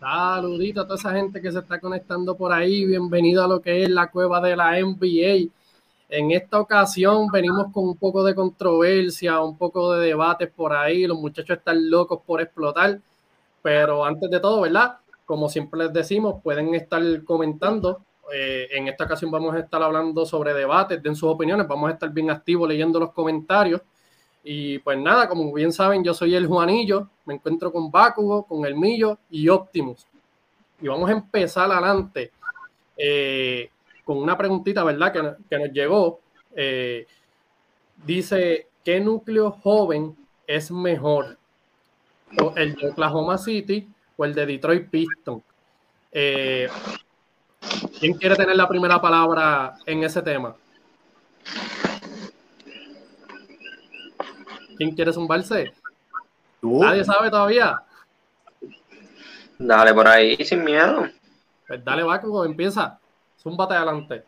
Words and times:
Saludito 0.00 0.80
a 0.80 0.84
toda 0.84 0.98
esa 0.98 1.12
gente 1.12 1.42
que 1.42 1.52
se 1.52 1.58
está 1.58 1.78
conectando 1.78 2.34
por 2.34 2.54
ahí. 2.54 2.86
Bienvenido 2.86 3.44
a 3.44 3.46
lo 3.46 3.60
que 3.60 3.82
es 3.82 3.90
la 3.90 4.10
cueva 4.10 4.40
de 4.40 4.56
la 4.56 4.80
NBA. 4.80 5.52
En 6.08 6.30
esta 6.30 6.58
ocasión 6.58 7.26
venimos 7.30 7.66
con 7.70 7.84
un 7.84 7.98
poco 7.98 8.24
de 8.24 8.34
controversia, 8.34 9.42
un 9.42 9.58
poco 9.58 9.92
de 9.92 10.06
debates 10.06 10.50
por 10.50 10.72
ahí. 10.72 11.06
Los 11.06 11.18
muchachos 11.18 11.58
están 11.58 11.90
locos 11.90 12.20
por 12.24 12.40
explotar. 12.40 12.98
Pero 13.60 14.02
antes 14.02 14.30
de 14.30 14.40
todo, 14.40 14.62
¿verdad? 14.62 15.00
Como 15.26 15.50
siempre 15.50 15.80
les 15.80 15.92
decimos, 15.92 16.36
pueden 16.42 16.74
estar 16.74 17.02
comentando. 17.24 18.00
Eh, 18.34 18.68
en 18.70 18.88
esta 18.88 19.04
ocasión 19.04 19.30
vamos 19.30 19.54
a 19.54 19.58
estar 19.58 19.82
hablando 19.82 20.24
sobre 20.24 20.54
debates, 20.54 21.02
den 21.02 21.14
sus 21.14 21.28
opiniones. 21.28 21.68
Vamos 21.68 21.90
a 21.90 21.92
estar 21.92 22.10
bien 22.10 22.30
activos 22.30 22.66
leyendo 22.66 22.98
los 23.00 23.12
comentarios. 23.12 23.82
Y 24.42 24.78
pues 24.78 24.98
nada, 24.98 25.28
como 25.28 25.52
bien 25.52 25.72
saben, 25.72 26.02
yo 26.02 26.14
soy 26.14 26.34
el 26.34 26.46
Juanillo, 26.46 27.08
me 27.26 27.34
encuentro 27.34 27.72
con 27.72 27.90
Bakugo, 27.90 28.44
con 28.44 28.64
El 28.64 28.74
Millo 28.74 29.18
y 29.30 29.48
Optimus. 29.48 30.06
Y 30.80 30.88
vamos 30.88 31.10
a 31.10 31.12
empezar 31.12 31.70
adelante 31.70 32.32
eh, 32.96 33.70
con 34.04 34.18
una 34.18 34.36
preguntita, 34.36 34.82
¿verdad? 34.82 35.12
Que, 35.48 35.58
nos 35.58 35.72
llegó. 35.72 36.20
Eh, 36.56 37.06
dice, 38.04 38.68
¿qué 38.84 38.98
núcleo 39.00 39.50
joven 39.50 40.16
es 40.46 40.70
mejor? 40.70 41.36
¿El 42.56 42.74
de 42.76 42.88
Oklahoma 42.88 43.36
City 43.38 43.88
o 44.16 44.24
el 44.24 44.34
de 44.34 44.46
Detroit 44.46 44.88
Pistons? 44.88 45.42
Eh, 46.12 46.68
¿Quién 47.98 48.14
quiere 48.14 48.36
tener 48.36 48.56
la 48.56 48.68
primera 48.68 49.00
palabra 49.00 49.74
en 49.84 50.02
ese 50.02 50.22
tema? 50.22 50.56
¿Quién 54.80 54.94
quiere 54.94 55.12
zumbarse? 55.12 55.74
Nadie 56.62 57.04
sabe 57.04 57.28
todavía. 57.28 57.82
Dale 59.58 59.92
por 59.92 60.08
ahí, 60.08 60.42
sin 60.42 60.64
miedo. 60.64 61.06
Pues 61.68 61.84
dale, 61.84 62.02
Bakugo, 62.02 62.46
empieza. 62.46 62.98
Zúmbate 63.38 63.74
adelante. 63.74 64.24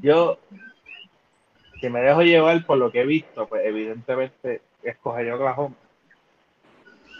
Yo, 0.00 0.38
si 1.78 1.90
me 1.90 2.00
dejo 2.00 2.22
llevar 2.22 2.64
por 2.64 2.78
lo 2.78 2.90
que 2.90 3.02
he 3.02 3.04
visto, 3.04 3.46
pues 3.46 3.66
evidentemente 3.66 4.62
escogería 4.82 5.34
Oklahoma. 5.34 5.76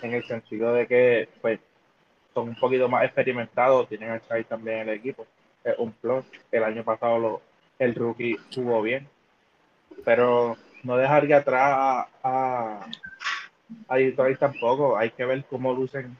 En 0.00 0.14
el 0.14 0.24
sentido 0.24 0.72
de 0.72 0.86
que, 0.86 1.28
pues, 1.42 1.60
son 2.32 2.48
un 2.48 2.54
poquito 2.54 2.88
más 2.88 3.04
experimentados, 3.04 3.90
tienen 3.90 4.12
a 4.12 4.26
Chai 4.26 4.44
también 4.44 4.78
en 4.78 4.88
el 4.88 4.94
equipo. 4.94 5.26
Es 5.62 5.78
un 5.78 5.92
plus. 5.92 6.24
El 6.50 6.64
año 6.64 6.82
pasado 6.82 7.18
lo, 7.18 7.42
el 7.78 7.94
rookie 7.94 8.38
jugó 8.54 8.80
bien. 8.80 9.06
Pero 10.02 10.56
no 10.82 10.96
dejar 10.96 11.26
de 11.26 11.34
atrás 11.34 12.06
a, 12.22 12.86
a, 13.88 13.96
Detroit 13.96 14.38
tampoco. 14.38 14.96
Hay 14.96 15.10
que 15.10 15.24
ver 15.24 15.44
cómo 15.48 15.72
lucen 15.72 16.16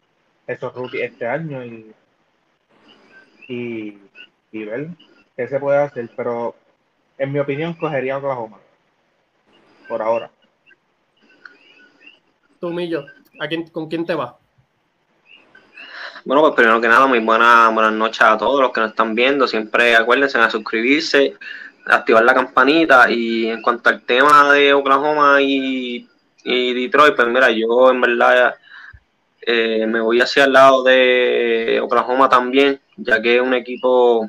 esos 0.46 0.74
rookies 0.74 1.02
este 1.02 1.26
año 1.26 1.64
y, 1.64 1.94
y, 3.48 3.98
y 4.52 4.64
ver 4.64 4.88
qué 5.36 5.48
se 5.48 5.60
puede 5.60 5.78
hacer. 5.78 6.10
Pero 6.16 6.54
en 7.18 7.32
mi 7.32 7.38
opinión, 7.38 7.74
cogería 7.74 8.18
Oklahoma. 8.18 8.58
Por 9.88 10.02
ahora. 10.02 10.30
Tú, 12.60 12.70
Millo, 12.70 13.04
¿a 13.40 13.48
quién, 13.48 13.68
¿con 13.68 13.88
quién 13.88 14.04
te 14.04 14.14
vas? 14.14 14.34
Bueno, 16.24 16.42
pues 16.42 16.54
primero 16.54 16.80
que 16.80 16.88
nada, 16.88 17.06
muy 17.06 17.20
buenas 17.20 17.72
buenas 17.72 17.92
noches 17.92 18.20
a 18.20 18.36
todos 18.36 18.60
los 18.60 18.72
que 18.72 18.80
nos 18.80 18.90
están 18.90 19.14
viendo. 19.14 19.46
Siempre 19.46 19.96
acuérdense 19.96 20.38
a 20.38 20.50
suscribirse, 20.50 21.36
activar 21.88 22.24
la 22.24 22.34
campanita. 22.34 23.10
Y 23.10 23.48
en 23.48 23.62
cuanto 23.62 23.88
al 23.90 24.02
tema 24.02 24.52
de 24.52 24.72
Oklahoma 24.72 25.38
y, 25.40 26.06
Detroit, 26.44 27.14
pues 27.14 27.28
mira, 27.28 27.50
yo 27.50 27.90
en 27.90 28.00
verdad 28.00 28.54
eh, 29.42 29.86
me 29.86 30.00
voy 30.00 30.20
hacia 30.20 30.44
el 30.44 30.52
lado 30.52 30.82
de 30.82 31.80
Oklahoma 31.82 32.28
también, 32.28 32.80
ya 32.96 33.20
que 33.20 33.36
es 33.36 33.42
un 33.42 33.54
equipo 33.54 34.28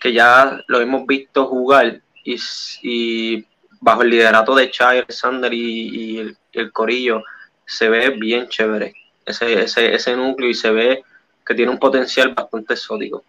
que 0.00 0.12
ya 0.12 0.60
lo 0.66 0.80
hemos 0.80 1.06
visto 1.06 1.46
jugar 1.46 2.00
y, 2.24 3.44
bajo 3.80 4.02
el 4.02 4.10
liderato 4.10 4.54
de 4.54 4.70
Chai, 4.70 4.98
Alexander 4.98 5.52
y, 5.52 6.18
el, 6.18 6.36
el, 6.52 6.72
Corillo 6.72 7.22
se 7.64 7.88
ve 7.88 8.10
bien 8.10 8.48
chévere 8.48 8.94
ese, 9.24 9.62
ese, 9.62 9.94
ese 9.94 10.16
núcleo 10.16 10.50
y 10.50 10.54
se 10.54 10.70
ve 10.70 11.02
que 11.44 11.54
tiene 11.54 11.70
un 11.70 11.78
potencial 11.78 12.34
bastante 12.34 12.74
exótico. 12.74 13.24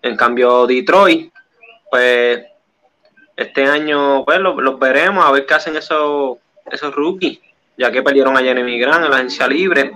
En 0.00 0.16
cambio, 0.16 0.66
Detroit, 0.66 1.32
pues 1.94 2.44
este 3.36 3.64
año 3.66 4.24
pues 4.24 4.40
los, 4.40 4.80
veremos 4.80 5.24
a 5.24 5.30
ver 5.30 5.46
qué 5.46 5.54
hacen 5.54 5.76
esos, 5.76 6.38
esos 6.66 6.92
rookies, 6.92 7.38
ya 7.78 7.92
que 7.92 8.02
perdieron 8.02 8.36
a 8.36 8.40
Jeremy 8.40 8.80
Grant 8.80 9.04
en 9.04 9.10
la 9.12 9.18
agencia 9.18 9.46
libre. 9.46 9.92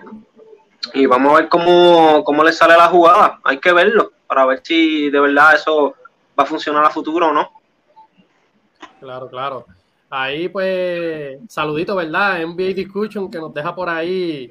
Y 0.95 1.07
vamos 1.07 1.33
a 1.33 1.41
ver 1.41 1.49
cómo, 1.49 2.23
cómo 2.23 2.45
les 2.45 2.57
sale 2.57 2.77
la 2.77 2.87
jugada. 2.87 3.41
Hay 3.43 3.59
que 3.59 3.73
verlo 3.73 4.13
para 4.29 4.47
ver 4.47 4.61
si 4.63 5.11
de 5.11 5.19
verdad 5.19 5.57
eso 5.57 5.97
va 6.39 6.45
a 6.45 6.47
funcionar 6.47 6.85
a 6.85 6.91
futuro 6.91 7.31
o 7.31 7.33
no. 7.33 7.51
Claro, 9.01 9.29
claro. 9.29 9.67
Ahí 10.09 10.49
pues, 10.49 11.41
saludito, 11.49 11.97
¿verdad? 11.97 12.47
NBA 12.47 12.75
Discussion 12.75 13.29
que 13.29 13.39
nos 13.39 13.53
deja 13.53 13.75
por 13.75 13.89
ahí 13.89 14.49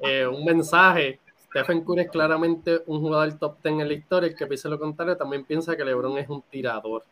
eh, 0.00 0.26
un 0.26 0.44
mensaje 0.44 1.20
Stephen 1.52 1.84
Curry 1.84 2.02
es 2.02 2.10
claramente 2.10 2.82
un 2.86 3.00
jugador 3.00 3.38
top 3.38 3.62
10 3.62 3.80
en 3.80 3.88
la 3.88 3.94
historia. 3.94 4.28
El 4.30 4.34
que 4.34 4.46
piensa 4.46 4.70
lo 4.70 4.78
contrario 4.78 5.16
también 5.16 5.44
piensa 5.44 5.76
que 5.76 5.84
LeBron 5.84 6.16
es 6.16 6.28
un 6.30 6.42
tirador. 6.42 7.04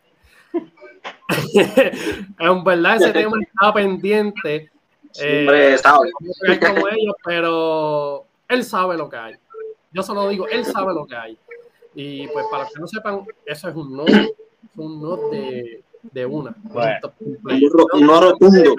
en 2.38 2.64
verdad, 2.64 2.96
ese 2.96 3.12
tema 3.12 3.36
estaba 3.40 3.74
pendiente. 3.74 4.70
Eh, 5.20 5.76
como 6.58 6.88
ellos, 6.88 7.14
pero 7.22 8.24
él 8.48 8.64
sabe 8.64 8.96
lo 8.96 9.10
que 9.10 9.16
hay. 9.16 9.34
Yo 9.92 10.02
solo 10.02 10.26
digo, 10.28 10.48
él 10.48 10.64
sabe 10.64 10.94
lo 10.94 11.06
que 11.06 11.16
hay. 11.16 11.38
Y 11.94 12.26
pues 12.28 12.46
para 12.50 12.64
los 12.64 12.72
que 12.72 12.80
no 12.80 12.86
sepan, 12.86 13.26
eso 13.44 13.68
es 13.68 13.76
un 13.76 13.94
no, 13.94 14.04
un 14.76 15.02
no 15.02 15.16
de, 15.30 15.82
de 16.02 16.26
una. 16.26 16.54
no, 18.00 18.20
rotundo. 18.20 18.74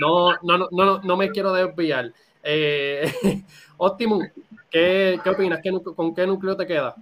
no, 0.00 0.32
no, 0.42 0.68
no, 0.70 0.98
no, 1.02 1.16
me 1.16 1.30
quiero 1.30 1.52
desviar. 1.52 2.12
Eh, 2.44 3.10
Optimum, 3.78 4.22
¿Qué, 4.70 5.18
qué 5.22 5.30
opinas? 5.30 5.60
¿Con 5.96 6.14
qué 6.14 6.26
núcleo 6.26 6.56
te 6.56 6.66
queda? 6.66 6.94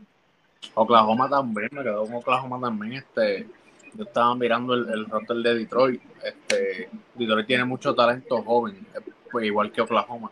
Oklahoma 0.75 1.29
también, 1.29 1.69
me 1.73 1.83
quedó 1.83 2.05
con 2.05 2.15
Oklahoma 2.15 2.61
también. 2.61 2.95
Este, 2.95 3.49
yo 3.95 4.05
estaba 4.05 4.35
mirando 4.35 4.75
el, 4.75 4.89
el 4.89 5.07
roster 5.07 5.37
de 5.37 5.55
Detroit. 5.55 6.03
Este, 6.23 6.89
Detroit 7.15 7.47
tiene 7.47 7.65
mucho 7.65 7.95
talento 7.95 8.43
joven, 8.43 8.87
pues 9.31 9.47
igual 9.47 9.73
que 9.73 9.83
Oklahoma. 9.83 10.31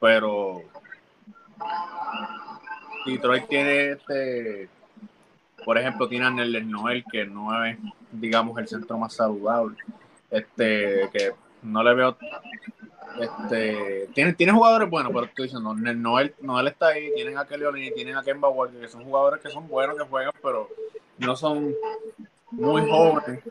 Pero 0.00 0.62
Detroit 3.06 3.48
tiene 3.48 3.90
este, 3.92 4.68
por 5.64 5.78
ejemplo, 5.78 6.08
tiene 6.08 6.26
a 6.26 6.30
Neller 6.30 6.64
Noel, 6.64 7.04
que 7.10 7.26
no 7.26 7.64
es, 7.64 7.78
digamos, 8.12 8.58
el 8.58 8.68
centro 8.68 8.98
más 8.98 9.14
saludable. 9.14 9.76
Este, 10.30 11.08
que 11.12 11.32
no 11.62 11.82
le 11.82 11.94
veo 11.94 12.16
este, 13.18 14.08
tiene, 14.14 14.34
tiene 14.34 14.52
jugadores 14.52 14.88
buenos, 14.88 15.12
pero 15.12 15.24
estoy 15.24 15.44
diciendo, 15.46 15.74
Noel, 15.74 16.34
Noel 16.40 16.68
está 16.68 16.88
ahí, 16.88 17.12
tienen 17.14 17.38
a 17.38 17.46
Kelly 17.46 17.92
tienen 17.94 18.16
a 18.16 18.22
Kemba 18.22 18.48
Walker, 18.48 18.80
que 18.80 18.88
son 18.88 19.04
jugadores 19.04 19.40
que 19.40 19.50
son 19.50 19.68
buenos 19.68 19.96
que 19.96 20.04
juegan, 20.04 20.32
pero 20.42 20.68
no 21.18 21.36
son 21.36 21.74
muy 22.50 22.82
jóvenes. 22.88 23.42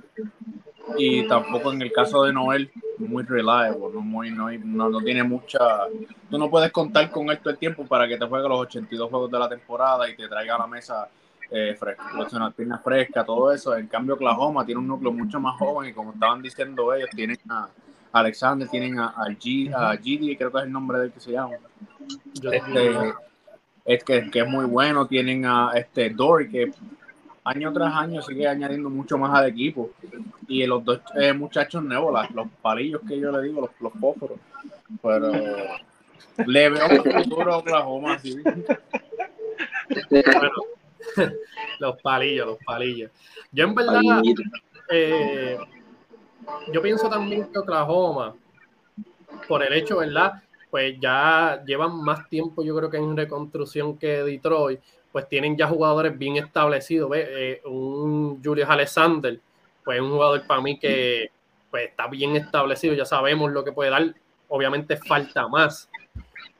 Y 0.98 1.28
tampoco 1.28 1.72
en 1.72 1.81
el 1.84 1.92
caso 1.92 2.24
de 2.24 2.34
Noel, 2.34 2.72
muy 2.98 3.24
reliable, 3.24 3.80
no, 3.94 4.02
muy, 4.02 4.31
no, 4.31 4.50
no, 4.90 5.02
tiene 5.02 5.24
mucha. 5.24 5.59
Tú 6.30 6.38
no 6.38 6.50
puedes 6.50 6.72
contar 6.72 7.12
con 7.12 7.30
esto 7.30 7.50
el 7.50 7.58
tiempo 7.58 7.86
para 7.86 8.08
que 8.08 8.18
te 8.18 8.25
juegue 8.25 8.50
los 8.50 8.62
82 8.62 9.09
juegos 9.09 9.31
de 9.31 9.40
la 9.40 9.50
temporada 9.50 10.09
y 10.09 10.16
te 10.16 10.28
traiga 10.28 10.56
a 10.56 10.59
la 10.59 10.68
mesa 10.68 11.08
eh, 11.52 11.75
fresca, 11.80 12.12
una 12.34 12.52
pierna 12.52 12.80
fresca, 12.80 13.24
todo 13.24 13.52
eso. 13.52 13.75
En 13.78 13.88
cambio, 13.88 14.16
Oklahoma 14.16 14.66
tiene 14.66 14.80
un 14.80 14.88
núcleo 14.88 15.12
mucho 15.12 15.40
más 15.40 15.58
joven 15.59 15.90
y 15.90 15.94
como 15.94 16.14
estaban 16.14 16.42
diciendo 16.42 16.94
ellos, 16.94 17.09
tienen 17.12 17.38
a 17.50 17.69
Alexander, 18.12 18.68
tienen 18.68 19.00
a, 19.00 19.14
G, 19.40 19.74
a 19.74 19.96
Gidi, 19.97 20.36
creo 20.36 20.52
que 20.52 20.58
es 20.59 20.64
el 20.66 20.72
nombre 20.72 21.00
del 21.00 21.12
que 21.12 21.20
se 21.20 21.31
llama. 21.31 21.56
Este, 22.52 23.13
es 23.86 24.04
que, 24.04 24.30
que, 24.31 24.39
es 24.39 24.48
muy 24.48 24.66
bueno. 24.66 25.07
Tienen 25.07 25.45
a 25.45 25.72
este 25.75 26.10
Dory, 26.10 26.50
que 26.50 26.72
año 27.44 27.74
tras 27.74 27.94
año 27.95 28.22
sigue 28.22 28.48
añadiendo 28.48 28.89
mucho 28.89 29.18
más 29.18 29.38
al 29.38 29.48
equipo. 29.48 29.92
Y 30.48 30.66
los 30.66 30.84
dos 30.84 31.01
eh, 31.19 31.34
muchachos 31.34 31.84
nuevos, 31.84 32.13
los 32.34 32.48
palillos 32.62 33.01
que 33.07 33.19
yo 33.19 33.31
le 33.31 33.48
digo, 33.48 33.62
los, 33.62 33.72
los 33.80 33.94
fósforos. 34.00 34.39
Pero 35.01 35.31
le 36.45 36.69
veo 36.69 36.88
un 36.88 37.04
futuro 37.24 37.54
a 37.54 37.57
Oklahoma, 37.57 38.18
sí. 38.19 38.38
los 41.80 42.01
palillos, 42.01 42.48
los 42.48 42.57
palillos. 42.66 43.12
Yo 43.51 43.66
en 43.66 43.75
verdad, 43.75 44.01
eh, 44.92 45.57
yo 46.72 46.81
pienso 46.81 47.10
también 47.10 47.51
que 47.51 47.60
Oklahoma, 47.60 48.36
por 49.48 49.63
el 49.63 49.74
hecho, 49.74 49.98
¿verdad? 49.98 50.44
Pues 50.69 51.00
ya 51.00 51.63
llevan 51.66 52.04
más 52.04 52.30
tiempo, 52.30 52.63
yo 52.63 52.75
creo 52.75 52.90
que 52.90 52.98
en 52.98 53.18
reconstrucción 53.18 53.98
que 53.98 54.24
Detroit, 54.24 54.80
pues 55.12 55.28
tienen 55.28 55.57
ya 55.57 55.68
jugadores 55.68 56.18
bien 56.18 56.38
establecidos. 56.38 57.10
Eh, 57.16 57.62
un 57.66 58.42
Julius 58.44 58.69
Alexander, 58.69 59.40
pues 59.84 60.00
un 60.00 60.12
jugador 60.12 60.46
para 60.46 60.62
mí 60.62 60.78
que 60.78 61.31
pues, 61.72 61.90
está 61.90 62.07
bien 62.07 62.36
establecido, 62.36 62.94
ya 62.94 63.06
sabemos 63.06 63.51
lo 63.51 63.63
que 63.63 63.72
puede 63.72 63.90
dar. 63.90 64.13
Obviamente 64.48 64.98
falta 64.98 65.48
más. 65.48 65.90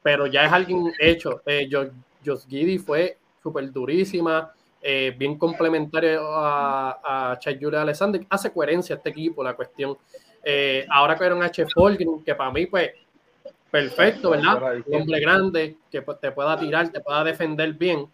pero 0.02 0.28
ya 0.28 0.46
es 0.46 0.52
alguien 0.52 0.92
hecho. 1.00 1.42
Eh, 1.46 1.70
Josh 1.72 2.46
Giddy 2.48 2.78
fue 2.80 3.18
súper 3.42 3.72
durísima, 3.72 4.52
eh, 4.82 5.14
bien 5.18 5.38
complementario 5.38 6.22
a, 6.34 7.32
a 7.32 7.40
Chad 7.40 7.56
Alexander. 7.76 8.26
Hace 8.30 8.52
coherencia 8.52 8.96
este 8.96 9.10
equipo, 9.10 9.44
la 9.44 9.54
cuestión. 9.54 9.98
Eh, 10.44 10.86
ahora 10.90 11.16
que 11.16 11.32
un 11.32 11.44
H. 11.44 11.66
Folgrin, 11.74 12.24
que 12.24 12.36
para 12.36 12.52
mí, 12.52 12.66
pues, 12.66 12.92
perfecto, 13.70 14.32
¿verdad? 14.32 14.78
Un 14.86 15.02
hombre 15.02 15.20
grande 15.20 15.78
que 15.92 16.02
pues, 16.02 16.20
te 16.20 16.32
pueda 16.32 16.58
tirar, 16.58 16.90
te 16.90 17.02
pueda 17.02 17.24
defender 17.24 17.74
bien. 17.74 18.08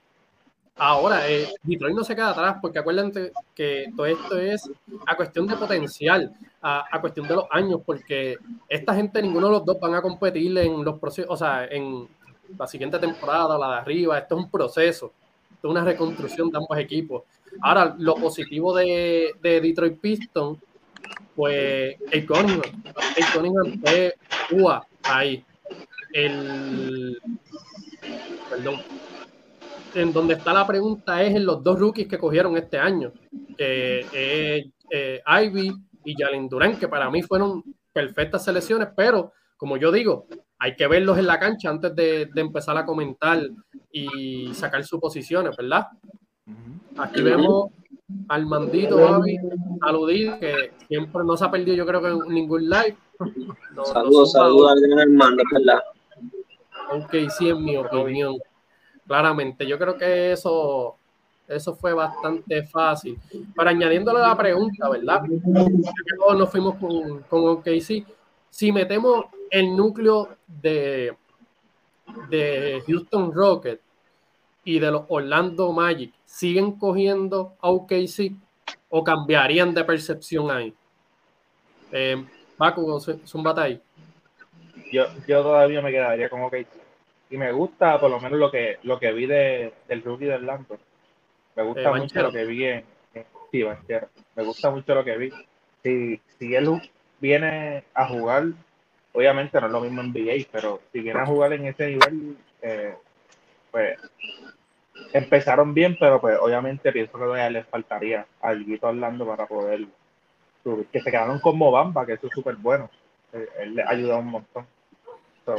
Ahora, 0.77 1.29
eh, 1.29 1.47
Detroit 1.63 1.95
no 1.95 2.03
se 2.03 2.15
queda 2.15 2.31
atrás, 2.31 2.57
porque 2.61 2.79
acuérdense 2.79 3.31
que 3.53 3.85
todo 3.95 4.05
esto 4.07 4.37
es 4.37 4.69
a 5.07 5.15
cuestión 5.15 5.47
de 5.47 5.55
potencial, 5.55 6.33
a, 6.61 6.99
cuestión 6.99 7.27
de 7.29 7.35
los 7.35 7.45
años, 7.49 7.79
porque 7.85 8.37
esta 8.67 8.93
gente, 8.93 9.21
ninguno 9.21 9.47
de 9.47 9.53
los 9.53 9.65
dos 9.65 9.79
van 9.79 9.93
a 9.93 10.01
competir 10.01 10.57
en 10.57 10.83
los 10.83 10.99
procesos, 10.99 11.31
o 11.31 11.37
sea, 11.37 11.65
en 11.65 12.05
la 12.57 12.67
siguiente 12.67 12.99
temporada, 12.99 13.57
la 13.57 13.69
de 13.69 13.75
arriba. 13.75 14.17
Esto 14.17 14.37
es 14.37 14.43
un 14.43 14.51
proceso, 14.51 15.13
una 15.63 15.83
reconstrucción 15.83 16.49
de 16.49 16.57
ambos 16.57 16.77
equipos. 16.77 17.23
Ahora, 17.61 17.95
lo 17.97 18.15
positivo 18.15 18.75
de, 18.75 19.35
de 19.41 19.61
Detroit 19.61 19.99
Pistons, 19.99 20.59
pues 21.35 21.95
el 22.11 22.25
Cunningham, 22.25 22.83
el 23.15 23.25
Cunningham 23.33 23.81
fue 23.81 24.15
UA 24.51 24.87
ahí. 25.03 25.43
El, 26.13 27.19
perdón 28.49 28.81
en 29.95 30.11
donde 30.11 30.35
está 30.35 30.53
la 30.53 30.67
pregunta 30.67 31.23
es 31.23 31.35
en 31.35 31.45
los 31.45 31.63
dos 31.63 31.79
rookies 31.79 32.07
que 32.07 32.17
cogieron 32.17 32.57
este 32.57 32.77
año, 32.77 33.11
eh, 33.57 34.69
Ivy 35.25 35.73
y 36.03 36.15
Jalen 36.15 36.49
Durán, 36.49 36.77
que 36.77 36.87
para 36.87 37.09
mí 37.09 37.21
fueron 37.23 37.63
perfectas 37.91 38.43
selecciones, 38.43 38.89
pero 38.95 39.31
como 39.57 39.77
yo 39.77 39.91
digo, 39.91 40.27
hay 40.59 40.75
que 40.75 40.87
verlos 40.87 41.17
en 41.17 41.27
la 41.27 41.39
cancha 41.39 41.69
antes 41.69 41.95
de, 41.95 42.29
empezar 42.35 42.77
a 42.77 42.85
comentar 42.85 43.41
y 43.91 44.53
sacar 44.53 44.83
sus 44.83 44.99
posiciones, 44.99 45.55
¿verdad? 45.55 45.87
Aquí 46.97 47.21
vemos 47.21 47.71
al 48.29 48.45
mandito 48.45 49.05
Javi, 49.07 49.37
saludito, 49.79 50.39
que 50.39 50.71
siempre 50.87 51.23
no 51.23 51.35
se 51.35 51.45
ha 51.45 51.51
perdido, 51.51 51.75
yo 51.75 51.85
creo 51.85 52.01
que 52.01 52.07
en 52.09 52.33
ningún 52.33 52.69
live. 52.69 52.95
saludos, 53.83 54.31
saludos 54.31 54.71
al 54.97 55.09
mando, 55.09 55.43
¿verdad? 55.51 55.81
Ok, 56.91 57.29
sí, 57.37 57.49
en 57.49 57.63
mi 57.63 57.75
opinión 57.77 58.37
claramente. 59.07 59.65
Yo 59.65 59.77
creo 59.77 59.97
que 59.97 60.31
eso, 60.31 60.95
eso 61.47 61.75
fue 61.75 61.93
bastante 61.93 62.63
fácil. 62.63 63.19
Pero 63.55 63.69
añadiéndole 63.69 64.19
la 64.19 64.37
pregunta, 64.37 64.89
¿verdad? 64.89 65.21
Todos 66.17 66.37
nos 66.37 66.49
fuimos 66.49 66.75
con, 66.75 67.21
con 67.23 67.47
OKC. 67.47 68.05
Si 68.49 68.71
metemos 68.71 69.25
el 69.51 69.75
núcleo 69.75 70.37
de, 70.47 71.15
de 72.29 72.83
Houston 72.87 73.33
Rockets 73.33 73.81
y 74.63 74.79
de 74.79 74.91
los 74.91 75.03
Orlando 75.09 75.71
Magic, 75.71 76.13
¿siguen 76.25 76.73
cogiendo 76.73 77.55
a 77.61 77.69
OKC 77.69 78.31
o 78.89 79.03
cambiarían 79.03 79.73
de 79.73 79.83
percepción 79.83 80.49
ahí? 80.49 80.73
Eh, 81.91 82.25
Baku, 82.57 82.99
Zumbata 83.25 83.63
ahí. 83.63 83.81
Yo, 84.91 85.05
yo 85.27 85.43
todavía 85.43 85.81
me 85.81 85.91
quedaría 85.91 86.29
con 86.29 86.41
OKC 86.41 86.67
y 87.29 87.37
me 87.37 87.51
gusta 87.51 87.99
por 87.99 88.09
lo 88.09 88.19
menos 88.19 88.39
lo 88.39 88.51
que 88.51 88.77
lo 88.83 88.99
que 88.99 89.11
vi 89.11 89.25
de, 89.25 89.73
del 89.87 90.03
rookie 90.03 90.25
de 90.25 90.35
Orlando. 90.35 90.77
Me 91.55 91.63
gusta 91.63 91.93
mucho 91.93 92.21
lo 92.21 92.31
que 92.31 92.45
vi 92.45 92.65
en, 92.65 92.85
sí, 93.51 93.63
Me 94.35 94.43
gusta 94.43 94.69
mucho 94.69 94.95
lo 94.95 95.03
que 95.03 95.17
vi. 95.17 95.31
Si, 95.83 96.19
si 96.37 96.55
él 96.55 96.81
viene 97.19 97.83
a 97.93 98.07
jugar, 98.07 98.47
obviamente 99.15 99.59
no 99.59 99.67
es 99.67 99.71
lo 99.71 99.81
mismo 99.81 100.01
en 100.01 100.09
NBA, 100.09 100.47
pero 100.51 100.81
si 100.91 101.09
a 101.09 101.25
jugar 101.25 101.53
en 101.53 101.67
ese 101.67 101.87
nivel, 101.87 102.37
eh, 102.61 102.95
pues 103.71 103.97
empezaron 105.13 105.73
bien, 105.73 105.97
pero 105.99 106.19
pues 106.19 106.37
obviamente 106.39 106.91
pienso 106.91 107.17
que 107.17 107.49
les 107.49 107.65
faltaría 107.67 108.25
algo 108.41 108.87
Orlando 108.87 109.25
para 109.25 109.45
poder 109.45 109.85
subir. 110.63 110.85
Que 110.87 111.01
se 111.01 111.11
quedaron 111.11 111.39
con 111.39 111.57
Mobamba, 111.57 112.05
que 112.05 112.13
eso 112.13 112.27
es 112.27 112.33
súper 112.33 112.55
bueno. 112.55 112.89
Eh, 113.33 113.47
él, 113.59 113.75
le 113.75 113.83
ayuda 113.83 114.17
un 114.17 114.27
montón. 114.27 114.65
So, 115.45 115.55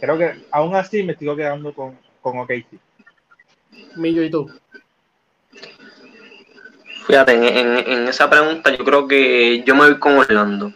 creo 0.00 0.18
que 0.18 0.44
aún 0.50 0.74
así 0.74 1.02
me 1.02 1.14
sigo 1.14 1.36
quedando 1.36 1.72
con, 1.72 1.98
con 2.20 2.38
OKC. 2.38 2.66
Millo, 3.96 4.22
¿y 4.22 4.30
tú? 4.30 4.50
Fíjate, 7.06 7.60
en, 7.60 8.08
esa 8.08 8.30
pregunta 8.30 8.74
yo 8.74 8.84
creo 8.84 9.06
que 9.06 9.62
yo 9.64 9.74
me 9.74 9.82
voy 9.82 9.98
con 9.98 10.16
Orlando, 10.16 10.72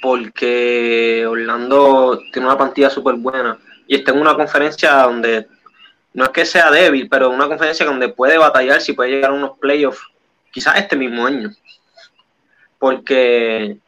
porque 0.00 1.26
Orlando 1.26 2.20
tiene 2.32 2.48
una 2.48 2.56
plantilla 2.56 2.90
súper 2.90 3.14
buena 3.16 3.58
y 3.86 3.96
está 3.96 4.12
en 4.12 4.20
una 4.20 4.34
conferencia 4.34 5.02
donde 5.02 5.46
no 6.12 6.24
es 6.24 6.30
que 6.30 6.44
sea 6.44 6.70
débil, 6.70 7.08
pero 7.08 7.30
una 7.30 7.48
conferencia 7.48 7.86
donde 7.86 8.08
puede 8.08 8.38
batallar 8.38 8.80
si 8.80 8.92
puede 8.92 9.10
llegar 9.10 9.30
a 9.30 9.34
unos 9.34 9.58
playoffs, 9.58 10.00
quizás 10.50 10.76
este 10.76 10.96
mismo 10.96 11.26
año. 11.26 11.50
Porque, 12.78 13.78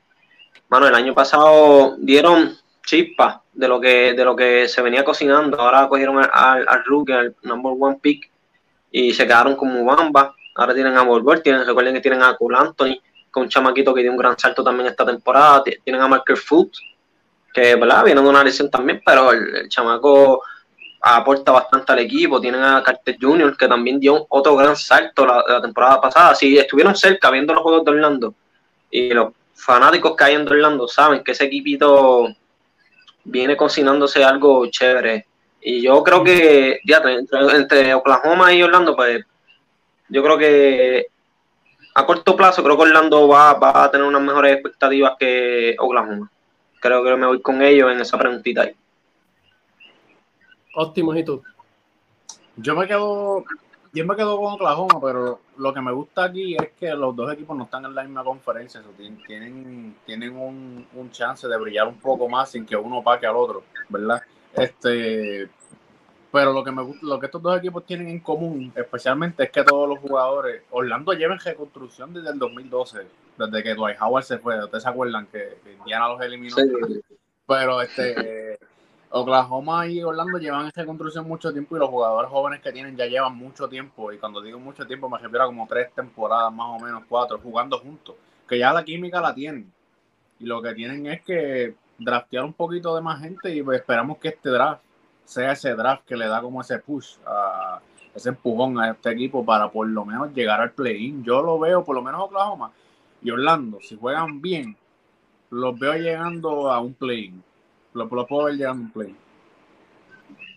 bueno, 0.68 0.86
el 0.86 0.94
año 0.94 1.14
pasado 1.14 1.96
dieron 1.98 2.56
chispas 2.84 3.38
de 3.52 3.68
lo 3.68 3.80
que 3.80 4.12
de 4.14 4.24
lo 4.24 4.36
que 4.36 4.68
se 4.68 4.82
venía 4.82 5.04
cocinando. 5.04 5.60
Ahora 5.60 5.88
cogieron 5.88 6.18
al, 6.18 6.66
al, 6.68 6.84
rookie, 6.84 7.12
al 7.12 7.34
number 7.42 7.72
one 7.78 7.98
pick, 8.00 8.30
y 8.90 9.12
se 9.14 9.26
quedaron 9.26 9.56
como 9.56 9.84
bamba. 9.84 10.34
Ahora 10.54 10.74
tienen 10.74 10.96
a 10.96 11.02
Volver, 11.02 11.40
tienen, 11.40 11.66
recuerden 11.66 11.94
que 11.94 12.00
tienen 12.00 12.22
a 12.22 12.36
Cole 12.36 12.58
Anthony, 12.58 13.00
con 13.32 13.44
un 13.44 13.48
chamaquito 13.48 13.92
que 13.92 14.02
dio 14.02 14.12
un 14.12 14.16
gran 14.16 14.38
salto 14.38 14.62
también 14.62 14.88
esta 14.88 15.04
temporada. 15.04 15.64
Tienen 15.64 16.02
a 16.02 16.06
Marker 16.06 16.36
Foot, 16.36 16.74
que 17.52 17.74
¿verdad? 17.74 18.04
viene 18.04 18.20
de 18.20 18.28
una 18.28 18.44
lesión 18.44 18.70
también, 18.70 19.02
pero 19.04 19.32
el, 19.32 19.68
chamaco 19.68 20.42
aporta 21.00 21.50
bastante 21.50 21.92
al 21.92 21.98
equipo. 22.00 22.40
Tienen 22.40 22.62
a 22.62 22.82
Carter 22.82 23.16
Jr., 23.20 23.56
que 23.56 23.66
también 23.66 23.98
dio 23.98 24.26
otro 24.28 24.54
gran 24.54 24.76
salto 24.76 25.26
la, 25.26 25.60
temporada 25.60 26.00
pasada. 26.00 26.34
Si 26.34 26.56
estuvieron 26.56 26.94
cerca 26.94 27.30
viendo 27.30 27.54
los 27.54 27.62
juegos 27.62 27.84
de 27.84 27.90
Orlando 27.90 28.34
y 28.90 29.10
los 29.10 29.32
fanáticos 29.54 30.14
que 30.14 30.24
hay 30.24 30.34
en 30.34 30.46
Orlando 30.46 30.86
saben 30.86 31.24
que 31.24 31.32
ese 31.32 31.44
equipito 31.44 32.28
viene 33.24 33.56
cocinándose 33.56 34.22
algo 34.22 34.66
chévere. 34.66 35.26
Y 35.60 35.80
yo 35.80 36.02
creo 36.02 36.22
que, 36.22 36.80
ya, 36.84 37.00
entre, 37.54 37.94
Oklahoma 37.94 38.52
y 38.52 38.62
Orlando, 38.62 38.94
pues 38.94 39.24
yo 40.08 40.22
creo 40.22 40.36
que 40.36 41.06
a 41.94 42.06
corto 42.06 42.36
plazo 42.36 42.62
creo 42.62 42.76
que 42.76 42.82
Orlando 42.82 43.28
va, 43.28 43.54
va, 43.54 43.84
a 43.84 43.90
tener 43.90 44.06
unas 44.06 44.22
mejores 44.22 44.54
expectativas 44.54 45.14
que 45.18 45.76
Oklahoma. 45.78 46.30
Creo 46.80 47.04
que 47.04 47.16
me 47.16 47.26
voy 47.26 47.40
con 47.40 47.62
ellos 47.62 47.92
en 47.92 48.00
esa 48.00 48.18
preguntita 48.18 48.62
ahí. 48.62 48.74
Óptimo, 50.74 51.14
¿y 51.14 51.24
tú? 51.24 51.42
Yo 52.56 52.74
me 52.74 52.86
quedo 52.86 53.44
yo 53.94 54.06
me 54.06 54.16
quedo 54.16 54.38
con 54.38 54.54
Oklahoma, 54.54 54.98
pero 55.02 55.40
lo 55.58 55.74
que 55.74 55.82
me 55.82 55.92
gusta 55.92 56.24
aquí 56.24 56.56
es 56.56 56.70
que 56.80 56.94
los 56.94 57.14
dos 57.14 57.30
equipos 57.30 57.54
no 57.54 57.64
están 57.64 57.84
en 57.84 57.94
la 57.94 58.02
misma 58.02 58.24
conferencia. 58.24 58.82
tienen 59.26 59.96
tienen 60.06 60.34
un, 60.34 60.86
un, 60.94 61.10
chance 61.10 61.46
de 61.46 61.58
brillar 61.58 61.86
un 61.88 62.00
poco 62.00 62.26
más 62.26 62.50
sin 62.50 62.64
que 62.64 62.74
uno 62.74 63.02
paque 63.02 63.26
al 63.26 63.36
otro, 63.36 63.64
¿verdad? 63.90 64.22
Este, 64.54 65.50
pero 66.32 66.54
lo 66.54 66.64
que 66.64 66.72
me 66.72 66.82
lo 67.02 67.20
que 67.20 67.26
estos 67.26 67.42
dos 67.42 67.58
equipos 67.58 67.84
tienen 67.84 68.08
en 68.08 68.20
común, 68.20 68.72
especialmente, 68.74 69.44
es 69.44 69.50
que 69.50 69.62
todos 69.62 69.86
los 69.86 69.98
jugadores, 69.98 70.62
Orlando 70.70 71.12
lleva 71.12 71.34
en 71.34 71.40
reconstrucción 71.40 72.14
desde 72.14 72.30
el 72.30 72.38
2012, 72.38 73.06
desde 73.36 73.62
que 73.62 73.74
Dwight 73.74 74.00
Howard 74.00 74.24
se 74.24 74.38
fue. 74.38 74.64
¿Ustedes 74.64 74.82
se 74.82 74.88
acuerdan 74.88 75.26
que, 75.26 75.58
Indiana 75.78 76.08
los 76.08 76.22
eliminó? 76.22 76.56
Pero 77.46 77.82
este 77.82 78.58
Oklahoma 79.10 79.86
y 79.86 80.02
Orlando 80.02 80.38
llevan 80.38 80.68
esta 80.68 80.86
construcción 80.86 81.28
mucho 81.28 81.52
tiempo 81.52 81.76
y 81.76 81.80
los 81.80 81.90
jugadores 81.90 82.30
jóvenes 82.30 82.62
que 82.62 82.72
tienen 82.72 82.96
ya 82.96 83.04
llevan 83.04 83.36
mucho 83.36 83.68
tiempo. 83.68 84.10
Y 84.10 84.16
cuando 84.16 84.40
digo 84.40 84.58
mucho 84.58 84.86
tiempo 84.86 85.10
me 85.10 85.18
refiero 85.18 85.44
a 85.44 85.48
como 85.48 85.66
tres 85.68 85.92
temporadas 85.94 86.50
más 86.50 86.80
o 86.80 86.82
menos, 86.82 87.02
cuatro, 87.10 87.38
jugando 87.42 87.78
juntos. 87.78 88.14
Que 88.48 88.58
ya 88.58 88.72
la 88.72 88.82
química 88.82 89.20
la 89.20 89.34
tienen. 89.34 89.70
Y 90.40 90.46
lo 90.46 90.62
que 90.62 90.72
tienen 90.72 91.06
es 91.08 91.20
que 91.20 91.74
draftear 91.98 92.44
un 92.44 92.54
poquito 92.54 92.94
de 92.94 93.02
más 93.02 93.20
gente 93.20 93.54
y 93.54 93.62
esperamos 93.74 94.16
que 94.16 94.28
este 94.28 94.48
draft 94.48 94.82
sea 95.24 95.52
ese 95.52 95.74
draft 95.74 96.04
que 96.06 96.16
le 96.16 96.26
da 96.26 96.40
como 96.40 96.60
ese 96.60 96.78
push, 96.78 97.16
a, 97.26 97.80
ese 98.14 98.30
empujón 98.30 98.78
a 98.78 98.90
este 98.90 99.10
equipo 99.10 99.44
para 99.44 99.70
por 99.70 99.88
lo 99.88 100.04
menos 100.04 100.32
llegar 100.34 100.60
al 100.60 100.72
play-in. 100.72 101.24
Yo 101.24 101.42
lo 101.42 101.58
veo, 101.58 101.84
por 101.84 101.94
lo 101.94 102.02
menos 102.02 102.22
Oklahoma 102.22 102.72
y 103.22 103.30
Orlando, 103.30 103.78
si 103.80 103.96
juegan 103.96 104.40
bien, 104.42 104.76
los 105.50 105.78
veo 105.78 105.94
llegando 105.94 106.70
a 106.70 106.80
un 106.80 106.94
play-in 106.94 107.42
lo, 107.94 108.08
puedo 108.26 108.44
ver 108.44 108.54
llegando 108.54 108.84
un 108.84 108.90
play. 108.90 109.16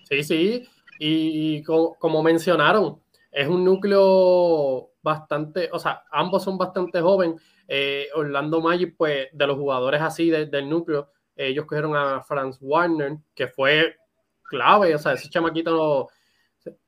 Sí, 0.09 0.23
sí. 0.23 0.69
Y, 0.99 1.63
como, 1.63 2.23
mencionaron, 2.23 2.99
es 3.31 3.47
un 3.47 3.63
núcleo 3.65 4.91
bastante, 5.01 5.69
o 5.71 5.79
sea, 5.79 6.03
ambos 6.11 6.43
son 6.43 6.57
bastante 6.57 7.01
jóvenes. 7.01 7.41
Eh, 7.67 8.07
Orlando 8.15 8.61
Magic, 8.61 8.95
pues, 8.97 9.27
de 9.31 9.47
los 9.47 9.57
jugadores 9.57 10.01
así 10.01 10.29
del 10.29 10.69
núcleo, 10.69 11.09
ellos 11.35 11.65
cogieron 11.65 11.95
a 11.95 12.21
Franz 12.21 12.57
Warner, 12.61 13.17
que 13.33 13.47
fue 13.47 13.97
clave, 14.47 14.95
o 14.95 14.99
sea, 14.99 15.13
ese 15.13 15.29
chamaquito 15.29 16.09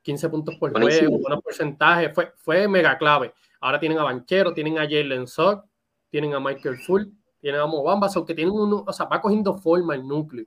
15 0.01 0.29
puntos 0.29 0.55
por 0.55 0.71
juego, 0.71 1.19
buenos 1.19 1.43
porcentajes, 1.43 2.13
fue, 2.13 2.33
fue 2.37 2.67
mega 2.67 2.97
clave. 2.97 3.33
Ahora 3.59 3.79
tienen 3.79 3.99
a 3.99 4.03
Banchero, 4.03 4.53
tienen 4.53 4.77
a 4.79 4.83
Jalen 4.83 5.27
Sock, 5.27 5.65
tienen 6.09 6.33
a 6.33 6.39
Michael 6.39 6.77
Full, 6.77 7.03
tienen 7.39 7.61
a 7.61 7.65
Mobamba, 7.65 8.09
aunque 8.15 8.33
tienen 8.33 8.53
uno, 8.53 8.83
o 8.87 8.93
sea, 8.93 9.05
va 9.05 9.21
cogiendo 9.21 9.57
forma 9.57 9.95
el 9.95 10.07
núcleo. 10.07 10.45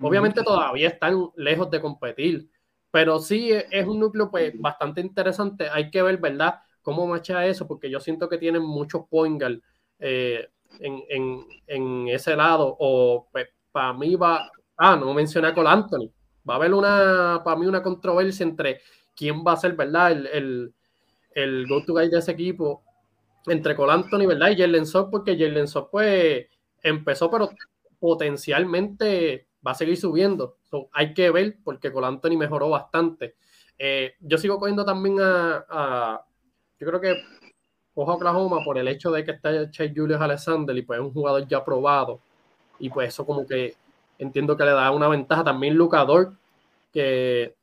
Obviamente 0.00 0.42
todavía 0.42 0.88
están 0.88 1.30
lejos 1.36 1.70
de 1.70 1.80
competir, 1.80 2.48
pero 2.90 3.18
sí 3.20 3.50
es 3.52 3.86
un 3.86 4.00
núcleo 4.00 4.30
pues, 4.30 4.52
bastante 4.58 5.00
interesante. 5.00 5.68
Hay 5.68 5.90
que 5.90 6.02
ver, 6.02 6.18
¿verdad?, 6.18 6.60
cómo 6.82 7.06
marcha 7.06 7.46
eso, 7.46 7.66
porque 7.66 7.90
yo 7.90 7.98
siento 7.98 8.28
que 8.28 8.38
tienen 8.38 8.62
muchos 8.62 9.06
point 9.08 9.42
eh, 9.98 10.48
en, 10.78 12.08
ese 12.08 12.36
lado. 12.36 12.76
O 12.78 13.28
pues, 13.32 13.48
para 13.72 13.92
mí 13.94 14.14
va. 14.14 14.50
Ah, 14.76 14.96
no 14.96 15.14
mencioné 15.14 15.48
a 15.48 15.54
Cole 15.54 15.70
Anthony. 15.70 16.10
Va 16.48 16.54
a 16.54 16.56
haber 16.56 16.74
una, 16.74 17.42
para 17.44 17.56
mí, 17.56 17.66
una 17.66 17.82
controversia 17.82 18.44
entre 18.44 18.80
quién 19.16 19.44
va 19.46 19.52
a 19.52 19.56
ser, 19.56 19.74
¿verdad?, 19.74 20.12
el, 20.12 20.26
el, 20.26 20.74
el 21.34 21.66
go-to 21.68 21.92
guy 21.94 22.08
de 22.08 22.18
ese 22.18 22.32
equipo 22.32 22.82
entre 23.46 23.76
Cole 23.76 23.92
Anthony, 23.92 24.26
¿verdad? 24.26 24.50
Y 24.50 24.56
Jalen 24.56 24.86
Sock, 24.86 25.10
porque 25.10 25.36
Jalen 25.38 25.68
Sock, 25.68 25.90
pues, 25.90 26.46
empezó, 26.82 27.30
pero 27.30 27.50
potencialmente 27.98 29.48
va 29.66 29.72
a 29.72 29.74
seguir 29.74 29.96
subiendo. 29.96 30.58
hay 30.92 31.14
que 31.14 31.30
ver, 31.30 31.56
porque 31.64 31.92
Cole 31.92 32.06
Anthony 32.06 32.36
mejoró 32.36 32.70
bastante. 32.70 33.36
Eh, 33.78 34.14
yo 34.20 34.38
sigo 34.38 34.58
cogiendo 34.58 34.84
también 34.84 35.16
a, 35.20 36.24
yo 36.78 36.86
creo 36.86 37.00
que 37.00 37.14
cojo 37.94 38.12
a 38.12 38.14
Oklahoma 38.14 38.58
por 38.64 38.78
el 38.78 38.88
hecho 38.88 39.10
de 39.10 39.24
que 39.24 39.32
está 39.32 39.70
Chase 39.70 39.92
Julius 39.94 40.20
Alexander 40.20 40.76
y 40.76 40.82
pues 40.82 40.98
es 40.98 41.04
un 41.04 41.12
jugador 41.12 41.46
ya 41.46 41.64
probado. 41.64 42.20
Y 42.78 42.90
pues 42.90 43.08
eso 43.08 43.24
como 43.24 43.46
que 43.46 43.74
entiendo 44.18 44.56
que 44.56 44.64
le 44.64 44.72
da 44.72 44.90
una 44.90 45.08
ventaja. 45.08 45.44
También 45.44 45.74
Lucador, 45.74 46.34
que 46.92 47.54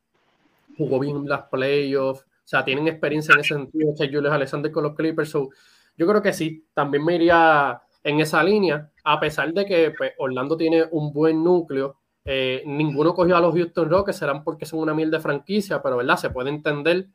jugó 0.78 1.00
bien 1.00 1.18
en 1.18 1.30
las 1.30 1.44
playoffs. 1.44 2.22
O 2.22 2.48
sea, 2.52 2.66
tienen 2.66 2.88
experiencia 2.88 3.34
en 3.34 3.40
ese 3.40 3.54
sentido, 3.56 3.94
Chase 3.94 4.12
Julius 4.12 4.34
Alexander 4.34 4.72
con 4.72 4.84
los 4.84 4.96
Clippers. 4.96 5.32
yo 5.32 6.08
creo 6.08 6.22
que 6.22 6.34
sí, 6.34 6.66
también 6.74 7.06
me 7.06 7.16
iría 7.16 7.82
en 8.04 8.20
esa 8.20 8.44
línea, 8.44 8.90
a 9.04 9.20
pesar 9.20 9.54
de 9.54 9.66
que 9.66 9.94
pues, 9.98 10.14
Orlando 10.18 10.58
tiene 10.58 10.86
un 10.92 11.14
buen 11.14 11.44
núcleo. 11.44 11.98
Eh, 12.26 12.64
ninguno 12.66 13.14
cogió 13.14 13.38
a 13.38 13.42
los 13.42 13.54
Houston 13.56 13.90
Rockets, 13.90 14.18
serán 14.18 14.44
porque 14.44 14.66
son 14.66 14.80
una 14.80 14.94
miel 14.94 15.10
de 15.12 15.20
franquicia, 15.20 15.82
pero 15.82 15.98
¿verdad? 15.98 16.18
Se 16.18 16.30
puede 16.30 16.50
entender. 16.50 17.08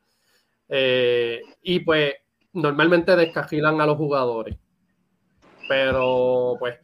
Eh, 0.69 1.43
y 1.62 1.81
pues 1.81 2.14
normalmente 2.52 3.14
descajilan 3.14 3.81
a 3.81 3.87
los 3.87 3.97
jugadores. 3.97 4.57
Pero 5.69 6.57
pues 6.59 6.76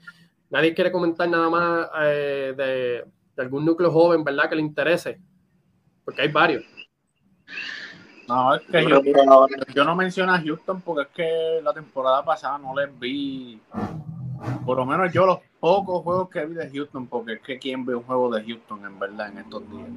nadie 0.53 0.75
quiere 0.75 0.93
comentar 0.93 1.29
nada 1.29 1.49
más 1.49 1.89
eh, 2.03 2.55
de, 2.57 3.43
algún 3.43 3.65
núcleo 3.65 3.91
joven, 3.91 4.23
¿verdad? 4.23 4.49
Que 4.49 4.57
le 4.57 4.63
interese. 4.63 5.19
Porque 6.05 6.23
hay 6.23 6.29
varios. 6.29 6.63
No, 8.29 8.55
es 8.55 8.63
que 8.63 8.87
yo, 9.75 9.85
no 9.85 9.97
menciono 9.97 10.33
a 10.33 10.41
Houston 10.41 10.81
porque 10.81 11.03
es 11.03 11.09
que 11.09 11.61
la 11.63 11.73
temporada 11.73 12.25
pasada 12.25 12.57
no 12.59 12.75
les 12.75 12.89
vi, 12.99 13.61
por 14.65 14.77
lo 14.79 14.87
menos 14.87 15.13
yo 15.13 15.27
los 15.27 15.39
pocos 15.59 16.03
juegos 16.03 16.31
que 16.31 16.47
vi 16.47 16.55
de 16.55 16.71
Houston, 16.71 17.09
porque 17.09 17.35
es 17.35 17.41
que 17.41 17.59
quien 17.59 17.85
ve 17.85 17.95
un 17.95 18.05
juego 18.05 18.31
de 18.35 18.45
Houston 18.45 18.87
en 18.87 18.99
verdad 18.99 19.29
en 19.29 19.39
estos 19.39 19.63
días. 19.71 19.89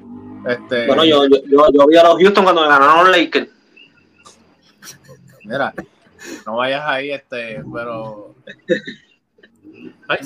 Este, 0.48 0.86
bueno, 0.86 1.04
yo, 1.04 1.26
yo, 1.26 1.72
yo, 1.72 1.86
vi 1.86 1.96
a 1.96 2.02
los 2.02 2.18
Houston 2.20 2.44
cuando 2.44 2.62
ganaron 2.62 3.10
Lakers. 3.10 3.48
Mira, 5.44 5.72
no 6.44 6.56
vayas 6.56 6.82
ahí, 6.84 7.12
este, 7.12 7.62
pero 7.72 8.34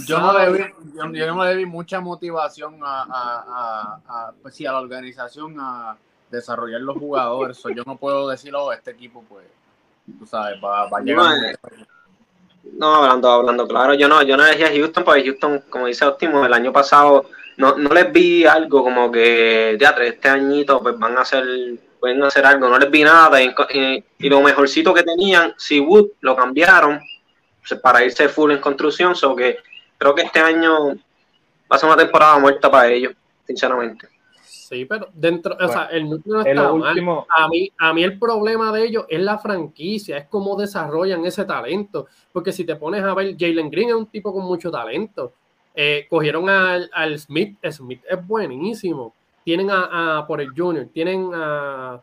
yo 0.06 0.18
no, 0.18 0.38
le 0.38 0.52
vi, 0.52 0.64
yo, 0.94 1.34
no 1.34 1.44
le 1.44 1.56
vi 1.56 1.66
mucha 1.66 2.00
motivación 2.00 2.78
a, 2.82 3.02
a, 3.02 4.00
a, 4.06 4.32
pues 4.42 4.54
sí, 4.54 4.66
a 4.66 4.72
la 4.72 4.80
organización 4.80 5.56
a 5.58 5.96
desarrollar 6.30 6.80
los 6.80 6.96
jugadores. 6.96 7.62
yo 7.74 7.82
no 7.86 7.96
puedo 7.96 8.28
decirlo, 8.28 8.64
oh, 8.64 8.72
este 8.72 8.92
equipo, 8.92 9.24
pues, 9.28 9.46
tú 10.18 10.26
sabes, 10.26 10.58
va, 10.62 10.84
a 10.84 11.00
llegar. 11.00 11.58
No, 12.72 12.94
hablando, 12.96 13.30
hablando 13.30 13.66
claro, 13.66 13.94
yo 13.94 14.08
no, 14.08 14.22
yo 14.22 14.36
no 14.36 14.46
elegí 14.46 14.62
a 14.62 14.68
Houston, 14.68 15.04
porque 15.04 15.24
Houston, 15.24 15.64
como 15.70 15.86
dice 15.86 16.04
Óptimo, 16.04 16.44
el 16.44 16.52
año 16.52 16.72
pasado 16.72 17.26
no, 17.56 17.76
no 17.76 17.90
les 17.90 18.12
vi 18.12 18.44
algo 18.44 18.82
como 18.82 19.10
que, 19.10 19.76
teatro, 19.78 20.04
este 20.04 20.28
añito, 20.28 20.80
pues 20.80 20.98
van 20.98 21.16
a 21.18 21.22
hacer, 21.22 21.44
pueden 21.98 22.22
hacer 22.22 22.46
algo, 22.46 22.68
no 22.68 22.78
les 22.78 22.90
vi 22.90 23.02
nada, 23.02 23.42
y, 23.42 24.28
lo 24.28 24.40
mejorcito 24.40 24.94
que 24.94 25.02
tenían, 25.02 25.54
si 25.56 25.80
Wood 25.80 26.10
lo 26.20 26.36
cambiaron 26.36 27.00
para 27.82 28.04
irse 28.04 28.28
full 28.28 28.52
en 28.52 28.60
construcción, 28.60 29.14
so 29.14 29.34
que 29.34 29.58
creo 29.98 30.14
que 30.14 30.22
este 30.22 30.40
año 30.40 30.88
va 30.90 31.76
a 31.76 31.78
ser 31.78 31.88
una 31.88 31.96
temporada 31.96 32.38
muerta 32.38 32.70
para 32.70 32.88
ellos, 32.88 33.14
sinceramente. 33.46 34.08
Sí, 34.70 34.84
pero 34.84 35.08
dentro, 35.12 35.56
o 35.60 35.68
sea, 35.68 35.86
el 35.86 36.08
núcleo 36.08 36.36
no 36.36 36.46
está 36.46 36.72
mal. 36.72 37.24
A 37.36 37.48
mí, 37.48 37.72
a 37.76 37.92
mí 37.92 38.04
el 38.04 38.16
problema 38.20 38.70
de 38.72 38.84
ellos 38.84 39.04
es 39.08 39.20
la 39.20 39.36
franquicia, 39.36 40.16
es 40.16 40.28
cómo 40.28 40.54
desarrollan 40.54 41.26
ese 41.26 41.44
talento. 41.44 42.06
Porque 42.32 42.52
si 42.52 42.64
te 42.64 42.76
pones 42.76 43.02
a 43.02 43.12
ver, 43.14 43.34
Jalen 43.36 43.68
Green 43.68 43.88
es 43.88 43.96
un 43.96 44.06
tipo 44.06 44.32
con 44.32 44.44
mucho 44.44 44.70
talento. 44.70 45.32
Eh, 45.74 46.06
cogieron 46.08 46.48
al, 46.48 46.88
al, 46.92 47.18
Smith, 47.18 47.58
Smith 47.68 48.02
es 48.08 48.26
buenísimo. 48.26 49.12
Tienen 49.44 49.70
a, 49.72 50.24
por 50.28 50.40
el 50.40 50.50
Junior, 50.56 50.86
tienen 50.92 51.32
a. 51.34 52.00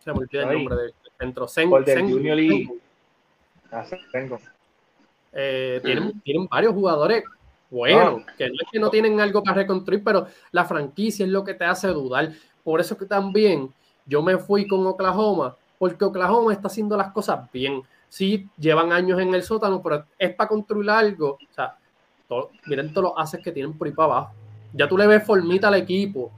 Se 0.00 0.12
me 0.12 0.18
olvidó 0.18 0.50
el 0.50 0.58
nombre 0.58 0.76
del 0.76 0.94
centro. 1.20 1.46
Sen, 1.46 1.70
Junior 1.70 2.38
y. 2.40 2.68
Ah, 3.70 3.84
eh, 5.32 5.80
tienen, 5.82 6.20
tienen 6.20 6.46
varios 6.48 6.74
jugadores 6.74 7.24
bueno, 7.70 8.24
que 8.36 8.48
no 8.48 8.54
es 8.54 8.68
que 8.72 8.78
no 8.78 8.88
tienen 8.88 9.20
algo 9.20 9.42
para 9.42 9.56
reconstruir, 9.56 10.02
pero 10.02 10.26
la 10.52 10.64
franquicia 10.64 11.24
es 11.26 11.30
lo 11.30 11.44
que 11.44 11.54
te 11.54 11.64
hace 11.64 11.88
dudar. 11.88 12.32
Por 12.64 12.80
eso 12.80 12.96
que 12.96 13.04
también 13.04 13.72
yo 14.06 14.22
me 14.22 14.38
fui 14.38 14.66
con 14.66 14.86
Oklahoma, 14.86 15.54
porque 15.78 16.04
Oklahoma 16.04 16.52
está 16.52 16.68
haciendo 16.68 16.96
las 16.96 17.12
cosas 17.12 17.50
bien. 17.52 17.82
Sí, 18.08 18.48
llevan 18.56 18.92
años 18.92 19.20
en 19.20 19.34
el 19.34 19.42
sótano, 19.42 19.82
pero 19.82 20.06
es 20.18 20.34
para 20.34 20.48
construir 20.48 20.88
algo. 20.88 21.32
O 21.32 21.54
sea, 21.54 21.76
miren 22.64 22.92
todos 22.92 23.10
los 23.10 23.12
haces 23.18 23.42
que 23.42 23.52
tienen 23.52 23.76
por 23.76 23.86
ahí 23.86 23.92
para 23.92 24.12
abajo. 24.12 24.34
Ya 24.72 24.88
tú 24.88 24.96
le 24.96 25.06
ves 25.06 25.24
formita 25.24 25.68
al 25.68 25.74
equipo 25.74 26.30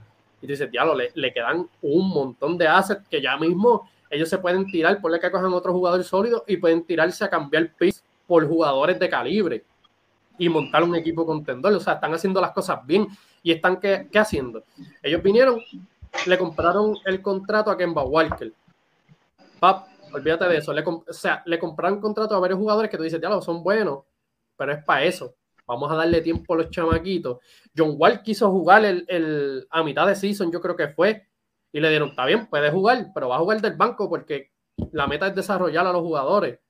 y 0.42 0.48
dices, 0.48 0.70
diablo, 0.70 0.94
le, 0.94 1.10
le 1.14 1.32
quedan 1.32 1.68
un 1.82 2.08
montón 2.08 2.58
de 2.58 2.66
assets 2.66 3.06
que 3.08 3.22
ya 3.22 3.36
mismo 3.36 3.88
ellos 4.08 4.28
se 4.28 4.38
pueden 4.38 4.66
tirar, 4.66 5.00
por 5.00 5.18
que 5.20 5.30
cojan 5.30 5.52
otro 5.52 5.72
jugador 5.72 6.02
sólido 6.02 6.44
y 6.48 6.56
pueden 6.56 6.82
tirarse 6.82 7.24
a 7.24 7.30
cambiar 7.30 7.72
pis 7.74 8.02
por 8.30 8.46
jugadores 8.46 8.96
de 9.00 9.08
calibre 9.08 9.64
y 10.38 10.48
montar 10.48 10.84
un 10.84 10.94
equipo 10.94 11.26
contendor. 11.26 11.72
O 11.72 11.80
sea, 11.80 11.94
están 11.94 12.14
haciendo 12.14 12.40
las 12.40 12.52
cosas 12.52 12.78
bien. 12.86 13.08
¿Y 13.42 13.50
están 13.50 13.80
qué, 13.80 14.08
haciendo? 14.14 14.62
Ellos 15.02 15.20
vinieron, 15.20 15.60
le 16.26 16.38
compraron 16.38 16.96
el 17.06 17.20
contrato 17.22 17.72
a 17.72 17.76
Kemba 17.76 18.04
Walker. 18.04 18.52
Pap, 19.58 19.88
olvídate 20.12 20.44
de 20.44 20.58
eso. 20.58 20.72
Le, 20.72 20.84
o 20.86 21.02
sea, 21.08 21.42
le 21.44 21.58
compraron 21.58 22.00
contrato 22.00 22.36
a 22.36 22.38
varios 22.38 22.60
jugadores 22.60 22.88
que 22.88 22.96
tú 22.96 23.02
dices, 23.02 23.20
ya 23.20 23.28
lo 23.28 23.42
son 23.42 23.64
buenos, 23.64 24.04
pero 24.56 24.74
es 24.74 24.84
para 24.84 25.02
eso. 25.02 25.34
Vamos 25.66 25.90
a 25.90 25.96
darle 25.96 26.20
tiempo 26.20 26.54
a 26.54 26.58
los 26.58 26.70
chamaquitos. 26.70 27.38
John 27.76 27.96
Wall 27.98 28.22
quiso 28.22 28.48
jugar 28.52 28.84
el, 28.84 29.66
a 29.68 29.82
mitad 29.82 30.06
de 30.06 30.14
season, 30.14 30.52
yo 30.52 30.60
creo 30.60 30.76
que 30.76 30.86
fue, 30.86 31.26
y 31.72 31.80
le 31.80 31.90
dieron, 31.90 32.10
está 32.10 32.26
bien, 32.26 32.46
puede 32.46 32.70
jugar, 32.70 33.08
pero 33.12 33.28
va 33.28 33.36
a 33.36 33.40
jugar 33.40 33.60
del 33.60 33.74
banco 33.74 34.08
porque 34.08 34.52
la 34.92 35.08
meta 35.08 35.26
es 35.26 35.34
desarrollar 35.34 35.84
a 35.84 35.92
los 35.92 36.02
jugadores. 36.02 36.60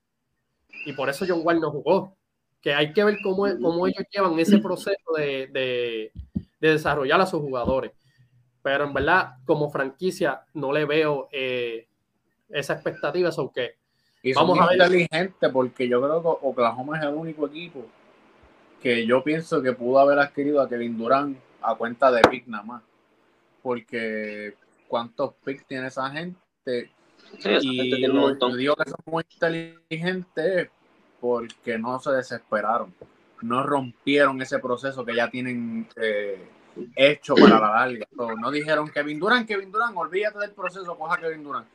Y 0.85 0.93
por 0.93 1.09
eso 1.09 1.25
John 1.27 1.41
Wall 1.43 1.59
no 1.59 1.71
jugó 1.71 2.15
que 2.61 2.73
hay 2.73 2.93
que 2.93 3.03
ver 3.03 3.17
cómo, 3.23 3.43
cómo 3.59 3.87
ellos 3.87 4.05
llevan 4.11 4.37
ese 4.39 4.59
proceso 4.59 5.13
de, 5.17 5.47
de, 5.47 6.11
desarrollar 6.59 7.19
a 7.19 7.25
sus 7.25 7.41
jugadores. 7.41 7.91
Pero 8.61 8.83
en 8.83 8.93
verdad, 8.93 9.37
como 9.45 9.71
franquicia, 9.71 10.43
no 10.53 10.71
le 10.71 10.85
veo 10.85 11.27
eh, 11.31 11.87
esa 12.49 12.73
expectativa, 12.73 13.29
aunque 13.35 13.75
y 14.23 14.33
vamos 14.33 14.59
a 14.59 14.67
ver. 14.67 14.73
inteligente 14.73 15.49
porque 15.49 15.87
yo 15.87 15.99
creo 16.01 16.21
que 16.21 16.45
Oklahoma 16.47 16.97
es 16.99 17.03
el 17.03 17.15
único 17.15 17.47
equipo 17.47 17.87
que 18.81 19.05
yo 19.05 19.23
pienso 19.23 19.61
que 19.61 19.73
pudo 19.73 19.99
haber 19.99 20.19
adquirido 20.19 20.61
a 20.61 20.69
Kevin 20.69 20.97
Durant 20.97 21.37
a 21.61 21.75
cuenta 21.75 22.11
de 22.11 22.21
pick 22.29 22.47
nada 22.47 22.63
más. 22.63 22.83
Porque 23.61 24.55
cuántos 24.87 25.33
picks 25.43 25.65
tiene 25.65 25.87
esa 25.87 26.09
gente. 26.09 26.91
Y 27.39 28.01
yo 28.01 28.55
digo 28.55 28.75
que 28.75 28.89
son 28.89 28.99
muy 29.05 29.23
inteligentes 29.31 30.69
porque 31.19 31.77
no 31.77 31.99
se 31.99 32.11
desesperaron, 32.11 32.93
no 33.41 33.63
rompieron 33.63 34.41
ese 34.41 34.59
proceso 34.59 35.05
que 35.05 35.15
ya 35.15 35.29
tienen 35.29 35.87
eh, 35.95 36.47
hecho 36.95 37.35
para 37.35 37.59
la 37.59 37.71
larga. 37.71 38.07
no 38.15 38.51
dijeron 38.51 38.89
Kevin 38.89 39.19
Durant, 39.19 39.47
Kevin 39.47 39.71
Durant, 39.71 39.95
olvídate 39.95 40.39
del 40.39 40.51
proceso, 40.51 40.97
coja 40.97 41.17
Kevin 41.17 41.43
Durant. 41.43 41.67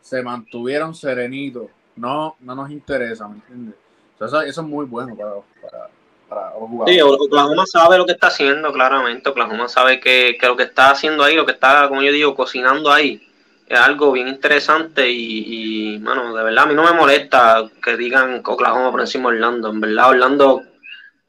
Se 0.00 0.22
mantuvieron 0.22 0.94
serenitos, 0.94 1.66
no, 1.96 2.36
no 2.40 2.54
nos 2.54 2.70
interesa, 2.70 3.28
¿me 3.28 3.36
entiendes? 3.36 3.74
eso, 4.20 4.40
es 4.42 4.58
muy 4.58 4.86
bueno 4.86 5.16
para, 5.16 5.32
para, 5.62 5.90
para 6.28 6.50
los 6.58 6.68
jugadores. 6.68 6.94
Sí, 6.94 7.00
Oklahoma 7.00 7.64
sabe 7.66 7.98
lo 7.98 8.06
que 8.06 8.12
está 8.12 8.28
haciendo, 8.28 8.72
claramente. 8.72 9.28
Oklahoma 9.28 9.68
sabe 9.68 9.98
que, 10.00 10.36
que 10.38 10.46
lo 10.46 10.56
que 10.56 10.64
está 10.64 10.90
haciendo 10.90 11.24
ahí, 11.24 11.34
lo 11.34 11.46
que 11.46 11.52
está, 11.52 11.88
como 11.88 12.02
yo 12.02 12.12
digo, 12.12 12.34
cocinando 12.34 12.90
ahí, 12.90 13.29
es 13.70 13.78
algo 13.78 14.10
bien 14.10 14.26
interesante 14.26 15.08
y, 15.08 15.96
bueno, 15.98 16.34
de 16.34 16.42
verdad 16.42 16.64
a 16.64 16.66
mí 16.66 16.74
no 16.74 16.82
me 16.82 16.92
molesta 16.92 17.70
que 17.80 17.96
digan 17.96 18.42
Oklahoma 18.44 18.90
por 18.90 19.00
encima 19.00 19.30
de 19.30 19.36
Orlando. 19.36 19.70
En 19.70 19.80
verdad, 19.80 20.08
Orlando 20.08 20.62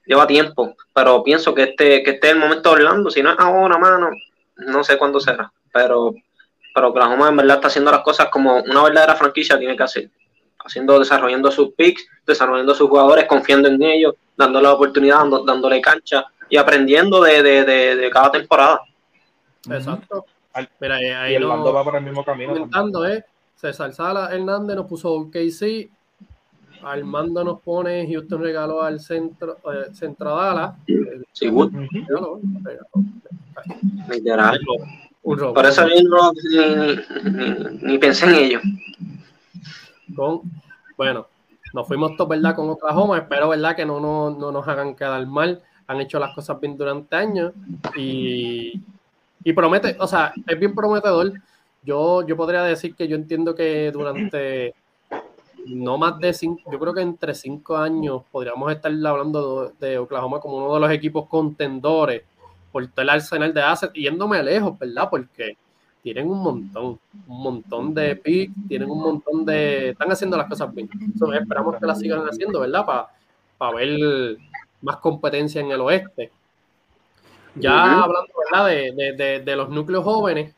lleva 0.07 0.25
tiempo, 0.25 0.75
pero 0.91 1.21
pienso 1.23 1.53
que 1.53 1.61
este, 1.61 2.01
que 2.01 2.11
este 2.11 2.27
es 2.27 2.33
el 2.33 2.39
momento 2.39 2.69
de 2.69 2.77
Orlando. 2.77 3.11
Si 3.11 3.21
no 3.21 3.31
es 3.31 3.39
ahora, 3.39 3.77
mano, 3.77 4.09
no 4.55 4.83
sé 4.83 4.97
cuándo 4.97 5.19
será. 5.19 5.53
Pero, 5.71 6.15
pero 6.73 6.87
Oklahoma 6.87 7.29
en 7.29 7.37
verdad 7.37 7.57
está 7.57 7.67
haciendo 7.67 7.91
las 7.91 8.01
cosas 8.01 8.29
como 8.29 8.55
una 8.55 8.81
verdadera 8.85 9.15
franquicia 9.15 9.59
tiene 9.59 9.77
que 9.77 9.83
hacer. 9.83 10.09
Haciendo, 10.65 10.97
desarrollando 10.97 11.51
sus 11.51 11.75
picks, 11.75 12.07
desarrollando 12.25 12.73
sus 12.73 12.89
jugadores, 12.89 13.25
confiando 13.25 13.67
en 13.67 13.83
ellos, 13.83 14.15
dándole 14.35 14.63
la 14.63 14.73
oportunidad, 14.73 15.25
dándole 15.45 15.79
cancha 15.79 16.25
y 16.49 16.57
aprendiendo 16.57 17.21
de, 17.21 17.43
de, 17.43 17.95
de, 17.97 18.09
cada 18.09 18.31
temporada. 18.31 18.81
Exacto. 19.69 20.25
Mira, 20.79 20.95
ahí, 20.95 21.33
y 21.33 21.35
el 21.35 21.45
mando 21.45 21.73
va 21.73 21.83
por 21.83 21.95
el 21.95 22.03
mismo 22.03 22.23
camino. 22.23 22.53
Comentando, 22.53 23.07
¿eh? 23.07 23.23
César 23.55 23.93
Sala 23.93 24.29
Hernández 24.31 24.75
nos 24.75 24.87
puso 24.87 25.29
KC. 25.31 25.89
Armando 26.83 27.43
nos 27.43 27.61
pone 27.61 28.07
Houston 28.07 28.41
regaló 28.41 28.81
al 28.81 28.99
centro, 28.99 29.57
eh, 29.71 29.93
centro 29.93 30.35
Dallas. 30.35 30.73
Sí, 31.31 31.47
Wood. 31.47 31.71
Literal. 34.09 34.59
Un 35.23 35.37
robo. 35.37 35.53
Por 35.53 35.65
eso 35.67 35.85
ni, 35.85 36.01
ni, 36.01 37.83
ni, 37.83 37.97
pensé 37.99 38.25
en 38.25 38.33
ello. 38.33 38.59
Con, 40.15 40.41
bueno, 40.97 41.27
nos 41.73 41.87
fuimos 41.87 42.15
todos, 42.17 42.29
¿verdad? 42.29 42.55
Con 42.55 42.67
Oklahoma. 42.69 43.19
Espero, 43.19 43.49
¿verdad? 43.49 43.75
Que 43.75 43.85
no, 43.85 43.99
no, 43.99 44.31
no 44.31 44.51
nos 44.51 44.67
hagan 44.67 44.95
quedar 44.95 45.25
mal. 45.27 45.61
Han 45.85 46.01
hecho 46.01 46.17
las 46.17 46.33
cosas 46.33 46.59
bien 46.59 46.75
durante 46.75 47.15
años 47.15 47.53
y, 47.95 48.81
y 49.43 49.53
promete, 49.53 49.95
o 49.99 50.07
sea, 50.07 50.33
es 50.47 50.59
bien 50.59 50.73
prometedor. 50.75 51.33
Yo, 51.83 52.25
yo 52.27 52.37
podría 52.37 52.63
decir 52.63 52.95
que 52.95 53.07
yo 53.07 53.15
entiendo 53.15 53.55
que 53.55 53.91
durante 53.91 54.75
no 55.65 55.97
más 55.97 56.19
de 56.19 56.33
cinco, 56.33 56.71
yo 56.71 56.79
creo 56.79 56.93
que 56.93 57.01
entre 57.01 57.33
cinco 57.33 57.77
años 57.77 58.23
podríamos 58.31 58.71
estar 58.71 58.91
hablando 58.91 59.73
de, 59.79 59.97
Oklahoma 59.97 60.39
como 60.39 60.57
uno 60.57 60.73
de 60.75 60.79
los 60.79 60.91
equipos 60.91 61.27
contendores 61.27 62.23
por 62.71 62.87
todo 62.87 63.01
el 63.01 63.09
arsenal 63.09 63.53
de 63.53 63.61
assets, 63.61 63.93
yéndome 63.93 64.41
lejos, 64.41 64.77
¿verdad? 64.79 65.09
Porque 65.09 65.57
tienen 66.01 66.29
un 66.29 66.41
montón, 66.41 66.99
un 67.27 67.43
montón 67.43 67.93
de 67.93 68.15
picks, 68.15 68.53
tienen 68.67 68.89
un 68.89 69.01
montón 69.01 69.45
de. 69.45 69.89
Están 69.89 70.11
haciendo 70.11 70.37
las 70.37 70.47
cosas 70.47 70.73
bien. 70.73 70.89
esperamos 71.39 71.77
que 71.77 71.85
las 71.85 71.99
sigan 71.99 72.21
haciendo, 72.21 72.61
¿verdad? 72.61 72.85
Para 73.57 73.75
ver 73.75 74.37
más 74.81 74.97
competencia 74.97 75.61
en 75.61 75.71
el 75.71 75.81
oeste. 75.81 76.31
Ya 77.55 78.03
hablando, 78.03 78.33
¿verdad? 78.51 78.67
De, 78.67 79.41
de 79.43 79.55
los 79.55 79.69
núcleos 79.69 80.03
jóvenes, 80.03 80.55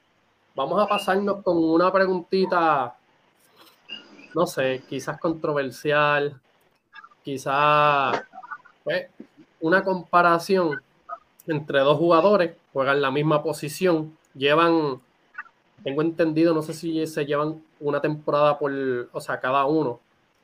vamos 0.55 0.81
a 0.81 0.87
pasarnos 0.87 1.41
con 1.43 1.57
una 1.57 1.91
preguntita 1.91 2.95
no 4.33 4.47
sé, 4.47 4.83
quizás 4.89 5.19
controversial, 5.19 6.39
quizás 7.23 8.21
pues, 8.83 9.07
una 9.61 9.83
comparación 9.83 10.81
entre 11.47 11.79
dos 11.79 11.97
jugadores, 11.97 12.55
juegan 12.71 13.01
la 13.01 13.11
misma 13.11 13.43
posición, 13.43 14.17
llevan, 14.33 14.99
tengo 15.83 16.01
entendido, 16.01 16.53
no 16.53 16.61
sé 16.61 16.73
si 16.73 17.05
se 17.07 17.25
llevan 17.25 17.61
una 17.79 18.01
temporada 18.01 18.57
por, 18.57 18.71
o 19.11 19.21
sea, 19.21 19.39
cada 19.39 19.65
uno, 19.65 19.99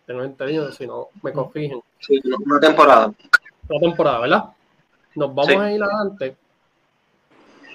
tengo 0.06 0.24
entendido, 0.24 0.72
si 0.72 0.86
no 0.86 1.08
me 1.22 1.32
corrigen. 1.32 1.82
Sí, 2.00 2.20
una 2.46 2.60
temporada. 2.60 3.14
Una 3.70 3.80
temporada, 3.80 4.20
¿verdad? 4.20 4.46
Nos 5.20 5.36
vamos 5.36 5.62
a 5.62 5.70
ir 5.74 5.84
adelante. 5.84 6.38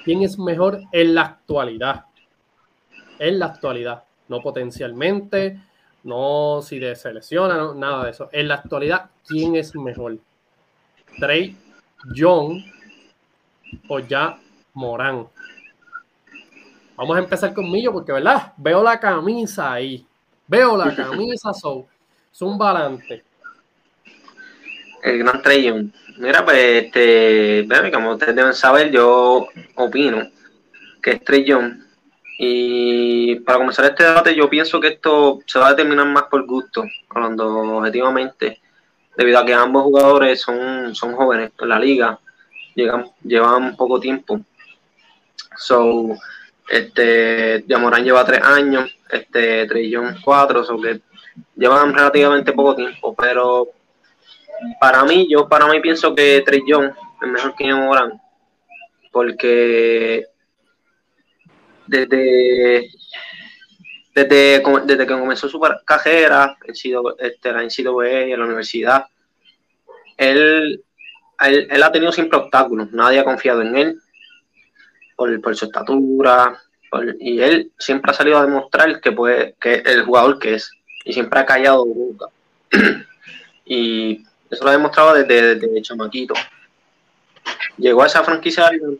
¿Quién 0.02 0.22
es 0.22 0.38
mejor 0.38 0.80
en 0.90 1.14
la 1.14 1.22
actualidad? 1.22 2.06
En 3.18 3.38
la 3.38 3.46
actualidad, 3.46 4.02
no 4.28 4.40
potencialmente, 4.40 5.60
no 6.04 6.62
si 6.62 6.78
de 6.78 6.96
selecciona, 6.96 7.74
nada 7.74 8.04
de 8.04 8.12
eso. 8.12 8.30
En 8.32 8.48
la 8.48 8.54
actualidad, 8.54 9.10
¿quién 9.26 9.56
es 9.56 9.76
mejor? 9.76 10.16
Trey 11.18 11.54
Young 12.14 12.64
o 13.88 13.98
ya 13.98 14.38
Morán. 14.72 15.28
Vamos 16.96 17.16
a 17.16 17.20
empezar 17.20 17.52
conmigo 17.52 17.92
porque, 17.92 18.12
¿verdad? 18.12 18.54
Veo 18.56 18.82
la 18.82 18.98
camisa 18.98 19.70
ahí. 19.70 20.06
Veo 20.46 20.78
la 20.78 20.96
camisa, 20.96 21.52
son 21.52 21.84
un 22.40 22.56
balante. 22.56 23.22
El 25.04 25.18
gran 25.18 25.42
Trey 25.42 25.64
Young. 25.64 25.90
Mira, 26.16 26.44
pues, 26.44 26.84
este, 26.84 27.68
como 27.92 28.12
ustedes 28.12 28.34
deben 28.34 28.54
saber, 28.54 28.90
yo 28.90 29.46
opino 29.74 30.30
que 31.02 31.10
es 31.12 31.24
Trey 31.24 31.44
Young 31.44 31.74
y 32.38 33.36
para 33.40 33.58
comenzar 33.58 33.84
este 33.84 34.02
debate, 34.02 34.34
yo 34.34 34.48
pienso 34.48 34.80
que 34.80 34.88
esto 34.88 35.40
se 35.44 35.58
va 35.58 35.68
a 35.68 35.70
determinar 35.70 36.06
más 36.06 36.24
por 36.24 36.46
gusto, 36.46 36.84
hablando 37.10 37.46
objetivamente, 37.76 38.62
debido 39.14 39.38
a 39.38 39.44
que 39.44 39.52
ambos 39.52 39.82
jugadores 39.82 40.40
son, 40.40 40.94
son 40.94 41.12
jóvenes 41.12 41.52
en 41.60 41.68
la 41.68 41.78
liga, 41.78 42.18
llegan, 42.74 43.04
llevan 43.22 43.76
poco 43.76 44.00
tiempo. 44.00 44.40
So, 45.54 46.16
este, 46.66 47.62
Yamorán 47.68 48.04
lleva 48.04 48.24
tres 48.24 48.40
años, 48.42 48.90
este, 49.10 49.66
Trillón 49.66 50.16
cuatro, 50.24 50.64
so 50.64 50.80
que 50.80 51.02
llevan 51.56 51.92
relativamente 51.92 52.52
poco 52.52 52.74
tiempo, 52.74 53.14
pero 53.14 53.68
para 54.80 55.04
mí, 55.04 55.26
yo 55.30 55.48
para 55.48 55.66
mí 55.66 55.80
pienso 55.80 56.14
que 56.14 56.42
Trillón 56.44 56.94
es 57.22 57.28
mejor 57.28 57.54
que 57.54 57.66
Yamorán, 57.66 58.20
porque 59.12 60.26
desde, 61.86 62.90
desde, 64.14 64.62
desde 64.84 65.06
que 65.06 65.18
comenzó 65.18 65.48
su 65.48 65.60
carrera 65.84 66.56
en, 66.64 66.74
este, 67.18 67.82
CWE 67.82 68.28
y 68.28 68.32
en 68.32 68.38
la 68.38 68.46
universidad, 68.46 69.06
él, 70.16 70.82
él, 71.40 71.82
ha 71.82 71.92
tenido 71.92 72.12
siempre 72.12 72.38
obstáculos, 72.38 72.92
nadie 72.92 73.20
ha 73.20 73.24
confiado 73.24 73.62
en 73.62 73.76
él 73.76 73.98
por, 75.16 75.40
por 75.40 75.56
su 75.56 75.66
estatura, 75.66 76.60
y 77.18 77.40
él 77.40 77.72
siempre 77.78 78.10
ha 78.10 78.14
salido 78.14 78.38
a 78.38 78.46
demostrar 78.46 79.00
que 79.00 79.12
puede, 79.12 79.54
que 79.60 79.74
el 79.84 80.04
jugador 80.04 80.38
que 80.38 80.54
es, 80.54 80.70
y 81.04 81.12
siempre 81.12 81.40
ha 81.40 81.46
callado 81.46 81.84
nunca. 81.86 82.26
y 83.64 84.24
eso 84.54 84.64
lo 84.64 84.70
ha 84.70 84.72
demostrado 84.72 85.14
desde, 85.14 85.56
desde 85.56 85.82
chamaquito. 85.82 86.34
Llegó 87.76 88.02
a 88.02 88.06
esa 88.06 88.22
franquicia 88.22 88.70
de 88.70 88.98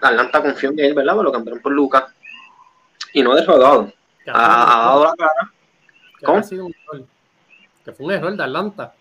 Atlanta 0.00 0.42
confió 0.42 0.70
en 0.70 0.80
él, 0.80 0.94
¿verdad? 0.94 1.16
Lo 1.16 1.32
cambiaron 1.32 1.62
por 1.62 1.72
Lucas. 1.72 2.04
Y 3.12 3.22
no 3.22 3.32
ha 3.32 3.36
defraudado. 3.36 3.92
Ha, 4.26 4.32
dado 4.32 5.04
la 5.04 5.14
cara. 5.16 5.52
¿Cómo? 6.24 6.42
Que 7.84 7.92
fue 7.92 8.06
un 8.06 8.12
error 8.12 8.36
de 8.36 8.42
Atlanta. 8.42 8.94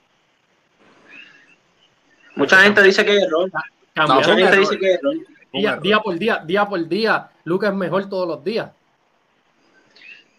Mucha 2.36 2.62
gente 2.62 2.82
dice 2.82 3.06
que 3.06 3.18
es 3.18 3.24
error. 3.24 3.50
Mucha 3.96 4.36
gente 4.36 4.58
dice 4.58 4.78
que 4.78 4.94
es 4.94 5.00
error. 5.00 5.16
Día, 5.82 6.00
por 6.00 6.18
día, 6.18 6.42
día 6.44 6.66
por 6.66 6.88
día, 6.88 7.30
Lucas 7.44 7.72
es 7.72 7.76
mejor 7.76 8.10
todos 8.10 8.28
los 8.28 8.44
días. 8.44 8.72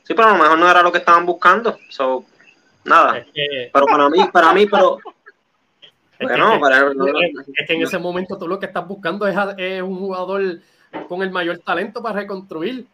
Sí, 0.03 0.13
pero 0.13 0.29
a 0.29 0.33
lo 0.33 0.43
mejor 0.43 0.59
no 0.59 0.69
era 0.69 0.83
lo 0.83 0.91
que 0.91 0.99
estaban 0.99 1.25
buscando. 1.25 1.79
So, 1.89 2.25
nada. 2.85 3.25
pero 3.73 3.87
para 3.87 4.09
mí, 4.09 4.19
para 4.33 4.53
mí, 4.53 4.67
pero 4.67 4.99
es, 6.19 7.67
que, 7.67 7.75
en 7.75 7.83
ese 7.83 7.99
momento 7.99 8.39
tú 8.39 8.47
lo 8.47 8.59
que 8.59 8.67
estás 8.67 8.87
buscando 8.87 9.27
es, 9.27 9.83
un 9.83 9.99
jugador 9.99 10.61
con 11.09 11.23
el 11.23 11.31
mayor 11.31 11.59
talento 11.59 12.03
para 12.03 12.21
reconstruir. 12.21 12.87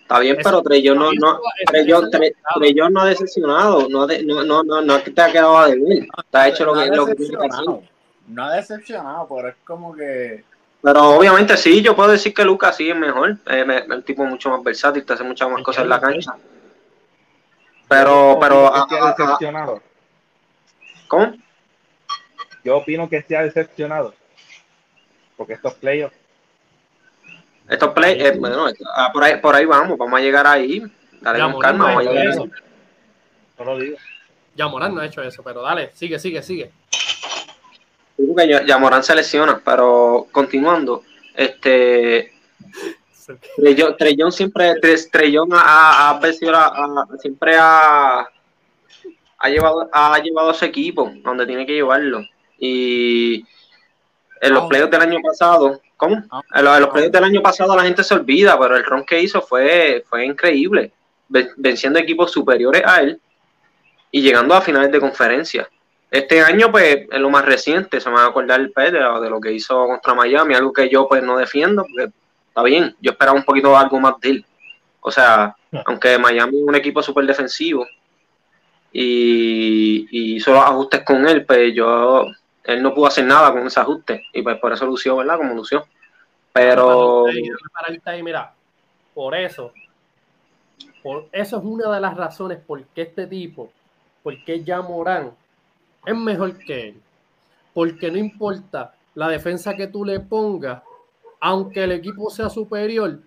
Está 0.00 0.18
bien, 0.20 0.36
pero 0.42 0.62
Trellón 0.62 0.98
no, 0.98 1.10
no, 1.12 1.40
no 2.90 3.00
ha 3.00 3.06
decepcionado, 3.06 3.88
no, 3.88 4.06
no, 4.06 4.44
no, 4.44 4.62
no, 4.62 4.82
no 4.82 5.00
te 5.00 5.22
ha 5.22 5.32
quedado 5.32 5.58
a 5.58 5.68
deber. 5.68 6.06
Está 6.18 6.48
hecho 6.48 6.64
lo 6.64 6.74
que, 6.74 6.86
lo 6.88 7.06
que 7.06 7.14
tiene 7.14 7.38
que 7.38 7.46
hacer. 7.46 7.64
No 8.28 8.44
ha 8.44 8.52
decepcionado, 8.52 9.26
pero 9.28 9.48
es 9.48 9.54
como 9.64 9.94
que. 9.94 10.44
Pero 10.82 11.10
obviamente 11.10 11.56
sí, 11.56 11.80
yo 11.80 11.94
puedo 11.94 12.10
decir 12.10 12.34
que 12.34 12.44
Lucas 12.44 12.76
sí 12.76 12.90
es 12.90 12.96
mejor. 12.96 13.36
Es 13.46 13.66
el 13.88 14.04
tipo 14.04 14.24
mucho 14.24 14.50
más 14.50 14.62
versátil, 14.62 15.04
te 15.04 15.12
hace 15.12 15.24
muchas 15.24 15.48
más 15.48 15.62
cosas 15.62 15.84
en 15.84 15.88
la 15.88 16.00
cancha. 16.00 16.34
Pero, 17.88 18.38
pero. 18.40 18.72
decepcionado. 19.16 19.80
¿Cómo? 21.08 21.32
Yo 22.64 22.76
opino 22.76 23.08
que 23.08 23.22
se 23.22 23.36
ha 23.36 23.42
decepcionado. 23.42 24.14
Porque 25.36 25.54
estos 25.54 25.74
playoffs. 25.74 26.16
Estos 27.68 27.92
play, 27.92 28.20
eh, 28.20 28.32
bueno, 28.38 28.66
ah, 28.96 29.10
por, 29.12 29.24
ahí, 29.24 29.36
por 29.40 29.54
ahí 29.54 29.64
vamos, 29.64 29.96
vamos 29.96 30.18
a 30.18 30.22
llegar 30.22 30.46
ahí. 30.46 30.82
Dale 31.20 31.40
con 31.40 31.60
calma, 31.60 31.86
vamos 31.86 32.06
a 32.06 32.10
llegar 32.10 32.26
eso. 32.26 32.48
No 33.58 33.64
lo 33.64 33.78
digo. 33.78 33.96
Ya 34.54 34.68
Morán 34.68 34.94
no 34.94 35.00
ha 35.00 35.06
hecho 35.06 35.22
eso, 35.22 35.42
pero 35.42 35.62
dale, 35.62 35.90
sigue, 35.94 36.18
sigue, 36.18 36.42
sigue. 36.42 36.70
ya 38.66 38.78
Morán 38.78 39.02
se 39.02 39.14
lesiona, 39.14 39.62
pero 39.64 40.26
continuando, 40.30 41.04
este 41.34 42.32
Trellón 43.98 44.32
siempre 44.32 44.74
Trellón 45.10 45.50
ha, 45.52 46.10
ha, 46.10 46.20
siempre 47.18 47.56
ha, 47.56 48.28
ha 49.38 49.48
llevado 49.48 49.88
ha 49.92 50.18
llevado 50.18 50.50
a 50.50 50.54
su 50.54 50.64
equipo 50.64 51.10
donde 51.22 51.46
tiene 51.46 51.64
que 51.64 51.74
llevarlo 51.74 52.26
y 52.64 53.44
en 54.40 54.54
los 54.54 54.62
ah, 54.62 54.68
playoffs 54.68 54.92
del 54.92 55.00
año 55.00 55.18
pasado, 55.20 55.80
¿cómo? 55.96 56.22
Ah, 56.30 56.42
en 56.54 56.64
los, 56.64 56.88
playoffs 56.90 57.10
del 57.10 57.24
año 57.24 57.42
pasado 57.42 57.74
la 57.76 57.82
gente 57.82 58.04
se 58.04 58.14
olvida, 58.14 58.56
pero 58.56 58.76
el 58.76 58.84
ron 58.84 59.04
que 59.04 59.20
hizo 59.20 59.42
fue, 59.42 60.04
fue 60.08 60.24
increíble, 60.24 60.92
venciendo 61.56 61.98
equipos 61.98 62.30
superiores 62.30 62.84
a 62.86 63.00
él 63.00 63.20
y 64.12 64.22
llegando 64.22 64.54
a 64.54 64.60
finales 64.60 64.92
de 64.92 65.00
conferencia. 65.00 65.68
Este 66.08 66.40
año, 66.40 66.70
pues, 66.70 67.08
en 67.10 67.22
lo 67.22 67.30
más 67.30 67.44
reciente, 67.44 68.00
se 68.00 68.08
me 68.08 68.16
va 68.16 68.26
a 68.26 68.28
acordar 68.28 68.60
el 68.60 68.72
de, 68.72 68.92
de, 68.92 69.30
lo 69.30 69.40
que 69.40 69.50
hizo 69.50 69.86
contra 69.86 70.14
Miami, 70.14 70.54
algo 70.54 70.72
que 70.72 70.88
yo, 70.88 71.08
pues, 71.08 71.20
no 71.20 71.36
defiendo, 71.36 71.82
porque 71.82 72.12
está 72.46 72.62
bien, 72.62 72.94
yo 73.00 73.10
esperaba 73.10 73.36
un 73.36 73.44
poquito 73.44 73.76
algo 73.76 73.98
más 73.98 74.20
de 74.20 74.30
él. 74.30 74.46
O 75.00 75.10
sea, 75.10 75.56
aunque 75.84 76.16
Miami 76.16 76.58
es 76.58 76.64
un 76.64 76.76
equipo 76.76 77.02
súper 77.02 77.26
defensivo 77.26 77.84
y, 78.92 80.06
y 80.12 80.36
hizo 80.36 80.52
los 80.52 80.62
ajustes 80.62 81.02
con 81.02 81.26
él, 81.26 81.44
pues 81.44 81.74
yo 81.74 82.26
él 82.64 82.82
no 82.82 82.94
pudo 82.94 83.06
hacer 83.06 83.24
nada 83.24 83.52
con 83.52 83.66
ese 83.66 83.80
ajuste 83.80 84.24
y 84.32 84.42
pues 84.42 84.58
por 84.58 84.72
eso 84.72 84.86
lució, 84.86 85.16
¿verdad? 85.16 85.38
Como 85.38 85.54
lució. 85.54 85.86
Pero... 86.52 87.26
Mira, 88.22 88.54
por 89.14 89.34
eso, 89.34 89.72
por 91.02 91.28
eso 91.32 91.58
es 91.58 91.64
una 91.64 91.92
de 91.92 92.00
las 92.00 92.16
razones 92.16 92.58
por 92.58 92.82
qué 92.84 93.02
este 93.02 93.26
tipo, 93.26 93.70
por 94.22 94.42
qué 94.44 94.62
ya 94.62 94.80
Morán 94.80 95.32
es 96.04 96.16
mejor 96.16 96.56
que 96.58 96.88
él. 96.88 97.02
Porque 97.74 98.10
no 98.10 98.18
importa 98.18 98.94
la 99.14 99.28
defensa 99.28 99.74
que 99.74 99.86
tú 99.86 100.04
le 100.04 100.20
pongas, 100.20 100.82
aunque 101.40 101.84
el 101.84 101.92
equipo 101.92 102.30
sea 102.30 102.48
superior, 102.48 103.18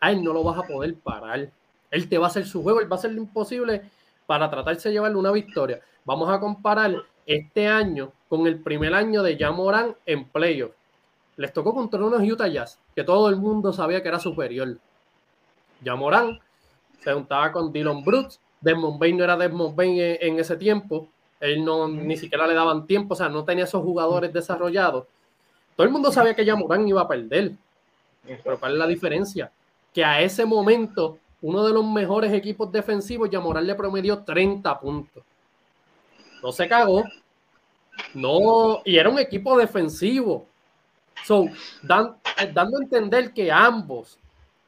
a 0.00 0.10
él 0.10 0.22
no 0.22 0.32
lo 0.32 0.42
vas 0.42 0.58
a 0.58 0.62
poder 0.62 0.94
parar. 0.96 1.48
Él 1.90 2.08
te 2.08 2.18
va 2.18 2.26
a 2.26 2.28
hacer 2.28 2.46
su 2.46 2.62
juego, 2.62 2.80
él 2.80 2.90
va 2.90 2.96
a 2.96 2.98
hacer 2.98 3.12
lo 3.12 3.22
imposible 3.22 3.82
para 4.26 4.50
tratarse 4.50 4.88
de 4.88 4.94
llevarle 4.94 5.16
una 5.16 5.30
victoria. 5.30 5.80
Vamos 6.04 6.28
a 6.28 6.40
comparar 6.40 6.94
este 7.26 7.68
año 7.68 8.12
con 8.28 8.46
el 8.46 8.60
primer 8.60 8.94
año 8.94 9.22
de 9.22 9.38
Morán 9.50 9.96
en 10.06 10.24
playoff. 10.24 10.72
Les 11.36 11.52
tocó 11.52 11.74
contra 11.74 12.04
unos 12.04 12.22
Utah 12.22 12.48
Jazz, 12.48 12.78
que 12.94 13.04
todo 13.04 13.28
el 13.28 13.36
mundo 13.36 13.72
sabía 13.72 14.02
que 14.02 14.08
era 14.08 14.18
superior. 14.18 14.76
Morán 15.96 16.38
se 17.00 17.12
juntaba 17.12 17.52
con 17.52 17.72
Dylan 17.72 18.02
Brooks, 18.02 18.40
Desmond 18.60 18.98
Bain 18.98 19.16
no 19.16 19.24
era 19.24 19.36
Desmond 19.36 19.76
Bain 19.76 19.94
en, 19.98 20.38
ese 20.38 20.56
tiempo, 20.56 21.08
él 21.40 21.64
no 21.64 21.86
ni 21.86 22.16
siquiera 22.16 22.46
le 22.46 22.54
daban 22.54 22.86
tiempo, 22.86 23.12
o 23.12 23.16
sea, 23.16 23.28
no 23.28 23.44
tenía 23.44 23.64
esos 23.64 23.82
jugadores 23.82 24.32
desarrollados. 24.32 25.04
Todo 25.76 25.86
el 25.86 25.92
mundo 25.92 26.10
sabía 26.10 26.34
que 26.34 26.54
Morán 26.54 26.88
iba 26.88 27.02
a 27.02 27.08
perder. 27.08 27.52
Pero 28.42 28.58
¿cuál 28.58 28.72
es 28.72 28.78
la 28.78 28.86
diferencia? 28.86 29.52
Que 29.92 30.04
a 30.04 30.22
ese 30.22 30.46
momento, 30.46 31.18
uno 31.42 31.64
de 31.64 31.74
los 31.74 31.84
mejores 31.84 32.32
equipos 32.32 32.72
defensivos, 32.72 33.30
Morán 33.32 33.66
le 33.66 33.74
promedió 33.74 34.20
30 34.20 34.80
puntos. 34.80 35.22
No 36.44 36.52
se 36.52 36.68
cagó. 36.68 37.04
No, 38.12 38.82
y 38.84 38.98
era 38.98 39.08
un 39.08 39.18
equipo 39.18 39.56
defensivo. 39.56 40.46
So, 41.24 41.46
dando 41.82 42.18
a 42.36 42.82
entender 42.82 43.32
que 43.32 43.50
ambos, 43.50 44.18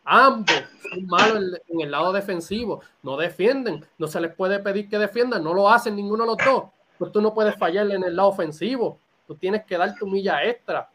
ambos 0.03 0.57
son 0.89 1.07
malos 1.07 1.61
en, 1.69 1.81
el 1.83 1.91
lado 1.91 2.15
defensivo. 2.15 2.81
No 3.03 3.19
defienden. 3.19 3.85
No 3.99 4.07
se 4.07 4.23
les 4.23 4.35
puede 4.35 4.59
pedir 4.61 4.89
que 4.89 4.99
defiendan. 4.99 5.45
No 5.45 5.53
lo 5.53 5.69
hacen 5.69 5.95
ninguno 5.95 6.25
de 6.25 6.31
los 6.31 6.39
dos. 6.39 6.65
Pues 6.97 7.13
tú 7.13 7.21
no 7.21 7.35
puedes 7.35 7.55
fallarle 7.57 7.97
en 7.97 8.05
el 8.05 8.17
lado 8.17 8.31
ofensivo. 8.31 8.99
Tú 9.27 9.35
tienes 9.35 9.67
que 9.67 9.77
dar 9.77 9.95
tu 9.99 10.07
milla 10.07 10.43
extra. 10.45 10.89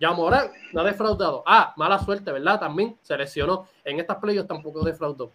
Ya 0.00 0.10
Morán 0.10 0.50
no 0.72 0.80
ha 0.80 0.84
defraudado. 0.84 1.44
Ah, 1.46 1.72
mala 1.76 2.00
suerte, 2.00 2.32
¿verdad? 2.32 2.58
También 2.58 2.98
se 3.00 3.16
lesionó. 3.16 3.68
En 3.84 4.00
estas 4.00 4.16
playoffs 4.16 4.48
tampoco 4.48 4.82
defraudó. 4.82 5.30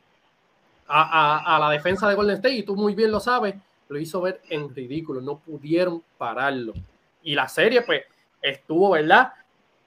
A, 0.86 1.56
a, 1.56 1.60
la 1.60 1.70
defensa 1.70 2.10
de 2.10 2.16
Golden 2.16 2.36
State, 2.36 2.56
y 2.56 2.64
tú 2.64 2.76
muy 2.76 2.94
bien 2.94 3.12
lo 3.12 3.20
sabes, 3.20 3.56
lo 3.88 4.00
hizo 4.00 4.22
ver 4.22 4.42
en 4.50 4.74
ridículo. 4.74 5.22
No 5.22 5.40
pudieron 5.40 6.04
pararlo. 6.18 6.74
Y 7.24 7.36
la 7.36 7.48
serie, 7.48 7.82
pues, 7.82 8.04
estuvo, 8.42 8.92
¿verdad? 8.92 9.34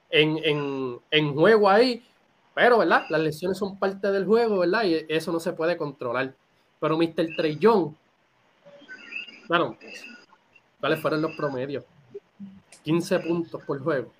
En, 0.09 0.39
en, 0.43 0.99
en 1.11 1.33
juego 1.33 1.69
ahí. 1.69 2.03
Pero, 2.53 2.79
¿verdad? 2.79 3.05
Las 3.09 3.21
lesiones 3.21 3.57
son 3.57 3.77
parte 3.77 4.11
del 4.11 4.25
juego, 4.25 4.59
¿verdad? 4.59 4.83
Y 4.83 5.05
eso 5.07 5.31
no 5.31 5.39
se 5.39 5.53
puede 5.53 5.77
controlar. 5.77 6.33
Pero 6.79 6.97
Mr. 6.97 7.57
Young, 7.59 7.93
bueno, 9.47 9.77
¿cuáles 10.79 11.01
fueron 11.01 11.21
los 11.21 11.35
promedios? 11.35 11.83
15 12.83 13.19
puntos 13.19 13.63
por 13.63 13.81
juego. 13.81 14.11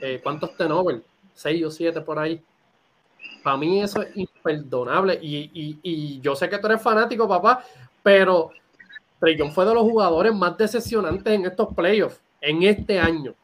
Eh, 0.00 0.20
¿cuántos 0.22 0.56
tenovers? 0.56 1.02
6 1.34 1.64
o 1.64 1.70
7 1.70 2.00
por 2.02 2.18
ahí. 2.18 2.42
Para 3.42 3.56
mí 3.56 3.82
eso 3.82 4.02
es 4.02 4.16
imperdonable. 4.16 5.18
Y, 5.22 6.20
yo 6.20 6.36
sé 6.36 6.48
que 6.48 6.58
tú 6.58 6.66
eres 6.66 6.82
fanático, 6.82 7.26
papá, 7.26 7.64
pero 8.06 8.52
Trey 9.18 9.36
fue 9.50 9.64
de 9.64 9.74
los 9.74 9.82
jugadores 9.82 10.32
más 10.32 10.56
decepcionantes 10.56 11.26
en 11.26 11.44
estos 11.44 11.74
playoffs, 11.74 12.20
en 12.40 12.62
este 12.62 13.00
año. 13.00 13.34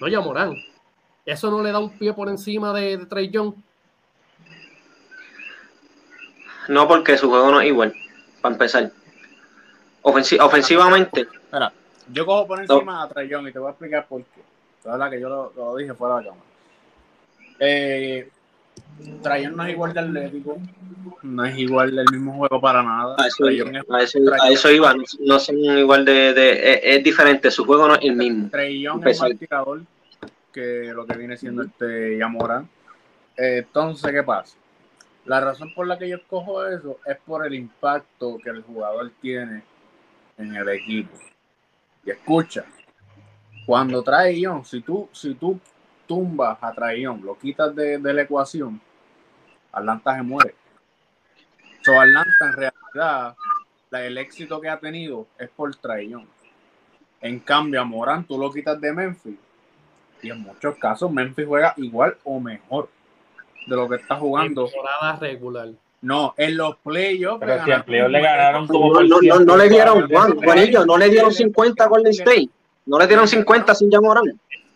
No 0.00 0.08
ya 0.08 0.20
Morán. 0.20 0.56
¿Eso 1.24 1.48
no 1.48 1.62
le 1.62 1.70
da 1.70 1.78
un 1.78 1.96
pie 1.96 2.12
por 2.12 2.28
encima 2.28 2.72
de, 2.72 2.96
de 2.96 3.06
Trey 3.06 3.30
No, 6.66 6.88
porque 6.88 7.16
su 7.16 7.28
juego 7.28 7.52
no 7.52 7.60
es 7.60 7.68
igual, 7.68 7.94
para 8.42 8.56
empezar. 8.56 8.90
ofensivamente. 10.02 11.20
Espera, 11.20 11.72
yo 12.12 12.26
cojo 12.26 12.48
por 12.48 12.60
encima 12.60 13.04
a 13.04 13.08
Trey 13.08 13.30
y 13.32 13.52
te 13.52 13.60
voy 13.60 13.68
a 13.68 13.70
explicar 13.70 14.08
por 14.08 14.24
qué 14.24 14.42
verdad 14.84 15.08
que 15.08 15.20
yo 15.20 15.52
lo, 15.54 15.76
dije 15.76 15.94
fuera 15.94 16.16
de 16.16 16.22
la 16.22 16.30
cámara. 16.30 16.46
Eh, 17.60 18.28
no 19.50 19.64
es 19.64 19.70
igual 19.70 19.92
de 19.92 20.00
atlético, 20.00 20.58
no 21.22 21.44
es 21.44 21.58
igual 21.58 21.94
del 21.94 22.06
mismo 22.10 22.34
juego 22.36 22.60
para 22.60 22.82
nada. 22.82 23.16
A 23.18 23.26
eso, 24.50 24.70
iba, 24.70 24.94
no, 25.20 25.38
son 25.38 25.56
igual 25.56 26.04
de, 26.04 26.80
es, 26.82 27.04
diferente, 27.04 27.50
su 27.50 27.64
juego 27.64 27.88
no 27.88 27.94
es 27.94 28.00
el 28.02 28.16
mismo. 28.16 28.48
Trayón 28.50 29.06
es 29.06 29.20
más 29.20 29.38
tirador 29.38 29.82
que 30.52 30.92
lo 30.94 31.06
que 31.06 31.16
viene 31.16 31.36
siendo 31.36 31.62
este 31.62 32.18
Yamora. 32.18 32.64
Entonces, 33.36 34.10
¿qué 34.10 34.22
pasa? 34.22 34.56
La 35.24 35.40
razón 35.40 35.72
por 35.74 35.86
la 35.86 35.98
que 35.98 36.08
yo 36.08 36.16
escojo 36.16 36.66
eso 36.66 36.98
es 37.04 37.18
por 37.18 37.46
el 37.46 37.54
impacto 37.54 38.38
que 38.42 38.50
el 38.50 38.62
jugador 38.62 39.12
tiene 39.20 39.62
en 40.38 40.56
el 40.56 40.68
equipo. 40.70 41.12
Y 42.04 42.10
escucha, 42.10 42.64
cuando 43.66 44.02
trae 44.02 44.40
Young, 44.40 44.64
si 44.64 44.80
tú, 44.80 45.08
si 45.12 45.34
tú 45.34 45.60
tumbas 46.06 46.58
a 46.62 46.94
Young, 46.94 47.22
lo 47.22 47.38
quitas 47.38 47.76
de, 47.76 47.98
la 47.98 48.22
ecuación, 48.22 48.80
Atlanta 49.78 50.16
se 50.16 50.22
muere. 50.22 50.54
So, 51.82 52.00
Atlanta 52.00 52.30
en 52.40 52.52
realidad, 52.52 53.36
el 53.92 54.18
éxito 54.18 54.60
que 54.60 54.68
ha 54.68 54.78
tenido 54.78 55.26
es 55.38 55.48
por 55.48 55.72
Young. 55.80 56.26
En 57.20 57.40
cambio, 57.40 57.80
a 57.80 57.84
Morán 57.84 58.24
tú 58.24 58.38
lo 58.38 58.52
quitas 58.52 58.80
de 58.80 58.92
Memphis 58.92 59.36
y 60.22 60.30
en 60.30 60.40
muchos 60.40 60.76
casos 60.76 61.10
Memphis 61.10 61.46
juega 61.46 61.74
igual 61.76 62.16
o 62.24 62.40
mejor 62.40 62.88
de 63.66 63.76
lo 63.76 63.88
que 63.88 63.96
está 63.96 64.16
jugando. 64.16 64.66
Temporada 64.66 65.16
regular. 65.16 65.68
No, 66.00 66.34
en 66.36 66.56
los 66.56 66.76
playoffs. 66.76 67.40
Pero 67.40 67.64
si 67.64 67.70
en 67.70 67.82
playoffs 67.82 68.12
le 68.12 68.20
ganaron 68.20 68.66
como. 68.66 69.00
No, 69.02 69.20
no, 69.20 69.38
no, 69.40 69.56
le 69.56 69.68
dieron, 69.68 70.08
Juan, 70.08 70.36
Juanillo, 70.36 70.86
no 70.86 70.96
le 70.96 71.08
dieron 71.08 71.32
50 71.32 71.84
a 71.84 71.88
Golden 71.88 72.12
State. 72.12 72.48
No 72.86 72.98
le 72.98 73.06
dieron 73.06 73.28
50 73.28 73.74
sin 73.74 73.90
Morán. 74.00 74.24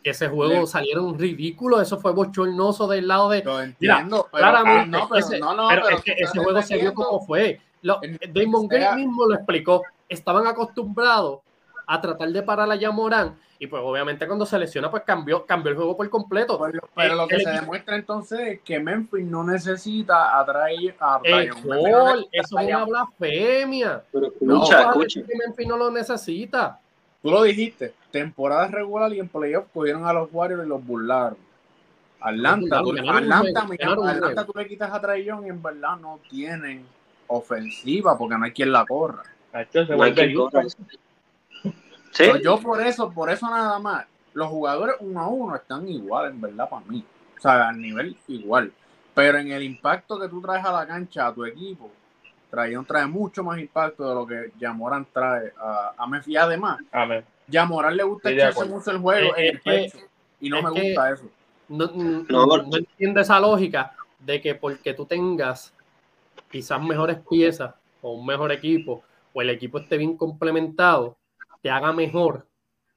Ese 0.04 0.28
juego 0.28 0.66
salieron 0.66 1.18
ridículos, 1.18 1.82
eso 1.82 1.98
fue 1.98 2.12
bochornoso 2.12 2.88
del 2.88 3.08
lado 3.08 3.30
de. 3.30 3.42
Lo 3.42 3.60
entiendo, 3.60 4.28
pero, 4.30 4.42
claramente, 4.42 4.98
no, 4.98 5.08
pero, 5.08 5.20
ese, 5.20 5.38
no, 5.38 5.54
no, 5.54 5.68
pero, 5.68 5.88
es 5.90 6.02
que 6.02 6.12
ese 6.18 6.38
juego 6.38 6.62
se 6.62 6.76
vio 6.76 6.94
como 6.94 7.20
fue. 7.24 7.60
Lo, 7.82 8.00
Damon 8.32 8.68
Gray 8.68 8.96
mismo 8.96 9.26
lo 9.26 9.34
explicó. 9.34 9.82
Estaban 10.08 10.46
acostumbrados 10.46 11.40
a 11.86 12.00
tratar 12.00 12.28
de 12.30 12.42
parar 12.42 12.70
a 12.70 12.76
Yamorán 12.76 13.36
y 13.62 13.68
pues 13.68 13.80
obviamente 13.80 14.26
cuando 14.26 14.44
se 14.44 14.58
lesiona 14.58 14.90
pues 14.90 15.04
cambió, 15.04 15.46
cambió 15.46 15.70
el 15.70 15.76
juego 15.76 15.96
por 15.96 16.10
completo. 16.10 16.60
Pero, 16.96 17.14
lo 17.14 17.28
que 17.28 17.38
se 17.38 17.48
demuestra 17.48 17.94
entonces 17.94 18.40
es 18.40 18.60
que 18.62 18.80
Memphis 18.80 19.24
no 19.24 19.44
necesita 19.44 20.36
atraer 20.36 20.96
a 20.98 21.20
Eso 21.22 22.28
es 22.32 22.50
una 22.50 22.84
blasfemia. 22.84 24.02
Pero 24.10 24.26
escucha, 24.26 24.82
escucha. 24.82 25.20
Memphis 25.46 25.68
no 25.68 25.76
lo 25.76 25.92
necesita. 25.92 26.80
Tú 27.22 27.30
lo 27.30 27.42
dijiste, 27.42 27.94
temporada 28.10 28.66
regular 28.66 29.12
y 29.12 29.20
en 29.20 29.28
playoff 29.28 29.66
cogieron 29.72 30.04
a 30.06 30.12
los 30.12 30.28
Warriors 30.32 30.64
y 30.64 30.68
los 30.68 30.84
burlaron. 30.84 31.38
Atlanta, 32.20 32.78
Atlanta, 32.78 33.66
Atlanta, 33.80 34.46
tú 34.46 34.52
le 34.56 34.68
quitas 34.68 34.92
a 34.92 35.00
Trae 35.00 35.22
y 35.22 35.28
en 35.28 35.62
verdad 35.62 35.96
no 35.96 36.20
tienen 36.28 36.84
ofensiva 37.26 38.16
porque 38.16 38.36
no 38.36 38.44
hay 38.44 38.52
quien 38.52 38.72
la 38.72 38.86
corra. 38.86 39.22
¿Sí? 42.10 42.24
yo 42.42 42.58
por 42.60 42.80
eso, 42.80 43.10
por 43.10 43.30
eso 43.30 43.48
nada 43.48 43.78
más, 43.78 44.06
los 44.34 44.48
jugadores 44.48 44.96
uno 45.00 45.20
a 45.20 45.28
uno 45.28 45.56
están 45.56 45.88
igual 45.88 46.30
en 46.30 46.40
verdad 46.40 46.68
para 46.68 46.84
mí. 46.86 47.04
O 47.38 47.40
sea, 47.40 47.68
a 47.68 47.72
nivel 47.72 48.16
igual. 48.28 48.72
Pero 49.14 49.38
en 49.38 49.50
el 49.50 49.62
impacto 49.62 50.18
que 50.18 50.28
tú 50.28 50.40
traes 50.40 50.64
a 50.64 50.72
la 50.72 50.86
cancha 50.86 51.26
a 51.26 51.34
tu 51.34 51.44
equipo, 51.44 51.90
Trayon 52.52 52.84
trae 52.84 53.06
mucho 53.06 53.42
más 53.42 53.58
impacto 53.58 54.06
de 54.06 54.14
lo 54.14 54.26
que 54.26 54.52
Yamoran 54.58 55.06
trae 55.10 55.54
a, 55.58 55.94
a 55.96 56.06
Memphis. 56.06 56.36
Además, 56.36 56.80
a 56.92 57.22
Yamoran 57.48 57.96
le 57.96 58.02
gusta 58.02 58.30
echarse 58.30 58.66
mucho 58.66 58.90
el 58.90 58.98
juego 58.98 59.34
en 59.38 59.54
el 59.54 59.60
pecho. 59.62 59.96
Y 60.38 60.50
no 60.50 60.60
me 60.60 60.68
gusta 60.68 61.12
eso. 61.12 61.24
No, 61.66 61.86
no, 61.86 62.76
entiendo 62.76 63.20
esa 63.22 63.40
lógica 63.40 63.92
de 64.18 64.38
que 64.42 64.54
porque 64.54 64.92
tú 64.92 65.06
tengas 65.06 65.72
quizás 66.50 66.82
mejores 66.82 67.20
piezas 67.30 67.74
o 68.02 68.12
un 68.12 68.26
mejor 68.26 68.52
equipo 68.52 69.02
o 69.32 69.40
el 69.40 69.48
equipo 69.48 69.78
esté 69.78 69.96
bien 69.96 70.18
complementado, 70.18 71.16
te 71.62 71.70
haga 71.70 71.90
mejor 71.94 72.46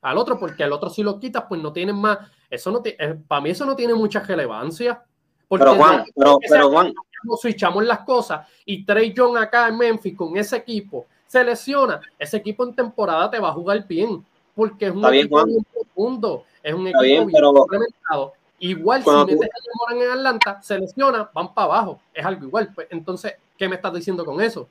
al 0.02 0.18
otro, 0.18 0.38
porque 0.38 0.66
al 0.66 0.74
otro 0.74 0.90
si 0.90 1.02
lo 1.02 1.18
quitas, 1.18 1.46
pues 1.48 1.62
no 1.62 1.72
tienen 1.72 1.96
más. 1.96 2.20
Eso 2.50 2.72
no 2.72 2.82
eh, 2.84 3.18
para 3.26 3.40
mí 3.40 3.52
eso 3.52 3.66
no 3.66 3.74
tiene 3.74 3.94
mucha 3.94 4.20
relevancia. 4.20 5.02
pero 5.50 5.76
Juan, 5.76 6.04
pero, 6.14 6.40
pero 6.50 6.70
Juan, 6.70 6.94
switchamos 7.38 7.84
las 7.84 8.00
cosas 8.00 8.48
y 8.66 8.84
Trey 8.84 9.14
Young 9.14 9.38
acá 9.38 9.68
en 9.68 9.78
Memphis 9.78 10.16
con 10.16 10.38
ese 10.38 10.58
equipo 10.58 11.06
se 11.28 11.44
lesiona, 11.44 12.00
ese 12.18 12.38
equipo 12.38 12.64
en 12.64 12.74
temporada 12.74 13.30
te 13.30 13.40
va 13.40 13.50
a 13.50 13.54
jugar 13.54 13.86
bien, 13.88 14.26
porque 14.56 14.86
es 14.86 14.92
un 14.94 15.06
equipo 15.14 15.44
bien, 15.44 15.66
profundo, 15.74 16.46
es 16.64 16.74
un 16.74 16.88
equipo 16.88 17.02
bien, 17.02 17.24
implementado. 17.24 18.34
Igual 18.60 19.04
si 19.04 19.10
metes 19.10 19.50
a 19.90 19.94
en 19.94 20.12
Atlanta, 20.12 20.62
se 20.62 20.80
lesiona, 20.80 21.30
van 21.34 21.54
para 21.54 21.66
abajo, 21.66 22.00
es 22.14 22.26
algo 22.26 22.46
igual. 22.46 22.72
Pues, 22.74 22.88
entonces, 22.90 23.34
¿qué 23.58 23.68
me 23.68 23.76
estás 23.76 23.94
diciendo 23.94 24.24
con 24.24 24.40
eso? 24.40 24.70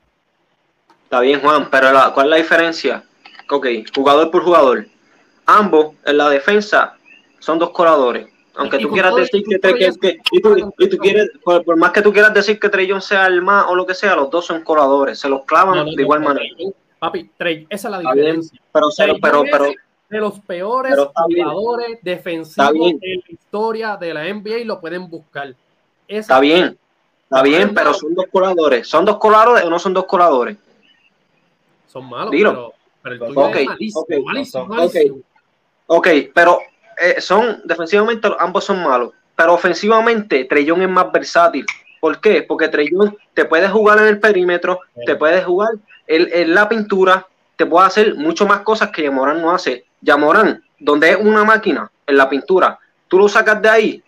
Está 1.02 1.20
bien, 1.20 1.40
Juan, 1.40 1.68
pero 1.70 1.90
¿cuál 2.14 2.26
es 2.26 2.30
la 2.30 2.36
diferencia? 2.36 3.04
ok, 3.50 3.66
jugador 3.94 4.30
por 4.30 4.42
jugador. 4.42 4.86
Ambos 5.46 5.94
en 6.06 6.16
la 6.16 6.30
defensa 6.30 6.96
son 7.38 7.58
dos 7.58 7.70
coladores. 7.70 8.28
Aunque 8.56 8.78
tú 8.78 8.90
quieras 8.90 9.14
decir 9.16 9.42
que, 9.42 10.18
y, 10.30 10.40
tú, 10.40 10.98
quieres, 10.98 11.30
por, 11.42 11.76
más 11.76 11.90
que 11.90 12.02
tú 12.02 12.12
quieras 12.12 12.32
decir 12.32 12.58
que 12.60 12.68
Trey 12.68 12.88
sea 13.00 13.26
el 13.26 13.42
más 13.42 13.66
o 13.68 13.74
lo 13.74 13.84
que 13.84 13.94
sea, 13.94 14.14
los 14.14 14.30
dos 14.30 14.46
son 14.46 14.62
coladores, 14.62 15.18
se 15.18 15.28
los 15.28 15.44
clavan 15.44 15.84
de 15.86 16.02
igual 16.02 16.20
manera. 16.20 16.46
Papi, 16.98 17.30
Trey, 17.36 17.66
esa 17.68 17.88
es 17.88 17.92
la 17.92 17.98
diferencia. 17.98 18.60
pero, 18.72 18.88
pero, 19.20 19.44
pero, 19.50 19.64
de 20.08 20.20
los 20.20 20.38
peores 20.40 20.94
jugadores 21.14 21.98
defensivos 22.02 22.72
de 23.00 23.22
la 23.26 23.32
historia 23.32 23.96
de 23.96 24.14
la 24.14 24.32
NBA 24.32 24.58
y 24.58 24.64
lo 24.64 24.80
pueden 24.80 25.08
buscar. 25.08 25.54
está 26.06 26.38
bien, 26.38 26.78
está 27.24 27.42
bien, 27.42 27.74
pero 27.74 27.92
son 27.92 28.14
dos 28.14 28.26
coladores. 28.30 28.86
¿Son 28.86 29.04
dos 29.04 29.16
coladores 29.16 29.64
o 29.64 29.70
no 29.70 29.78
son 29.78 29.92
dos 29.94 30.04
coladores? 30.04 30.56
Son 31.88 32.08
malos, 32.08 32.30
pero, 32.30 32.72
pero, 33.02 33.14
el 33.14 33.20
tuyo 33.20 33.48
es 33.48 33.66
malísimo, 33.66 34.06
malísimo, 34.24 34.66
malísimo. 34.66 35.16
Ok, 35.86 36.08
pero 36.32 36.60
eh, 36.98 37.20
son 37.20 37.62
defensivamente 37.64 38.28
ambos 38.38 38.64
son 38.64 38.82
malos, 38.82 39.10
pero 39.36 39.54
ofensivamente 39.54 40.44
Trellón 40.44 40.82
es 40.82 40.88
más 40.88 41.10
versátil. 41.12 41.66
¿Por 42.00 42.20
qué? 42.20 42.42
Porque 42.42 42.68
Trellón 42.68 43.16
te 43.32 43.44
puede 43.44 43.68
jugar 43.68 43.98
en 43.98 44.06
el 44.06 44.20
perímetro, 44.20 44.80
te 45.06 45.16
puede 45.16 45.42
jugar 45.42 45.70
en, 46.06 46.54
la 46.54 46.68
pintura, 46.68 47.26
te 47.56 47.64
puede 47.64 47.86
hacer 47.86 48.14
mucho 48.14 48.46
más 48.46 48.60
cosas 48.60 48.90
que 48.90 49.02
Yamorán 49.02 49.40
no 49.40 49.54
hace. 49.54 49.86
Yamorán, 50.02 50.62
donde 50.78 51.10
es 51.10 51.16
una 51.16 51.44
máquina 51.44 51.90
en 52.06 52.16
la 52.16 52.28
pintura, 52.28 52.78
tú 53.08 53.18
lo 53.18 53.28
sacas 53.28 53.62
de 53.62 53.68
ahí 53.68 54.02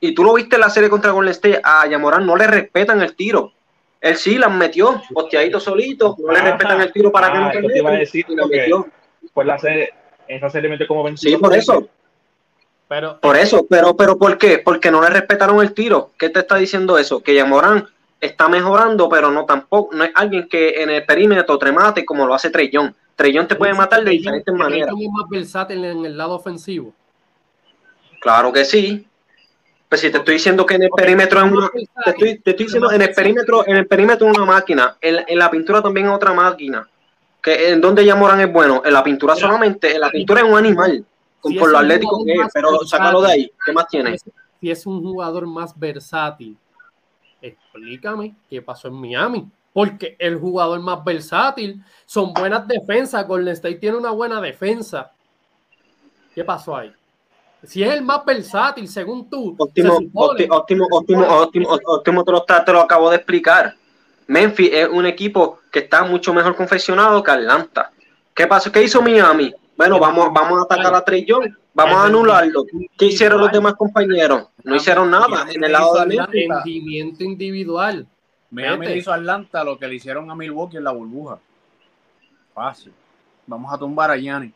y 0.00 0.14
tú 0.14 0.24
lo 0.24 0.34
viste 0.34 0.56
en 0.56 0.62
la 0.62 0.70
serie 0.70 0.90
contra 0.90 1.12
Golden 1.12 1.30
State, 1.30 1.60
a 1.62 1.86
Yamorán 1.86 2.26
no 2.26 2.36
le 2.36 2.46
respetan 2.46 3.00
el 3.02 3.14
tiro. 3.14 3.52
Él 4.00 4.16
sí 4.16 4.36
las 4.36 4.52
metió, 4.52 5.00
posteadito 5.14 5.58
solito, 5.58 6.16
no 6.18 6.32
le 6.32 6.40
respetan 6.40 6.80
el 6.80 6.92
tiro 6.92 7.10
para 7.10 7.32
que 7.32 7.38
no 7.38 7.50
te, 7.50 7.62
te 7.62 7.78
iba 7.78 7.90
a 7.90 7.94
decir 7.94 8.26
Pues 9.32 9.46
la 9.46 9.58
serie, 9.58 9.92
esa 10.28 10.50
se 10.50 10.60
le 10.60 10.68
metió 10.68 10.86
como 10.86 11.02
22. 11.04 11.32
Sí, 11.32 11.38
por 11.38 11.54
eso. 11.54 11.88
Pero, 12.88 13.18
por 13.20 13.36
eso, 13.36 13.66
pero, 13.68 13.96
pero 13.96 14.16
¿por 14.16 14.38
qué? 14.38 14.58
Porque 14.58 14.90
no 14.90 15.02
le 15.02 15.10
respetaron 15.10 15.60
el 15.60 15.72
tiro. 15.74 16.10
¿Qué 16.18 16.28
te 16.28 16.40
está 16.40 16.56
diciendo 16.56 16.98
eso? 16.98 17.20
Que 17.20 17.34
Yamorán 17.34 17.88
está 18.20 18.48
mejorando, 18.48 19.08
pero 19.08 19.30
no 19.30 19.44
tampoco, 19.44 19.94
no 19.94 20.04
es 20.04 20.10
alguien 20.14 20.48
que 20.48 20.82
en 20.82 20.90
el 20.90 21.04
perímetro 21.04 21.58
te 21.58 21.72
mate 21.72 22.04
como 22.04 22.26
lo 22.26 22.34
hace 22.34 22.50
Trellón. 22.50 22.94
Trellón 23.16 23.48
te 23.48 23.56
puede 23.56 23.74
matar 23.74 24.04
de 24.04 24.10
diferentes 24.12 24.54
maneras. 24.54 24.94
es 24.98 25.10
más 25.10 25.28
versátil 25.28 25.84
en 25.84 26.04
el 26.04 26.16
lado 26.16 26.34
ofensivo? 26.34 26.92
Claro 28.20 28.52
que 28.52 28.64
sí. 28.64 29.06
Pues 29.88 30.00
si 30.00 30.10
te 30.10 30.18
estoy 30.18 30.34
diciendo 30.34 30.66
que 30.66 30.74
en 30.74 30.82
el 30.84 30.90
perímetro 30.90 31.44
es 31.44 31.52
una, 31.52 31.70
te 31.70 32.10
estoy, 32.10 32.38
te 32.38 32.50
estoy 32.50 32.66
diciendo 32.66 32.90
en 32.90 33.02
el 33.02 33.12
perímetro, 33.12 33.66
en 33.66 33.76
el 33.76 33.86
perímetro 33.86 34.28
es 34.28 34.36
una 34.36 34.46
máquina, 34.46 34.96
en, 35.00 35.24
en 35.26 35.38
la 35.38 35.50
pintura 35.50 35.80
también 35.80 36.06
es 36.06 36.12
otra 36.12 36.32
máquina 36.32 36.88
¿En 37.46 37.80
dónde 37.80 38.04
ya 38.04 38.16
Morán 38.16 38.40
es 38.40 38.52
bueno? 38.52 38.82
En 38.84 38.92
la 38.92 39.04
pintura 39.04 39.36
solamente. 39.36 39.94
En 39.94 40.00
la 40.00 40.10
pintura 40.10 40.40
es 40.40 40.46
un 40.46 40.58
animal. 40.58 41.04
por 41.40 41.70
lo 41.70 41.78
atlético 41.78 42.24
que 42.24 42.32
es, 42.32 42.48
pero 42.52 42.78
sácalo 42.80 43.22
de 43.22 43.32
ahí. 43.32 43.50
¿Qué 43.64 43.72
más 43.72 43.86
tiene? 43.88 44.18
Si 44.60 44.70
es 44.70 44.84
un 44.84 45.00
jugador 45.02 45.46
más 45.46 45.78
versátil, 45.78 46.58
explícame 47.40 48.34
qué 48.50 48.60
pasó 48.62 48.88
en 48.88 48.94
Miami. 48.94 49.48
Porque 49.72 50.16
el 50.18 50.38
jugador 50.38 50.80
más 50.80 51.04
versátil 51.04 51.84
son 52.06 52.32
buenas 52.32 52.66
defensas. 52.66 53.26
Golden 53.28 53.52
State 53.52 53.76
tiene 53.76 53.96
una 53.96 54.10
buena 54.10 54.40
defensa. 54.40 55.12
¿Qué 56.34 56.42
pasó 56.42 56.76
ahí? 56.76 56.92
Si 57.62 57.82
es 57.82 57.92
el 57.92 58.02
más 58.02 58.24
versátil, 58.24 58.88
según 58.88 59.28
tú. 59.28 59.54
Óptimo, 59.58 59.98
óptimo, 60.14 60.56
óptimo, 60.56 60.86
óptimo, 60.90 61.68
óptimo, 61.84 62.24
te 62.24 62.72
lo 62.72 62.80
acabo 62.80 63.10
de 63.10 63.16
explicar. 63.16 63.74
Memphis 64.26 64.70
es 64.72 64.88
un 64.88 65.06
equipo 65.06 65.60
que 65.76 65.80
está 65.80 66.04
mucho 66.04 66.32
mejor 66.32 66.56
confeccionado 66.56 67.22
que 67.22 67.30
Atlanta. 67.30 67.90
¿Qué 68.34 68.46
pasó? 68.46 68.72
¿Qué 68.72 68.82
hizo 68.82 69.02
Miami? 69.02 69.54
Bueno, 69.76 69.98
vamos, 69.98 70.32
vamos 70.32 70.58
a 70.58 70.62
atacar 70.62 70.94
a 70.94 71.04
Trey 71.04 71.26
vamos 71.74 71.96
a 71.98 72.06
anularlo. 72.06 72.64
¿Qué 72.96 73.04
hicieron 73.04 73.42
los 73.42 73.52
demás 73.52 73.74
compañeros? 73.74 74.46
No 74.64 74.74
hicieron 74.74 75.10
nada 75.10 75.46
en 75.52 75.62
el 75.62 75.72
lado 75.72 76.02
de 76.06 76.26
Rendimiento 76.32 77.24
individual. 77.24 78.06
Miami 78.50 78.86
le 78.86 78.96
hizo 78.96 79.12
a 79.12 79.16
Atlanta 79.16 79.62
lo 79.64 79.78
que 79.78 79.86
le 79.86 79.96
hicieron 79.96 80.30
a 80.30 80.34
Milwaukee 80.34 80.78
en 80.78 80.84
la 80.84 80.92
burbuja. 80.92 81.40
Fácil. 82.54 82.94
Vamos 83.46 83.70
a 83.70 83.76
tumbar 83.76 84.10
a 84.10 84.16
Gianni 84.16 84.50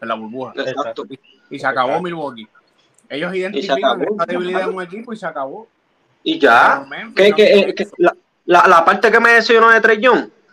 en 0.00 0.08
la 0.08 0.16
burbuja. 0.16 0.52
Exacto. 0.56 1.04
Y, 1.48 1.60
se 1.60 1.64
acabó 1.64 2.02
Milwaukee. 2.02 2.48
Ellos 3.08 3.32
identifican 3.32 4.00
la 4.18 4.26
debilidad 4.26 4.64
de 4.66 4.74
un 4.74 4.82
equipo 4.82 5.12
y 5.12 5.16
se 5.16 5.26
acabó. 5.26 5.68
Y 6.24 6.40
ya. 6.40 6.84
¿Qué, 7.14 7.32
qué, 7.36 7.86
la, 8.46 8.84
parte 8.84 9.12
que 9.12 9.20
me 9.20 9.30
decepcionó 9.30 9.70
de 9.70 9.80
Trey 9.80 10.00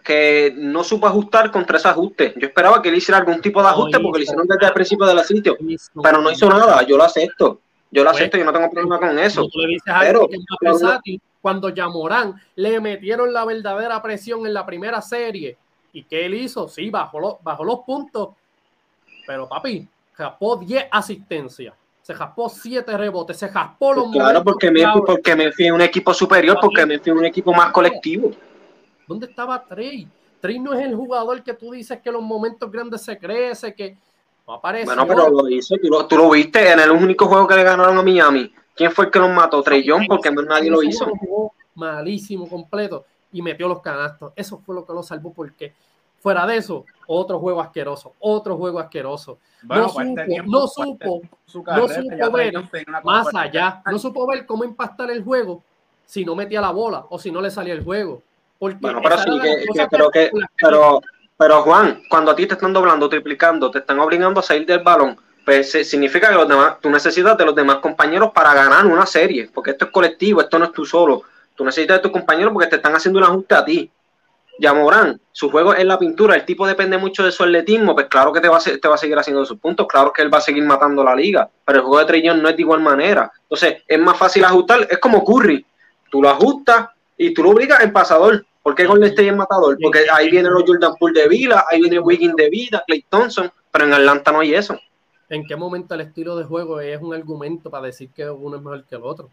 que 0.03 0.53
no 0.55 0.83
supo 0.83 1.07
ajustar 1.07 1.51
con 1.51 1.65
tres 1.65 1.85
ajustes. 1.85 2.33
Yo 2.35 2.47
esperaba 2.47 2.81
que 2.81 2.89
él 2.89 2.95
hiciera 2.95 3.19
algún 3.19 3.41
tipo 3.41 3.61
de 3.61 3.69
ajuste 3.69 3.99
porque 3.99 4.19
lo 4.19 4.23
hicieron 4.23 4.47
desde 4.47 4.67
el 4.67 4.73
principio 4.73 5.05
del 5.05 5.23
sitio, 5.23 5.57
pero 6.01 6.21
no 6.21 6.31
hizo 6.31 6.49
nada. 6.49 6.83
Yo 6.83 6.97
lo 6.97 7.03
acepto. 7.03 7.59
Yo 7.89 8.03
lo 8.03 8.09
pues, 8.09 8.21
acepto, 8.21 8.37
yo 8.37 8.45
no 8.45 8.53
tengo 8.53 8.69
problema 8.69 8.99
con 8.99 9.17
eso. 9.19 9.47
pero, 9.99 10.27
cuando 11.41 11.69
Yamorán 11.69 12.41
le 12.55 12.79
metieron 12.79 13.31
la 13.31 13.45
verdadera 13.45 14.01
presión 14.01 14.45
en 14.45 14.53
la 14.53 14.65
primera 14.65 15.01
serie, 15.01 15.57
¿y 15.91 16.03
qué 16.03 16.25
él 16.25 16.33
hizo? 16.33 16.67
Sí, 16.67 16.89
bajó, 16.89 17.39
bajó 17.43 17.63
los 17.63 17.79
puntos, 17.81 18.29
pero 19.27 19.47
papi, 19.47 19.87
capó 20.15 20.57
10 20.57 20.87
asistencias 20.91 21.73
se 22.03 22.13
jaspó 22.13 22.49
siete 22.49 22.97
rebotes, 22.97 23.37
se 23.37 23.47
jaspó 23.47 23.93
los 23.93 24.03
pues 24.07 24.17
Claro, 24.17 24.43
porque 24.43 24.69
me, 24.69 24.83
porque 25.05 25.35
me 25.37 25.53
fui 25.53 25.71
un 25.71 25.79
equipo 25.79 26.13
superior, 26.13 26.57
porque 26.61 26.85
me 26.85 26.99
fui 26.99 27.13
un 27.13 27.23
equipo 27.23 27.53
más 27.53 27.71
colectivo. 27.71 28.31
¿Dónde 29.07 29.27
estaba 29.27 29.63
Trey? 29.65 30.07
Trey 30.39 30.59
no 30.59 30.73
es 30.73 30.85
el 30.85 30.95
jugador 30.95 31.41
que 31.43 31.53
tú 31.53 31.71
dices 31.71 31.99
que 32.01 32.09
en 32.09 32.13
los 32.13 32.23
momentos 32.23 32.71
grandes 32.71 33.01
se 33.01 33.17
crece, 33.17 33.73
que 33.73 33.97
no 34.47 34.55
aparece. 34.55 34.85
Bueno, 34.85 35.07
pero 35.07 35.29
lo 35.29 35.49
hizo, 35.49 35.75
tú 36.07 36.17
lo, 36.17 36.29
viste 36.31 36.71
en 36.71 36.79
el 36.79 36.91
único 36.91 37.27
juego 37.27 37.47
que 37.47 37.55
le 37.55 37.63
ganaron 37.63 37.97
a 37.97 38.01
Miami. 38.01 38.51
¿Quién 38.75 38.91
fue 38.91 39.05
el 39.05 39.11
que 39.11 39.19
los 39.19 39.29
mató? 39.29 39.61
Trey 39.61 39.83
Young, 39.83 40.07
porque 40.07 40.31
nadie 40.31 40.69
lo 40.69 40.81
hizo. 40.83 41.11
Malísimo, 41.75 42.47
completo, 42.47 43.05
y 43.31 43.41
metió 43.41 43.67
los 43.67 43.81
canastos. 43.81 44.33
Eso 44.35 44.59
fue 44.65 44.75
lo 44.75 44.85
que 44.85 44.93
lo 44.93 45.03
salvó, 45.03 45.31
porque 45.31 45.73
Fuera 46.23 46.47
de 46.47 46.55
eso, 46.55 46.85
otro 47.05 47.37
juego 47.37 47.59
asqueroso, 47.59 48.13
otro 48.21 48.55
juego 48.55 48.79
asqueroso. 48.79 49.39
no, 49.63 49.89
supo, 49.89 50.15
no 50.45 50.67
supo, 50.67 51.21
no 51.51 51.87
supo 51.89 52.31
ver 52.31 52.53
más 53.03 53.27
allá, 53.35 53.81
no 53.91 53.99
supo 53.99 54.25
ver 54.25 54.45
cómo 54.45 54.63
impactar 54.63 55.11
el 55.11 55.21
juego 55.21 55.61
si 56.05 56.23
no 56.23 56.33
metía 56.33 56.61
la 56.61 56.71
bola 56.71 57.05
o 57.09 57.19
si 57.19 57.29
no 57.29 57.41
le 57.41 57.51
salía 57.51 57.73
el 57.73 57.83
juego. 57.83 58.21
Porque 58.63 58.77
bueno, 58.79 59.01
pero 59.03 59.17
sí, 59.17 59.29
pero, 59.91 60.09
que, 60.09 60.31
pero, 60.57 61.01
pero 61.37 61.63
Juan, 61.63 62.01
cuando 62.09 62.31
a 62.31 62.35
ti 62.37 62.45
te 62.45 62.53
están 62.53 62.71
doblando, 62.71 63.09
triplicando, 63.09 63.69
te 63.69 63.79
están 63.79 63.99
obligando 63.99 64.39
a 64.39 64.43
salir 64.43 64.65
del 64.65 64.79
balón, 64.79 65.17
pues 65.43 65.69
significa 65.85 66.29
que 66.29 66.35
los 66.35 66.47
demás, 66.47 66.77
tú 66.79 66.89
necesitas 66.89 67.37
de 67.37 67.43
los 67.43 67.53
demás 67.53 67.79
compañeros 67.79 68.31
para 68.33 68.53
ganar 68.53 68.85
una 68.85 69.05
serie, 69.05 69.49
porque 69.53 69.71
esto 69.71 69.83
es 69.83 69.91
colectivo, 69.91 70.39
esto 70.39 70.57
no 70.57 70.63
es 70.63 70.71
tú 70.71 70.85
solo. 70.85 71.23
Tú 71.53 71.65
necesitas 71.65 71.97
de 71.97 72.03
tus 72.03 72.13
compañeros 72.13 72.53
porque 72.53 72.69
te 72.69 72.77
están 72.77 72.95
haciendo 72.95 73.19
un 73.19 73.25
ajuste 73.25 73.53
a 73.53 73.65
ti. 73.65 73.91
Yamorán, 74.59 75.19
su 75.33 75.51
juego 75.51 75.73
es 75.73 75.83
la 75.83 75.99
pintura, 75.99 76.35
el 76.35 76.45
tipo 76.45 76.65
depende 76.65 76.97
mucho 76.97 77.21
de 77.21 77.33
su 77.33 77.43
atletismo, 77.43 77.93
pues 77.93 78.07
claro 78.07 78.31
que 78.31 78.39
te 78.39 78.47
va, 78.47 78.59
a, 78.59 78.61
te 78.61 78.87
va 78.87 78.95
a 78.95 78.97
seguir 78.97 79.17
haciendo 79.17 79.43
sus 79.43 79.59
puntos, 79.59 79.87
claro 79.89 80.13
que 80.13 80.21
él 80.21 80.33
va 80.33 80.37
a 80.37 80.41
seguir 80.41 80.63
matando 80.63 81.03
la 81.03 81.13
liga, 81.13 81.49
pero 81.65 81.79
el 81.79 81.83
juego 81.83 81.99
de 81.99 82.05
Trellón 82.05 82.41
no 82.41 82.47
es 82.47 82.55
de 82.55 82.61
igual 82.61 82.79
manera. 82.79 83.29
Entonces, 83.41 83.83
es 83.85 83.99
más 83.99 84.15
fácil 84.15 84.45
ajustar, 84.45 84.87
es 84.89 84.99
como 84.99 85.25
Curry, 85.25 85.65
tú 86.09 86.21
lo 86.21 86.29
ajustas 86.29 86.93
y 87.17 87.33
tú 87.33 87.43
lo 87.43 87.51
obligas 87.51 87.81
en 87.81 87.93
pasador. 87.93 88.45
¿Por 88.63 88.75
qué 88.75 88.85
Golden 88.85 89.09
State 89.09 89.27
es 89.27 89.35
matador? 89.35 89.77
Porque 89.81 90.05
ahí 90.11 90.31
vienen 90.31 90.53
los 90.53 90.63
Jordan 90.65 90.95
Poole 90.97 91.21
de 91.21 91.27
Vila, 91.27 91.65
ahí 91.69 91.81
viene 91.81 91.99
Wiggins 91.99 92.35
de 92.35 92.49
Vida, 92.49 92.81
Clay 92.87 93.05
Thompson, 93.09 93.51
pero 93.69 93.85
en 93.85 93.93
Atlanta 93.93 94.31
no 94.31 94.39
hay 94.39 94.55
eso. 94.55 94.79
¿En 95.29 95.45
qué 95.45 95.55
momento 95.55 95.93
el 95.95 96.01
estilo 96.01 96.37
de 96.37 96.45
juego 96.45 96.79
es 96.79 97.01
un 97.01 97.13
argumento 97.13 97.69
para 97.69 97.87
decir 97.87 98.09
que 98.15 98.29
uno 98.29 98.55
es 98.55 98.63
mejor 98.63 98.85
que 98.85 98.95
el 98.95 99.03
otro? 99.03 99.29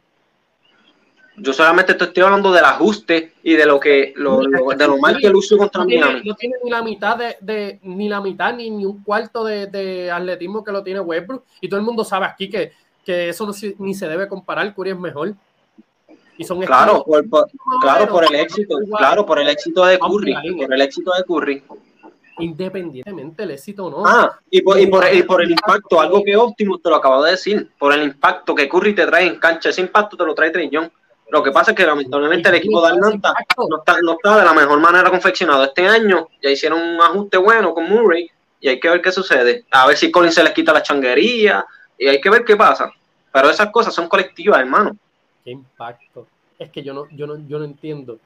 Yo 1.37 1.53
solamente 1.53 1.95
te 1.95 2.05
estoy 2.05 2.25
hablando 2.25 2.53
del 2.53 2.65
ajuste 2.65 3.35
y 3.43 3.55
de 3.55 3.65
lo 3.65 3.79
que 3.79 4.13
lo, 4.17 4.41
de 4.41 4.87
lo 4.87 4.99
mal 4.99 5.17
que 5.17 5.29
usó 5.31 5.57
contra 5.57 5.83
no 5.83 5.89
Miami. 5.89 6.23
no 6.25 6.35
tiene 6.35 6.57
ni 6.63 6.71
la 6.71 6.83
mitad 6.83 7.17
de, 7.17 7.79
ni 7.83 8.09
la 8.09 8.21
mitad 8.21 8.55
ni, 8.55 8.69
ni 8.69 8.85
un 8.85 9.03
cuarto 9.03 9.45
de, 9.45 10.11
atletismo 10.11 10.65
que 10.65 10.73
lo 10.73 10.83
tiene 10.83 11.01
Westbrook 11.01 11.45
y 11.61 11.69
todo 11.69 11.79
el 11.79 11.87
mundo 11.87 12.05
sabe 12.05 12.27
aquí 12.27 12.51
que, 12.51 12.73
que 13.05 13.29
eso 13.29 13.51
ni 13.79 13.95
se 13.95 14.09
debe 14.09 14.29
comparar, 14.29 14.75
Curry 14.75 14.91
es 14.91 14.99
mejor. 14.99 15.35
Y 16.41 16.45
son 16.45 16.59
claro, 16.63 17.05
por, 17.05 17.23
claro, 17.83 18.09
por 18.09 18.25
el 18.25 18.35
éxito, 18.35 18.79
claro, 18.97 19.27
por 19.27 19.39
el 19.39 19.49
éxito 19.49 19.85
de 19.85 19.99
Curry, 19.99 20.35
por 20.57 20.73
el 20.73 20.81
éxito 20.81 21.13
de 21.13 21.25
Curry. 21.25 21.63
Independientemente 22.39 23.43
del 23.43 23.51
éxito 23.51 23.85
o 23.85 23.91
no. 23.91 24.07
Ah, 24.07 24.39
y 24.51 24.63
por, 24.63 24.81
y 24.81 24.87
por, 24.87 25.05
y 25.13 25.23
por 25.23 25.43
el 25.43 25.51
impacto, 25.51 26.01
algo 26.01 26.25
que 26.25 26.35
óptimo 26.39 26.79
te 26.79 26.89
lo 26.89 26.97
acabo 26.97 27.23
de 27.25 27.33
decir, 27.33 27.71
por 27.79 27.93
el 27.93 28.03
impacto 28.03 28.55
que 28.55 28.71
Curry 28.71 28.95
te 28.95 29.05
trae 29.05 29.27
en 29.27 29.37
cancha, 29.37 29.69
ese 29.69 29.83
impacto 29.83 30.17
te 30.17 30.25
lo 30.25 30.35
trae 30.35 30.51
Trillón 30.51 30.91
lo 31.31 31.43
que 31.43 31.53
pasa 31.53 31.73
es 31.73 31.77
que 31.77 31.85
lamentablemente 31.85 32.49
el 32.49 32.55
equipo 32.55 32.81
de 32.81 32.89
Atlanta 32.89 33.35
no 33.69 33.79
está, 33.79 34.01
no 34.03 34.13
está 34.13 34.39
de 34.39 34.45
la 34.45 34.55
mejor 34.55 34.81
manera 34.81 35.11
confeccionado. 35.11 35.63
Este 35.63 35.87
año 35.87 36.27
ya 36.43 36.51
hicieron 36.51 36.81
un 36.81 37.03
ajuste 37.03 37.37
bueno 37.37 37.73
con 37.75 37.85
Murray 37.85 38.29
y 38.61 38.69
hay 38.69 38.81
que 38.81 38.89
ver 38.89 39.03
qué 39.03 39.13
sucede. 39.13 39.67
A 39.71 39.87
ver 39.87 39.99
si 39.99 40.11
Colin 40.11 40.33
se 40.33 40.43
les 40.43 40.55
quita 40.55 40.73
la 40.73 40.83
changuería 40.83 41.67
y 41.99 42.09
hay 42.09 42.19
que 42.19 42.31
ver 42.31 42.47
qué 42.47 42.57
pasa. 42.57 42.91
Pero 43.31 43.51
esas 43.51 43.71
cosas 43.71 43.95
son 43.95 44.09
colectivas, 44.09 44.59
hermano. 44.59 44.97
Qué 45.45 45.51
impacto. 45.51 46.27
Es 46.59 46.71
que 46.71 46.83
yo 46.83 46.93
no, 46.93 47.09
yo 47.11 47.27
no, 47.27 47.37
yo 47.49 47.59
no 47.59 47.65
entiendo. 47.65 48.19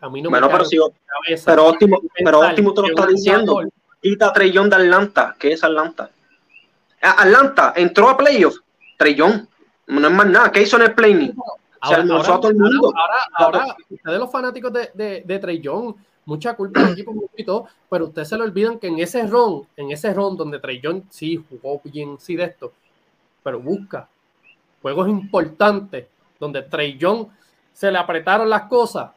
A 0.00 0.08
mí 0.08 0.22
no 0.22 0.30
bueno, 0.30 0.48
pero, 0.48 0.64
pero 1.44 1.66
óptimo, 1.66 2.00
pero 2.16 2.40
óptimo 2.40 2.74
te 2.74 2.82
lo 2.82 2.88
está 2.88 3.06
diciendo. 3.06 3.62
quita 4.00 4.32
Trellón 4.32 4.70
de 4.70 4.76
Atlanta. 4.76 5.36
¿Qué 5.38 5.52
es 5.52 5.64
Atlanta? 5.64 6.10
Atlanta 7.00 7.72
entró 7.76 8.08
a 8.08 8.16
playoffs. 8.16 8.60
Trellón. 8.96 9.48
No 9.86 10.06
es 10.06 10.14
más 10.14 10.26
nada. 10.26 10.52
¿Qué 10.52 10.62
hizo 10.62 10.76
en 10.76 10.82
el 10.82 10.94
play 10.94 11.32
Se 11.86 11.94
almorzó 11.94 12.34
a 12.34 12.40
todo 12.40 12.50
el 12.50 12.58
mundo. 12.58 12.92
Ahora, 12.96 13.60
ahora, 13.60 13.76
ustedes 13.88 14.18
los 14.18 14.30
fanáticos 14.30 14.72
de, 14.72 14.90
de, 14.94 15.22
de 15.24 15.38
Trellón, 15.38 15.96
mucha 16.28 16.54
culpa 16.54 16.82
del 16.82 16.92
equipo 16.92 17.30
y 17.36 17.44
todo, 17.44 17.68
pero 17.88 18.06
ustedes 18.06 18.28
se 18.28 18.36
lo 18.36 18.44
olvidan 18.44 18.78
que 18.78 18.88
en 18.88 18.98
ese 18.98 19.26
ron, 19.26 19.66
en 19.76 19.90
ese 19.90 20.12
ron 20.12 20.36
donde 20.36 20.58
Trellón 20.58 21.04
sí 21.08 21.42
jugó 21.48 21.80
bien, 21.84 22.18
sí 22.18 22.36
de 22.36 22.44
esto, 22.44 22.72
pero 23.42 23.58
busca 23.58 24.08
juegos 24.82 25.08
importantes 25.08 26.06
donde 26.38 26.62
Trellón 26.62 27.28
se 27.72 27.90
le 27.90 27.98
apretaron 27.98 28.48
las 28.48 28.62
cosas. 28.62 29.10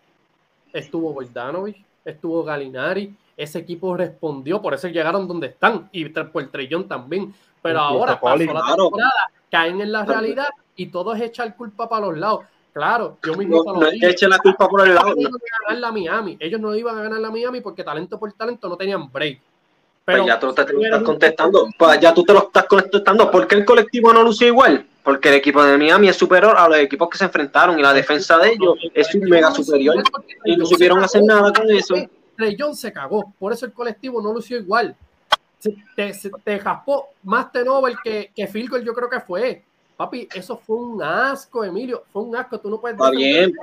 Estuvo 0.73 1.13
Bogdanovich, 1.13 1.83
estuvo 2.05 2.43
Galinari, 2.43 3.15
ese 3.35 3.59
equipo 3.59 3.95
respondió, 3.95 4.61
por 4.61 4.73
eso 4.73 4.87
llegaron 4.87 5.27
donde 5.27 5.47
están 5.47 5.89
y 5.91 6.05
por 6.05 6.47
Trellón 6.47 6.87
también. 6.87 7.33
Pero 7.61 7.79
ahora 7.79 8.19
pasó 8.19 8.37
la 8.37 8.75
temporada, 8.75 9.11
caen 9.49 9.81
en 9.81 9.91
la 9.91 10.05
realidad 10.05 10.49
y 10.75 10.87
todo 10.87 11.13
es 11.13 11.21
echar 11.21 11.55
culpa 11.55 11.87
para 11.87 12.07
los 12.07 12.17
lados. 12.17 12.45
Claro, 12.73 13.17
yo 13.23 13.35
mismo 13.35 13.63
no, 13.65 13.73
no 13.73 13.87
eche 13.87 14.27
la 14.29 14.39
culpa 14.39 14.67
por 14.69 14.87
el 14.87 14.95
lado. 14.95 15.13
Ellos 15.17 15.29
no 15.31 15.37
iban 15.37 15.51
a 15.53 15.67
ganar 15.67 15.81
la 15.81 15.91
Miami. 15.91 16.37
Ellos 16.39 16.61
no 16.61 16.73
iban 16.73 16.97
a 16.97 17.01
ganar 17.01 17.19
la 17.19 17.29
Miami 17.29 17.59
porque 17.59 17.83
talento 17.83 18.17
por 18.17 18.31
talento 18.31 18.69
no 18.69 18.77
tenían 18.77 19.11
break. 19.11 19.39
Pues 19.39 19.49
Pero 20.05 20.23
pues 20.23 20.33
ya 20.33 20.39
tú 20.39 20.53
te, 20.53 20.65
te 20.65 20.81
estás 20.81 21.03
contestando. 21.03 21.69
Pues 21.77 21.99
ya 21.99 22.13
tú 22.13 22.23
te 22.23 22.33
lo 22.33 22.39
estás 22.43 22.65
contestando. 22.65 23.29
¿Por 23.29 23.45
qué 23.45 23.55
el 23.55 23.65
colectivo 23.65 24.13
no 24.13 24.23
lució 24.23 24.47
igual? 24.47 24.87
Porque 25.03 25.29
el 25.29 25.35
equipo 25.35 25.63
de 25.63 25.77
Miami 25.77 26.09
es 26.09 26.15
superior 26.15 26.55
a 26.57 26.67
los 26.67 26.77
equipos 26.77 27.09
que 27.09 27.17
se 27.17 27.25
enfrentaron 27.25 27.79
y 27.79 27.81
la 27.81 27.93
defensa 27.93 28.37
de 28.37 28.49
ellos 28.49 28.75
es 28.93 29.13
un 29.15 29.21
mega 29.21 29.51
superior. 29.51 30.03
Y 30.45 30.57
no 30.57 30.65
supieron 30.65 31.03
hacer 31.03 31.23
nada 31.23 31.51
con 31.51 31.69
eso. 31.71 31.95
Trey 32.37 32.55
John 32.59 32.75
se 32.75 32.93
cagó. 32.93 33.33
Por 33.39 33.53
eso 33.53 33.65
el 33.65 33.73
colectivo 33.73 34.21
no 34.21 34.33
lució 34.33 34.57
igual. 34.57 34.95
te, 35.95 36.13
te 36.43 36.59
jaspó 36.59 37.09
más 37.23 37.51
Tenover 37.51 37.95
que, 38.03 38.31
que 38.35 38.47
Field 38.47 38.83
yo 38.83 38.93
creo 38.93 39.09
que 39.09 39.19
fue. 39.19 39.63
Papi, 39.97 40.27
eso 40.33 40.57
fue 40.57 40.77
un 40.77 41.03
asco, 41.03 41.63
Emilio. 41.63 42.03
Fue 42.11 42.23
un 42.23 42.35
asco. 42.35 42.59
Tú 42.59 42.69
no 42.69 42.79
puedes 42.79 42.95
Está 42.95 43.11
bien. 43.11 43.53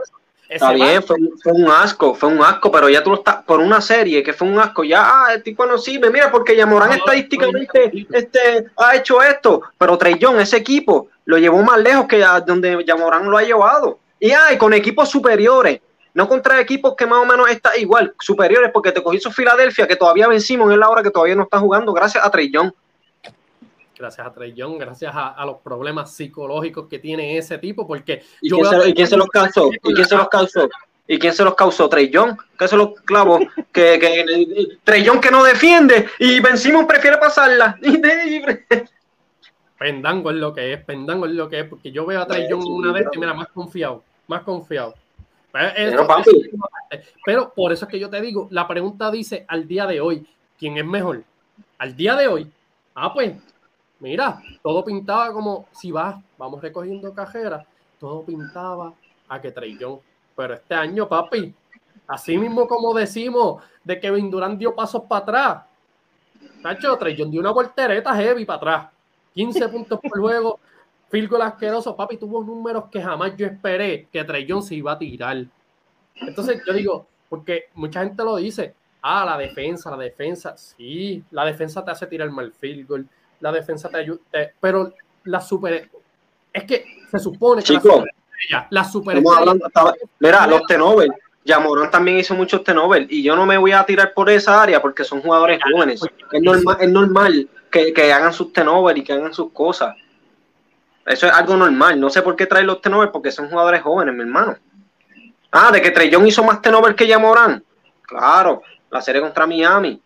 Está 0.49 0.73
bien, 0.73 1.03
fue, 1.03 1.19
fue, 1.43 1.53
un 1.53 1.71
asco, 1.71 2.15
fue 2.15 2.31
un 2.31 2.43
asco, 2.43 2.73
pero 2.73 2.89
ya 2.89 3.03
tú 3.03 3.11
lo 3.11 3.17
estás 3.17 3.43
por 3.45 3.61
una 3.61 3.83
serie 3.83 4.23
que 4.23 4.33
fue 4.33 4.49
un 4.49 4.59
asco. 4.59 4.83
Ya, 4.83 5.03
ah, 5.03 5.35
el 5.35 5.43
tipo 5.43 5.67
no 5.67 5.77
sirve. 5.77 6.11
Mira, 6.11 6.31
porque 6.31 6.57
Yamorán 6.57 6.93
estadísticamente 6.93 8.07
este, 8.11 8.67
ha 8.77 8.97
hecho 8.97 9.21
esto, 9.21 9.63
pero 9.77 9.99
Trellón, 9.99 10.41
ese 10.41 10.57
equipo, 10.57 11.09
lo 11.29 11.37
llevó 11.37 11.63
más 11.63 11.79
lejos 11.79 12.07
que 12.07 12.25
a 12.25 12.41
donde 12.41 12.83
Yamorán 12.87 13.31
lo 13.31 13.37
ha 13.37 13.43
llevado. 13.43 13.99
Y 14.19 14.31
ay, 14.31 14.57
con 14.57 14.73
equipos 14.73 15.11
superiores, 15.11 15.79
no 16.15 16.27
contra 16.27 16.59
equipos 16.59 16.95
que 16.97 17.05
más 17.05 17.19
o 17.19 17.27
menos 17.27 17.51
está 17.51 17.77
igual, 17.77 18.15
superiores, 18.19 18.71
porque 18.73 18.93
te 18.93 19.03
cogí 19.03 19.21
su 19.21 19.31
Filadelfia, 19.31 19.87
que 19.87 19.97
todavía 19.97 20.27
vencimos 20.27 20.73
en 20.73 20.81
la 20.81 20.89
hora 20.89 21.03
que 21.03 21.11
todavía 21.11 21.35
no 21.35 21.43
está 21.43 21.59
jugando, 21.59 21.93
gracias 21.93 22.25
a 22.25 22.31
Trellón 22.31 22.75
gracias 23.99 24.27
a 24.27 24.33
Trey 24.33 24.55
Young, 24.55 24.79
gracias 24.79 25.13
a, 25.15 25.45
los 25.45 25.57
problemas 25.57 26.15
psicológicos 26.15 26.87
que 26.89 27.01
tiene 27.01 27.37
ese 27.37 27.59
tipo, 27.59 27.85
porque 27.87 28.23
¿Y, 28.41 28.49
quién, 28.49 28.65
se, 29.07 29.17
los 29.17 29.29
causó? 29.29 29.71
¿Y 29.73 29.93
quién 29.93 30.07
se 30.07 30.17
los 30.17 30.29
causó? 30.29 30.69
¿Y 31.09 31.19
quién 31.19 31.35
se 31.35 31.43
los 31.43 31.55
causó? 31.57 31.89
Trey 31.89 32.09
Young, 32.09 32.39
que 32.57 32.69
se 32.69 32.77
los 32.77 33.01
clavó, 33.05 33.41
que, 33.73 33.99
que 33.99 34.79
Trey 34.85 35.03
Young 35.03 35.21
que 35.21 35.33
no 35.33 35.43
defiende 35.43 36.07
y 36.21 36.39
vencimos 36.39 36.87
prefiere 36.87 37.19
pasarla. 37.19 37.77
Pendango 39.79 40.31
es 40.31 40.37
lo 40.37 40.53
que 40.53 40.73
es, 40.73 40.85
Pendango 40.85 41.27
es 41.27 41.33
lo 41.33 41.49
que 41.49 41.61
es, 41.61 41.69
porque 41.69 41.93
yo 41.93 42.05
veo 42.05 42.21
a 42.21 42.27
Trey 42.27 42.49
Young 42.49 42.67
una 42.67 42.93
vez 42.93 43.07
y 43.13 43.19
mira, 43.19 43.33
más 43.33 43.49
confiado, 43.49 44.03
más 44.27 44.43
confiado. 44.43 44.95
Pero, 45.53 46.07
pero 47.25 47.53
por 47.55 47.73
eso 47.73 47.85
es 47.85 47.91
que 47.91 47.99
yo 47.99 48.11
te 48.11 48.21
digo, 48.21 48.49
la 48.51 48.67
pregunta 48.67 49.11
dice 49.11 49.45
al 49.49 49.67
día 49.67 49.87
de 49.87 50.01
hoy, 50.01 50.27
¿quién 50.59 50.77
es 50.77 50.85
mejor? 50.85 51.23
Al 51.79 51.97
día 51.97 52.17
de 52.17 52.29
hoy, 52.29 52.51
ah, 52.95 53.13
pues 53.13 53.37
mira, 54.01 54.43
todo 54.63 54.85
pintaba 54.85 55.33
como 55.33 55.67
si 55.73 55.91
vas, 55.91 56.17
vamos 56.37 56.61
recogiendo 56.61 57.15
cajeras, 57.15 57.65
todo 57.99 58.25
pintaba 58.25 58.93
a 59.29 59.41
que 59.41 59.53
Trellón. 59.53 60.01
Pero 60.37 60.55
este 60.55 60.75
año, 60.75 61.09
papi, 61.09 61.55
así 62.07 62.37
mismo 62.37 62.67
como 62.67 62.95
decimos 62.95 63.63
de 63.85 63.99
que 63.99 64.11
Durant 64.11 64.59
dio 64.59 64.75
pasos 64.75 65.03
para 65.09 65.23
atrás. 65.23 65.65
Nacho, 66.63 66.97
Trellón 66.97 67.31
dio 67.31 67.41
una 67.41 67.53
voltereta 67.53 68.15
heavy 68.15 68.45
para 68.45 68.57
atrás. 68.57 68.98
15 69.39 69.69
puntos 69.69 70.01
por 70.01 70.19
juego, 70.19 70.59
Filgo 71.09 71.41
asqueroso. 71.41 71.95
Papi, 71.95 72.17
tuvo 72.17 72.43
números 72.43 72.87
que 72.91 73.01
jamás 73.01 73.37
yo 73.37 73.47
esperé 73.47 74.09
que 74.13 74.25
Trellón 74.25 74.65
se 74.65 74.75
iba 74.75 74.91
a 74.91 74.99
tirar. 74.99 75.47
Entonces, 76.17 76.61
yo 76.67 76.73
digo, 76.73 77.07
porque 77.29 77.69
mucha 77.75 78.03
gente 78.03 78.25
lo 78.25 78.35
dice, 78.35 78.75
ah, 79.01 79.25
la 79.25 79.39
defensa, 79.39 79.93
la 79.93 79.97
defensa, 79.97 80.57
sí, 80.57 81.23
la 81.31 81.45
defensa 81.45 81.85
te 81.85 81.93
hace 81.93 82.09
tirar 82.09 82.29
mal 82.31 82.53
field 82.53 82.89
goal, 82.89 83.09
la 83.39 83.53
defensa 83.53 83.89
te 83.89 83.99
ayuda, 83.99 84.21
pero 84.61 84.93
la 85.23 85.41
super, 85.41 85.89
es 86.53 86.65
que 86.65 86.85
se 87.09 87.19
supone 87.21 87.63
que 87.63 87.75
la 88.71 88.83
super, 88.83 89.23
mira, 90.19 90.47
los 90.49 90.63
Tenovel, 90.67 91.13
Yamorán 91.45 91.91
también 91.91 92.19
hizo 92.19 92.35
muchos 92.35 92.63
Tenovel 92.63 93.07
y 93.11 93.23
yo 93.23 93.35
no 93.35 93.47
me 93.47 93.57
voy 93.57 93.73
a 93.73 93.85
tirar 93.85 94.13
por 94.13 94.29
esa 94.29 94.63
área 94.63 94.83
porque 94.83 95.05
son 95.05 95.23
jugadores 95.23 95.59
jóvenes. 95.63 96.01
Es 96.33 96.43
normal, 96.43 96.77
es 96.81 96.89
normal 96.91 97.49
que, 97.71 97.93
que 97.93 98.13
hagan 98.13 98.33
sus 98.33 98.53
Tenovel 98.53 98.99
y 98.99 99.05
que 99.05 99.13
hagan 99.15 99.33
sus 99.33 99.51
cosas. 99.53 99.95
Eso 101.07 101.27
es 101.27 101.33
algo 101.33 101.57
normal. 101.57 101.99
No 101.99 102.11
sé 102.11 102.21
por 102.21 102.37
qué 102.37 102.47
trae 102.47 102.65
los 102.65 102.83
Tenovel 102.83 103.11
porque 103.11 103.33
son 103.33 103.49
jugadores 103.49 103.81
jóvenes, 103.81 104.15
mi 104.15 104.21
hermano. 104.21 104.57
Ah, 105.51 105.73
de 105.73 105.81
que 105.81 105.91
Trellón 105.91 106.27
hizo 106.27 106.45
más 106.45 106.61
Tenovel 106.61 106.95
que 106.95 107.07
Yamorán. 107.07 107.65
Claro, 108.03 108.63
la 108.91 109.01
serie 109.01 109.23
contra 109.23 109.47
Miami. 109.47 110.01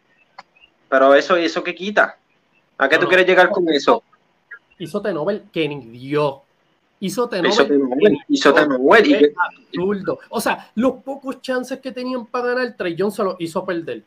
Pero 0.88 1.14
eso, 1.14 1.37
eso 1.37 1.64
que 1.64 1.75
quita. 1.75 2.16
¿A 2.79 2.88
qué 2.88 2.99
tú 2.99 3.09
quieres 3.09 3.27
llegar 3.27 3.51
con 3.51 3.68
eso? 3.68 4.03
Hizo 4.79 5.03
Tenovel 5.03 5.45
que 5.53 5.68
ni 5.68 5.81
dio. 5.87 6.42
Hizo 7.03 7.29
Tenovel. 7.29 8.17
Hizo 8.29 8.55
Tenovel. 8.55 9.35
O 10.29 10.41
sea, 10.41 10.71
los 10.77 11.03
pocos 11.03 11.43
chances 11.43 11.81
que 11.81 11.91
tenían 11.91 12.27
para 12.27 12.55
ganar, 12.55 12.77
Trey 12.77 12.95
John 12.97 13.11
se 13.11 13.25
los 13.25 13.35
hizo 13.41 13.65
perder. 13.67 14.05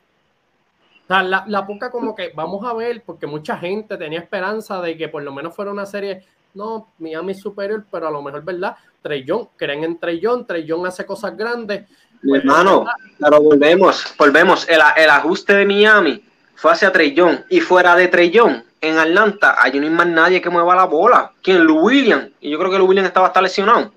O 1.04 1.08
sea, 1.08 1.22
la, 1.22 1.44
la, 1.46 1.68
poca 1.68 1.92
como 1.92 2.16
que 2.16 2.32
vamos 2.34 2.64
a 2.66 2.74
ver, 2.74 3.04
porque 3.06 3.28
mucha 3.28 3.58
gente 3.58 3.98
tenía 3.98 4.20
esperanza 4.20 4.82
de 4.82 4.96
que 4.96 5.10
por 5.10 5.24
lo 5.24 5.34
menos 5.34 5.54
fuera 5.54 5.72
una 5.72 5.86
serie, 5.86 6.24
no, 6.54 6.94
Miami 6.98 7.34
es 7.34 7.42
superior, 7.42 7.86
pero 7.92 8.08
a 8.08 8.12
lo 8.12 8.22
mejor, 8.22 8.46
¿verdad? 8.46 8.78
Trey 9.02 9.26
John, 9.28 9.50
creen 9.58 9.84
en 9.84 10.00
Trey 10.00 10.22
John, 10.24 10.48
Trey 10.48 10.66
John 10.66 10.88
hace 10.88 11.06
cosas 11.06 11.36
grandes. 11.36 11.84
Mi 12.22 12.38
hermano, 12.38 12.86
pero 13.20 13.42
volvemos, 13.42 14.16
volvemos, 14.18 14.70
el, 14.70 14.80
el 14.96 15.10
ajuste 15.10 15.54
de 15.54 15.66
Miami 15.66 16.24
fue 16.56 16.72
hacia 16.72 16.94
Trellón 16.94 17.44
y 17.50 17.60
fuera 17.60 17.94
de 17.98 18.08
Trellón, 18.08 18.64
en 18.90 18.98
Atlanta, 18.98 19.56
hay 19.60 19.80
no 19.80 19.86
hay 19.86 19.90
más 19.90 20.08
nadie 20.08 20.42
que 20.42 20.50
mueva 20.50 20.76
la 20.76 20.86
bola. 20.86 21.32
¿Quién? 21.42 21.64
Lu 21.64 21.82
William. 21.82 22.30
Y 22.40 22.50
yo 22.50 22.60
creo 22.60 22.72
que 22.72 22.78
Lu 22.78 22.86
William 22.86 23.06
estaba 23.06 23.28
hasta 23.28 23.42
lesionado. 23.42 23.92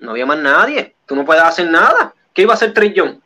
No 0.00 0.12
había 0.12 0.26
más 0.26 0.38
nadie. 0.38 0.94
Tú 1.06 1.16
no 1.16 1.24
puedes 1.24 1.42
hacer 1.42 1.70
nada. 1.70 2.14
¿Qué 2.32 2.42
iba 2.42 2.52
a 2.52 2.54
hacer 2.54 2.72
Trellón? 2.72 3.20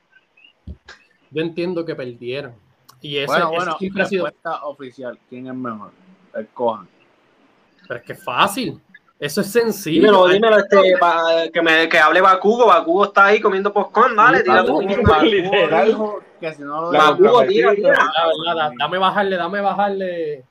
Yo 1.30 1.42
entiendo 1.42 1.84
que 1.84 1.94
perdieron. 1.94 2.54
Y 3.00 3.18
ese, 3.18 3.26
bueno, 3.26 3.50
bueno, 3.50 3.76
respuesta 3.80 4.64
oficial. 4.64 5.18
¿Quién 5.28 5.48
es 5.48 5.54
mejor? 5.54 5.90
El 6.34 6.46
Cojan. 6.48 6.88
Pero 7.88 8.00
es 8.00 8.06
que 8.06 8.12
es 8.12 8.24
fácil. 8.24 8.80
Eso 9.18 9.40
es 9.40 9.52
sencillo. 9.52 10.00
Dímelo, 10.00 10.28
dímelo, 10.28 10.58
este, 10.58 11.50
que, 11.52 11.62
me, 11.62 11.88
que 11.88 11.98
hable 11.98 12.20
Bakugo. 12.20 12.66
Bakugo 12.66 13.04
está 13.04 13.26
ahí 13.26 13.40
comiendo 13.40 13.72
popcorn, 13.72 14.16
dale, 14.16 14.42
tira 14.42 14.64
tu 14.64 14.80
que 14.80 16.52
si 16.54 16.62
no 16.62 16.80
lo 16.80 16.90
Bakugo, 16.90 17.44
tira, 17.46 17.72
tira. 17.74 17.98
Dame 18.76 18.98
bajarle, 18.98 19.36
dame 19.36 19.60
bajarle. 19.60 20.44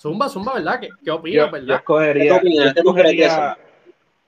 Zumba, 0.00 0.30
zumba, 0.30 0.54
¿verdad? 0.54 0.80
¿Qué, 0.80 0.88
qué 1.04 1.10
opinas, 1.10 1.46
yo, 1.46 1.52
verdad? 1.52 1.66
Yo 1.66 1.74
escogería, 1.74 2.42
yo 2.42 2.70
escogería, 2.74 3.58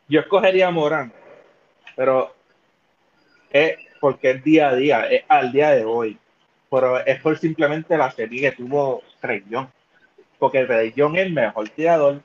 yo 0.06 0.20
escogería 0.20 0.70
Morán, 0.70 1.12
pero 1.96 2.34
es 3.50 3.76
porque 3.98 4.32
es 4.32 4.44
día 4.44 4.68
a 4.68 4.74
día, 4.74 5.06
es 5.06 5.24
al 5.28 5.50
día 5.50 5.70
de 5.70 5.84
hoy. 5.84 6.18
Pero 6.70 6.98
es 6.98 7.20
por 7.22 7.38
simplemente 7.38 7.96
la 7.96 8.10
serie 8.10 8.50
que 8.50 8.56
tuvo 8.56 9.02
Trey 9.20 9.44
Porque 10.38 10.64
Trey 10.64 10.92
es 10.94 10.96
el 10.96 11.32
mejor 11.32 11.68
tirador, 11.70 12.20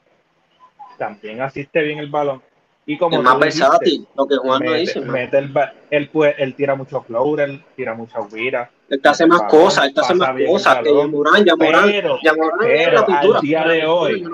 también 0.98 1.42
asiste 1.42 1.82
bien 1.84 2.00
el 2.00 2.10
balón. 2.10 2.42
Y 2.86 2.98
como 2.98 3.18
es 3.18 3.24
más 3.24 3.40
versátil, 3.40 4.08
lo 4.16 4.28
que 4.28 4.36
Juan 4.38 4.64
no 4.64 4.74
dice. 4.74 5.00
Mete 5.02 5.38
el, 5.38 5.54
él, 5.90 6.10
pues, 6.10 6.36
él 6.38 6.54
tira 6.56 6.76
mucho 6.76 7.06
él 7.40 7.64
tira 7.76 7.94
mucha 7.94 8.20
huira. 8.22 8.72
Él 8.90 9.02
te 9.02 9.10
hace 9.10 9.26
más 9.26 9.44
cosas, 9.44 9.86
él 9.86 9.94
te 9.94 10.02
hace 10.02 10.16
más 10.16 10.30
cosas 10.48 10.80
que 10.84 10.92
Morán, 10.92 11.44
ya 11.44 11.56
Morán, 11.56 11.92
ya 12.24 12.34
Morán 12.34 12.60
pero 12.60 13.06
al 13.08 13.42
día 13.42 13.68
de 13.68 13.86
hoy, 13.86 14.26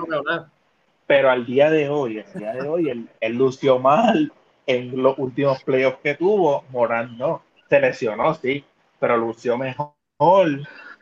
pero 1.06 1.30
al 1.30 1.44
día 1.44 1.70
de 1.70 1.88
hoy, 1.88 2.20
al 2.20 2.40
día 2.40 2.52
de 2.52 2.68
hoy, 2.68 2.88
él, 2.88 3.08
él 3.20 3.32
lució 3.34 3.78
mal 3.78 4.32
en 4.66 5.02
los 5.02 5.18
últimos 5.18 5.62
playoffs 5.64 5.98
que 6.02 6.14
tuvo, 6.14 6.64
Morán 6.70 7.18
no, 7.18 7.42
se 7.68 7.80
lesionó, 7.80 8.34
sí, 8.34 8.64
pero 8.98 9.16
lució 9.16 9.58
mejor 9.58 9.92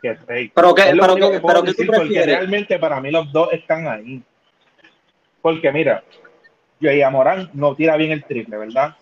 que 0.01 0.15
Trey. 0.15 0.53
Pero 0.55 0.75
que, 0.75 0.83
pero 0.99 1.15
que, 1.15 1.41
pero 1.47 1.63
que 1.63 1.75
tú 1.75 1.87
prefieres. 1.87 2.27
realmente 2.27 2.79
para 2.79 3.01
mí 3.01 3.11
los 3.11 3.31
dos 3.33 3.53
están 3.53 3.87
ahí. 3.87 4.23
Porque 5.41 5.71
mira, 5.73 6.03
Joey 6.81 7.03
Morán 7.11 7.51
no 7.53 7.75
tira 7.75 7.97
bien 7.97 8.13
el 8.13 8.25
triple, 8.25 8.57
¿verdad? 8.57 8.97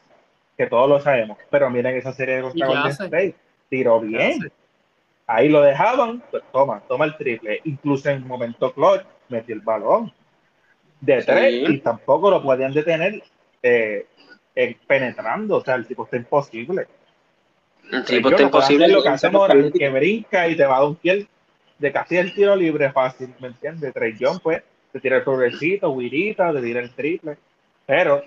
Que 0.57 0.67
todos 0.67 0.89
lo 0.89 1.01
sabemos. 1.01 1.39
Pero 1.51 1.71
miren 1.71 1.97
esa 1.97 2.13
serie 2.13 2.37
de 2.37 2.43
contra 2.43 2.67
Golden 2.67 2.91
State. 2.91 3.35
Tiró 3.71 4.01
bien. 4.01 4.53
Ahí 5.27 5.49
lo 5.49 5.63
dejaban, 5.63 6.23
pues 6.31 6.43
toma, 6.53 6.83
toma 6.89 7.07
el 7.07 7.17
triple. 7.17 7.61
Incluso 7.65 8.11
en 8.11 8.27
momento 8.27 8.73
clutch 8.73 9.05
metió 9.29 9.55
el 9.55 9.61
balón 9.63 10.13
de 11.01 11.23
tres 11.23 11.71
y 11.71 11.79
tampoco 11.79 12.31
lo 12.31 12.43
podían 12.43 12.75
detener 12.75 13.23
eh, 13.63 14.07
eh, 14.55 14.77
penetrando. 14.87 15.57
O 15.57 15.65
sea, 15.65 15.77
el 15.77 15.87
tipo 15.87 16.05
está 16.05 16.17
imposible. 16.17 16.89
El 17.91 18.05
tipo 18.05 18.29
está 18.29 18.43
imposible. 18.43 18.89
Lo 18.89 19.03
que 19.03 19.09
hacemos 19.09 19.41
ahora 19.41 19.55
es 19.55 19.73
que 19.73 19.89
brinca 19.89 20.49
y 20.49 20.57
te 20.57 20.65
va 20.65 20.77
a 20.77 20.81
dar 20.81 20.89
un 20.89 20.97
piel 20.97 21.29
de 21.79 21.93
casi 21.93 22.19
el 22.19 22.35
tiro 22.35 22.55
libre 22.55 22.93
fácil, 22.93 23.33
¿me 23.41 23.49
entiendes? 23.49 23.95
Trey 23.95 24.15
John, 24.21 24.39
pues, 24.41 24.63
te 24.93 25.01
tira 25.01 25.17
el 25.17 25.25
sobrecito, 25.25 25.91
Wirita, 25.91 26.53
te 26.53 26.61
tira 26.61 26.81
el 26.81 26.91
triple. 26.91 27.39
Pero 27.87 28.23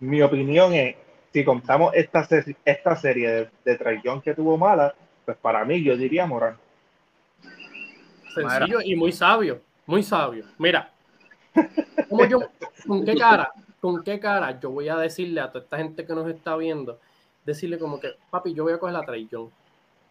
mi 0.00 0.20
opinión 0.22 0.74
es, 0.74 0.96
si 1.32 1.44
contamos 1.44 1.94
esta, 1.94 2.26
esta 2.64 2.96
serie 2.96 3.50
de, 3.64 3.76
de 3.76 4.00
John 4.04 4.20
que 4.20 4.34
tuvo 4.34 4.56
mala, 4.56 4.94
pues 5.24 5.36
para 5.36 5.64
mí 5.64 5.82
yo 5.82 5.96
diría 5.96 6.26
Morán. 6.26 6.56
Sencillo 8.34 8.80
y 8.82 8.96
muy 8.96 9.12
sabio, 9.12 9.60
muy 9.86 10.02
sabio. 10.02 10.44
Mira, 10.58 10.90
¿con 12.86 13.04
qué 13.04 13.14
cara? 13.14 13.52
¿Con 13.80 14.02
qué 14.02 14.18
cara 14.18 14.58
yo 14.58 14.70
voy 14.70 14.88
a 14.88 14.96
decirle 14.96 15.40
a 15.40 15.48
toda 15.48 15.64
esta 15.64 15.78
gente 15.78 16.04
que 16.04 16.14
nos 16.14 16.28
está 16.28 16.56
viendo? 16.56 16.98
Decirle 17.44 17.78
como 17.78 18.00
que, 18.00 18.10
papi, 18.30 18.54
yo 18.54 18.64
voy 18.64 18.72
a 18.72 18.78
coger 18.78 18.94
la 18.94 19.04
John. 19.30 19.50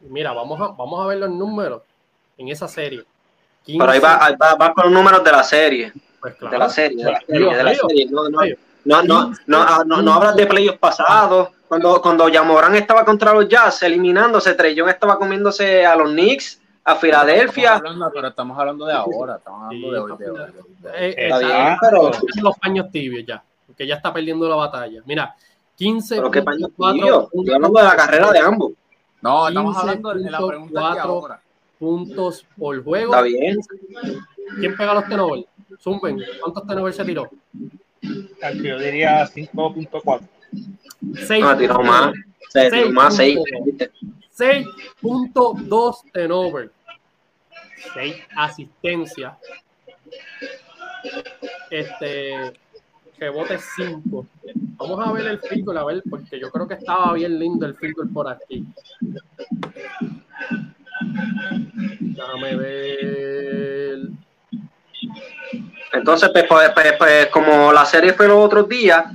Mira, 0.02 0.32
vamos 0.34 0.60
a, 0.62 0.68
vamos 0.68 1.04
a 1.04 1.08
ver 1.08 1.18
los 1.18 1.30
números 1.30 1.82
en 2.38 2.50
esa 2.50 2.68
serie. 2.68 3.04
Pero 3.66 3.90
ahí 3.90 4.00
va, 4.00 4.36
va, 4.40 4.74
con 4.74 4.86
los 4.86 4.94
números 4.94 5.24
de 5.24 5.32
la 5.32 5.44
serie. 5.44 5.92
Pues 6.22 6.36
claro. 6.36 6.54
De 6.54 6.60
la 6.60 6.70
serie, 6.70 7.04
de 7.04 7.12
la 7.12 7.20
serie, 7.20 7.56
de 7.56 7.64
la 7.64 7.76
serie. 7.76 8.08
No, 8.10 8.30
no, 8.30 8.40
no, 8.88 9.04
no, 9.04 9.34
no, 9.48 9.84
no, 9.84 10.02
no 10.02 10.14
hablas 10.14 10.36
de 10.36 10.48
playoffs 10.48 10.80
pasados. 10.80 11.50
Cuando, 11.68 12.02
cuando 12.02 12.30
Yamorán 12.30 12.76
estaba 12.76 13.04
contra 13.04 13.34
los 13.34 13.50
Jazz, 13.50 13.84
eliminándose, 13.84 14.54
Trellón 14.54 14.88
estaba 14.88 15.20
comiéndose 15.20 15.86
a 15.86 15.96
los 15.98 16.10
Knicks, 16.12 16.62
a 16.86 16.96
Filadelfia. 16.96 17.76
Estamos 17.76 17.92
hablando, 17.92 18.12
pero 18.14 18.28
estamos 18.30 18.60
hablando 18.60 18.86
de 18.86 18.94
ahora, 18.94 19.36
estamos 19.36 19.64
hablando 19.66 19.92
de 19.92 20.00
hoy. 20.00 20.18
De 20.18 20.32
hoy. 20.32 20.40
Eh, 20.96 21.16
está 21.18 21.40
bien, 21.40 21.78
pero... 21.82 22.12
los 22.42 22.58
paños 22.58 22.90
tibios 22.90 23.26
ya, 23.26 23.44
porque 23.66 23.86
ya 23.86 23.96
está 23.96 24.14
perdiendo 24.14 24.48
la 24.48 24.56
batalla. 24.56 25.02
Mira, 25.06 25.36
15. 25.76 26.16
Pero 26.16 26.32
qué 26.32 26.42
paños 26.42 26.72
tibios, 26.76 27.26
estoy 27.26 27.54
hablando 27.54 27.80
de 27.80 27.86
la 27.86 27.96
carrera 27.98 28.32
de 28.32 28.40
ambos. 28.40 28.72
No, 29.22 29.48
estamos 29.50 29.78
hablando 29.78 30.14
de 30.14 30.32
la 30.32 30.48
pregunta 30.48 30.94
de 30.94 31.00
ahora. 31.00 31.42
puntos 31.78 32.46
por 32.58 32.82
juego. 32.82 33.14
Está 33.14 33.24
bien. 33.24 33.58
¿Quién 34.58 34.78
pega 34.78 34.94
los 34.94 35.06
tenovers? 35.08 35.46
Zumben, 35.82 36.24
¿cuántos 36.42 36.66
tenovers 36.66 36.96
se 36.96 37.04
tiró? 37.04 37.30
Yo 38.02 38.80
diría 38.80 39.26
5.4. 39.26 40.22
6. 41.28 41.44
No, 41.44 41.58
tiró 41.58 41.84
más. 41.84 42.14
6. 42.50 42.92
más 42.92 43.16
6. 43.16 43.40
6.2 44.38 46.12
turnover. 46.12 46.72
6 47.94 48.16
asistencias. 48.36 49.38
Este 51.70 52.54
rebote 53.20 53.58
5. 53.76 54.28
Vamos 54.78 55.08
a 55.08 55.12
ver 55.12 55.28
el 55.28 55.40
field 55.40 55.78
a 55.78 55.84
ver, 55.86 56.04
porque 56.10 56.40
yo 56.40 56.52
creo 56.52 56.68
que 56.68 56.76
estaba 56.76 57.14
bien 57.14 57.40
lindo 57.40 57.66
el 57.66 57.76
field 57.76 58.14
por 58.14 58.30
aquí. 58.30 58.66
Déjame 62.00 62.56
ver. 62.56 64.00
Entonces, 65.94 66.30
pues, 66.32 66.46
pues, 66.48 66.72
pues, 66.72 66.94
pues, 66.98 67.28
como 67.28 67.72
la 67.72 67.86
serie 67.86 68.14
fue 68.14 68.28
los 68.28 68.38
otros 68.38 68.68
días 68.68 69.06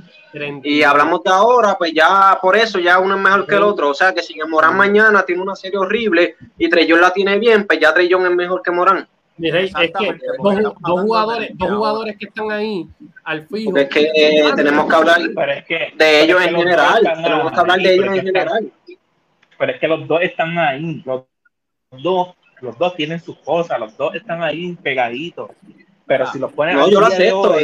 y 0.63 0.81
hablamos 0.81 1.23
de 1.23 1.29
ahora, 1.29 1.75
pues 1.77 1.93
ya 1.93 2.39
por 2.41 2.55
eso 2.55 2.79
ya 2.79 2.99
uno 2.99 3.15
es 3.15 3.21
mejor 3.21 3.45
que 3.45 3.55
el 3.55 3.63
otro. 3.63 3.89
O 3.89 3.93
sea 3.93 4.13
que 4.13 4.23
si 4.23 4.35
Morán 4.47 4.75
mañana 4.75 5.23
tiene 5.23 5.41
una 5.41 5.55
serie 5.55 5.77
horrible 5.77 6.35
y 6.57 6.69
Trellón 6.69 7.01
la 7.01 7.13
tiene 7.13 7.37
bien, 7.37 7.67
pues 7.67 7.79
ya 7.79 7.93
Trellón 7.93 8.25
es 8.25 8.31
mejor 8.31 8.61
que 8.63 8.71
Morán. 8.71 9.07
Mire, 9.37 9.65
es 9.65 9.73
que 9.73 9.91
dos, 10.37 10.73
jugadores, 10.79 11.51
dos 11.55 11.69
jugadores 11.69 12.17
que 12.17 12.25
están 12.25 12.51
ahí 12.51 12.87
al 13.23 13.47
fijo. 13.47 13.75
Es 13.77 13.89
que 13.89 14.51
tenemos 14.55 14.87
que 14.87 14.95
hablar 14.95 15.21
de 15.21 16.21
ellos 16.21 16.41
en 16.41 16.55
general. 16.55 17.01
Tenemos 17.23 17.51
que 17.51 17.59
hablar 17.59 17.79
de 17.79 17.93
ellos 17.93 18.07
en 18.07 18.21
general. 18.21 18.71
Pero 19.57 19.71
es 19.71 19.79
que 19.79 19.87
los 19.87 20.07
dos 20.07 20.21
están 20.21 20.57
ahí. 20.57 21.01
Los 21.05 21.23
dos, 21.91 22.35
los 22.61 22.77
dos 22.77 22.95
tienen 22.95 23.19
sus 23.19 23.37
cosas. 23.39 23.79
Los 23.79 23.97
dos 23.97 24.13
están 24.15 24.43
ahí 24.43 24.77
pegaditos. 24.81 25.49
Pero 26.17 26.31
si 26.31 26.37
los 26.37 26.53
ponen. 26.53 26.77
No, 26.77 26.87
yo 26.87 26.99
lo 26.99 27.07
acepto. 27.07 27.55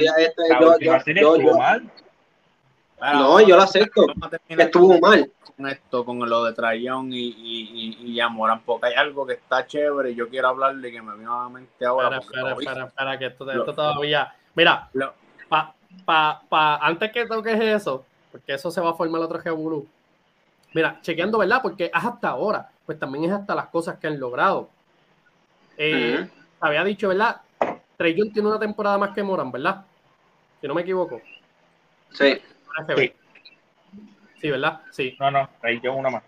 no, 3.13 3.41
yo 3.41 3.55
lo 3.55 3.61
acepto. 3.61 4.07
Estuvo 4.47 4.99
mal. 4.99 5.31
Con 5.55 5.67
esto, 5.67 6.05
con 6.05 6.29
lo 6.29 6.45
de 6.45 6.53
Trayón 6.53 7.11
y, 7.11 7.19
y, 7.19 7.97
y, 8.01 8.11
y 8.11 8.19
Amoran, 8.21 8.61
porque 8.61 8.87
hay 8.87 8.93
algo 8.93 9.27
que 9.27 9.33
está 9.33 9.67
chévere 9.67 10.11
y 10.11 10.15
yo 10.15 10.29
quiero 10.29 10.47
hablarle 10.47 10.89
que 10.89 11.01
me 11.01 11.17
vino 11.17 11.37
a 11.37 11.43
la 11.43 11.49
mente 11.49 11.85
ahora. 11.85 12.17
Espera, 12.17 12.53
espera, 12.53 12.85
espera, 12.85 13.19
que 13.19 13.25
esto, 13.25 13.51
esto 13.51 13.73
todavía. 13.73 14.33
Mira, 14.55 14.89
pa, 15.49 15.75
pa, 16.05 16.41
pa, 16.47 16.77
antes 16.77 17.11
que 17.11 17.25
toques 17.25 17.59
eso, 17.59 18.05
porque 18.31 18.53
eso 18.53 18.71
se 18.71 18.79
va 18.79 18.91
a 18.91 18.93
formar 18.93 19.21
otro 19.21 19.41
Gebulú. 19.41 19.85
Mira, 20.73 20.97
chequeando, 21.01 21.37
¿verdad? 21.37 21.59
Porque 21.61 21.85
es 21.85 21.91
hasta 21.93 22.29
ahora, 22.29 22.69
pues 22.85 22.97
también 22.97 23.25
es 23.25 23.31
hasta 23.31 23.53
las 23.53 23.67
cosas 23.67 23.97
que 23.99 24.07
han 24.07 24.17
logrado. 24.17 24.69
Eh, 25.77 26.25
Había 26.61 26.85
dicho, 26.85 27.09
¿verdad? 27.09 27.41
Trey 27.99 28.15
tiene 28.31 28.47
una 28.47 28.57
temporada 28.57 28.97
más 28.97 29.13
que 29.13 29.21
Moran, 29.21 29.51
¿verdad? 29.51 29.85
Si 30.61 30.67
no 30.69 30.73
me 30.73 30.83
equivoco. 30.83 31.21
Sí. 32.11 32.37
Sí, 32.95 33.11
sí 34.39 34.49
¿verdad? 34.49 34.81
Sí. 34.89 35.17
No, 35.19 35.29
no, 35.29 35.49
Trey 35.59 35.81
una 35.85 36.09
más. 36.09 36.23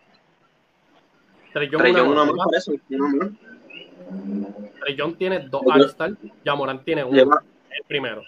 Trey 1.53 1.73
una, 1.73 2.03
una, 2.03 2.25
más, 2.25 2.45
por 2.45 2.55
eso. 2.55 2.73
Trey 4.81 4.97
tiene 5.17 5.39
dos 5.47 5.61
All-Star, 5.65 6.11
ya 6.43 6.55
Moran 6.55 6.83
tiene 6.83 7.05
uno. 7.05 7.39
El 7.69 7.83
primero. 7.87 8.21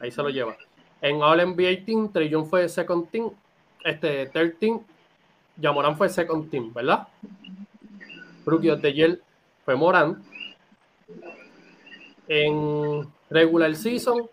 Ahí 0.00 0.10
se 0.10 0.22
lo 0.22 0.28
lleva. 0.28 0.58
En 1.00 1.22
All 1.22 1.38
NBA 1.38 1.86
Team, 1.86 2.12
Trey 2.12 2.30
fue 2.50 2.68
second 2.68 3.08
team, 3.10 3.30
este 3.82 4.26
third 4.26 4.58
team, 4.58 4.80
Yamoran 5.56 5.96
fue 5.96 6.10
second 6.10 6.50
team, 6.50 6.70
¿verdad? 6.74 7.08
Rookie 8.44 8.68
of 8.68 8.82
the 8.82 8.92
Year 8.92 9.20
fue 9.64 9.74
Moran 9.74 10.22
en 12.28 13.06
regular 13.30 13.74
season, 13.74 14.28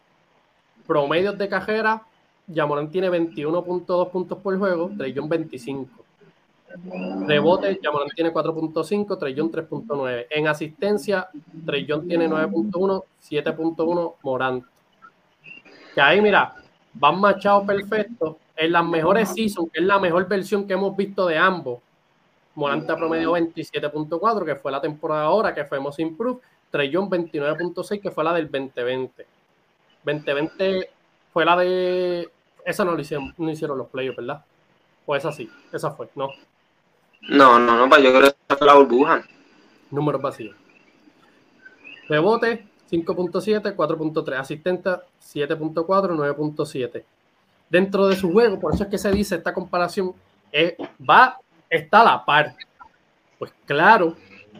promedios 0.86 1.38
de 1.38 1.48
cajera, 1.48 2.04
Yamorán 2.48 2.89
tiene 2.89 3.10
21.2 3.10 4.10
puntos 4.10 4.38
por 4.39 4.58
juego, 4.58 4.91
Trellón 4.98 5.30
25. 5.30 6.04
Rebote, 7.28 7.80
Yamorán 7.82 8.10
tiene 8.16 8.34
4.5, 8.34 9.18
Trellón 9.18 9.52
3.9. 9.52 10.28
En 10.30 10.48
asistencia, 10.48 11.30
Trellón 11.66 12.08
tiene 12.08 12.28
9.1, 12.28 13.04
7.1 13.22 14.14
Morant. 14.24 14.66
Que 15.94 16.02
ahí, 16.02 16.20
mira, 16.22 16.56
van 16.94 17.20
machados 17.20 17.66
perfectos. 17.66 18.38
En 18.56 18.72
las 18.72 18.86
mejores 18.86 19.30
seasons, 19.30 19.72
que 19.72 19.80
es 19.80 19.86
la 19.86 20.00
mejor 20.00 20.28
versión 20.28 20.68
que 20.68 20.74
hemos 20.74 20.96
visto 20.96 21.26
de 21.28 21.38
ambos. 21.38 21.80
Moranta 22.56 22.96
promedio 22.96 23.32
27.4, 23.32 24.46
que 24.46 24.56
fue 24.56 24.72
la 24.72 24.82
temporada 24.82 25.24
ahora, 25.24 25.54
que 25.54 25.66
fuimos 25.66 25.98
Improve. 26.00 26.39
Trellón 26.74 27.08
29.6, 27.08 28.02
que 28.02 28.10
fue 28.10 28.24
la 28.24 28.34
del 28.34 28.50
2020. 28.50 29.28
2020 30.04 30.90
fue 31.32 31.46
la 31.46 31.56
de. 31.56 32.32
Esa 32.66 32.84
no 32.84 32.94
lo 32.94 33.00
hicieron, 33.00 33.32
no 33.38 33.52
hicieron 33.52 33.78
los 33.78 33.90
playoffs, 33.90 34.18
¿verdad? 34.18 34.44
O 35.06 35.16
esa 35.16 35.32
sí, 35.32 35.48
esa 35.72 35.92
fue, 35.92 36.10
¿no? 36.16 36.30
No, 37.30 37.60
no, 37.60 37.86
no, 37.86 38.00
yo 38.00 38.10
creo 38.10 38.22
que 38.22 38.28
esa 38.28 38.58
fue 38.58 38.66
la 38.66 38.74
burbuja. 38.74 39.24
Números 39.92 40.20
vacíos. 40.20 40.56
Rebote 42.10 42.66
5.7, 42.90 43.76
4.3. 43.76 44.40
Asistente 44.40 44.90
7.4, 44.90 45.86
9.7. 45.86 47.04
Dentro 47.70 48.08
de 48.08 48.16
su 48.16 48.32
juego, 48.32 48.60
por 48.60 48.74
eso 48.74 48.86
es 48.86 48.90
que 48.90 48.98
se 48.98 49.12
dice 49.12 49.36
esta 49.36 49.54
comparación, 49.54 50.16
eh, 50.52 50.76
va, 51.08 51.38
está 51.70 52.02
a 52.02 52.04
la 52.04 52.26
par. 52.26 52.56
Pues 53.38 53.54
claro 53.64 54.16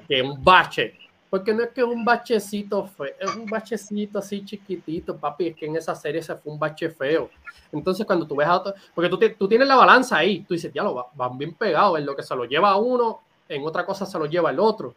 que 0.08 0.22
un 0.22 0.44
bache 0.44 1.03
porque 1.34 1.52
no 1.52 1.64
es 1.64 1.72
que 1.72 1.82
es 1.82 1.88
un 1.88 2.06
bachecito 2.06 2.86
feo, 2.86 3.12
es 3.20 3.36
un 3.36 3.48
bachecito 3.48 4.20
así 4.20 4.46
chiquitito, 4.46 5.18
papi, 5.18 5.48
es 5.48 5.56
que 5.56 5.66
en 5.66 5.76
esa 5.76 5.96
serie 5.96 6.22
se 6.22 6.36
fue 6.36 6.54
un 6.54 6.60
bache 6.60 6.92
feo. 6.92 7.28
Entonces 7.72 8.06
cuando 8.06 8.28
tú 8.28 8.36
ves 8.36 8.48
a 8.48 8.58
otro, 8.58 8.76
porque 8.94 9.10
tú, 9.10 9.18
tú 9.40 9.48
tienes 9.48 9.68
la 9.68 9.76
balanza 9.76 10.18
ahí, 10.18 10.42
tú 10.42 10.54
dices, 10.54 10.72
ya 10.72 10.84
lo 10.84 11.08
van 11.16 11.36
bien 11.36 11.56
pegados, 11.56 11.98
en 11.98 12.06
lo 12.06 12.16
que 12.16 12.22
se 12.22 12.36
lo 12.36 12.46
lleva 12.46 12.70
a 12.70 12.76
uno, 12.76 13.22
en 13.50 13.66
otra 13.66 13.84
cosa 13.84 14.06
se 14.06 14.20
lo 14.20 14.28
lleva 14.28 14.52
el 14.52 14.60
otro. 14.60 14.94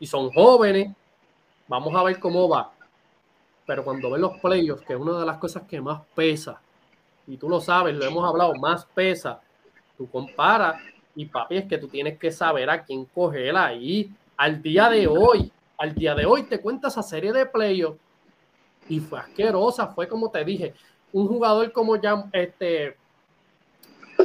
Y 0.00 0.06
son 0.06 0.30
jóvenes, 0.30 0.90
vamos 1.66 1.94
a 1.94 2.02
ver 2.02 2.18
cómo 2.18 2.48
va. 2.48 2.72
Pero 3.66 3.84
cuando 3.84 4.10
ven 4.10 4.22
los 4.22 4.38
playoffs, 4.38 4.86
que 4.86 4.94
es 4.94 4.98
una 4.98 5.20
de 5.20 5.26
las 5.26 5.36
cosas 5.36 5.64
que 5.68 5.82
más 5.82 6.00
pesa, 6.14 6.62
y 7.26 7.36
tú 7.36 7.46
lo 7.46 7.60
sabes, 7.60 7.94
lo 7.94 8.06
hemos 8.06 8.26
hablado, 8.26 8.54
más 8.54 8.86
pesa, 8.86 9.38
tú 9.98 10.10
comparas, 10.10 10.80
y 11.14 11.26
papi, 11.26 11.58
es 11.58 11.66
que 11.66 11.76
tú 11.76 11.88
tienes 11.88 12.18
que 12.18 12.32
saber 12.32 12.70
a 12.70 12.82
quién 12.82 13.04
coger 13.04 13.54
ahí 13.54 14.10
al 14.38 14.62
día 14.62 14.88
de 14.88 15.06
hoy 15.06 15.52
al 15.78 15.94
día 15.94 16.14
de 16.14 16.26
hoy 16.26 16.42
te 16.42 16.60
cuenta 16.60 16.88
esa 16.88 17.02
serie 17.02 17.32
de 17.32 17.46
playoffs 17.46 18.00
y 18.88 19.00
fue 19.00 19.20
asquerosa, 19.20 19.86
fue 19.86 20.08
como 20.08 20.30
te 20.30 20.44
dije, 20.44 20.74
un 21.12 21.28
jugador 21.28 21.72
como 21.72 21.96
ya 21.96 22.24
este 22.32 22.96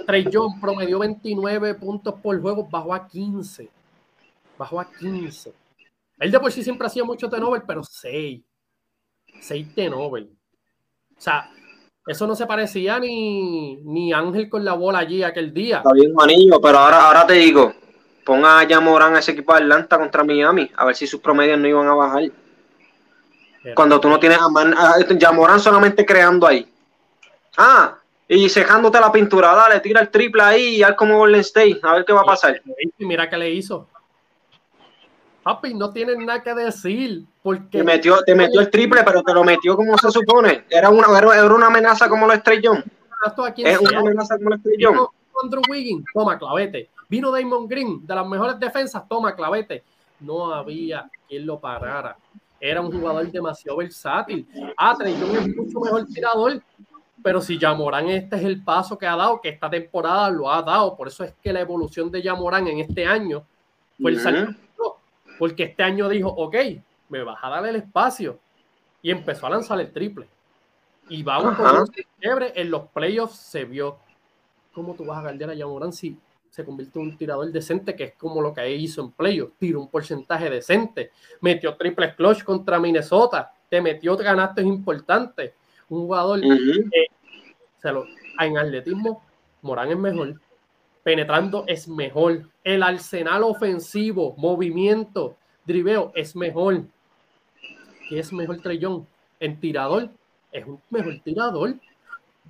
Trey 0.05 0.27
John 0.31 0.59
promedió 0.59 0.99
29 0.99 1.75
puntos 1.75 2.15
por 2.21 2.41
juego, 2.41 2.67
bajó 2.69 2.93
a 2.93 3.07
15. 3.07 3.69
bajó 4.57 4.79
a 4.79 4.85
15. 4.85 5.53
Él 6.19 6.31
de 6.31 6.39
por 6.39 6.51
sí 6.51 6.63
siempre 6.63 6.87
ha 6.87 6.89
sido 6.89 7.05
mucho 7.05 7.29
T-Nobel, 7.29 7.61
pero 7.65 7.83
6. 7.83 8.41
6 9.39 9.75
T-Nobel. 9.75 10.29
O 11.15 11.21
sea, 11.21 11.49
eso 12.07 12.27
no 12.27 12.35
se 12.35 12.45
parecía 12.45 12.99
ni, 12.99 13.77
ni 13.77 14.11
Ángel 14.11 14.49
con 14.49 14.65
la 14.65 14.73
bola 14.73 14.99
allí 14.99 15.23
aquel 15.23 15.53
día. 15.53 15.77
Está 15.77 15.93
bien, 15.93 16.13
Juanillo, 16.13 16.59
pero 16.59 16.79
ahora, 16.79 17.05
ahora 17.05 17.27
te 17.27 17.33
digo, 17.33 17.73
ponga 18.25 18.59
a 18.59 18.63
Yamorán 18.63 19.15
a 19.15 19.19
ese 19.19 19.31
equipo 19.31 19.53
de 19.53 19.61
Atlanta 19.61 19.97
contra 19.97 20.23
Miami, 20.23 20.69
a 20.75 20.85
ver 20.85 20.95
si 20.95 21.07
sus 21.07 21.19
promedios 21.19 21.59
no 21.59 21.67
iban 21.67 21.87
a 21.87 21.93
bajar. 21.93 22.23
Cuando 23.75 23.99
tú 23.99 24.09
no 24.09 24.19
tienes 24.19 24.39
a, 24.39 24.49
Man, 24.49 24.75
Yamorán 25.17 25.59
solamente 25.59 26.05
creando 26.05 26.47
ahí. 26.47 26.67
Ah, 27.57 27.97
y 28.27 28.49
cejándote 28.49 28.99
la 28.99 29.11
pintura, 29.11 29.53
dale, 29.53 29.79
tira 29.79 30.01
el 30.01 30.09
triple 30.09 30.41
ahí 30.41 30.75
y 30.77 30.83
haz 30.83 30.95
como 30.95 31.17
Golden 31.17 31.41
State, 31.41 31.79
a 31.83 31.93
ver 31.93 32.05
qué 32.05 32.13
va 32.13 32.21
a 32.21 32.25
pasar. 32.25 32.61
Mira 32.97 33.29
qué 33.29 33.37
le 33.37 33.51
hizo. 33.51 33.87
Papi, 35.43 35.73
no 35.73 35.91
tienen 35.91 36.25
nada 36.25 36.41
que 36.41 36.53
decir. 36.53 37.25
Porque 37.41 37.79
te 37.79 37.83
metió, 37.83 38.23
te 38.23 38.33
metió 38.33 38.61
el 38.61 38.69
triple, 38.69 39.03
pero 39.03 39.21
te 39.21 39.33
lo 39.33 39.43
metió 39.43 39.75
como 39.75 39.97
se 39.97 40.09
supone. 40.09 40.63
Era 40.69 40.89
una, 40.89 41.05
era 41.19 41.53
una 41.53 41.67
amenaza 41.67 42.07
como 42.07 42.25
lo 42.25 42.33
estrellón. 42.33 42.83
Es 43.57 43.79
una 43.79 43.99
amenaza 43.99 44.37
como 44.37 44.51
lo 44.51 44.55
estrellón. 44.55 45.07
Andrew 45.43 45.61
Wiggins, 45.69 46.05
toma 46.13 46.39
clavete. 46.39 46.89
Vino 47.13 47.31
Damon 47.31 47.67
Green, 47.67 48.07
de 48.07 48.15
las 48.15 48.25
mejores 48.25 48.59
defensas, 48.59 49.07
toma 49.07 49.35
clavete. 49.35 49.83
No 50.19 50.51
había 50.51 51.07
quien 51.27 51.45
lo 51.45 51.59
parara. 51.59 52.17
Era 52.59 52.81
un 52.81 52.91
jugador 52.91 53.31
demasiado 53.31 53.77
versátil. 53.77 54.47
Ah, 54.75 54.95
Trellón 54.97 55.35
es 55.35 55.55
mucho 55.55 55.79
mejor 55.79 56.07
tirador, 56.07 56.59
pero 57.21 57.39
si 57.39 57.59
Yamorán 57.59 58.09
este 58.09 58.37
es 58.37 58.43
el 58.43 58.63
paso 58.63 58.97
que 58.97 59.05
ha 59.05 59.15
dado, 59.15 59.39
que 59.39 59.49
esta 59.49 59.69
temporada 59.69 60.27
lo 60.31 60.51
ha 60.51 60.63
dado, 60.63 60.97
por 60.97 61.07
eso 61.07 61.23
es 61.23 61.35
que 61.39 61.53
la 61.53 61.59
evolución 61.59 62.09
de 62.09 62.23
Yamorán 62.23 62.67
en 62.67 62.79
este 62.79 63.05
año 63.05 63.43
fue 64.01 64.09
el 64.09 64.19
salto 64.19 64.97
porque 65.37 65.65
este 65.65 65.83
año 65.83 66.09
dijo, 66.09 66.29
ok, 66.29 66.55
me 67.09 67.21
vas 67.21 67.37
a 67.43 67.49
dar 67.49 67.65
el 67.67 67.75
espacio. 67.75 68.39
Y 69.03 69.11
empezó 69.11 69.45
a 69.45 69.51
lanzar 69.51 69.79
el 69.79 69.93
triple. 69.93 70.27
Y 71.09 71.23
con 71.23 71.45
un 71.45 71.87
quiebre. 72.19 72.53
En 72.55 72.71
los 72.71 72.87
playoffs 72.87 73.35
se 73.35 73.65
vio 73.65 73.99
cómo 74.73 74.95
tú 74.95 75.05
vas 75.05 75.19
a 75.19 75.21
guardiar 75.21 75.51
a 75.51 75.53
Yamorán 75.53 75.93
si 75.93 76.17
se 76.53 76.63
convirtió 76.63 77.01
en 77.01 77.07
un 77.07 77.17
tirador 77.17 77.51
decente, 77.51 77.95
que 77.95 78.03
es 78.03 78.13
como 78.13 78.39
lo 78.39 78.53
que 78.53 78.75
hizo 78.75 79.01
en 79.01 79.11
playoffs. 79.11 79.53
Tiró 79.57 79.81
un 79.81 79.89
porcentaje 79.89 80.51
decente. 80.51 81.09
Metió 81.41 81.75
triple 81.75 82.13
clutch 82.13 82.43
contra 82.43 82.79
Minnesota. 82.79 83.51
Te 83.69 83.81
metió 83.81 84.15
ganastos 84.15 84.63
importantes. 84.63 85.53
Un 85.89 86.01
jugador 86.01 86.41
se 87.81 87.91
lo, 87.91 88.05
en 88.39 88.57
atletismo, 88.57 89.23
Morán 89.61 89.89
es 89.89 89.97
mejor 89.97 90.35
penetrando 91.03 91.65
es 91.67 91.87
mejor. 91.87 92.49
El 92.63 92.81
arsenal 92.81 93.43
ofensivo, 93.43 94.33
movimiento, 94.37 95.35
driveo 95.65 96.11
es 96.15 96.35
mejor. 96.35 96.85
¿Qué 98.09 98.19
es 98.19 98.31
mejor 98.33 98.61
Trellón? 98.61 99.05
En 99.39 99.59
tirador, 99.59 100.09
es 100.51 100.65
un 100.65 100.81
mejor 100.89 101.19
tirador. 101.23 101.75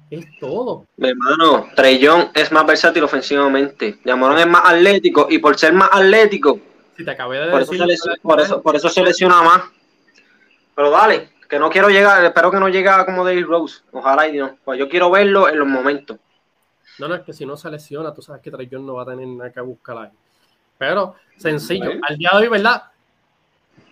Es 0.10 0.26
todo. 0.40 0.86
Mi 0.98 1.10
hermano, 1.10 1.70
Trellón 1.76 2.30
es 2.34 2.52
más 2.52 2.66
versátil 2.66 3.04
ofensivamente. 3.04 4.00
Yamorán 4.06 4.40
es 4.40 4.48
más 4.48 4.62
atlético 4.66 5.28
y 5.30 5.40
por 5.40 5.58
ser 5.58 5.74
más 5.74 5.90
atlético, 5.92 6.60
si 6.96 7.04
te 7.04 7.12
acabé 7.12 7.40
de 7.40 7.52
por, 7.52 7.60
decir, 7.62 7.82
eso 7.90 8.12
se 8.14 8.20
por, 8.22 8.40
eso, 8.40 8.62
por 8.62 8.76
eso 8.76 8.90
se 8.90 9.02
lesiona 9.02 9.42
más. 9.42 9.64
Pero 10.76 10.92
dale, 10.92 11.30
que 11.50 11.58
no 11.58 11.70
quiero 11.70 11.90
llegar, 11.90 12.24
espero 12.24 12.52
que 12.52 12.60
no 12.60 12.70
llegue 12.70 12.90
como 13.06 13.24
Dave 13.24 13.42
Rose. 13.42 13.82
Ojalá 13.92 14.28
y 14.28 14.38
no. 14.38 14.58
Pues 14.64 14.78
yo 14.80 14.88
quiero 14.88 15.10
verlo 15.10 15.50
en 15.50 15.60
los 15.60 15.68
momentos. 15.68 16.18
No, 17.00 17.08
no, 17.08 17.16
es 17.16 17.22
que 17.22 17.34
si 17.34 17.46
no 17.46 17.58
se 17.58 17.72
lesiona, 17.72 18.14
tú 18.14 18.22
sabes 18.22 18.42
que 18.42 18.52
Trey 18.52 18.70
no 18.72 18.96
va 18.96 19.04
a 19.04 19.06
tener 19.06 19.28
nada 19.28 19.52
que 19.52 19.62
buscar 19.62 19.98
ahí. 19.98 20.10
Pero 20.78 21.16
sencillo, 21.38 21.92
al 22.08 22.18
día 22.18 22.30
de 22.34 22.38
hoy, 22.38 22.48
¿verdad? 22.48 22.84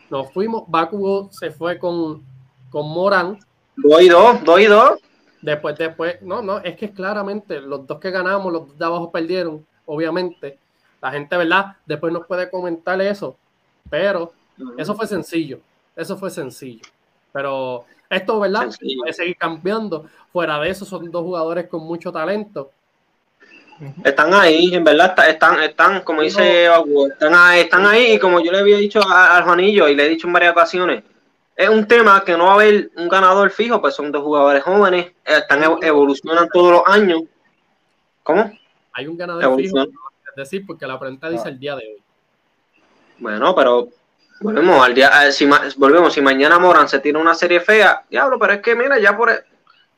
Nos 0.10 0.32
fuimos, 0.32 0.64
Bakugo 0.68 1.30
se 1.32 1.52
fue 1.52 1.80
con, 1.80 2.24
con 2.70 2.88
Morán. 2.88 3.39
Dos 3.78 4.02
y 4.02 4.10
dos, 4.10 4.43
dos 4.43 4.60
y 4.60 4.66
dos. 4.66 4.99
Después, 5.42 5.78
después, 5.78 6.22
no, 6.22 6.42
no, 6.42 6.60
es 6.60 6.76
que 6.76 6.92
claramente 6.92 7.60
los 7.60 7.88
dos 7.88 8.00
que 8.00 8.12
ganamos, 8.12 8.52
los 8.52 8.68
dos 8.68 8.78
de 8.78 8.86
abajo 8.86 9.12
perdieron, 9.12 9.66
obviamente. 9.86 10.58
La 11.02 11.12
gente, 11.12 11.36
¿verdad? 11.36 11.78
Después 11.86 12.14
nos 12.14 12.28
puede 12.28 12.50
comentar 12.50 13.02
eso, 13.02 13.36
pero 13.89 14.34
eso 14.78 14.94
fue 14.94 15.08
sencillo, 15.08 15.60
eso 15.96 16.16
fue 16.18 16.30
sencillo. 16.30 16.84
Pero 17.34 17.86
esto, 18.10 18.39
¿verdad? 18.39 18.70
Puede 19.00 19.14
seguir 19.14 19.36
cambiando. 19.38 20.06
Fuera 20.32 20.60
de 20.60 20.70
eso, 20.70 20.86
son 20.86 21.10
dos 21.10 21.24
jugadores 21.24 21.68
con 21.68 21.84
mucho 21.84 22.12
talento 22.12 22.72
están 24.04 24.34
ahí, 24.34 24.74
en 24.74 24.84
verdad, 24.84 25.16
están, 25.28 25.62
están, 25.64 26.02
como 26.02 26.22
dice 26.22 26.66
están 26.66 27.34
ahí, 27.34 27.62
están 27.62 27.86
ahí, 27.86 28.14
y 28.14 28.20
como 28.20 28.39
yo 28.39 28.52
le 28.52 28.60
había 28.60 28.78
dicho 28.78 29.02
al 29.08 29.44
Juanillo 29.44 29.88
y 29.88 29.96
le 29.96 30.06
he 30.06 30.10
dicho 30.10 30.28
en 30.28 30.34
varias 30.34 30.52
ocasiones, 30.52 31.04
es 31.62 31.70
un 31.70 31.88
tema 31.88 32.24
que 32.26 32.36
no 32.36 32.45
va 32.45 32.51
a 32.51 32.55
haber 32.55 32.89
un 32.95 33.07
ganador 33.07 33.51
fijo, 33.51 33.80
pues 33.80 33.93
son 33.93 34.12
dos 34.12 34.24
jugadores 34.24 34.64
jóvenes, 34.64 35.12
están 35.24 35.64
evolucionan 35.82 36.49
todos 36.51 36.72
los 36.72 36.82
años. 36.88 37.22
¿Cómo? 38.24 38.51
Hay 38.93 39.07
un 39.07 39.16
ganador 39.16 39.55
fijo, 39.55 39.80
es 39.82 40.36
decir, 40.36 40.66
porque 40.66 40.88
la 40.88 40.99
pregunta 40.99 41.30
dice 41.30 41.49
el 41.49 41.59
día 41.59 41.76
de 41.76 41.84
hoy. 41.84 42.03
Bueno, 43.20 43.53
pero 43.53 43.89
volvemos 44.39 44.84
al 44.84 44.95
día, 44.95 45.28
eh, 45.28 45.32
si, 45.32 45.47
volvemos, 45.78 46.12
si 46.14 46.22
mañana 46.22 46.57
Moran 46.57 46.89
se 46.89 46.99
tiene 46.99 47.20
una 47.20 47.36
serie 47.36 47.59
fea, 47.59 48.03
diablo, 48.09 48.39
pero 48.39 48.53
es 48.53 48.62
que 48.62 48.76
mira, 48.76 48.97
ya 48.97 49.16
por, 49.16 49.32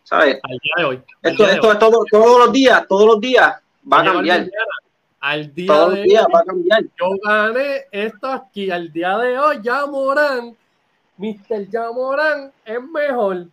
¿sabes? 0.03 0.39
Al 0.43 0.57
día 0.57 0.74
de 0.78 0.84
hoy. 0.84 1.01
Esto, 1.22 1.47
esto 1.47 1.72
es 1.72 1.80
todo, 1.80 2.03
todos 2.11 2.39
los 2.39 2.51
días, 2.51 2.86
todos 2.89 3.07
los 3.07 3.22
días 3.22 3.55
va 3.91 4.01
a 4.01 4.03
cambiar. 4.03 4.49
Al 5.22 5.53
día 5.53 5.74
de 5.88 6.01
hoy, 6.01 6.14
va 6.14 6.39
a 6.41 6.43
cambiar. 6.43 6.84
Yo 6.84 7.09
gané 7.24 7.86
esto 7.91 8.28
aquí. 8.28 8.70
Al 8.70 8.91
día 8.91 9.18
de 9.18 9.39
hoy, 9.39 9.59
ya 9.61 9.86
Morán, 9.86 10.57
Mr. 11.18 11.70
Ya 11.70 11.91
Morán 11.91 12.51
es 12.66 12.82
mejor. 12.82 13.45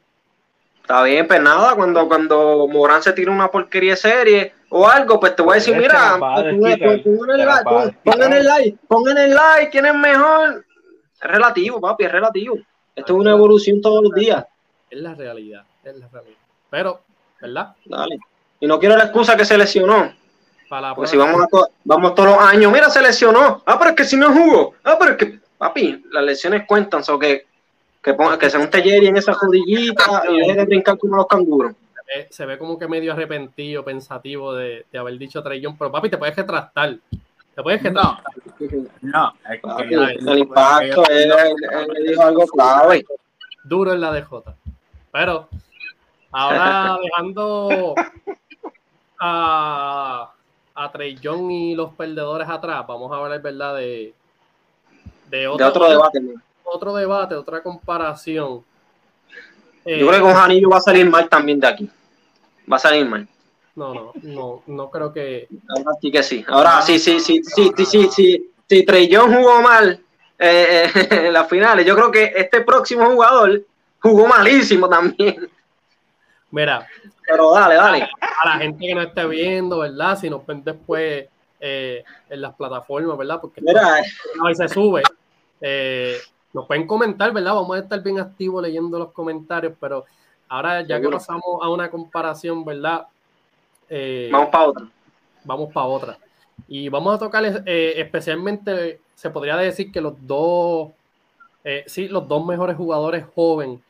Está 0.81 1.03
bien, 1.05 1.27
pues 1.27 1.41
nada, 1.41 1.75
cuando, 1.77 2.09
cuando 2.09 2.67
Morán 2.67 3.03
se 3.03 3.13
tira 3.13 3.31
una 3.31 3.51
porquería 3.51 3.97
serie 3.97 4.55
o 4.71 4.89
algo, 4.89 5.21
pues 5.21 5.37
te 5.37 5.43
voy 5.43 5.53
a 5.53 5.55
decir, 5.57 5.77
mira, 5.77 6.19
pongan 6.19 8.33
el 8.33 8.45
like, 8.45 8.79
pongan 8.89 9.19
el 9.19 9.35
like, 9.35 9.71
¿quién 9.71 9.87
es 9.87 9.95
mejor? 9.95 10.65
Es 11.23 11.31
relativo, 11.31 11.81
papi, 11.81 12.05
es 12.05 12.13
relativo. 12.13 12.57
Esto 12.97 13.13
es 13.13 13.19
una 13.19 13.33
evolución 13.33 13.81
todos 13.81 14.03
los 14.03 14.15
días. 14.15 14.45
Es 14.89 15.01
la 15.01 15.15
realidad, 15.15 15.65
es 15.85 15.97
la 15.97 16.09
realidad. 16.09 16.39
Pero, 16.71 17.01
¿verdad? 17.41 17.75
Dale. 17.85 18.19
Y 18.59 18.67
no 18.67 18.79
quiero 18.79 18.97
la 18.97 19.05
excusa 19.05 19.37
que 19.37 19.45
se 19.45 19.57
lesionó. 19.57 20.13
Pues 20.95 21.11
si 21.11 21.17
vamos, 21.17 21.47
vamos 21.85 22.15
todos 22.15 22.31
los 22.31 22.39
años, 22.39 22.73
mira, 22.73 22.89
se 22.91 23.03
lesionó. 23.03 23.63
Ah, 23.67 23.77
pero 23.79 23.91
es 23.91 23.97
que 23.97 24.05
si 24.05 24.17
no 24.17 24.33
jugó. 24.33 24.75
Ah, 24.85 24.97
pero 24.99 25.13
es 25.13 25.17
que, 25.17 25.41
papi, 25.59 26.05
las 26.13 26.23
lesiones 26.23 26.65
cuentan. 26.67 27.03
So 27.03 27.19
que, 27.19 27.47
que, 28.03 28.15
ponga, 28.15 28.39
que 28.39 28.51
sea 28.51 28.61
un 28.61 28.71
Jerry 28.71 29.07
en 29.07 29.17
esa 29.17 29.35
judillita 29.35 30.25
y 30.31 30.39
deje 30.39 30.55
de 30.55 30.65
brincar 30.65 30.99
como 30.99 31.17
los 31.17 31.27
canguros. 31.27 31.73
Se 32.31 32.45
ve, 32.45 32.59
como 32.59 32.79
que 32.79 32.89
medio 32.89 33.13
arrepentido, 33.13 33.85
pensativo 33.85 34.55
de, 34.55 34.85
de 34.91 34.99
haber 34.99 35.17
dicho 35.17 35.43
Trellón, 35.43 35.79
pero 35.79 35.93
papi, 35.93 36.11
te 36.11 36.19
puedes 36.19 36.35
retractar. 36.35 36.97
Te 37.55 37.63
puedes 37.63 37.83
retractar. 37.83 38.25
No, 39.01 39.33
es 39.49 39.61
que 39.89 39.95
el 39.95 40.39
impacto, 40.39 41.05
él, 41.09 41.33
él, 41.33 42.07
dijo 42.09 42.23
algo 42.23 42.47
clave. 42.47 43.05
Duro 43.63 43.93
en 43.93 44.01
la 44.01 44.13
DJ. 44.13 44.27
Pero 45.13 45.49
ahora 46.33 46.99
dejando 47.03 47.95
a 49.21 50.33
a 50.81 50.91
Trey 50.93 51.17
Young 51.17 51.51
y 51.51 51.75
los 51.75 51.93
perdedores 51.95 52.49
atrás, 52.49 52.87
vamos 52.87 53.13
a 53.13 53.17
hablar, 53.17 53.43
¿verdad? 53.43 53.77
De, 53.77 54.15
de, 55.29 55.47
otro, 55.49 55.91
debate. 55.91 56.21
Otro 56.73 56.95
debate, 56.95 57.35
otra 57.35 57.61
comparación. 57.63 58.63
Yo 59.85 60.07
creo 60.07 60.27
que 60.27 60.35
Janillo 60.35 60.71
va 60.71 60.77
a 60.77 60.81
salir 60.81 61.11
mal 61.11 61.29
también 61.29 61.59
de 61.59 61.67
aquí. 61.67 61.91
Va 62.71 62.77
a 62.77 62.79
salir 62.79 63.05
mal. 63.07 63.27
No, 63.75 63.93
no, 63.93 64.13
no, 64.23 64.63
no 64.69 64.91
creo 64.91 65.13
que. 65.13 65.49
Ahora 65.69 65.91
sí 66.01 66.13
que 66.13 66.23
sí. 66.23 66.45
Ahora 66.47 66.81
sí, 66.83 67.01
sí, 67.01 67.19
sí, 67.19 67.43
sí, 67.43 67.73
sí, 67.77 67.85
sí, 67.85 68.09
sí. 68.13 68.51
Si 68.69 69.09
Young 69.09 69.35
jugó 69.35 69.61
mal 69.63 70.01
eh, 70.39 70.89
en 71.11 71.33
las 71.33 71.49
finales, 71.49 71.85
yo 71.85 71.97
creo 71.97 72.13
que 72.13 72.33
este 72.37 72.61
próximo 72.61 73.05
jugador 73.07 73.63
jugó 74.01 74.29
malísimo 74.29 74.89
también. 74.89 75.51
Mira, 76.53 76.87
pero 77.27 77.53
dale, 77.53 77.75
dale. 77.75 78.09
A 78.21 78.49
la 78.49 78.59
gente 78.59 78.87
que 78.87 78.95
no 78.95 79.03
esté 79.03 79.27
viendo, 79.27 79.81
¿verdad? 79.81 80.17
Si 80.17 80.31
nos 80.31 80.47
ven 80.47 80.63
después 80.63 81.27
eh, 81.59 82.05
en 82.29 82.41
las 82.41 82.55
plataformas, 82.55 83.19
¿verdad? 83.19 83.41
Porque 83.41 83.61
Mira, 83.61 83.97
ahí 84.45 84.55
se 84.55 84.69
sube. 84.69 85.03
Eh, 86.51 86.55
nos 86.55 86.67
pueden 86.67 86.87
comentar, 86.87 87.33
¿verdad? 87.33 87.55
Vamos 87.55 87.77
a 87.77 87.81
estar 87.81 88.03
bien 88.03 88.19
activos 88.19 88.63
leyendo 88.63 88.99
los 88.99 89.13
comentarios, 89.13 89.75
pero 89.81 90.05
ahora 90.49 90.83
ya 90.83 91.01
que 91.01 91.09
pasamos 91.09 91.63
a 91.63 91.69
una 91.69 91.91
comparación, 91.91 92.65
¿verdad? 92.65 93.07
Eh, 93.89 94.31
vamos 94.33 94.49
para 94.51 94.67
otra. 94.67 94.89
Vamos 95.45 95.73
para 95.73 95.87
otra. 95.87 96.19
Y 96.69 96.89
vamos 96.89 97.15
a 97.15 97.19
tocar 97.19 97.45
especialmente, 97.67 99.01
se 99.15 99.31
podría 99.31 99.57
decir 99.57 99.91
que 99.91 100.01
los 100.01 100.15
dos, 100.27 100.91
sí, 101.87 102.09
los 102.09 102.29
dos 102.29 102.45
mejores 102.45 102.77
jugadores 102.77 103.25
jóvenes 103.35 103.81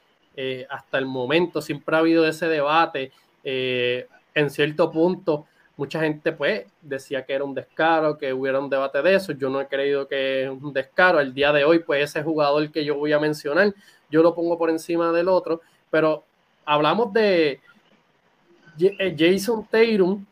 hasta 0.70 0.98
el 0.98 1.06
momento, 1.06 1.61
siempre 1.61 1.96
ha 1.96 1.98
habido 1.98 2.26
ese 2.26 2.46
debate 2.46 3.12
eh, 3.44 4.06
en 4.34 4.50
cierto 4.50 4.90
punto, 4.90 5.46
Mucha 5.80 6.00
gente 6.00 6.30
pues 6.32 6.66
decía 6.82 7.24
que 7.24 7.32
era 7.32 7.42
un 7.42 7.54
descaro, 7.54 8.18
que 8.18 8.34
hubiera 8.34 8.60
un 8.60 8.68
debate 8.68 9.00
de 9.00 9.14
eso. 9.14 9.32
Yo 9.32 9.48
no 9.48 9.62
he 9.62 9.66
creído 9.66 10.06
que 10.06 10.42
es 10.42 10.50
un 10.50 10.74
descaro. 10.74 11.18
El 11.20 11.32
día 11.32 11.54
de 11.54 11.64
hoy, 11.64 11.78
pues 11.78 12.04
ese 12.04 12.22
jugador 12.22 12.70
que 12.70 12.84
yo 12.84 12.96
voy 12.96 13.14
a 13.14 13.18
mencionar, 13.18 13.72
yo 14.10 14.22
lo 14.22 14.34
pongo 14.34 14.58
por 14.58 14.68
encima 14.68 15.10
del 15.10 15.28
otro. 15.28 15.62
Pero 15.90 16.22
hablamos 16.66 17.14
de 17.14 17.62
eh, 18.78 19.16
Jason 19.18 19.66
Tatum 19.70 20.22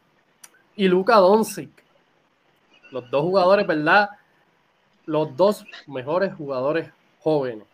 y 0.77 0.87
Luka 0.87 1.17
Doncic. 1.17 1.71
Los 2.91 3.11
dos 3.11 3.23
jugadores, 3.23 3.67
¿verdad? 3.67 4.11
Los 5.07 5.35
dos 5.35 5.65
mejores 5.87 6.35
jugadores 6.35 6.91
jóvenes. 7.21 7.67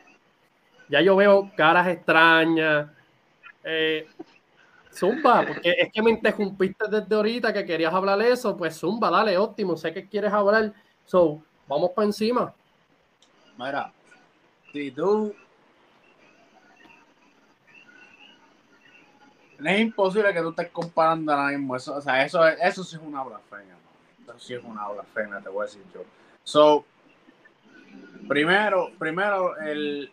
Ya 0.89 1.01
yo 1.01 1.17
veo 1.17 1.51
caras 1.57 1.89
extrañas. 1.89 2.87
Eh, 3.65 4.07
Zumba, 4.95 5.45
porque 5.47 5.75
es 5.79 5.93
que 5.93 6.03
me 6.03 6.11
interrumpiste 6.11 6.87
desde 6.89 7.15
ahorita 7.15 7.53
que 7.53 7.65
querías 7.65 7.93
hablar 7.93 8.21
eso, 8.23 8.57
pues 8.57 8.79
Zumba, 8.79 9.11
dale, 9.11 9.37
óptimo, 9.37 9.77
sé 9.77 9.93
que 9.93 10.09
quieres 10.09 10.33
hablar, 10.33 10.73
so, 11.05 11.43
vamos 11.67 11.91
para 11.91 12.07
encima. 12.07 12.55
Mira, 13.59 13.93
si 14.73 14.91
tú... 14.91 15.35
Es 19.65 19.81
imposible 19.81 20.35
que 20.35 20.41
tú 20.41 20.51
estés 20.51 20.69
comparando 20.71 21.33
ahora 21.33 21.57
mismo 21.57 21.75
eso, 21.75 21.97
o 21.97 22.01
sea, 22.01 22.25
eso, 22.25 22.47
eso 22.47 22.85
sí 22.85 22.97
es 22.97 23.03
una 23.03 23.23
blasfemia, 23.23 23.77
eso 24.23 24.39
sí 24.39 24.55
es 24.55 24.63
una 24.63 24.87
blasfemia, 24.89 25.41
te 25.41 25.49
voy 25.49 25.63
a 25.63 25.67
decir 25.67 25.83
yo. 25.95 26.03
So, 26.43 26.85
primero, 28.29 28.91
primero, 28.99 29.57
el, 29.59 30.13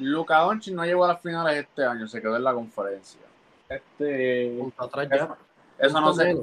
Luca 0.00 0.38
Doncic 0.38 0.74
no 0.74 0.84
llegó 0.84 1.04
a 1.04 1.08
las 1.08 1.20
finales 1.20 1.56
este 1.56 1.84
año, 1.84 2.08
se 2.08 2.20
quedó 2.20 2.36
en 2.36 2.44
la 2.44 2.54
conferencia. 2.54 3.20
Este, 3.68 4.58
Eso, 5.78 6.00
no 6.00 6.12
sé. 6.12 6.36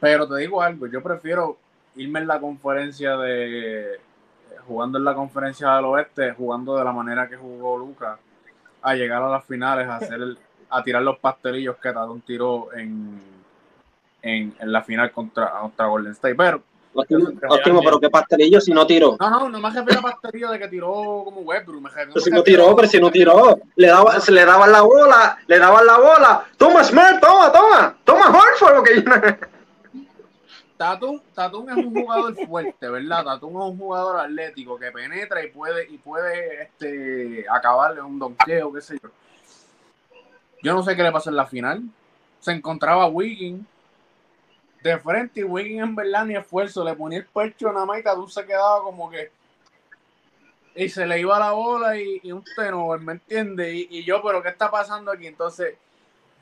pero 0.00 0.28
te 0.28 0.36
digo 0.36 0.60
algo, 0.60 0.86
yo 0.86 1.02
prefiero 1.02 1.56
irme 1.96 2.20
en 2.20 2.26
la 2.26 2.40
conferencia 2.40 3.16
de 3.16 4.00
jugando 4.66 4.98
en 4.98 5.04
la 5.04 5.14
conferencia 5.14 5.74
del 5.74 5.84
oeste, 5.86 6.32
jugando 6.32 6.76
de 6.76 6.84
la 6.84 6.92
manera 6.92 7.28
que 7.28 7.36
jugó 7.36 7.78
Luca, 7.78 8.18
a 8.82 8.94
llegar 8.94 9.22
a 9.22 9.28
las 9.28 9.44
finales, 9.44 9.86
a 9.88 9.96
hacer 9.96 10.20
a 10.70 10.82
tirar 10.82 11.02
los 11.02 11.18
pastelillos 11.18 11.76
que 11.76 11.92
Tadón 11.92 12.20
tiró 12.22 12.72
en, 12.72 13.20
en, 14.22 14.54
en 14.58 14.72
la 14.72 14.82
final 14.82 15.12
contra, 15.12 15.50
contra 15.60 15.86
Golden 15.86 16.12
State. 16.12 16.34
Pero 16.34 16.62
Óptimo, 16.94 17.80
pero 17.82 17.98
qué 17.98 18.08
pastelillo 18.08 18.60
si 18.60 18.72
no 18.72 18.86
tiró. 18.86 19.16
No, 19.18 19.30
no, 19.30 19.48
no 19.48 19.60
me 19.60 19.70
refiero 19.70 19.98
a 19.98 20.02
pastelillo 20.02 20.50
de 20.50 20.58
que 20.60 20.68
tiró 20.68 21.22
como 21.24 21.40
Westbrook. 21.40 21.82
Me 21.82 21.90
pero 21.90 22.20
si 22.20 22.30
no 22.30 22.42
tiró, 22.42 22.76
pero 22.76 22.88
si 22.88 23.00
no 23.00 23.10
tiró. 23.10 23.58
Le, 23.74 23.88
daba, 23.88 24.20
se 24.20 24.30
le 24.30 24.44
daban 24.44 24.70
la 24.70 24.82
bola, 24.82 25.38
le 25.46 25.58
daban 25.58 25.86
la 25.86 25.98
bola. 25.98 26.44
Toma 26.56 26.84
Smart, 26.84 27.20
toma, 27.20 27.50
toma. 27.50 27.96
Toma 28.04 28.28
Horford, 28.28 28.76
porque 28.76 29.04
Tatum, 30.76 31.20
Tatum 31.34 31.68
es 31.68 31.76
un 31.76 31.94
jugador 31.94 32.46
fuerte, 32.46 32.88
¿verdad? 32.88 33.24
Tatum 33.24 33.50
es 33.50 33.70
un 33.70 33.78
jugador 33.78 34.20
atlético 34.20 34.78
que 34.78 34.92
penetra 34.92 35.44
y 35.44 35.50
puede, 35.50 35.88
y 35.90 35.98
puede 35.98 36.62
este, 36.62 37.46
acabarle 37.48 38.02
un 38.02 38.18
donqueo, 38.18 38.72
qué 38.72 38.80
sé 38.80 38.98
yo. 39.02 39.08
Yo 40.62 40.74
no 40.74 40.82
sé 40.82 40.96
qué 40.96 41.02
le 41.02 41.12
pasó 41.12 41.30
en 41.30 41.36
la 41.36 41.46
final. 41.46 41.82
Se 42.40 42.52
encontraba 42.52 43.06
Wiggins 43.06 43.66
de 44.84 44.98
frente 44.98 45.40
y 45.40 45.44
Wiggins 45.44 45.82
en 45.82 45.96
verdad 45.96 46.26
ni 46.26 46.36
esfuerzo, 46.36 46.84
le 46.84 46.94
ponía 46.94 47.18
el 47.18 47.24
pecho 47.24 47.72
nada 47.72 47.86
más 47.86 47.98
y 47.98 48.02
Tatum 48.02 48.28
se 48.28 48.44
quedaba 48.44 48.82
como 48.82 49.10
que 49.10 49.30
y 50.76 50.88
se 50.90 51.06
le 51.06 51.20
iba 51.20 51.38
la 51.38 51.52
bola 51.52 51.96
y, 51.96 52.30
un 52.30 52.44
tenor, 52.56 53.00
¿me 53.00 53.12
entiendes? 53.12 53.86
Y, 53.88 54.04
yo, 54.04 54.20
pero 54.22 54.42
¿qué 54.42 54.48
está 54.48 54.70
pasando 54.70 55.12
aquí? 55.12 55.26
Entonces, 55.26 55.76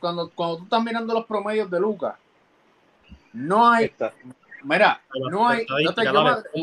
cuando, 0.01 0.31
cuando 0.31 0.57
tú 0.57 0.65
estás 0.65 0.83
mirando 0.83 1.15
los 1.15 1.27
promedios 1.27 1.71
de 1.71 1.79
Lucas, 1.79 2.17
no 3.35 3.71
hay, 3.71 3.95
mira, 4.65 5.01
no 5.31 5.49
hay, 5.49 5.67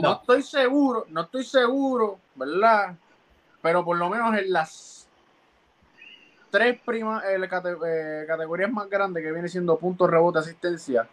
no, 0.01 0.13
estoy 0.13 0.41
seguro, 0.41 1.05
no 1.09 1.21
estoy 1.21 1.43
seguro, 1.45 2.19
¿verdad? 2.35 2.95
Pero 3.61 3.85
por 3.85 3.97
lo 3.97 4.09
menos 4.09 4.35
en 4.35 4.51
las 4.51 5.07
tres 6.49 6.79
primas, 6.83 7.23
eh, 7.23 7.35
eh, 7.35 8.25
categorías 8.27 8.71
más 8.71 8.89
grandes 8.89 9.23
que 9.23 9.31
viene 9.31 9.47
siendo 9.47 9.77
puntos, 9.77 10.09
rebote, 10.09 10.39
asistencia, 10.39 11.07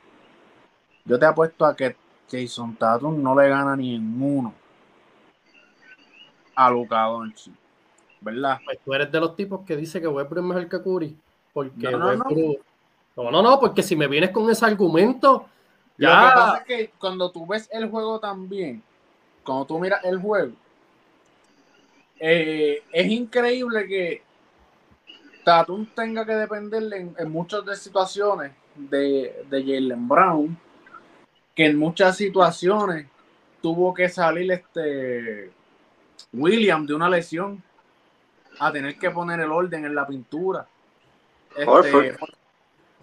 yo 1.07 1.19
te 1.19 1.25
apuesto 1.25 1.65
a 1.65 1.75
que 1.75 1.97
Jason 2.31 2.75
Tatum 2.75 3.23
no 3.23 3.41
le 3.41 3.49
gana 3.49 3.77
ni 3.77 3.95
en 3.95 4.23
uno 4.23 4.53
a 6.55 6.71
Luka 6.71 7.03
Doncic, 7.05 7.55
¿verdad? 8.21 8.59
Pues 8.65 8.79
tú 8.85 8.93
eres 8.93 9.13
de 9.13 9.21
los 9.21 9.37
tipos 9.37 9.61
que 9.65 9.77
dice 9.77 10.01
que 10.01 10.09
Westbrook 10.09 10.39
es 10.39 10.45
mejor 10.45 10.69
que 10.69 10.83
Curry, 10.83 11.17
porque 11.53 11.91
no, 11.91 11.99
no, 11.99 12.25
no. 13.17 13.31
no, 13.31 13.43
no, 13.43 13.61
porque 13.61 13.83
si 13.83 13.95
me 13.95 14.09
vienes 14.09 14.31
con 14.31 14.51
ese 14.51 14.65
argumento, 14.65 15.47
ya. 15.97 16.09
Lo 16.09 16.29
que 16.29 16.35
pasa 16.35 16.57
es 16.59 16.65
que 16.65 16.91
cuando 16.99 17.31
tú 17.31 17.47
ves 17.47 17.69
el 17.71 17.89
juego 17.89 18.19
también, 18.19 18.83
cuando 19.45 19.67
tú 19.67 19.79
miras 19.79 20.03
el 20.05 20.19
juego, 20.19 20.53
eh, 22.19 22.83
es 22.91 23.07
increíble 23.07 23.87
que 23.87 24.23
Tatum 25.45 25.87
tenga 25.95 26.25
que 26.25 26.35
dependerle 26.35 26.97
en, 26.97 27.15
en 27.19 27.31
muchas 27.31 27.65
de 27.65 27.77
situaciones 27.77 28.53
de, 28.75 29.45
de 29.49 29.63
Jalen 29.63 30.09
Brown 30.09 30.66
que 31.57 31.65
en 31.65 31.79
muchas 31.79 32.19
situaciones 32.19 33.07
tuvo 33.63 33.95
que 33.95 34.09
salir 34.11 34.53
este 34.53 35.51
William 36.33 36.87
de 36.87 36.95
una 36.95 37.09
lesión 37.09 37.63
a 38.59 38.71
tener 38.71 38.99
que 38.99 39.11
poner 39.11 39.41
el 39.41 39.51
orden 39.51 39.87
en 39.87 39.95
la 39.95 40.07
pintura. 40.07 40.67
Este, 41.57 42.17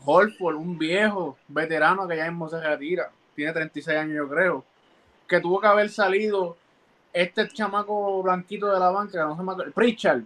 Holford. 0.05 0.55
un 0.55 0.77
viejo 0.77 1.37
veterano 1.47 2.07
que 2.07 2.15
ya 2.15 2.29
mismo 2.29 2.47
se 2.47 2.61
retira, 2.61 3.11
tiene 3.35 3.51
36 3.51 3.97
años 3.97 4.15
yo 4.15 4.29
creo, 4.29 4.63
que 5.27 5.39
tuvo 5.39 5.59
que 5.59 5.67
haber 5.67 5.89
salido 5.89 6.55
este 7.11 7.47
chamaco 7.49 8.21
blanquito 8.21 8.71
de 8.71 8.79
la 8.79 8.91
banca, 8.91 9.25
no 9.25 9.35
se 9.35 9.43
me 9.43 9.71
Pritchard, 9.71 10.23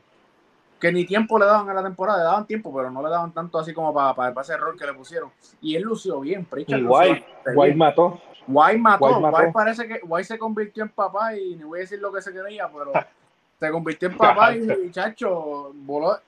que 0.79 0.91
ni 0.91 1.05
tiempo 1.05 1.39
le 1.39 1.45
daban 1.45 1.69
a 1.69 1.73
la 1.73 1.83
temporada, 1.83 2.19
le 2.19 2.23
daban 2.25 2.45
tiempo, 2.45 2.73
pero 2.73 2.91
no 2.91 3.01
le 3.01 3.09
daban 3.09 3.31
tanto 3.31 3.57
así 3.59 3.73
como 3.73 3.93
para, 3.93 4.13
para, 4.13 4.41
ese 4.41 4.53
error 4.53 4.77
que 4.77 4.85
le 4.85 4.93
pusieron. 4.93 5.31
Y 5.61 5.75
él 5.75 5.83
lució 5.83 6.19
bien, 6.19 6.45
Pritchard. 6.45 6.81
Y 6.81 6.85
White, 6.85 7.75
mató. 7.75 8.21
White 8.47 8.77
mató. 8.77 9.19
White, 9.19 9.51
parece 9.51 9.87
que 9.87 9.99
White 10.03 10.27
se 10.27 10.37
convirtió 10.37 10.83
en 10.83 10.89
papá 10.89 11.35
y 11.35 11.55
ni 11.55 11.63
voy 11.63 11.79
a 11.79 11.81
decir 11.81 11.99
lo 11.99 12.11
que 12.13 12.21
se 12.21 12.31
quería, 12.31 12.69
pero 12.71 12.91
se 13.59 13.71
convirtió 13.71 14.09
en 14.09 14.17
papá 14.17 14.55
y, 14.55 14.91
chacho, 14.91 15.71
voló. 15.73 16.19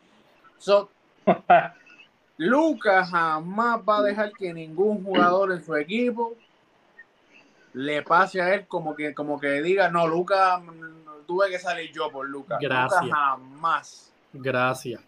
So, 0.57 0.89
Lucas 2.37 3.09
jamás 3.11 3.81
va 3.87 3.99
a 3.99 4.03
dejar 4.03 4.31
que 4.31 4.53
ningún 4.53 5.03
jugador 5.03 5.51
en 5.51 5.63
su 5.63 5.75
equipo 5.75 6.33
le 7.73 8.01
pase 8.01 8.41
a 8.41 8.55
él 8.55 8.65
como 8.67 8.95
que, 8.95 9.13
como 9.13 9.39
que 9.39 9.61
diga, 9.61 9.89
no, 9.89 10.07
Lucas, 10.07 10.59
tuve 11.27 11.51
que 11.51 11.59
salir 11.59 11.91
yo 11.91 12.11
por 12.11 12.27
Lucas. 12.27 12.57
Gracias. 12.59 13.03
Lucas 13.03 13.15
jamás 13.15 14.09
Gracias. 14.33 15.01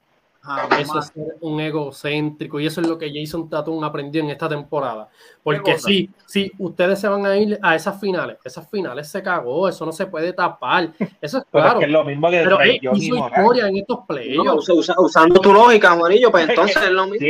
eso 0.80 1.00
es 1.00 1.14
un 1.42 1.60
egocéntrico 1.60 2.60
y 2.60 2.66
eso 2.66 2.82
es 2.82 2.88
lo 2.88 2.98
que 2.98 3.12
Jason 3.14 3.48
Tatum 3.48 3.84
aprendió 3.84 4.22
en 4.24 4.32
esta 4.32 4.50
temporada. 4.50 5.10
Porque 5.44 5.78
sí, 5.78 6.10
sí, 6.26 6.52
ustedes 6.58 7.00
se 7.00 7.08
van 7.08 7.26
a 7.26 7.38
ir 7.38 7.60
a 7.62 7.76
esas 7.76 8.00
finales, 8.00 8.38
esas 8.44 8.70
finales 8.70 9.10
se 9.10 9.22
cagó, 9.22 9.70
eso 9.70 9.86
no 9.86 9.92
se 9.92 10.08
puede 10.08 10.34
tapar. 10.34 10.92
Eso 11.22 11.40
es 11.40 11.44
claro. 11.52 11.82
Es, 11.82 11.90
lo 11.90 12.04
mismo 12.04 12.30
que 12.30 12.42
pero 12.44 12.58
hizo 12.66 13.18
historia 13.18 13.68
en 13.68 13.78
estos 13.78 14.00
playoffs. 14.08 14.70
usando 14.98 15.40
tu 15.40 15.54
lógica, 15.54 15.92
amarillo, 15.92 16.32
pues 16.32 16.48
entonces 16.50 16.82
es 16.82 16.92
lo 16.92 17.08
mismo. 17.08 17.28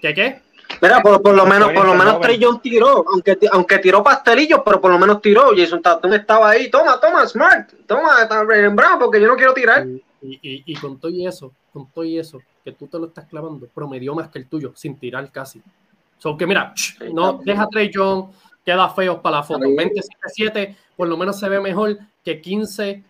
¿Qué 0.00 0.14
qué? 0.14 0.42
Mira, 0.80 1.02
por, 1.02 1.34
lo 1.34 1.46
menos, 1.46 1.72
por 1.72 1.84
lo 1.84 1.94
menos 1.94 2.20
Trey 2.20 2.38
John 2.42 2.60
tiró, 2.60 3.04
aunque, 3.12 3.38
aunque 3.52 3.78
tiró 3.78 4.02
pastelillos, 4.02 4.60
pero 4.64 4.80
por 4.80 4.90
lo 4.90 4.98
menos 4.98 5.20
tiró. 5.20 5.50
Jason 5.56 5.82
Tatum 5.82 6.12
estaba 6.14 6.50
ahí, 6.50 6.70
toma, 6.70 6.98
toma, 6.98 7.26
Smart, 7.26 7.70
toma, 7.86 8.28
en 8.54 8.74
bravo, 8.74 9.04
porque 9.04 9.20
yo 9.20 9.28
no 9.28 9.36
quiero 9.36 9.52
tirar. 9.52 9.86
Y, 10.22 10.38
y, 10.42 10.62
y, 10.66 10.74
con 10.76 10.98
todo 10.98 11.10
y 11.10 11.26
eso, 11.26 11.52
con 11.72 11.90
todo 11.90 12.04
y 12.04 12.18
eso, 12.18 12.40
que 12.64 12.72
tú 12.72 12.86
te 12.86 12.98
lo 12.98 13.06
estás 13.06 13.26
clavando, 13.26 13.66
promedió 13.74 14.14
más 14.14 14.28
que 14.28 14.38
el 14.38 14.46
tuyo, 14.46 14.72
sin 14.74 14.98
tirar 14.98 15.30
casi. 15.30 15.62
So 16.18 16.36
que 16.36 16.46
mira, 16.46 16.74
no 17.12 17.40
deja 17.44 17.66
Trey 17.68 17.90
John, 17.92 18.30
queda 18.64 18.88
feo 18.90 19.20
para 19.20 19.38
la 19.38 19.42
foto. 19.42 19.64
27-7, 19.64 20.76
por 20.96 21.08
lo 21.08 21.16
menos 21.16 21.38
se 21.38 21.48
ve 21.48 21.60
mejor 21.60 21.98
que 22.24 22.40
15, 22.40 23.02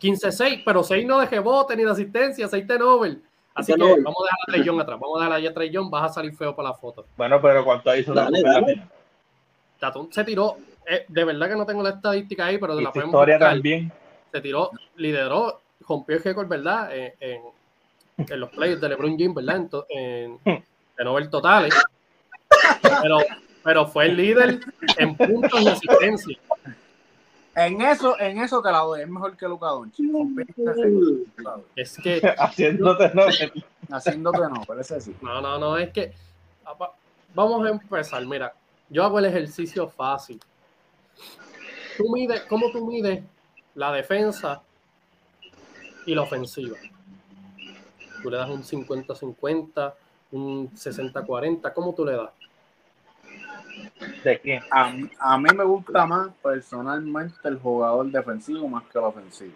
15-6, 0.00 0.62
pero 0.64 0.82
6 0.82 1.06
no 1.06 1.20
de 1.20 1.38
bote 1.38 1.76
ni 1.76 1.84
de 1.84 1.90
asistencia, 1.90 2.48
6 2.48 2.66
de 2.66 2.78
Nobel. 2.78 3.22
Así 3.54 3.72
que 3.72 3.80
vamos 3.80 4.06
a 4.06 4.24
dejar 4.24 4.38
a 4.40 4.46
Trey 4.46 4.80
atrás. 4.80 5.00
Vamos 5.00 5.20
a 5.20 5.24
dejar 5.24 5.50
a 5.50 5.54
Trey 5.54 5.70
Young. 5.70 5.90
Vas 5.90 6.10
a 6.10 6.14
salir 6.14 6.34
feo 6.34 6.54
para 6.56 6.70
la 6.70 6.74
foto. 6.74 7.06
Bueno, 7.16 7.40
pero 7.40 7.64
¿cuánto 7.64 7.94
hizo 7.94 8.12
dale, 8.12 8.42
dale. 8.42 8.82
Tatón 9.78 10.12
se 10.12 10.24
tiró. 10.24 10.56
Eh, 10.86 11.04
de 11.08 11.24
verdad 11.24 11.48
que 11.48 11.56
no 11.56 11.64
tengo 11.64 11.82
la 11.82 11.90
estadística 11.90 12.46
ahí, 12.46 12.58
pero 12.58 12.76
de 12.76 12.82
la 12.82 12.92
podemos 12.92 13.14
historia 13.14 13.38
también. 13.38 13.92
Se 14.32 14.40
tiró, 14.40 14.70
lideró, 14.96 15.60
rompió 15.88 16.16
el 16.16 16.22
récord, 16.22 16.48
¿verdad? 16.48 16.94
En, 16.94 17.12
en, 18.18 18.40
los 18.40 18.50
plays 18.50 18.80
de 18.80 18.88
LeBron 18.88 19.16
James, 19.18 19.34
¿verdad? 19.34 19.68
En, 19.88 20.38
en, 20.44 20.64
de 20.96 21.04
Nobel 21.04 21.30
totales. 21.30 21.74
Pero, 23.02 23.18
pero 23.62 23.86
fue 23.86 24.06
el 24.06 24.16
líder 24.16 24.60
en 24.98 25.16
puntos 25.16 25.60
y 25.60 25.68
asistencia. 25.68 26.38
En 27.56 27.80
eso, 27.80 28.18
en 28.18 28.38
eso 28.38 28.60
te 28.60 28.72
la 28.72 28.78
doy. 28.78 29.02
Es 29.02 29.08
mejor 29.08 29.36
que 29.36 29.46
Luca 29.46 29.66
Doncic. 29.68 30.06
Es 31.76 31.96
que. 32.02 32.20
Haciéndote 32.38 33.12
no. 33.14 33.22
Haciéndote 33.90 34.38
no, 34.38 34.62
parece 34.66 35.00
sí. 35.00 35.14
No, 35.22 35.40
no, 35.40 35.58
no. 35.58 35.76
Es 35.76 35.90
que. 35.92 36.12
Vamos 37.34 37.66
a 37.66 37.70
empezar. 37.70 38.24
Mira, 38.26 38.54
yo 38.88 39.04
hago 39.04 39.18
el 39.18 39.26
ejercicio 39.26 39.88
fácil. 39.88 40.40
Tú 41.96 42.10
mides, 42.12 42.42
¿Cómo 42.42 42.70
tú 42.72 42.84
mides 42.84 43.22
la 43.74 43.92
defensa 43.92 44.62
y 46.06 46.14
la 46.14 46.22
ofensiva? 46.22 46.76
Tú 48.22 48.30
le 48.30 48.36
das 48.36 48.50
un 48.50 48.64
50-50, 48.64 49.94
un 50.32 50.70
60-40. 50.72 51.72
¿Cómo 51.72 51.94
tú 51.94 52.04
le 52.04 52.16
das? 52.16 52.30
¿De 54.22 54.40
qué? 54.40 54.60
A, 54.70 54.92
a, 55.18 55.38
mí 55.38 55.48
me 55.54 55.64
gusta 55.64 56.06
más 56.06 56.30
personalmente 56.42 57.36
el 57.44 57.58
jugador 57.58 58.06
defensivo 58.10 58.68
más 58.68 58.84
que 58.84 58.98
el 58.98 59.04
ofensivo. 59.04 59.52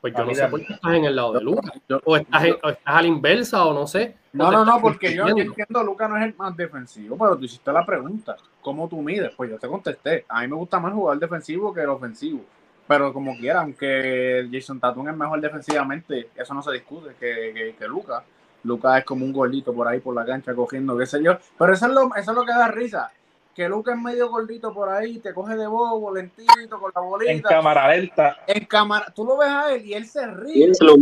Pues 0.00 0.14
yo 0.14 0.24
no 0.24 0.34
sé 0.34 0.46
por 0.46 0.64
qué 0.64 0.72
estás 0.74 0.94
en 0.94 1.04
el 1.04 1.16
lado 1.16 1.32
de 1.32 1.40
Lucas. 1.40 1.72
O 2.04 2.16
estás, 2.16 2.44
o 2.62 2.68
estás 2.68 2.78
a 2.84 3.02
la 3.02 3.08
inversa 3.08 3.64
o 3.64 3.74
no 3.74 3.86
sé. 3.86 4.14
No, 4.32 4.52
no, 4.52 4.64
no, 4.64 4.80
porque 4.80 5.14
yo, 5.14 5.26
entiendo 5.26 5.52
entiendo 5.52 5.82
Lucas 5.82 6.10
no 6.10 6.16
es 6.18 6.24
el 6.24 6.34
más 6.36 6.56
defensivo, 6.56 7.16
pero 7.16 7.36
tú 7.36 7.44
hiciste 7.44 7.72
la 7.72 7.84
pregunta. 7.84 8.36
¿Cómo 8.60 8.88
tú 8.88 9.00
mides? 9.02 9.32
Pues 9.36 9.50
yo 9.50 9.58
te 9.58 9.66
contesté. 9.66 10.24
A 10.28 10.42
mí 10.42 10.48
me 10.48 10.56
gusta 10.56 10.78
más 10.78 10.90
el 10.90 10.96
jugador 10.98 11.18
defensivo 11.18 11.72
que 11.72 11.80
el 11.80 11.88
ofensivo. 11.88 12.44
Pero 12.86 13.12
como 13.12 13.36
quiera, 13.36 13.62
aunque 13.62 14.48
Jason 14.52 14.78
Tatum 14.78 15.08
es 15.08 15.16
mejor 15.16 15.40
defensivamente, 15.40 16.28
eso 16.36 16.54
no 16.54 16.62
se 16.62 16.72
discute 16.72 17.16
que, 17.18 17.52
que, 17.52 17.74
que 17.76 17.88
Lucas. 17.88 18.22
Lucas 18.62 18.98
es 18.98 19.04
como 19.04 19.24
un 19.24 19.32
gordito 19.32 19.72
por 19.72 19.88
ahí 19.88 19.98
por 19.98 20.14
la 20.14 20.24
cancha 20.24 20.54
cogiendo, 20.54 20.96
qué 20.96 21.06
sé 21.06 21.22
yo. 21.22 21.38
Pero 21.58 21.72
eso 21.72 21.86
es 21.86 21.92
lo, 21.92 22.14
eso 22.14 22.30
es 22.30 22.36
lo 22.36 22.44
que 22.44 22.52
da 22.52 22.68
risa 22.68 23.10
que 23.56 23.66
Luca 23.70 23.94
es 23.94 23.98
medio 23.98 24.28
gordito 24.28 24.72
por 24.74 24.90
ahí, 24.90 25.18
te 25.18 25.32
coge 25.32 25.56
de 25.56 25.66
bobo, 25.66 26.14
lentito, 26.14 26.78
con 26.78 26.92
la 26.94 27.00
bolita. 27.00 27.32
En 27.32 27.40
cámara 27.40 27.88
lenta. 27.88 28.36
En 28.46 28.66
cámara, 28.66 29.06
tú 29.14 29.24
lo 29.24 29.38
ves 29.38 29.48
a 29.48 29.72
él 29.72 29.86
y 29.86 29.94
él 29.94 30.06
se 30.06 30.26
ríe. 30.26 30.66
Él 30.66 30.74
se 30.74 30.84
lo. 30.84 30.94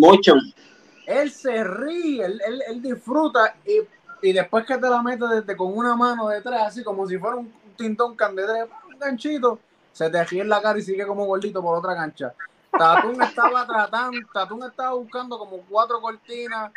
Él 1.05 1.33
se 1.33 1.65
ríe, 1.65 2.25
él, 2.25 2.41
él, 2.47 2.63
él 2.69 2.81
disfruta 2.81 3.57
y, 3.67 3.81
y, 4.27 4.33
después 4.33 4.65
que 4.65 4.79
te 4.79 4.89
la 4.89 5.03
metes 5.03 5.29
desde 5.29 5.57
con 5.57 5.77
una 5.77 5.97
mano 5.97 6.29
detrás, 6.29 6.69
así 6.69 6.85
como 6.85 7.09
si 7.09 7.19
fuera 7.19 7.37
un, 7.37 7.53
tintón 7.77 8.15
candedre, 8.15 8.69
un 8.89 8.99
ganchito, 9.01 9.59
se 9.93 10.09
te 10.09 10.25
ríe 10.25 10.43
en 10.43 10.49
la 10.49 10.63
cara 10.63 10.79
y 10.79 10.83
sigue 10.83 11.05
como 11.05 11.27
gordito 11.27 11.61
por 11.61 11.77
otra 11.77 11.97
cancha. 11.97 12.33
Tatum 12.71 13.21
estaba 13.21 13.67
tratando, 13.67 14.19
Tatum 14.33 14.63
estaba 14.63 14.95
buscando 14.95 15.37
como 15.37 15.57
cuatro 15.69 16.01
cortinas 16.01 16.71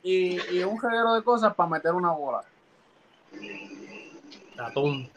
y, 0.00 0.38
y 0.56 0.62
un 0.62 0.80
reguero 0.80 1.12
de 1.12 1.24
cosas 1.24 1.52
para 1.54 1.70
meter 1.70 1.92
una 1.92 2.12
bola. 2.12 2.42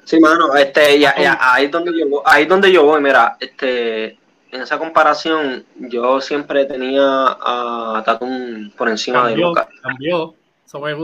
Sí, 0.04 0.20
mano, 0.20 0.56
este, 0.56 1.00
ya, 1.00 1.16
ya, 1.16 1.38
ahí 1.40 1.66
es 1.66 1.72
donde 1.72 1.92
yo 1.98 2.24
ahí 2.26 2.44
es 2.44 2.50
donde 2.50 2.72
yo 2.72 2.84
voy, 2.84 3.02
mira, 3.02 3.38
este, 3.40 4.18
en 4.52 4.62
esa 4.62 4.80
comparación, 4.80 5.66
yo 5.76 6.22
siempre 6.22 6.66
tenía 6.66 7.04
a 7.04 8.02
Tatum 8.06 8.72
por 8.72 8.90
encima 8.90 9.28
de 9.28 9.38
Lucas. 9.38 9.68
Cambió, 9.82 10.34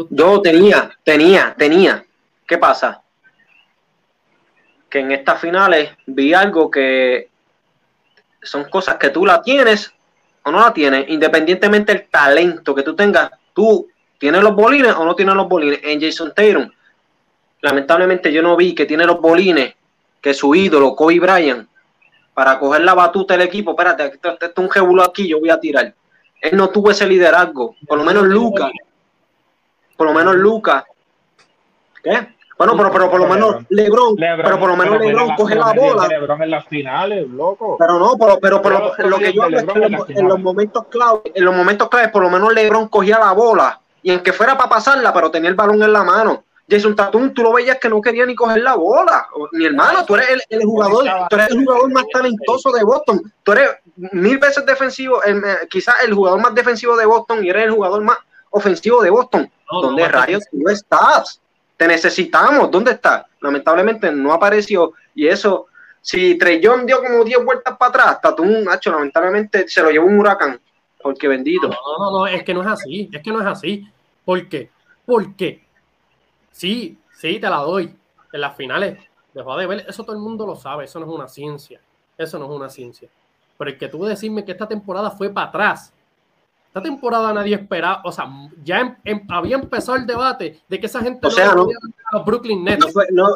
Yo 0.09 0.41
tenía, 0.41 0.91
tenía, 1.03 1.53
tenía. 1.57 2.05
¿Qué 2.47 2.57
pasa? 2.57 3.01
Que 4.89 4.99
en 4.99 5.11
estas 5.11 5.39
finales 5.39 5.91
vi 6.05 6.33
algo 6.33 6.71
que 6.71 7.29
son 8.41 8.65
cosas 8.65 8.95
que 8.95 9.09
tú 9.09 9.25
la 9.25 9.41
tienes 9.41 9.93
o 10.43 10.51
no 10.51 10.59
la 10.59 10.73
tienes, 10.73 11.09
independientemente 11.09 11.93
del 11.93 12.07
talento 12.09 12.75
que 12.75 12.83
tú 12.83 12.95
tengas, 12.95 13.31
tú 13.53 13.87
tienes 14.17 14.41
los 14.41 14.55
bolines 14.55 14.93
o 14.93 15.05
no 15.05 15.15
tienes 15.15 15.35
los 15.35 15.47
bolines. 15.47 15.79
En 15.83 16.01
Jason 16.01 16.33
Tatum, 16.35 16.69
lamentablemente 17.63 18.31
yo 18.31 18.41
no 18.41 18.55
vi 18.55 18.75
que 18.75 18.85
tiene 18.85 19.05
los 19.05 19.19
bolines 19.19 19.73
que 20.21 20.33
su 20.33 20.53
ídolo, 20.53 20.95
Kobe 20.95 21.19
Bryant, 21.19 21.67
para 22.33 22.59
coger 22.59 22.81
la 22.81 22.93
batuta 22.93 23.35
del 23.35 23.47
equipo, 23.47 23.71
espérate, 23.71 24.05
esto, 24.05 24.31
esto 24.31 24.45
es 24.45 24.57
un 24.57 24.69
jebulo 24.69 25.03
aquí, 25.03 25.27
yo 25.27 25.39
voy 25.39 25.49
a 25.49 25.59
tirar. 25.59 25.93
Él 26.41 26.57
no 26.57 26.69
tuvo 26.69 26.91
ese 26.91 27.07
liderazgo, 27.07 27.75
por 27.87 27.97
lo 27.97 28.03
menos 28.03 28.23
Lucas, 28.23 28.69
por 29.95 30.07
lo 30.07 30.13
menos 30.13 30.35
Lucas, 30.35 30.83
¿qué? 32.03 32.27
Bueno, 32.57 32.77
pero, 32.77 32.91
pero 32.91 33.09
por 33.09 33.19
lo 33.19 33.27
menos 33.27 33.65
Lebron, 33.69 34.15
pero 34.15 34.59
por 34.59 34.69
lo 34.69 34.77
menos 34.77 34.99
Lebron 34.99 35.35
coge 35.35 35.55
la 35.55 35.73
bola. 35.73 36.07
Lebron 36.07 36.43
en 36.43 36.51
las 36.51 36.65
finales, 36.67 37.27
loco. 37.29 37.77
Pero 37.79 37.97
no, 37.97 38.15
pero, 38.17 38.61
pero, 38.61 38.93
lo 39.09 39.17
que 39.17 39.33
yo 39.33 39.43
hablo 39.43 39.57
es 39.57 39.65
que 39.65 39.79
en 39.79 39.91
los, 39.91 40.09
en 40.09 40.27
los 40.27 40.39
momentos 40.39 40.85
claves, 40.87 41.31
en 41.33 41.45
los 41.45 41.55
momentos 41.55 41.89
claves, 41.89 42.09
por 42.09 42.23
lo 42.23 42.29
menos 42.29 42.53
Lebron 42.53 42.89
cogía 42.89 43.19
la 43.19 43.31
bola 43.31 43.79
y 44.01 44.11
en 44.11 44.21
que 44.21 44.33
fuera 44.33 44.57
para 44.57 44.69
pasarla, 44.69 45.13
pero 45.13 45.31
tenía 45.31 45.49
el 45.49 45.55
balón 45.55 45.81
en 45.81 45.93
la 45.93 46.03
mano. 46.03 46.43
Jason 46.73 46.95
Tatum, 46.95 47.33
tú 47.33 47.43
lo 47.43 47.53
veías 47.53 47.77
que 47.77 47.87
no 47.87 48.01
quería 48.01 48.25
ni 48.25 48.33
coger 48.33 48.63
la 48.63 48.75
bola. 48.75 49.27
Mi 49.51 49.65
hermano, 49.65 50.03
tú 50.05 50.15
eres 50.15 50.43
el, 50.49 50.63
jugador, 50.63 51.05
tú 51.29 51.35
eres 51.35 51.49
el 51.51 51.63
jugador 51.63 51.91
más 51.91 52.05
talentoso 52.11 52.71
de 52.71 52.83
Boston. 52.83 53.21
Tú 53.43 53.51
eres 53.51 53.69
mil 53.95 54.39
veces 54.39 54.65
defensivo, 54.65 55.21
quizás 55.69 55.95
el 56.03 56.13
jugador 56.13 56.41
más 56.41 56.55
defensivo 56.55 56.97
de 56.97 57.05
Boston 57.05 57.45
y 57.45 57.49
eres 57.49 57.65
el 57.65 57.71
jugador 57.71 58.01
más 58.01 58.17
ofensivo 58.49 59.03
de 59.03 59.11
Boston. 59.11 59.51
¿Dónde 59.69 60.07
rayos 60.07 60.43
tú 60.49 60.67
estás? 60.67 61.39
Te 61.77 61.87
necesitamos. 61.87 62.71
¿Dónde 62.71 62.91
estás? 62.91 63.25
Lamentablemente 63.39 64.11
no 64.11 64.33
apareció 64.33 64.93
y 65.13 65.27
eso. 65.27 65.67
Si 66.01 66.37
Trellón 66.37 66.87
dio 66.87 67.01
como 67.01 67.23
10 67.23 67.45
vueltas 67.45 67.77
para 67.77 67.89
atrás, 67.89 68.21
Tatum, 68.21 68.63
Nacho, 68.63 68.91
lamentablemente 68.91 69.67
se 69.67 69.81
lo 69.81 69.91
llevó 69.91 70.07
un 70.07 70.19
huracán. 70.19 70.59
Porque 71.01 71.27
bendito. 71.27 71.67
No, 71.67 71.75
no, 71.99 72.11
no, 72.11 72.27
es 72.27 72.43
que 72.43 72.53
no 72.53 72.61
es 72.61 72.67
así. 72.67 73.09
Es 73.13 73.21
que 73.21 73.31
no 73.31 73.41
es 73.41 73.47
así. 73.47 73.87
¿Por 74.25 74.49
qué? 74.49 74.71
¿Por 75.05 75.35
qué? 75.35 75.62
Sí, 76.53 76.97
sí, 77.11 77.39
te 77.39 77.49
la 77.49 77.57
doy. 77.57 77.93
En 78.31 78.41
las 78.41 78.55
finales, 78.55 78.97
dejó 79.33 79.57
de 79.57 79.67
ver, 79.67 79.85
eso 79.87 80.03
todo 80.03 80.15
el 80.15 80.21
mundo 80.21 80.45
lo 80.45 80.55
sabe, 80.55 80.85
eso 80.85 80.99
no 80.99 81.05
es 81.05 81.11
una 81.11 81.27
ciencia. 81.27 81.81
Eso 82.17 82.39
no 82.39 82.45
es 82.45 82.51
una 82.51 82.69
ciencia. 82.69 83.09
Pero 83.57 83.71
el 83.71 83.77
que 83.77 83.89
tú 83.89 84.05
decirme 84.05 84.45
que 84.45 84.53
esta 84.53 84.67
temporada 84.67 85.11
fue 85.11 85.29
para 85.29 85.47
atrás. 85.47 85.91
Esta 86.67 86.81
temporada 86.81 87.33
nadie 87.33 87.55
esperaba, 87.55 88.01
o 88.03 88.11
sea, 88.11 88.27
ya 88.63 88.79
em, 88.79 88.95
em, 89.03 89.21
había 89.29 89.57
empezado 89.57 89.97
el 89.97 90.07
debate 90.07 90.59
de 90.67 90.79
que 90.79 90.87
esa 90.87 91.01
gente 91.01 91.27
o 91.27 91.29
sea, 91.29 91.53
no, 91.53 91.67
los 92.11 92.25
Brooklyn 92.25 92.63
Nets. 92.63 92.95
No, 93.11 93.27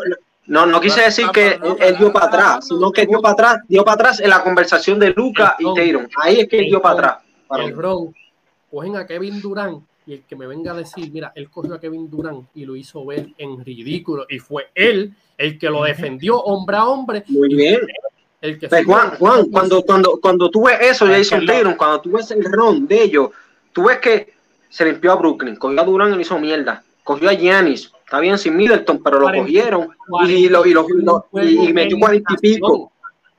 no, 0.47 0.65
no, 0.65 0.81
quise 0.81 1.01
decir 1.01 1.27
que 1.31 1.59
él, 1.79 1.97
dio 1.97 2.11
para 2.11 2.27
atrás, 2.27 2.67
sino 2.67 2.91
que 2.91 3.05
dio 3.05 3.21
para 3.21 3.33
atrás, 3.33 3.57
dio 3.67 3.83
para 3.83 3.95
atrás 3.95 4.19
en 4.21 4.29
la 4.29 4.43
conversación 4.43 4.97
de 4.97 5.11
Luca 5.11 5.55
y 5.59 5.65
Tatum. 5.65 6.07
Ahí 6.19 6.39
es 6.39 6.47
que 6.47 6.59
él 6.59 6.65
dio 6.65 6.81
para 6.81 6.95
atrás. 6.95 7.23
El 7.59 7.73
Bron, 7.73 8.15
cogen 8.71 8.95
a 8.95 9.05
Kevin 9.05 9.41
Durant 9.41 9.83
y 10.07 10.13
el 10.13 10.23
que 10.23 10.37
me 10.37 10.47
venga 10.47 10.71
a 10.71 10.75
decir, 10.75 11.11
mira, 11.11 11.33
él 11.35 11.49
cogió 11.49 11.75
a 11.75 11.81
Kevin 11.81 12.09
Durant 12.09 12.47
y 12.55 12.65
lo 12.65 12.77
hizo 12.77 13.05
ver 13.05 13.27
en 13.37 13.63
ridículo 13.63 14.25
y 14.29 14.39
fue 14.39 14.69
él 14.73 15.13
el 15.37 15.59
que 15.59 15.69
lo 15.69 15.83
defendió 15.83 16.39
hombre 16.39 16.77
a 16.77 16.85
hombre. 16.85 17.23
Muy 17.27 17.53
bien. 17.53 17.81
El 18.39 18.57
que 18.57 18.69
Pero 18.69 18.85
Juan, 18.85 19.11
Juan, 19.17 19.45
cuando, 19.51 19.83
cuando, 19.83 20.19
cuando 20.21 20.49
tú 20.49 20.63
ves 20.63 20.77
eso, 20.81 21.05
Jason 21.05 21.45
Taylor, 21.45 21.75
cuando 21.75 21.99
tú 21.99 22.11
ves 22.11 22.31
el 22.31 22.43
ron 22.45 22.87
de 22.87 23.03
ellos, 23.03 23.31
tú 23.73 23.87
ves 23.87 23.97
que 23.97 24.33
se 24.69 24.85
limpió 24.85 25.11
a 25.11 25.15
Brooklyn, 25.15 25.57
cogió 25.57 25.81
a 25.81 25.83
Durant 25.83 26.13
y 26.13 26.15
lo 26.15 26.21
hizo 26.21 26.39
mierda, 26.39 26.81
cogió 27.03 27.29
a 27.29 27.33
Giannis, 27.33 27.91
está 28.05 28.21
bien 28.21 28.37
sin 28.37 28.55
Middleton, 28.55 29.03
pero 29.03 29.19
lo 29.19 29.27
cogieron 29.27 29.89
y, 30.25 30.47
lo, 30.47 30.65
y, 30.65 30.73
lo, 30.73 30.85
y, 31.33 31.73
metió 31.73 31.99
cuarenta 31.99 32.33
y 32.33 32.37
pico. 32.37 32.93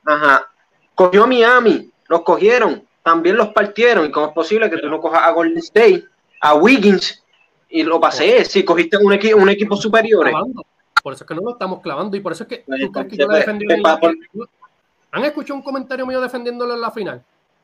Ajá. 0.05 0.47
Cogió 0.95 1.25
a 1.25 1.27
Miami, 1.27 1.91
los 2.09 2.23
cogieron, 2.23 2.83
también 3.03 3.37
los 3.37 3.49
partieron. 3.49 4.05
¿Y 4.05 4.11
cómo 4.11 4.27
es 4.27 4.33
posible 4.33 4.69
que 4.69 4.79
tú 4.79 4.91
no 4.91 5.01
cojas 5.01 5.23
a 5.23 5.31
Golden 5.31 5.59
State? 5.59 6.05
A 6.41 6.55
Wiggins 6.55 7.23
y 7.69 7.83
lo 7.83 8.01
pasé. 8.01 8.45
Si 8.45 8.65
cogiste 8.65 8.97
un, 8.97 9.13
equipo 9.13 9.39
un 9.39 9.49
equipo 9.49 9.77
superior. 9.77 10.31
Por 11.03 11.13
eso 11.13 11.25
es 11.25 11.29
que 11.29 11.35
no 11.35 11.43
lo 11.43 11.53
estamos 11.53 11.81
clavando 11.81 12.17
y 12.17 12.21
por 12.21 12.33
eso 12.33 12.45
es 12.45 12.49
que, 12.49 12.59
tú 12.59 12.93
crees 12.93 13.09
que 13.09 13.17
yo 13.17 13.27
lo 13.27 14.49
¿Han 15.11 15.25
escuchado 15.25 15.55
un 15.55 15.63
comentario 15.63 16.07
mío 16.07 16.21
defendiéndolo 16.21 16.75
en 16.75 16.81
la 16.81 16.91
final? 16.91 17.23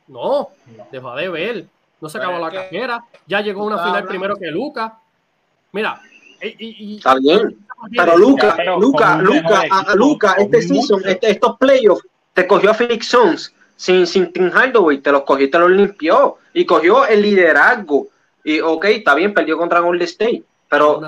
No, 0.08 0.48
deja 0.90 1.16
de 1.16 1.28
ver. 1.28 1.66
No 2.00 2.08
se 2.08 2.18
acabó 2.18 2.38
la 2.38 2.50
carrera. 2.50 3.04
Ya 3.26 3.40
llegó 3.40 3.64
una 3.64 3.82
final 3.84 4.06
primero 4.06 4.36
que 4.36 4.50
Lucas. 4.50 4.92
Mira, 5.72 6.00
y, 6.42 6.96
está 6.96 7.16
bien. 7.16 7.58
Pero 7.90 8.16
Luca, 8.16 8.56
Luca, 8.78 9.18
Luca, 9.18 9.62
a, 9.70 9.94
Luca, 9.94 10.34
este 10.38 10.62
season, 10.62 11.02
este, 11.04 11.30
estos 11.30 11.58
playoffs, 11.58 12.06
te 12.32 12.46
cogió 12.46 12.70
a 12.70 12.74
Phoenix 12.74 13.08
Suns 13.08 13.54
sin, 13.76 14.06
sin 14.06 14.32
Tim 14.32 14.50
Hardaway, 14.50 14.98
te 14.98 15.12
los 15.12 15.22
cogió 15.22 15.46
y 15.46 15.50
te 15.50 15.58
los 15.58 15.70
limpió. 15.70 16.38
Y 16.54 16.64
cogió 16.64 17.06
el 17.06 17.22
liderazgo 17.22 18.06
y 18.44 18.60
ok, 18.60 18.84
está 18.84 19.14
bien, 19.14 19.32
perdió 19.32 19.56
contra 19.56 19.80
Golden 19.80 20.06
State, 20.06 20.44
pero 20.68 21.00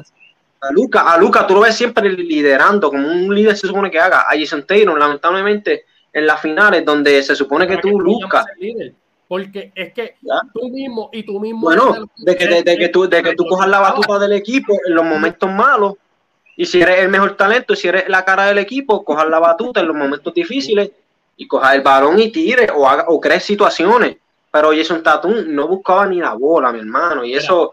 a 0.61 0.73
Luca, 0.73 1.13
a 1.13 1.19
Luca 1.19 1.47
tú 1.47 1.55
lo 1.55 1.61
ves 1.61 1.77
siempre 1.77 2.11
liderando, 2.11 2.91
como 2.91 3.07
un 3.07 3.35
líder 3.35 3.57
se 3.57 3.67
supone 3.67 3.91
que 3.91 4.01
haga. 4.01 4.23
A 4.23 4.31
Jason 4.39 4.65
Taylor, 4.67 4.99
lamentablemente, 4.99 5.85
en 6.13 6.27
las 6.27 6.41
finales, 6.41 6.85
donde 6.85 7.23
se 7.23 7.37
supone 7.37 7.67
que 7.67 7.77
tú, 7.77 8.01
Luca. 8.01 8.45
Porque 9.29 9.73
es 9.75 9.93
que 9.93 10.15
tú 10.55 10.69
mismo 10.71 11.11
y 11.13 11.25
tú 11.25 11.39
mismo. 11.41 11.63
Bueno, 11.63 12.09
de 12.17 12.37
que, 12.37 12.63
de, 12.63 12.79
que 12.79 12.89
tú, 12.89 13.09
de 13.09 13.23
que 13.23 13.35
tú 13.35 13.45
cojas 13.45 13.69
la 13.69 13.81
batuta 13.81 14.19
del 14.19 14.33
equipo 14.33 14.79
en 14.87 14.95
los 14.95 15.05
momentos 15.05 15.51
malos, 15.51 15.95
y 16.57 16.65
si 16.65 16.81
eres 16.81 17.01
el 17.01 17.11
mejor 17.11 17.37
talento, 17.37 17.77
si 17.77 17.89
eres 17.89 18.09
la 18.09 18.25
cara 18.25 18.47
del 18.47 18.59
equipo, 18.59 19.05
cojas 19.05 19.29
la 19.29 19.39
batuta 19.39 19.81
en 19.81 19.89
los 19.89 19.97
momentos 19.97 20.33
difíciles 20.33 20.91
y 21.37 21.47
cojas 21.47 21.75
el 21.75 21.83
balón 21.83 22.19
y 22.19 22.33
tires 22.33 22.71
o, 22.75 22.89
haga, 22.89 23.05
o 23.09 23.21
crees 23.21 23.43
situaciones 23.43 24.17
pero 24.51 24.71
Jason 24.73 25.03
Tatum 25.03 25.35
no 25.49 25.69
buscaba 25.69 26.07
ni 26.07 26.19
la 26.19 26.35
bola, 26.35 26.73
mi 26.73 26.81
hermano, 26.81 27.25
y 27.25 27.35
eso, 27.35 27.73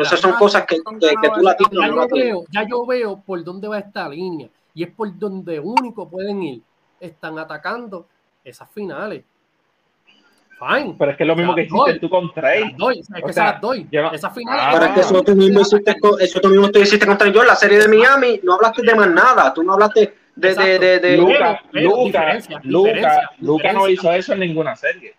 esas 0.00 0.20
son 0.20 0.32
cosas 0.32 0.64
que, 0.66 0.76
que, 0.76 1.30
tú 1.34 1.40
la 1.42 1.56
tienes. 1.56 1.78
Ya, 1.78 1.88
yo 1.88 2.08
veo, 2.08 2.44
ya 2.50 2.68
yo 2.68 2.86
veo 2.86 3.22
por 3.24 3.42
dónde 3.44 3.68
va 3.68 3.78
esta 3.78 4.08
línea, 4.08 4.48
y 4.74 4.82
es 4.82 4.90
por 4.90 5.16
donde 5.18 5.60
único 5.60 6.08
pueden 6.08 6.42
ir. 6.42 6.62
Están 7.00 7.38
atacando 7.38 8.06
esas 8.42 8.70
finales. 8.70 9.24
Fine. 10.58 10.94
Pero 10.98 11.10
es 11.10 11.16
que 11.16 11.24
es 11.24 11.26
lo 11.26 11.36
mismo 11.36 11.54
que 11.54 11.62
hiciste 11.62 11.98
tú 11.98 12.08
con 12.08 12.32
Trey. 12.32 12.74
Doy, 12.76 13.00
es 13.00 13.24
que 13.24 13.32
se 13.32 13.40
las 13.40 13.60
doy. 13.60 13.88
Esas 14.12 14.32
finales. 14.32 14.62
Ah, 14.64 14.70
pero 14.72 14.84
es 14.86 14.92
que 14.92 15.00
eso 15.00 15.22
tú 15.22 15.34
mismo 15.34 15.60
hiciste, 15.60 15.96
eso 16.20 16.40
tú 16.40 16.48
mismo 16.48 16.70
hiciste 16.72 17.06
contra 17.06 17.28
yo 17.28 17.42
en 17.42 17.48
la 17.48 17.56
serie 17.56 17.78
de 17.78 17.88
Miami. 17.88 18.40
No 18.42 18.54
hablaste 18.54 18.82
de 18.82 18.94
más 18.94 19.10
nada. 19.10 19.52
Tú 19.52 19.62
no 19.62 19.74
hablaste 19.74 20.14
de. 20.36 20.54
de, 20.54 20.78
de, 20.78 21.00
de 21.00 21.16
Luca, 21.16 21.60
Luca, 21.72 22.38
Luca, 22.62 23.30
Luca 23.40 23.72
no 23.72 23.88
hizo 23.88 24.12
eso 24.12 24.32
en 24.32 24.40
ninguna 24.40 24.76
serie. 24.76 25.14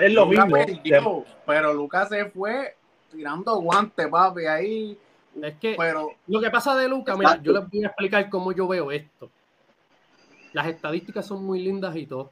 Es 0.00 0.12
lo 0.12 0.26
mismo. 0.26 1.24
pero 1.46 1.72
Luca 1.72 2.06
se 2.06 2.26
fue 2.26 2.76
tirando 3.10 3.56
guantes, 3.60 4.08
papi. 4.08 4.46
Ahí. 4.46 4.98
Es 5.42 5.54
que 5.56 5.74
pero, 5.76 6.10
lo 6.28 6.40
que 6.40 6.50
pasa 6.50 6.76
de 6.76 6.88
Luca, 6.88 7.16
mira, 7.16 7.40
yo 7.42 7.52
les 7.52 7.68
voy 7.68 7.84
a 7.84 7.88
explicar 7.88 8.28
cómo 8.30 8.52
yo 8.52 8.68
veo 8.68 8.92
esto. 8.92 9.30
Las 10.52 10.68
estadísticas 10.68 11.26
son 11.26 11.44
muy 11.44 11.60
lindas 11.60 11.96
y 11.96 12.06
todo 12.06 12.30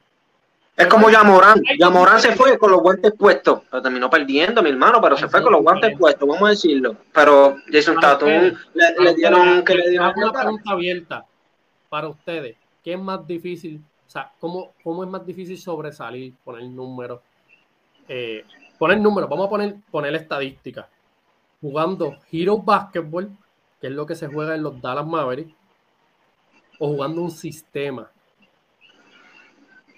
es 0.76 0.87
como 0.87 1.11
Yamorán. 1.11 1.62
Yamorán 1.78 2.20
se 2.20 2.35
fue 2.35 2.59
con 2.59 2.70
los 2.70 2.80
guantes 2.80 3.12
puestos. 3.12 3.61
Pero 3.70 3.83
terminó 3.83 4.09
perdiendo, 4.09 4.62
mi 4.62 4.70
hermano, 4.70 5.01
pero 5.01 5.16
se 5.16 5.28
fue 5.28 5.43
con 5.43 5.53
los 5.53 5.62
guantes 5.62 5.97
puestos, 5.99 6.26
vamos 6.26 6.47
a 6.47 6.51
decirlo. 6.51 6.97
Pero 7.12 7.57
Jason 7.70 7.97
Tatum 8.01 8.28
le, 8.28 9.14
dieron 9.14 9.64
que 9.64 9.74
le 9.74 9.91
dieron. 9.91 10.12
Una 10.16 10.33
pregunta 10.33 10.70
abierta 10.70 11.24
para 11.89 12.09
ustedes. 12.09 12.57
¿Qué 12.83 12.95
es 12.95 12.99
más 12.99 13.26
difícil? 13.26 13.83
O 14.12 14.18
sea, 14.20 14.30
¿cómo, 14.38 14.74
cómo 14.84 15.02
es 15.04 15.08
más 15.08 15.24
difícil 15.24 15.56
sobresalir, 15.56 16.34
poner 16.44 16.64
números? 16.64 17.22
Eh, 18.06 18.44
poner 18.78 19.00
números, 19.00 19.30
vamos 19.30 19.46
a 19.46 19.48
poner, 19.48 19.76
poner 19.90 20.14
estadísticas. 20.14 20.84
Jugando 21.62 22.18
Hero 22.30 22.58
Basketball, 22.58 23.30
que 23.80 23.86
es 23.86 23.92
lo 23.94 24.04
que 24.04 24.14
se 24.14 24.26
juega 24.26 24.54
en 24.54 24.64
los 24.64 24.78
Dallas 24.82 25.06
Mavericks, 25.06 25.54
o 26.78 26.88
jugando 26.88 27.22
un 27.22 27.30
sistema. 27.30 28.10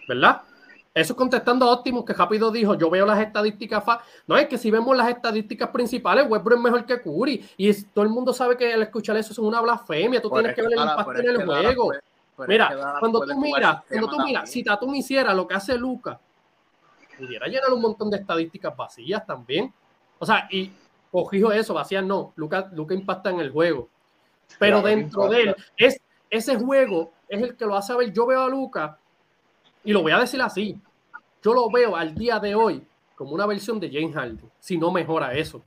¿Verdad? 0.06 0.42
Eso 0.94 1.16
contestando 1.16 1.66
a 1.66 1.72
Optimus, 1.72 2.04
que 2.04 2.12
rápido 2.12 2.52
dijo, 2.52 2.74
yo 2.76 2.88
veo 2.90 3.04
las 3.04 3.18
estadísticas. 3.18 3.82
No, 4.28 4.36
es 4.36 4.46
que 4.46 4.58
si 4.58 4.70
vemos 4.70 4.96
las 4.96 5.08
estadísticas 5.08 5.70
principales, 5.70 6.30
Westbrook 6.30 6.58
es 6.58 6.62
mejor 6.62 6.86
que 6.86 7.02
Curry. 7.02 7.44
Y 7.56 7.74
todo 7.86 8.04
el 8.04 8.10
mundo 8.10 8.32
sabe 8.32 8.56
que 8.56 8.74
al 8.74 8.82
escuchar 8.82 9.16
eso 9.16 9.32
es 9.32 9.38
una 9.40 9.60
blasfemia. 9.60 10.22
Tú 10.22 10.30
tienes 10.30 10.54
que 10.54 10.62
ver 10.62 10.72
el 10.74 10.78
impacto 10.78 11.18
en 11.18 11.28
el 11.30 11.44
juego. 11.44 11.90
Mira, 12.48 12.96
cuando 12.98 13.20
tú 13.20 13.38
miras, 13.38 13.82
cuando 13.88 14.08
tú 14.08 14.16
miras, 14.24 14.50
si 14.50 14.62
Tatum 14.62 14.94
hiciera 14.94 15.32
lo 15.32 15.46
que 15.46 15.54
hace 15.54 15.78
Luca, 15.78 16.18
pudiera 17.16 17.46
llenar 17.46 17.72
un 17.72 17.80
montón 17.80 18.10
de 18.10 18.18
estadísticas 18.18 18.76
vacías 18.76 19.24
también. 19.24 19.72
O 20.18 20.26
sea, 20.26 20.48
y 20.50 20.70
cogijo 21.10 21.52
eso, 21.52 21.74
vacías 21.74 22.04
no. 22.04 22.32
Luca, 22.36 22.68
Luca 22.72 22.94
impacta 22.94 23.30
en 23.30 23.40
el 23.40 23.50
juego. 23.50 23.88
Pero 24.58 24.82
dentro 24.82 25.28
de 25.28 25.42
él, 25.42 25.56
es, 25.76 26.00
ese 26.28 26.56
juego 26.56 27.12
es 27.28 27.42
el 27.42 27.56
que 27.56 27.66
lo 27.66 27.76
hace 27.76 27.94
ver. 27.94 28.12
Yo 28.12 28.26
veo 28.26 28.42
a 28.42 28.48
Luca 28.48 28.98
y 29.84 29.92
lo 29.92 30.02
voy 30.02 30.12
a 30.12 30.18
decir 30.18 30.40
así, 30.42 30.80
yo 31.42 31.54
lo 31.54 31.70
veo 31.70 31.94
al 31.94 32.14
día 32.14 32.40
de 32.40 32.54
hoy 32.54 32.84
como 33.14 33.32
una 33.32 33.46
versión 33.46 33.78
de 33.78 33.90
James 33.92 34.14
Harden, 34.14 34.50
si 34.58 34.76
no 34.76 34.90
mejora 34.90 35.34
eso. 35.34 35.62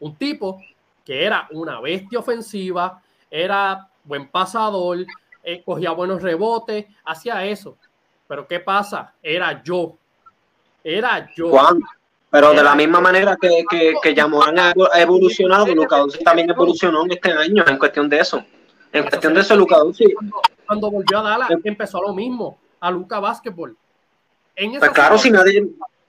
Un 0.00 0.16
tipo 0.16 0.60
que 1.04 1.24
era 1.24 1.48
una 1.52 1.80
bestia 1.80 2.18
ofensiva, 2.18 3.02
era 3.30 3.88
buen 4.04 4.28
pasador, 4.28 4.98
eh, 5.42 5.62
cogía 5.64 5.92
buenos 5.92 6.22
rebotes, 6.22 6.86
hacía 7.04 7.44
eso. 7.44 7.76
Pero 8.26 8.46
¿qué 8.46 8.60
pasa? 8.60 9.14
Era 9.22 9.62
yo. 9.62 9.96
Era 10.84 11.28
yo. 11.34 11.50
Juan, 11.50 11.80
pero 12.30 12.52
de 12.52 12.62
la 12.62 12.74
misma 12.74 13.00
manera 13.00 13.36
que, 13.40 13.64
que, 13.70 13.94
que 14.02 14.20
ha 14.20 15.00
evolucionado, 15.00 15.66
Luca 15.74 16.04
también 16.24 16.50
evolucionó 16.50 17.04
en 17.04 17.12
este 17.12 17.32
año 17.32 17.64
en 17.66 17.78
cuestión 17.78 18.08
de 18.08 18.20
eso. 18.20 18.44
En 18.92 19.04
cuestión 19.06 19.34
de 19.34 19.40
eso, 19.40 19.56
Luca 19.56 19.76
cuando, 19.76 20.40
cuando 20.66 20.90
volvió 20.90 21.18
a 21.18 21.22
Dallas, 21.22 21.50
em- 21.50 21.60
empezó 21.64 22.02
lo 22.02 22.14
mismo 22.14 22.58
a 22.80 22.90
Luca 22.90 23.18
Basketball. 23.20 23.76
pues 24.78 24.90
claro, 24.90 25.18
si 25.18 25.30
nadie, 25.30 25.68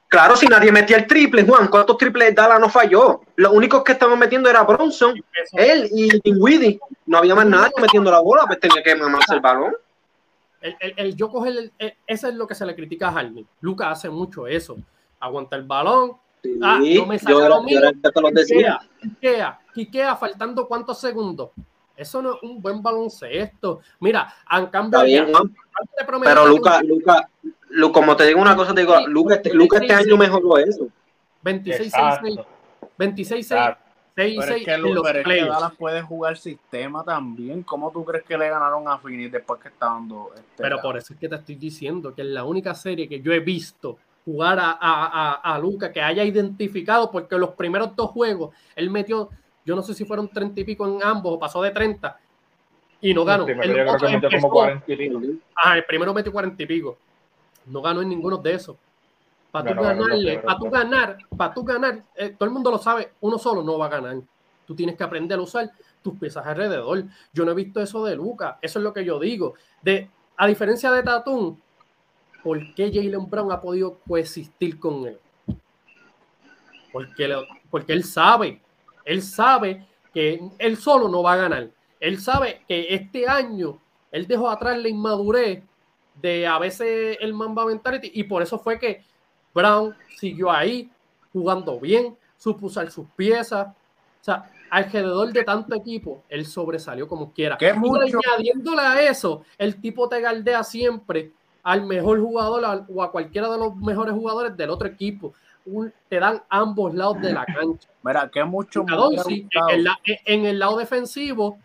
claro, 0.09 0.35
si 0.35 0.47
nadie 0.47 0.71
metía 0.71 0.97
el 0.97 1.07
triple, 1.07 1.45
Juan, 1.45 1.67
¿cuántos 1.67 1.97
triples 1.97 2.35
Dallas 2.35 2.59
no 2.59 2.67
falló? 2.67 3.21
Los 3.37 3.53
únicos 3.53 3.83
que 3.83 3.93
estaban 3.93 4.19
metiendo 4.19 4.49
era 4.49 4.63
Bronson, 4.63 5.13
él 5.53 5.87
y 5.91 6.19
Dinwiddie. 6.21 6.79
No 7.05 7.19
había 7.19 7.35
más 7.35 7.45
nadie 7.45 7.71
metiendo 7.79 8.11
la 8.11 8.19
bola, 8.19 8.43
pues 8.45 8.59
tenía 8.59 8.83
que 8.83 8.95
mamarse 8.95 9.35
el 9.35 9.39
balón. 9.39 9.73
El, 10.61 11.15
yo 11.15 11.29
coger 11.29 11.71
el, 11.77 11.95
eso 12.05 12.27
es 12.27 12.35
lo 12.35 12.45
que 12.45 12.55
se 12.55 12.65
le 12.65 12.75
critica 12.75 13.07
a 13.07 13.13
Harden. 13.13 13.47
Luca 13.61 13.89
hace 13.89 14.09
mucho 14.09 14.45
eso. 14.45 14.77
Aguanta 15.19 15.55
el 15.55 15.63
balón. 15.63 16.17
ah, 16.61 16.79
no 16.81 17.05
me 17.05 17.17
saca 17.17 17.47
lo 17.47 17.63
mío. 17.63 17.79
Quiquea, 19.73 20.15
faltando 20.17 20.67
cuántos 20.67 20.99
segundos. 20.99 21.51
Eso 21.95 22.21
no 22.21 22.35
es 22.35 22.43
un 22.43 22.61
buen 22.61 22.81
baloncesto. 22.81 23.81
Mira, 23.99 24.33
han 24.45 24.67
cambiado. 24.67 25.49
pero 26.23 26.47
Luca, 26.47 26.81
Luca, 26.81 27.29
como 27.91 28.15
te 28.15 28.25
digo 28.27 28.41
una 28.41 28.55
cosa, 28.55 28.73
te 28.73 28.81
digo, 28.81 28.95
Luca, 29.07 29.35
este, 29.35 29.53
Luca 29.53 29.77
este 29.77 29.93
año 29.93 30.17
mejoró 30.17 30.57
eso. 30.57 30.87
26 31.41 31.91
6 32.21 32.37
26 32.97 33.47
6 33.47 33.63
6 34.15 34.37
pero 34.37 34.55
es 34.55 34.65
que, 34.65 34.77
Lu, 34.77 35.01
pero 35.01 35.19
es 35.19 35.25
que 35.25 35.45
Dallas 35.45 35.73
puede 35.77 36.01
jugar 36.01 36.37
sistema 36.37 37.03
también. 37.03 37.63
¿Cómo 37.63 37.89
tú 37.91 38.03
crees 38.03 38.25
que 38.25 38.37
le 38.37 38.49
ganaron 38.49 38.87
a 38.87 38.97
Phoenix 38.97 39.31
después 39.31 39.61
que 39.61 39.69
está 39.69 39.85
dando 39.85 40.31
este 40.35 40.61
Pero 40.61 40.81
por 40.81 40.97
eso 40.97 41.13
es 41.13 41.19
que 41.19 41.29
te 41.29 41.35
estoy 41.35 41.55
diciendo 41.55 42.13
que 42.13 42.23
es 42.23 42.27
la 42.27 42.43
única 42.43 42.75
serie 42.75 43.07
que 43.07 43.21
yo 43.21 43.31
he 43.31 43.39
visto 43.39 43.97
jugar 44.25 44.59
a, 44.59 44.71
a, 44.71 45.31
a, 45.41 45.55
a 45.55 45.59
Luca 45.59 45.93
que 45.93 46.01
haya 46.01 46.25
identificado, 46.25 47.09
porque 47.09 47.37
los 47.37 47.51
primeros 47.51 47.95
dos 47.95 48.09
juegos 48.11 48.53
él 48.75 48.89
metió 48.89 49.29
yo 49.69 49.75
no 49.75 49.83
sé 49.83 49.93
si 49.93 50.03
fueron 50.03 50.27
30 50.27 50.61
y 50.61 50.63
pico 50.63 50.87
en 50.87 51.03
ambos 51.03 51.35
o 51.35 51.39
pasó 51.39 51.61
de 51.61 51.71
30 51.71 52.17
y 53.01 53.13
no 53.13 53.23
ganó. 53.23 53.47
El, 53.47 53.59
el, 53.61 53.85
el 55.75 55.85
primero 55.85 56.13
metió 56.13 56.31
40 56.31 56.63
y 56.63 56.65
pico. 56.65 56.97
No 57.65 57.81
ganó 57.81 58.01
en 58.01 58.09
ninguno 58.09 58.37
de 58.37 58.53
esos. 58.53 58.77
Para 59.51 59.73
tú 59.73 59.81
ganarle, 59.81 60.39
para 60.39 60.59
tú 60.59 60.69
ganar, 60.69 61.17
para 61.35 61.53
tú 61.53 61.63
ganar, 61.63 62.03
eh, 62.15 62.35
todo 62.37 62.45
el 62.45 62.53
mundo 62.53 62.69
lo 62.69 62.77
sabe, 62.77 63.13
uno 63.21 63.39
solo 63.39 63.63
no 63.63 63.77
va 63.77 63.87
a 63.87 63.89
ganar. 63.89 64.17
Tú 64.67 64.75
tienes 64.75 64.95
que 64.95 65.03
aprender 65.03 65.39
a 65.39 65.41
usar 65.41 65.71
tus 66.03 66.17
piezas 66.19 66.45
alrededor. 66.45 67.03
Yo 67.33 67.45
no 67.45 67.51
he 67.51 67.55
visto 67.55 67.81
eso 67.81 68.03
de 68.05 68.15
Luca, 68.15 68.59
eso 68.61 68.77
es 68.77 68.83
lo 68.83 68.93
que 68.93 69.03
yo 69.03 69.19
digo. 69.19 69.55
De, 69.81 70.09
a 70.37 70.45
diferencia 70.45 70.91
de 70.91 71.01
Tatum, 71.01 71.57
¿por 72.43 72.75
qué 72.75 72.91
Jalen 72.93 73.27
Brown 73.27 73.51
ha 73.51 73.59
podido 73.59 73.97
coexistir 74.07 74.79
con 74.79 75.07
él? 75.07 75.19
Porque, 76.91 77.35
porque 77.71 77.93
él 77.93 78.03
sabe 78.03 78.61
él 79.09 79.23
sabe 79.23 79.87
que 80.13 80.39
él 80.59 80.77
solo 80.77 81.09
no 81.09 81.23
va 81.23 81.33
a 81.33 81.37
ganar. 81.37 81.71
Él 81.99 82.19
sabe 82.19 82.61
que 82.67 82.93
este 82.93 83.27
año 83.27 83.79
él 84.11 84.27
dejó 84.27 84.51
atrás 84.51 84.77
la 84.77 84.87
inmadurez 84.87 85.63
de 86.21 86.47
a 86.47 86.57
veces 86.59 87.17
el 87.19 87.33
Mamba 87.33 87.65
Mentality 87.65 88.11
y 88.13 88.23
por 88.23 88.41
eso 88.41 88.59
fue 88.59 88.79
que 88.79 89.03
Brown 89.53 89.95
siguió 90.17 90.51
ahí 90.51 90.89
jugando 91.31 91.79
bien, 91.79 92.15
supo 92.37 92.67
usar 92.67 92.89
sus 92.91 93.07
piezas. 93.15 93.67
O 93.67 94.23
sea, 94.23 94.51
alrededor 94.69 95.31
de 95.31 95.43
tanto 95.43 95.75
equipo, 95.75 96.23
él 96.29 96.45
sobresalió 96.45 97.07
como 97.07 97.31
quiera. 97.31 97.57
¿Qué 97.57 97.73
mucho? 97.73 98.19
añadiéndole 98.27 98.81
a 98.81 99.09
eso, 99.09 99.43
el 99.57 99.79
tipo 99.79 100.07
te 100.09 100.21
galdea 100.21 100.63
siempre 100.63 101.31
al 101.63 101.85
mejor 101.85 102.19
jugador 102.19 102.85
o 102.89 103.03
a 103.03 103.11
cualquiera 103.11 103.49
de 103.49 103.57
los 103.57 103.75
mejores 103.75 104.13
jugadores 104.13 104.55
del 104.55 104.69
otro 104.69 104.87
equipo 104.87 105.33
te 106.07 106.19
dan 106.19 106.41
ambos 106.49 106.93
lados 106.93 107.21
de 107.21 107.33
la 107.33 107.45
cancha. 107.45 107.89
Mira, 108.03 108.29
que 108.29 108.43
mucho 108.43 108.85
en, 110.25 110.45
el, 110.45 110.59
lado 110.59 110.77
defensivo, 110.77 111.59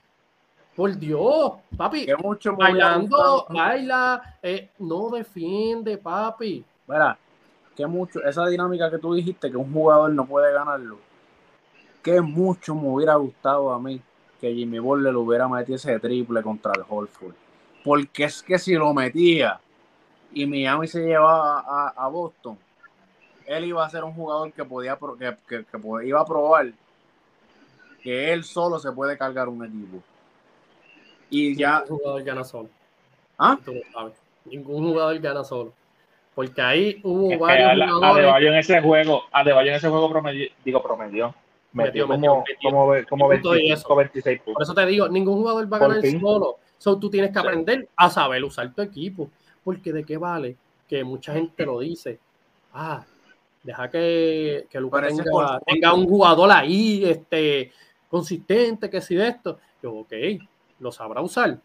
por 0.77 0.97
Dios, 0.97 1.53
papi, 1.77 2.07
mucho 2.23 2.57
bailando, 2.57 3.47
baila, 3.49 4.39
eh, 4.43 4.71
no 4.81 5.11
defiende, 5.11 5.99
papi. 5.99 6.65
Mira, 6.87 7.17
que 7.77 7.87
mucho, 7.87 8.23
esa 8.25 8.47
dinámica 8.47 8.91
que 8.91 8.99
tú 8.99 9.15
dijiste 9.15 9.51
que 9.51 9.57
un 9.57 9.73
jugador 9.73 10.11
no 10.11 10.27
puede 10.27 10.53
ganarlo, 10.53 10.99
que 12.03 12.21
mucho 12.21 12.75
me 12.75 12.89
hubiera 12.89 13.15
gustado 13.15 13.73
a 13.73 13.79
mí 13.79 14.01
que 14.41 14.53
Jimmy 14.53 14.79
Butler 14.79 15.13
le 15.13 15.19
hubiera 15.19 15.49
metido 15.49 15.77
ese 15.77 15.99
triple 15.99 16.43
contra 16.43 16.73
el 16.77 16.85
Holford. 16.89 17.35
Porque 17.85 18.25
es 18.25 18.43
que 18.43 18.59
si 18.59 18.75
lo 18.75 18.93
metía 18.93 19.61
y 20.33 20.47
Miami 20.47 20.89
se 20.89 21.05
llevaba 21.05 21.89
a 21.89 22.09
Boston, 22.09 22.59
él 23.47 23.65
iba 23.65 23.85
a 23.85 23.91
ser 23.91 24.05
un 24.05 24.13
jugador 24.13 24.53
que 24.53 24.65
podía 24.65 24.99
que, 25.49 25.65
que, 25.65 26.07
iba 26.07 26.21
a 26.21 26.25
probar 26.25 26.73
que 28.03 28.33
él 28.33 28.45
solo 28.45 28.79
se 28.79 28.93
puede 28.93 29.17
cargar 29.17 29.49
un 29.49 29.65
equipo. 29.65 30.03
Y 31.35 31.57
ya. 31.57 31.81
Ningún 31.81 31.99
jugador 31.99 32.23
gana 32.23 32.45
solo. 32.45 32.69
¿Ah? 33.39 33.59
Ningún 34.45 34.85
jugador 34.85 35.19
gana 35.19 35.43
solo. 35.43 35.73
Porque 36.35 36.63
ahí 36.63 37.01
hubo 37.03 37.39
varios 37.39 37.73
jugadores. 37.73 38.25
Adebayo 38.25 38.49
en 38.49 38.55
ese 38.55 38.81
juego, 38.81 39.23
Adebayo 39.33 39.71
en 39.71 39.77
ese 39.77 39.89
juego 39.89 40.11
promedió, 40.11 40.49
digo 40.65 40.83
promedió. 40.83 41.35
Metió, 41.73 42.07
como, 42.07 42.45
como, 42.63 42.95
como 43.09 43.29
25, 43.29 43.97
26 43.97 44.39
puntos. 44.39 44.55
Por 44.55 44.63
eso 44.63 44.75
te 44.75 44.87
digo, 44.87 45.09
ningún 45.09 45.39
jugador 45.39 45.73
va 45.73 45.77
a 45.77 45.81
ganar 45.81 46.07
solo. 46.21 46.59
So, 46.79 46.99
tú 46.99 47.11
tienes 47.11 47.33
que 47.33 47.39
aprender 47.41 47.89
a 47.97 48.09
saber 48.11 48.45
usar 48.45 48.73
tu 48.73 48.83
equipo. 48.83 49.29
Porque 49.65 49.93
de 49.93 50.05
qué 50.05 50.17
vale 50.17 50.57
que 50.89 51.03
mucha 51.03 51.33
gente 51.33 51.65
lo 51.65 51.81
dice. 51.81 52.21
Ah, 52.73 53.05
Deja 53.65 53.91
que, 53.91 54.67
que 54.69 54.79
Lucas 54.79 55.11
tenga, 55.67 55.95
un 55.95 56.07
jugador 56.07 56.51
ahí 56.53 57.03
este, 57.07 57.73
consistente, 58.11 58.91
que 58.91 59.01
si 59.01 59.15
de 59.15 59.29
esto. 59.29 59.59
Yo, 59.83 59.95
ok, 59.95 60.13
lo 60.81 60.93
sabrá 60.93 61.21
usar. 61.21 61.59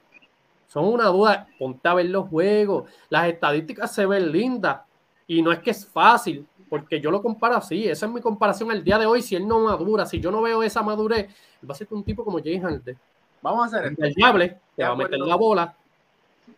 son 0.68 0.86
una 0.86 1.06
duda. 1.06 1.48
Ponte 1.58 1.88
a 1.88 1.94
ver 1.94 2.08
los 2.08 2.28
juegos. 2.28 2.90
Las 3.10 3.28
estadísticas 3.28 3.94
se 3.94 4.06
ven 4.06 4.32
lindas 4.32 4.82
y 5.28 5.42
no 5.42 5.52
es 5.52 5.60
que 5.60 5.72
es 5.72 5.86
fácil, 5.86 6.48
porque 6.70 7.00
yo 7.00 7.12
lo 7.12 7.22
comparo 7.22 7.56
así. 7.56 7.88
Esa 7.88 8.06
es 8.06 8.12
mi 8.12 8.22
comparación 8.22 8.72
al 8.72 8.84
día 8.84 8.98
de 8.98 9.06
hoy. 9.06 9.22
Si 9.22 9.36
él 9.36 9.48
no 9.48 9.60
madura, 9.60 10.06
si 10.06 10.20
yo 10.20 10.32
no 10.32 10.42
veo 10.42 10.64
esa 10.64 10.82
madurez, 10.82 11.28
va 11.68 11.74
a 11.74 11.78
ser 11.78 11.88
un 11.92 12.04
tipo 12.04 12.24
como 12.24 12.40
Jay 12.40 12.60
Harden. 12.60 12.98
Vamos 13.42 13.64
a 13.64 13.78
hacer 13.78 13.92
esto. 13.92 14.04
El 14.04 14.14
diable, 14.14 14.60
te 14.76 14.84
va 14.84 14.90
a 14.90 14.96
meter 14.96 15.20
la 15.20 15.36
bola. 15.36 15.76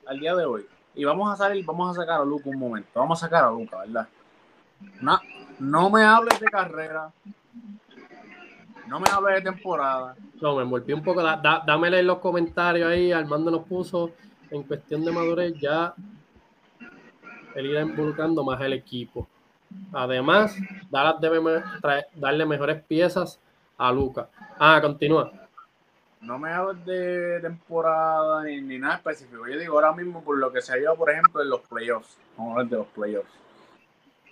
Al 0.05 0.19
día 0.19 0.35
de 0.35 0.45
hoy. 0.45 0.65
Y 0.95 1.03
vamos 1.03 1.31
a 1.31 1.35
salir, 1.35 1.65
vamos 1.65 1.97
a 1.97 2.01
sacar 2.01 2.21
a 2.21 2.25
Luca 2.25 2.49
un 2.49 2.59
momento. 2.59 2.89
Vamos 2.95 3.21
a 3.21 3.25
sacar 3.25 3.43
a 3.45 3.51
Luca, 3.51 3.79
¿verdad? 3.79 4.07
No, 4.99 5.19
no 5.59 5.89
me 5.89 6.03
hables 6.03 6.39
de 6.39 6.47
carrera. 6.47 7.11
No 8.91 8.99
me 8.99 9.09
hables 9.09 9.35
de 9.35 9.49
temporada. 9.49 10.17
No, 10.41 10.57
me 10.57 10.63
envolví 10.63 10.91
un 10.91 11.01
poco. 11.01 11.23
Da, 11.23 11.63
dámele 11.65 11.99
en 11.99 12.07
los 12.07 12.19
comentarios 12.19 12.91
ahí. 12.91 13.13
Armando 13.13 13.49
nos 13.49 13.63
puso 13.63 14.11
en 14.49 14.63
cuestión 14.63 15.05
de 15.05 15.13
madurez 15.13 15.53
ya 15.61 15.95
él 17.55 17.67
irá 17.67 17.83
involucrando 17.83 18.43
más 18.43 18.59
el 18.59 18.73
equipo. 18.73 19.29
Además, 19.93 20.57
Dallas 20.89 21.21
debe 21.21 21.39
darle 22.15 22.45
mejores 22.45 22.83
piezas 22.83 23.39
a 23.77 23.93
Luca. 23.93 24.27
Ah, 24.59 24.79
continúa. 24.81 25.31
No 26.19 26.37
me 26.37 26.51
hables 26.51 26.85
de 26.85 27.39
temporada 27.39 28.43
ni, 28.43 28.77
nada 28.77 28.95
específico. 28.95 29.47
Yo 29.47 29.57
digo 29.57 29.75
ahora 29.75 29.93
mismo 29.93 30.21
por 30.21 30.37
lo 30.37 30.51
que 30.51 30.61
se 30.61 30.73
ha 30.73 30.77
ido, 30.77 30.93
por 30.97 31.09
ejemplo, 31.09 31.41
en 31.41 31.49
los 31.49 31.61
playoffs. 31.61 32.17
Vamos 32.35 32.49
a 32.49 32.51
hablar 32.55 32.69
de 32.69 32.77
los 32.77 32.87
playoffs. 32.87 33.31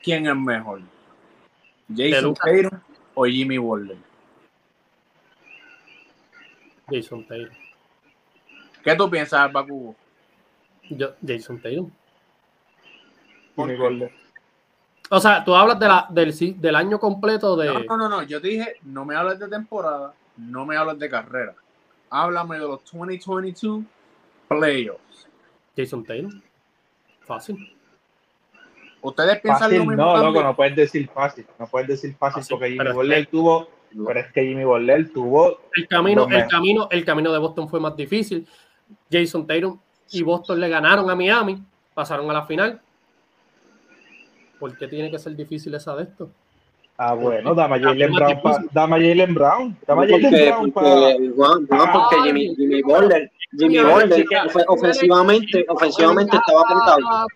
¿Quién 0.04 0.28
es 0.28 0.36
mejor? 0.36 0.82
¿Jason 1.96 2.34
Taylor 2.34 2.82
o 3.16 3.24
Jimmy 3.24 3.58
Butler? 3.58 4.09
Jason 6.92 7.26
Taylor. 7.26 7.52
¿Qué 8.84 8.96
tú 8.96 9.10
piensas, 9.10 9.52
Bakugo? 9.52 9.96
Yo, 10.90 11.10
Jason 11.26 11.62
Taylor. 11.62 11.88
O 15.12 15.20
sea, 15.20 15.44
tú 15.44 15.56
hablas 15.56 15.80
de 15.80 15.88
la, 15.88 16.08
del, 16.10 16.62
del 16.62 16.76
año 16.76 17.00
completo 17.00 17.56
de. 17.56 17.86
No, 17.86 17.98
no, 17.98 18.10
no, 18.10 18.24
Yo 18.24 18.40
dije, 18.40 18.76
no 18.84 19.06
me 19.06 19.16
hables 19.16 19.40
de 19.40 19.48
temporada, 19.48 20.14
no 20.38 20.66
me 20.66 20.78
hables 20.78 21.00
de 21.00 21.10
carrera. 21.10 21.56
Háblame 22.10 22.56
de 22.58 22.68
los 22.68 22.84
2022 22.92 23.84
playoffs. 24.48 25.28
Jason 25.76 26.04
Taylor. 26.04 26.32
Fácil. 27.22 27.76
¿Ustedes 29.02 29.40
piensan 29.40 29.72
lo 29.78 29.86
mismo? 29.86 29.96
No, 29.96 30.18
loco, 30.18 30.44
no 30.44 30.56
puedes 30.56 30.76
decir 30.76 31.10
fácil. 31.10 31.46
No 31.58 31.68
puedes 31.68 31.88
decir 31.88 32.16
fácil, 32.16 32.44
porque 32.50 32.72
Jimmy 32.72 32.92
Butler 32.92 33.28
tuvo. 33.28 33.70
Pero 33.92 34.20
es 34.20 34.32
que 34.32 34.44
Jimmy 34.44 34.64
Butler 34.64 35.12
tuvo. 35.12 35.60
El 35.76 35.88
camino, 35.88 36.28
el 36.30 36.48
camino, 36.48 36.88
el 36.92 37.06
camino 37.06 37.32
de 37.32 37.40
Boston 37.40 37.68
fue 37.68 37.80
más 37.80 37.96
difícil. 37.96 38.48
Jason 39.12 39.46
Taylor 39.46 39.76
y 40.12 40.22
Boston 40.24 40.60
le 40.60 40.70
ganaron 40.70 41.10
a 41.10 41.16
Miami, 41.16 41.62
pasaron 41.94 42.30
a 42.30 42.34
la 42.34 42.46
final 42.46 42.82
¿Por 44.60 44.78
qué 44.78 44.88
tiene 44.88 45.10
que 45.10 45.18
ser 45.18 45.36
difícil 45.36 45.74
esa 45.74 45.96
de 45.96 46.04
esto? 46.04 46.30
Ah, 46.98 47.14
bueno, 47.14 47.56
dame 47.56 47.78
a 47.78 47.80
Jalen 47.80 48.12
Brown. 48.12 48.70
dame 48.74 48.96
a 48.98 49.00
Jalen 49.00 49.34
Brown. 49.34 49.78
Dame 49.88 50.04
a 50.04 50.10
Jalen 50.10 50.32
Brown 50.32 50.72
para. 50.74 51.18
No, 51.18 51.94
porque 51.94 52.16
Jimmy, 52.26 52.54
Jimmy 52.56 52.82
Butler, 52.82 53.32
Jimmy 53.58 53.80
Butler 53.80 54.26
ofensivamente, 54.68 55.66
ofensivamente 55.70 56.36
estaba 56.36 56.62
apuntado. 56.62 57.28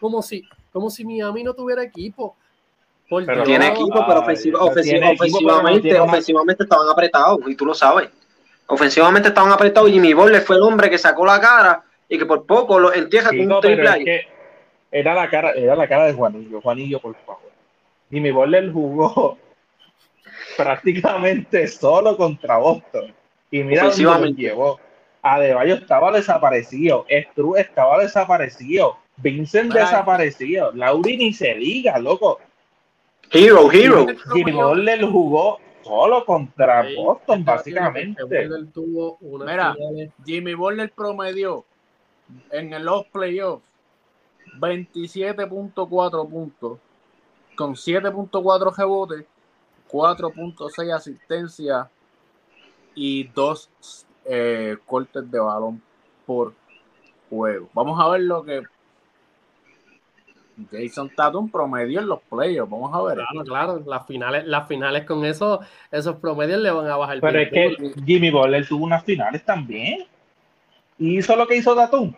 Como 0.00 0.22
si, 0.22 0.42
como 0.72 0.90
si 0.90 1.04
Miami 1.04 1.44
no 1.44 1.54
tuviera 1.54 1.84
equipo. 1.84 2.36
Pero 3.08 3.42
tiene 3.42 3.68
equipo, 3.68 4.04
pero 4.06 4.20
ofensivamente, 4.20 5.98
ofensivamente 5.98 6.62
estaban 6.64 6.88
apretados, 6.88 7.40
y 7.46 7.54
tú 7.54 7.64
lo 7.64 7.74
sabes. 7.74 8.10
Ofensivamente 8.66 9.28
estaban 9.28 9.50
apretados 9.50 9.88
y 9.88 9.94
Jimmy 9.94 10.12
Butler 10.12 10.42
fue 10.42 10.56
el 10.56 10.62
hombre 10.62 10.90
que 10.90 10.98
sacó 10.98 11.24
la 11.24 11.40
cara 11.40 11.82
y 12.06 12.18
que 12.18 12.26
por 12.26 12.44
poco 12.44 12.78
lo 12.78 12.92
entierra 12.92 13.30
con 13.30 13.52
un 13.52 13.60
triple 13.62 13.88
ahí 13.88 14.04
era 14.90 15.14
la 15.14 15.28
cara, 15.28 15.52
era 15.52 15.76
la 15.76 15.88
cara 15.88 16.06
de 16.06 16.14
Juanillo. 16.14 16.60
Juanillo, 16.60 17.00
por 17.00 17.14
favor. 17.16 17.50
Y 18.10 18.20
mi 18.20 18.30
Butler 18.30 18.72
jugó 18.72 19.38
prácticamente 20.56 21.66
solo 21.68 22.16
contra 22.16 22.56
Boston. 22.56 23.14
Y 23.50 23.62
mira 23.62 23.84
dónde 23.84 24.02
lo 24.02 24.26
llevó. 24.26 24.80
Adebayo 25.22 25.74
estaba 25.74 26.12
desaparecido. 26.12 27.06
Stru 27.08 27.56
estaba 27.56 27.98
desaparecido. 27.98 28.96
Vincent 29.16 29.72
desaparecido. 29.72 30.72
Lauri 30.72 31.16
ni 31.16 31.32
se 31.32 31.54
diga, 31.54 31.98
loco. 31.98 32.40
Hero, 33.30 33.70
hero. 33.70 34.06
Jimmy 34.32 34.52
Butler 34.52 35.04
jugó 35.04 35.58
solo 35.82 36.24
contra 36.24 36.86
Boston, 36.96 37.44
básicamente. 37.44 38.22
Mira, 39.20 39.76
Jimmy 40.24 40.54
Butler 40.54 40.90
promedió 40.92 41.64
en 42.50 42.84
los 42.84 43.06
playoffs 43.06 43.64
27.4 44.60 46.28
puntos, 46.28 46.78
con 47.54 47.74
7.4 47.74 48.76
rebotes, 48.76 49.24
4.6 49.90 50.94
asistencias 50.94 51.88
y 52.94 53.24
2 53.24 53.70
eh, 54.24 54.76
cortes 54.86 55.30
de 55.30 55.38
balón 55.38 55.82
por 56.26 56.54
juego. 57.30 57.68
Vamos 57.72 58.00
a 58.00 58.08
ver 58.08 58.22
lo 58.22 58.42
que 58.42 58.62
Jason 60.70 61.10
Tatum 61.14 61.50
promedió 61.50 62.00
en 62.00 62.08
los 62.08 62.20
playoffs. 62.22 62.70
Vamos 62.70 62.94
a 62.94 63.02
ver. 63.02 63.14
Claro, 63.16 63.44
claro. 63.44 63.82
Las 63.86 64.06
finales, 64.06 64.46
las 64.46 64.66
finales 64.66 65.04
con 65.04 65.24
eso, 65.24 65.60
esos 65.90 66.16
promedios 66.16 66.60
le 66.60 66.70
van 66.70 66.86
a 66.86 66.96
bajar. 66.96 67.20
Pero 67.20 67.40
es 67.40 67.50
que 67.50 67.92
Jimmy 68.04 68.30
Butler 68.30 68.66
tuvo 68.66 68.84
unas 68.84 69.04
finales 69.04 69.44
también. 69.44 70.04
Y 70.98 71.18
hizo 71.18 71.36
lo 71.36 71.46
que 71.46 71.56
hizo 71.56 71.74
Tatum. 71.74 72.12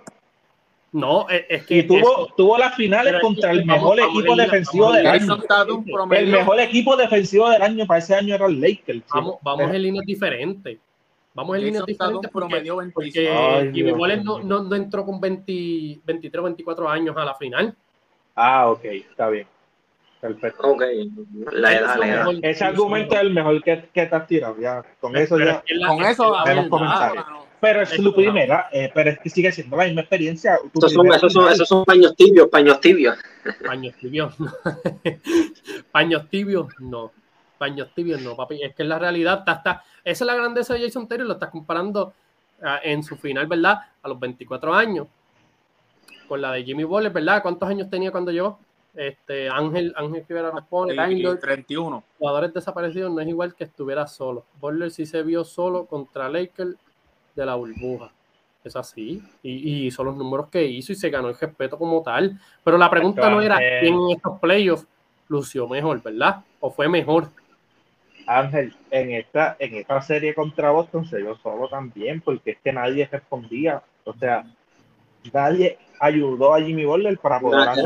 No, 0.93 1.27
es 1.29 1.65
que. 1.67 1.85
tuvo, 1.85 2.33
tuvo 2.37 2.59
las 2.59 2.75
finales 2.75 3.21
contra 3.21 3.53
el 3.53 3.65
mejor 3.65 4.01
equipo 4.01 4.35
defensivo 4.35 4.93
del 4.93 5.07
año. 5.07 5.39
El 6.11 6.27
mejor 6.29 6.61
equipo 6.61 6.97
defensivo 6.97 7.49
del 7.49 7.63
año 7.63 7.87
para 7.87 7.99
ese 7.99 8.15
año 8.15 8.35
era 8.35 8.47
el 8.47 8.61
Lakers. 8.61 9.03
Vamos, 9.15 9.37
vamos 9.43 9.73
en 9.73 9.83
líneas 9.83 10.05
diferentes. 10.05 10.79
Vamos 11.33 11.57
en 11.57 11.65
líneas 11.65 11.87
diferentes 11.87 12.31
porque, 12.31 12.73
porque 12.93 13.71
Jimmy 13.73 13.93
Waller 13.93 14.25
no, 14.25 14.41
no, 14.41 14.75
entró 14.75 15.05
con 15.07 15.21
20, 15.21 16.01
23 16.05 16.41
o 16.41 16.45
24 16.45 16.89
años 16.89 17.17
a 17.17 17.25
la 17.25 17.35
final. 17.35 17.77
Ah, 18.35 18.71
ok, 18.71 18.85
está 18.85 19.29
bien. 19.29 19.47
Perfecto. 20.21 20.63
Ok, 20.63 20.83
la 21.53 21.73
edad, 21.73 21.97
la 21.99 22.07
edad. 22.07 22.27
Ese 22.43 22.65
argumento 22.65 23.15
es 23.15 23.21
el 23.23 23.31
mejor 23.31 23.63
que, 23.63 23.89
que 23.93 24.07
te 24.07 24.17
has 24.17 24.27
tirado. 24.27 24.57
Ya, 24.61 24.85
con 25.01 25.17
eso 25.17 25.39
ya. 25.39 25.63
Con 25.87 26.03
eso, 26.03 26.47
hemos 26.47 26.69
comenzado. 26.69 27.49
Pero 27.61 27.83
es 27.83 27.91
su 27.91 28.15
primera, 28.15 28.69
eh, 28.73 28.91
pero 28.95 29.11
es 29.11 29.19
que 29.19 29.29
sigue 29.29 29.53
siendo 29.53 29.77
la 29.77 29.85
misma 29.85 30.01
experiencia. 30.03 30.59
Esos 30.75 30.93
son, 30.93 31.07
esos, 31.13 31.33
son, 31.33 31.53
esos 31.53 31.69
son, 31.69 31.85
paños 31.85 32.17
tibios, 32.17 32.49
paños 32.49 32.81
tibios. 32.81 33.19
Paños 33.67 33.95
tibios, 33.97 34.35
paños 35.93 36.29
tibios, 36.29 36.69
no. 36.79 37.13
Paños 37.59 37.91
tibios, 37.95 38.23
no, 38.23 38.35
papi. 38.35 38.63
Es 38.63 38.75
que 38.75 38.83
en 38.83 38.89
la 38.89 38.99
realidad 38.99 39.41
está, 39.41 39.53
está, 39.53 39.85
esa 40.03 40.25
es 40.25 40.27
la 40.27 40.35
grandeza 40.35 40.73
de 40.75 40.81
Jason 40.81 41.07
Terry, 41.07 41.25
lo 41.25 41.35
estás 41.35 41.51
comparando 41.51 42.15
uh, 42.63 42.67
en 42.83 43.03
su 43.03 43.17
final, 43.17 43.47
¿verdad? 43.47 43.79
A 44.03 44.09
los 44.09 44.19
24 44.19 44.75
años. 44.75 45.07
Con 46.31 46.41
la 46.41 46.53
de 46.53 46.63
Jimmy 46.63 46.85
Butler, 46.85 47.11
¿verdad? 47.11 47.43
¿Cuántos 47.43 47.69
años 47.69 47.91
tenía 47.91 48.13
cuando 48.13 48.31
llegó? 48.31 48.57
Este, 48.95 49.49
Ángel, 49.49 49.93
Ángel 49.97 50.25
Rivera 50.29 50.53
responde. 50.53 50.95
31. 50.95 52.05
Jugadores 52.21 52.55
desaparecidos 52.55 53.13
no 53.13 53.21
es 53.21 53.27
igual 53.27 53.53
que 53.57 53.65
estuviera 53.65 54.07
solo. 54.07 54.45
Butler 54.61 54.93
sí 54.93 55.07
se 55.07 55.25
vio 55.25 55.43
solo 55.43 55.87
contra 55.87 56.29
Lakers 56.29 56.77
de 57.35 57.45
la 57.45 57.57
burbuja. 57.57 58.13
Es 58.63 58.77
así. 58.77 59.21
Y, 59.43 59.87
y, 59.87 59.91
son 59.91 60.07
los 60.07 60.17
números 60.17 60.47
que 60.51 60.65
hizo 60.65 60.93
y 60.93 60.95
se 60.95 61.11
ganó 61.11 61.31
el 61.31 61.37
respeto 61.37 61.77
como 61.77 62.01
tal. 62.01 62.41
Pero 62.63 62.79
la 62.79 62.89
pregunta 62.89 63.29
no 63.29 63.43
era 63.43 63.59
quién 63.81 63.95
en 63.95 64.11
estos 64.11 64.39
playoffs 64.39 64.87
lució 65.27 65.67
mejor, 65.67 66.01
¿verdad? 66.01 66.45
¿O 66.61 66.71
fue 66.71 66.89
mejor? 66.89 67.27
Ángel, 68.29 68.73
en 68.93 69.11
esta, 69.15 69.57
en 69.59 69.75
esta 69.75 70.01
serie 70.01 70.33
contra 70.33 70.71
Boston 70.71 71.05
se 71.07 71.19
dio 71.19 71.37
solo 71.39 71.69
también, 71.69 72.21
porque 72.21 72.53
es 72.53 72.59
que 72.63 72.73
nadie 72.73 73.09
respondía. 73.11 73.83
O 74.05 74.13
sea, 74.13 74.45
nadie 75.33 75.77
ayudó 76.01 76.55
a 76.55 76.61
Jimmy 76.61 76.85
Butler 76.85 77.19
para 77.19 77.39
poder 77.39 77.69
hacer 77.69 77.85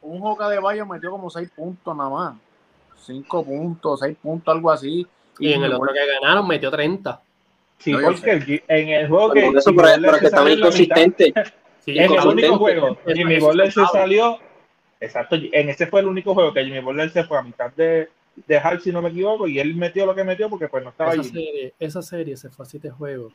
Un 0.00 0.20
Joca 0.20 0.48
de 0.48 0.58
Bayo 0.58 0.86
metió 0.86 1.10
como 1.10 1.28
6 1.30 1.50
puntos 1.54 1.96
nada 1.96 2.10
más. 2.10 2.34
5 3.02 3.44
puntos, 3.44 4.00
6 4.00 4.16
puntos, 4.20 4.54
algo 4.54 4.70
así. 4.70 5.06
Y, 5.38 5.52
en 5.52 5.62
el 5.62 5.74
otro 5.74 5.92
que 5.92 6.20
ganaron 6.20 6.48
metió 6.48 6.70
30. 6.70 7.20
Sí, 7.78 7.92
porque 7.92 8.64
en 8.68 8.88
el 8.88 9.08
juego 9.08 9.32
que. 9.32 9.46
Eso, 9.48 9.72
pero, 9.74 10.18
que 10.18 10.26
estaba 10.26 10.50
inconsistente. 10.50 11.32
Sí, 11.86 11.96
en 11.96 12.12
el 12.12 12.26
único 12.26 12.58
juego, 12.58 12.98
Jimmy 13.06 13.38
Butler 13.38 13.70
se 13.70 13.86
salió. 13.86 14.40
Exacto, 14.98 15.36
en 15.36 15.68
ese 15.68 15.86
fue 15.86 16.00
el 16.00 16.08
único 16.08 16.34
juego 16.34 16.52
que 16.52 16.64
Jimmy 16.64 16.80
Butler 16.80 17.10
se 17.10 17.22
fue 17.22 17.38
a 17.38 17.42
mitad 17.42 17.70
de, 17.76 18.08
de 18.34 18.60
si 18.82 18.90
no 18.90 19.00
me 19.00 19.10
equivoco, 19.10 19.46
y 19.46 19.60
él 19.60 19.76
metió 19.76 20.04
lo 20.04 20.12
que 20.12 20.24
metió 20.24 20.50
porque 20.50 20.66
pues 20.66 20.82
no 20.82 20.90
estaba 20.90 21.12
esa 21.12 21.22
Serie, 21.22 21.74
esa 21.78 22.02
serie 22.02 22.36
se 22.36 22.50
fue 22.50 22.64
a 22.64 22.68
siete 22.68 22.90
juegos. 22.90 23.34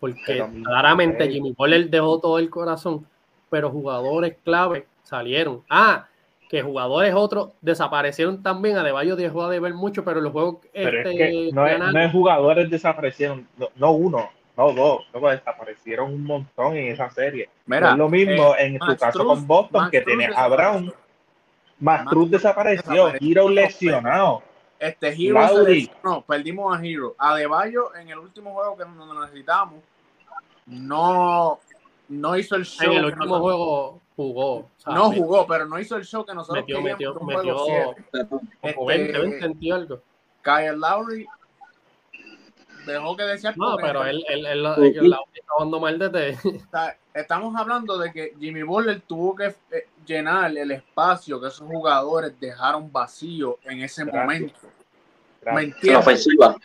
Porque 0.00 0.44
claramente 0.64 1.28
Jimmy 1.28 1.54
Butler 1.56 1.88
dejó 1.88 2.20
todo 2.20 2.38
el 2.38 2.50
corazón, 2.50 3.06
pero 3.50 3.70
jugadores 3.70 4.36
clave 4.44 4.86
salieron. 5.02 5.62
Ah, 5.70 6.06
que 6.48 6.62
jugadores 6.62 7.14
otros 7.14 7.52
desaparecieron 7.60 8.42
también. 8.42 8.76
Adebayo 8.76 9.16
dejó 9.16 9.48
de 9.48 9.60
ver 9.60 9.74
mucho, 9.74 10.04
pero 10.04 10.20
los 10.20 10.32
juegos. 10.32 10.58
Pero 10.72 10.98
es 10.98 11.16
que 11.16 11.48
este, 11.48 11.52
no, 11.52 11.66
es, 11.66 12.12
jugadores 12.12 12.70
desaparecieron, 12.70 13.46
no, 13.76 13.90
uno, 13.92 14.30
no 14.56 14.72
dos, 14.72 15.06
luego 15.12 15.30
desaparecieron 15.30 16.12
un 16.12 16.24
montón 16.24 16.76
en 16.76 16.92
esa 16.92 17.10
serie. 17.10 17.48
Mira, 17.66 17.92
es 17.92 17.96
lo 17.96 18.08
mismo 18.08 18.54
eh, 18.54 18.66
en 18.66 18.78
tu 18.78 18.96
caso 18.96 19.24
con 19.24 19.46
Boston, 19.46 19.90
que 19.90 20.02
tiene 20.02 20.28
a 20.34 20.48
Brown. 20.48 20.92
Mastruz 21.78 22.30
desapareció, 22.30 23.12
Hero 23.20 23.48
lesionado. 23.48 24.42
Este 24.78 25.08
Hero 25.08 25.64
se 25.64 25.90
no, 26.02 26.22
perdimos 26.22 26.76
a 26.76 26.84
Hero. 26.84 27.14
Adebayo 27.18 27.94
en 27.94 28.08
el 28.08 28.18
último 28.18 28.52
juego 28.52 28.76
que 28.76 28.84
nos 28.84 29.20
necesitamos 29.20 29.82
no, 30.66 31.60
no 32.08 32.36
hizo 32.36 32.56
el 32.56 32.64
show. 32.64 32.92
En 32.92 32.98
el 32.98 33.04
último 33.06 33.40
juego 33.40 34.00
jugó. 34.16 34.68
no 34.86 35.12
jugó, 35.12 35.46
pero 35.46 35.66
no 35.66 35.78
hizo 35.78 35.96
el 35.96 36.04
show 36.04 36.24
que 36.24 36.34
nosotros 36.34 36.64
metió, 36.64 36.82
queríamos. 36.82 37.24
Metió, 37.24 37.94
metió 38.84 39.22
este, 39.22 39.72
algo. 39.72 40.02
Kyle 40.42 40.76
Lowry 40.76 41.26
dejó 42.86 43.16
que 43.16 43.24
decir. 43.24 43.52
No, 43.56 43.76
pero 43.76 44.04
él, 44.04 44.24
él, 44.28 44.46
él, 44.46 44.66
él, 44.66 45.16
estaba 45.34 45.80
mal 45.80 45.98
desde. 45.98 46.38
Estamos 47.14 47.54
hablando 47.56 47.98
de 47.98 48.12
que 48.12 48.34
Jimmy 48.38 48.62
Butler 48.62 49.00
tuvo 49.00 49.34
que 49.34 49.46
eh, 49.46 49.88
llenar 50.06 50.56
el 50.56 50.70
espacio 50.70 51.40
que 51.40 51.48
esos 51.48 51.66
jugadores 51.66 52.38
dejaron 52.38 52.92
vacío 52.92 53.58
en 53.64 53.82
ese 53.82 54.04
momento. 54.04 54.54
La 55.42 55.98
ofensiva. 55.98 56.56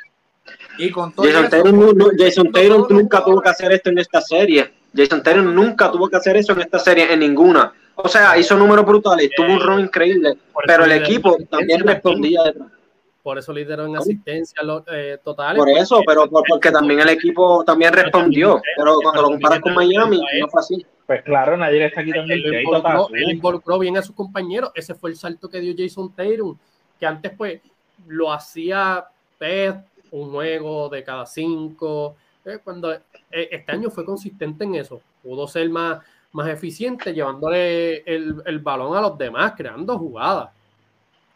Y 0.77 0.89
con 0.89 1.13
todo 1.13 1.25
Jason, 1.25 1.49
Taylor, 1.49 2.15
Jason 2.17 2.51
Taylor 2.51 2.91
nunca 2.91 3.23
tuvo 3.23 3.41
que 3.41 3.49
hacer 3.49 3.71
esto 3.71 3.89
en 3.89 3.99
esta 3.99 4.21
serie. 4.21 4.73
Jason 4.93 5.23
Taylor 5.23 5.45
nunca 5.45 5.91
tuvo 5.91 6.09
que 6.09 6.17
hacer 6.17 6.35
eso 6.35 6.53
en 6.53 6.61
esta 6.61 6.79
serie, 6.79 7.13
en 7.13 7.19
ninguna. 7.19 7.73
O 7.95 8.09
sea, 8.09 8.37
hizo 8.37 8.57
números 8.57 8.85
brutales, 8.85 9.29
tuvo 9.35 9.53
un 9.53 9.59
rol 9.59 9.81
increíble, 9.81 10.37
pero 10.65 10.85
el 10.85 10.91
equipo 10.93 11.37
también 11.49 11.81
respondía 11.81 12.41
Por 13.23 13.37
eso 13.37 13.53
lideró 13.53 13.85
en 13.85 13.95
asistencia 13.95 14.61
eh, 14.91 15.19
total. 15.23 15.57
Por 15.57 15.69
eso, 15.69 16.01
pero 16.05 16.27
porque 16.27 16.71
también 16.71 17.01
el 17.01 17.09
equipo 17.09 17.63
también 17.63 17.93
respondió. 17.93 18.59
Pero 18.75 18.95
cuando 19.01 19.21
lo 19.21 19.27
comparas 19.29 19.59
con 19.59 19.75
Miami, 19.75 20.21
no 20.39 20.47
fue 20.47 20.59
así. 20.59 20.85
Pues 21.05 21.23
claro, 21.23 21.57
nadie 21.57 21.79
le 21.79 21.85
está 21.85 22.03
quitando 22.03 22.33
el 22.33 22.41
crédito. 22.41 23.09
Él 23.13 23.31
involucró 23.31 23.77
bien 23.77 23.97
a 23.97 24.01
sus 24.01 24.15
compañeros. 24.15 24.71
Ese 24.73 24.95
fue 24.95 25.11
el 25.11 25.17
salto 25.17 25.49
que 25.49 25.59
dio 25.59 25.75
Jason 25.77 26.13
Taylor, 26.15 26.55
que 26.99 27.05
antes 27.05 27.31
pues 27.37 27.61
lo 28.07 28.31
hacía 28.31 29.05
un 30.11 30.31
juego 30.31 30.89
de 30.89 31.03
cada 31.03 31.25
cinco. 31.25 32.15
Eh, 32.45 32.59
cuando 32.63 32.91
eh, 32.91 33.01
este 33.29 33.71
año 33.71 33.89
fue 33.91 34.03
consistente 34.03 34.63
en 34.63 34.75
eso, 34.75 35.01
pudo 35.21 35.47
ser 35.47 35.69
más, 35.69 35.99
más 36.31 36.47
eficiente 36.47 37.13
llevándole 37.13 37.97
el, 37.99 38.41
el 38.45 38.59
balón 38.59 38.95
a 38.97 39.01
los 39.01 39.17
demás, 39.17 39.53
creando 39.55 39.97
jugadas. 39.97 40.49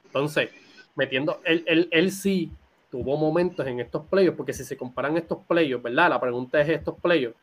Entonces, 0.06 0.50
metiendo, 0.96 1.42
él, 1.44 1.64
él, 1.68 1.88
él 1.92 2.12
sí 2.12 2.52
tuvo 2.90 3.18
momentos 3.18 3.66
en 3.68 3.80
estos 3.80 4.06
playoffs, 4.06 4.38
porque 4.38 4.54
si 4.54 4.64
se 4.64 4.78
comparan 4.78 5.18
estos 5.18 5.40
playoffs, 5.48 5.84
¿verdad? 5.84 6.10
La 6.10 6.20
pregunta 6.20 6.62
es 6.62 6.70
estos 6.70 7.00
playoffs. 7.00 7.38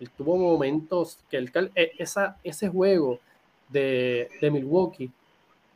Él 0.00 0.10
tuvo 0.10 0.36
momentos 0.36 1.18
que 1.30 1.36
el, 1.36 1.50
e, 1.74 1.92
esa, 1.98 2.38
ese 2.42 2.68
juego 2.68 3.20
de, 3.68 4.28
de 4.40 4.50
Milwaukee, 4.50 5.10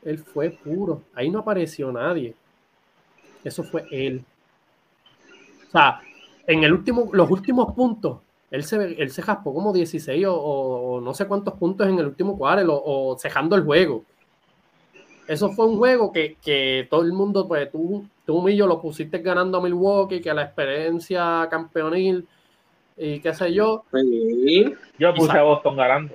él 0.05 0.19
fue 0.19 0.51
puro. 0.51 1.03
Ahí 1.15 1.31
no 1.31 1.41
apareció 1.41 1.93
nadie. 1.93 2.35
Eso 3.45 3.63
fue 3.63 3.85
él. 3.91 4.25
O 5.69 5.71
sea, 5.71 6.01
en 6.47 6.65
el 6.65 6.73
último, 6.73 7.11
los 7.13 7.31
últimos 7.31 7.75
puntos, 7.75 8.21
él 8.51 8.65
se, 8.65 8.77
él 8.77 9.11
se 9.11 9.23
jaspó 9.23 9.53
como 9.53 9.73
16 9.73 10.25
o, 10.29 11.01
no 11.03 11.15
sé 11.15 11.27
cuántos 11.27 11.55
puntos 11.55 11.87
en 11.87 11.99
el 11.99 12.07
último 12.07 12.39
cuadro 12.39 12.81
o, 12.83 13.17
cejando 13.19 13.55
el 13.55 13.65
juego. 13.65 14.05
Eso 15.29 15.51
fue 15.51 15.67
un 15.67 15.77
juego 15.77 16.11
que, 16.11 16.87
todo 16.91 17.03
el 17.03 17.13
mundo, 17.13 17.47
pues 17.47 17.71
tú, 17.71 18.07
tú 18.25 18.49
y 18.49 18.57
yo 18.57 18.67
lo 18.67 18.81
pusiste 18.81 19.19
ganando 19.19 19.59
a 19.59 19.61
Milwaukee, 19.61 20.23
que 20.23 20.33
la 20.33 20.43
experiencia 20.43 21.47
campeonil 21.51 22.27
y 22.97 23.21
qué 23.21 23.35
sé 23.35 23.53
yo. 23.53 23.85
Yo 24.99 25.15
puse 25.15 25.39
a 25.39 25.43
Boston 25.43 25.77
ganando. 25.77 26.15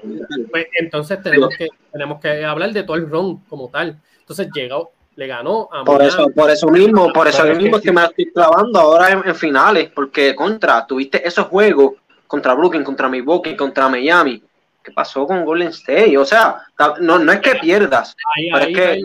Pues, 0.50 0.66
entonces 0.80 1.22
tenemos 1.22 1.56
que, 1.56 1.68
tenemos 1.92 2.20
que 2.20 2.44
hablar 2.44 2.74
de 2.74 2.84
todo 2.84 2.98
el 2.98 3.08
ron 3.08 3.38
como 3.48 3.70
tal. 3.70 4.02
Entonces 4.20 4.50
llegó, 4.52 4.92
le 5.16 5.28
ganó 5.28 5.70
a 5.72 5.84
por 5.84 6.02
eso 6.02 6.28
por 6.32 6.50
eso 6.50 6.68
mismo 6.70 7.14
por 7.14 7.28
eso 7.28 7.46
mismo 7.46 7.78
es 7.78 7.84
que 7.84 7.92
me 7.92 8.04
estoy 8.04 8.32
clavando 8.32 8.80
ahora 8.80 9.12
en, 9.12 9.36
finales 9.36 9.92
porque 9.94 10.36
contra 10.36 10.88
tuviste 10.88 11.28
esos 11.28 11.46
juegos 11.48 11.94
contra 12.26 12.56
Brooklyn 12.56 12.84
contra 12.84 13.08
Milwaukee 13.10 13.56
contra 13.56 13.88
Miami 13.90 14.42
¿Qué 14.84 14.92
pasó 14.92 15.26
con 15.26 15.46
Golden 15.46 15.70
State 15.70 16.18
o 16.18 16.26
sea 16.26 16.62
no, 17.00 17.20
no 17.20 17.32
es 17.32 17.40
que 17.40 17.56
pierdas 17.56 18.16
ahí, 18.36 18.50
pero 18.52 18.66
es 18.66 18.76
que 18.76 18.86
ahí, 18.86 19.02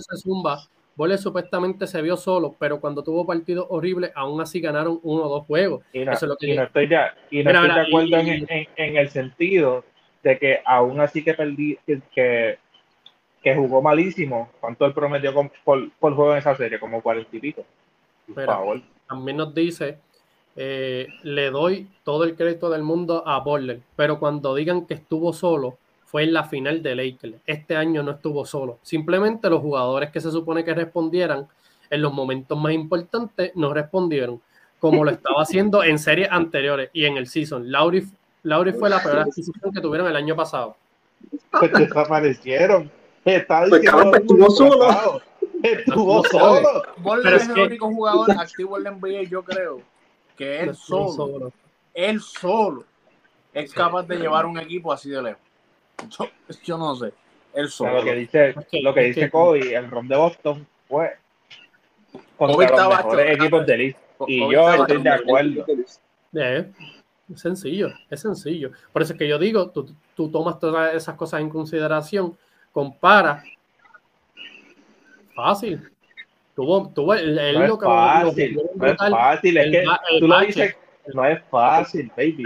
se 0.00 0.16
zumba 0.18 0.58
supuestamente 1.18 1.86
se 1.86 2.02
vio 2.02 2.16
solo, 2.16 2.54
pero 2.58 2.80
cuando 2.80 3.02
tuvo 3.02 3.26
partidos 3.26 3.66
horribles, 3.68 4.12
aún 4.14 4.40
así 4.40 4.60
ganaron 4.60 5.00
uno 5.02 5.24
o 5.24 5.28
dos 5.28 5.46
juegos. 5.46 5.84
Y 5.92 6.04
no, 6.04 6.12
estoy, 6.12 6.88
ya, 6.88 7.14
y 7.30 7.42
no 7.42 7.50
estoy 7.50 7.68
de 7.68 7.80
acuerdo 7.80 8.18
en, 8.18 8.68
en, 8.76 8.96
el 8.96 9.10
sentido 9.10 9.84
de 10.22 10.38
que 10.38 10.60
aún 10.64 11.00
así 11.00 11.24
que 11.24 11.34
perdí, 11.34 11.78
que, 11.86 12.58
que 13.42 13.54
jugó 13.54 13.82
malísimo. 13.82 14.50
¿Cuánto 14.60 14.86
él 14.86 14.92
prometió 14.92 15.34
por, 15.64 15.90
por, 15.98 16.14
juego 16.14 16.32
en 16.32 16.38
esa 16.38 16.56
serie? 16.56 16.78
Como 16.78 17.02
cuarenta 17.02 17.36
y 17.36 17.40
pico. 17.40 17.64
También 19.08 19.36
nos 19.36 19.54
dice, 19.54 19.98
eh, 20.56 21.08
le 21.22 21.50
doy 21.50 21.88
todo 22.04 22.24
el 22.24 22.36
crédito 22.36 22.68
del 22.70 22.82
mundo 22.82 23.26
a 23.26 23.40
Borler, 23.40 23.80
pero 23.96 24.18
cuando 24.18 24.54
digan 24.54 24.86
que 24.86 24.94
estuvo 24.94 25.32
solo, 25.32 25.78
fue 26.04 26.24
en 26.24 26.34
la 26.34 26.44
final 26.44 26.82
de 26.82 26.94
Lakers. 26.94 27.36
Este 27.46 27.74
año 27.74 28.02
no 28.02 28.10
estuvo 28.10 28.44
solo. 28.44 28.78
Simplemente 28.82 29.48
los 29.48 29.62
jugadores 29.62 30.10
que 30.10 30.20
se 30.20 30.30
supone 30.30 30.62
que 30.62 30.74
respondieran 30.74 31.48
en 31.88 32.02
los 32.02 32.12
momentos 32.12 32.58
más 32.58 32.72
importantes 32.72 33.52
no 33.54 33.72
respondieron, 33.72 34.42
como 34.78 35.04
lo 35.04 35.10
estaba 35.10 35.36
haciendo 35.42 35.82
en 35.82 35.98
series 35.98 36.28
anteriores 36.30 36.90
y 36.92 37.06
en 37.06 37.16
el 37.16 37.28
season. 37.28 37.72
Lauri, 37.72 38.06
Lauri 38.42 38.72
fue 38.72 38.90
la 38.90 39.02
peor 39.02 39.20
adquisición 39.20 39.72
que 39.72 39.80
tuvieron 39.80 40.06
el 40.06 40.16
año 40.16 40.36
pasado. 40.36 40.76
Pues 41.50 41.72
desaparecieron. 41.72 42.90
Está 43.24 43.64
pues 43.68 43.82
pues, 43.90 44.20
estuvo 44.20 44.50
solo. 44.50 45.22
Estuvo 45.62 46.24
solo. 46.24 46.82
Es, 47.24 47.48
el 47.48 47.58
único 47.58 47.86
jugador 47.86 48.32
activo 48.32 48.76
en 48.76 48.84
la 48.84 48.90
NBA, 48.90 49.22
yo 49.30 49.42
creo, 49.44 49.80
que 50.36 50.60
él 50.60 50.74
solo, 50.74 51.52
él 51.94 52.20
solo 52.20 52.84
es 53.52 53.72
capaz 53.72 54.04
de 54.04 54.16
llevar 54.16 54.46
un 54.46 54.58
equipo 54.58 54.92
así 54.92 55.10
de 55.10 55.22
lejos. 55.22 55.42
Yo, 56.64 56.78
no 56.78 56.96
sé. 56.96 57.12
Él 57.54 57.68
solo. 57.68 57.96
Lo 57.96 58.04
que 58.04 58.14
dice, 58.14 58.54
lo 58.82 58.94
que 58.94 59.00
dice 59.02 59.30
Kobe, 59.30 59.74
el 59.74 59.90
ron 59.90 60.08
de 60.08 60.16
Boston 60.16 60.66
fue 60.88 61.18
contra 62.36 62.88
los 62.88 62.96
mejores 62.96 63.36
equipos 63.36 63.66
de 63.66 63.76
liga. 63.76 63.98
Y 64.26 64.52
yo 64.52 64.72
estoy 64.72 65.02
de 65.02 65.10
acuerdo. 65.10 65.66
es 66.32 67.40
sencillo, 67.40 67.92
es 68.10 68.20
sencillo. 68.20 68.72
Por 68.92 69.02
eso 69.02 69.12
es 69.12 69.18
que 69.18 69.28
yo 69.28 69.38
digo, 69.38 69.70
tú, 69.70 69.94
tú 70.14 70.30
tomas 70.30 70.58
todas 70.58 70.94
esas 70.94 71.14
cosas 71.16 71.40
en 71.40 71.50
consideración 71.50 72.36
compara. 72.72 73.44
Fácil. 75.34 75.91
Tuvo, 76.54 76.88
tuvo 76.88 77.14
el, 77.14 77.38
el 77.38 77.54
no, 77.54 77.64
es 77.64 77.80
fácil, 77.80 78.60
no 78.74 78.86
es 78.86 78.96
fácil, 78.98 79.56
es 79.56 79.70
que 79.70 79.84
tú 80.20 80.28
lo 80.28 80.40
dices, 80.40 80.76
no 81.14 81.24
es 81.24 81.42
fácil, 81.50 82.12
baby. 82.16 82.44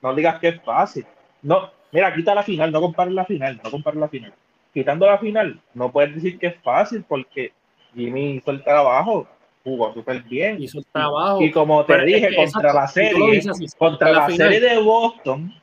No, 0.00 0.14
digas 0.14 0.38
que 0.38 0.48
es 0.48 0.62
fácil. 0.62 1.06
No, 1.42 1.70
mira, 1.92 2.14
quita 2.14 2.34
la 2.34 2.42
final, 2.42 2.72
no 2.72 2.80
compares 2.80 3.12
la 3.12 3.26
final, 3.26 3.60
no 3.62 3.70
compares 3.70 4.00
la 4.00 4.08
final. 4.08 4.32
Quitando 4.72 5.06
la 5.06 5.18
final, 5.18 5.60
no 5.74 5.92
puedes 5.92 6.14
decir 6.14 6.38
que 6.38 6.46
es 6.46 6.56
fácil 6.62 7.04
porque 7.06 7.52
Jimmy 7.94 8.36
hizo 8.36 8.50
el 8.52 8.62
trabajo, 8.64 9.28
jugó 9.64 9.92
súper 9.92 10.22
bien. 10.22 10.62
Hizo 10.62 10.78
el 10.78 10.86
trabajo. 10.86 11.42
Y 11.42 11.50
como 11.50 11.84
te 11.84 12.02
dije, 12.04 12.34
contra 12.34 12.72
la 12.72 12.86
serie, 12.86 13.42
contra 13.76 14.12
la 14.12 14.30
serie 14.30 14.60
de 14.60 14.78
Boston, 14.78 15.54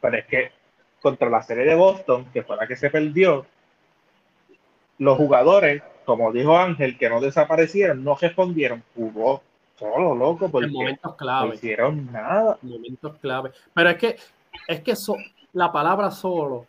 pero 0.00 0.16
es 0.18 0.26
que 0.26 0.50
contra 1.00 1.30
la 1.30 1.42
serie 1.42 1.64
de 1.64 1.74
Boston, 1.74 2.26
que 2.32 2.42
fue 2.42 2.56
la 2.56 2.66
que 2.66 2.76
se 2.76 2.90
perdió, 2.90 3.46
los 4.98 5.16
jugadores, 5.16 5.82
como 6.10 6.32
dijo 6.32 6.56
Ángel, 6.56 6.98
que 6.98 7.08
no 7.08 7.20
desaparecieron, 7.20 8.02
no 8.02 8.16
respondieron, 8.16 8.82
jugó 8.96 9.42
solo, 9.76 10.12
loco, 10.12 10.50
porque 10.50 10.66
momentos 10.66 11.14
clave. 11.14 11.48
no 11.48 11.54
hicieron 11.54 12.10
nada. 12.10 12.58
momentos 12.62 13.16
clave. 13.18 13.50
Pero 13.72 13.90
es 13.90 13.96
que, 13.96 14.16
es 14.66 14.80
que 14.80 14.94
la 15.52 15.70
palabra 15.70 16.10
solo. 16.10 16.66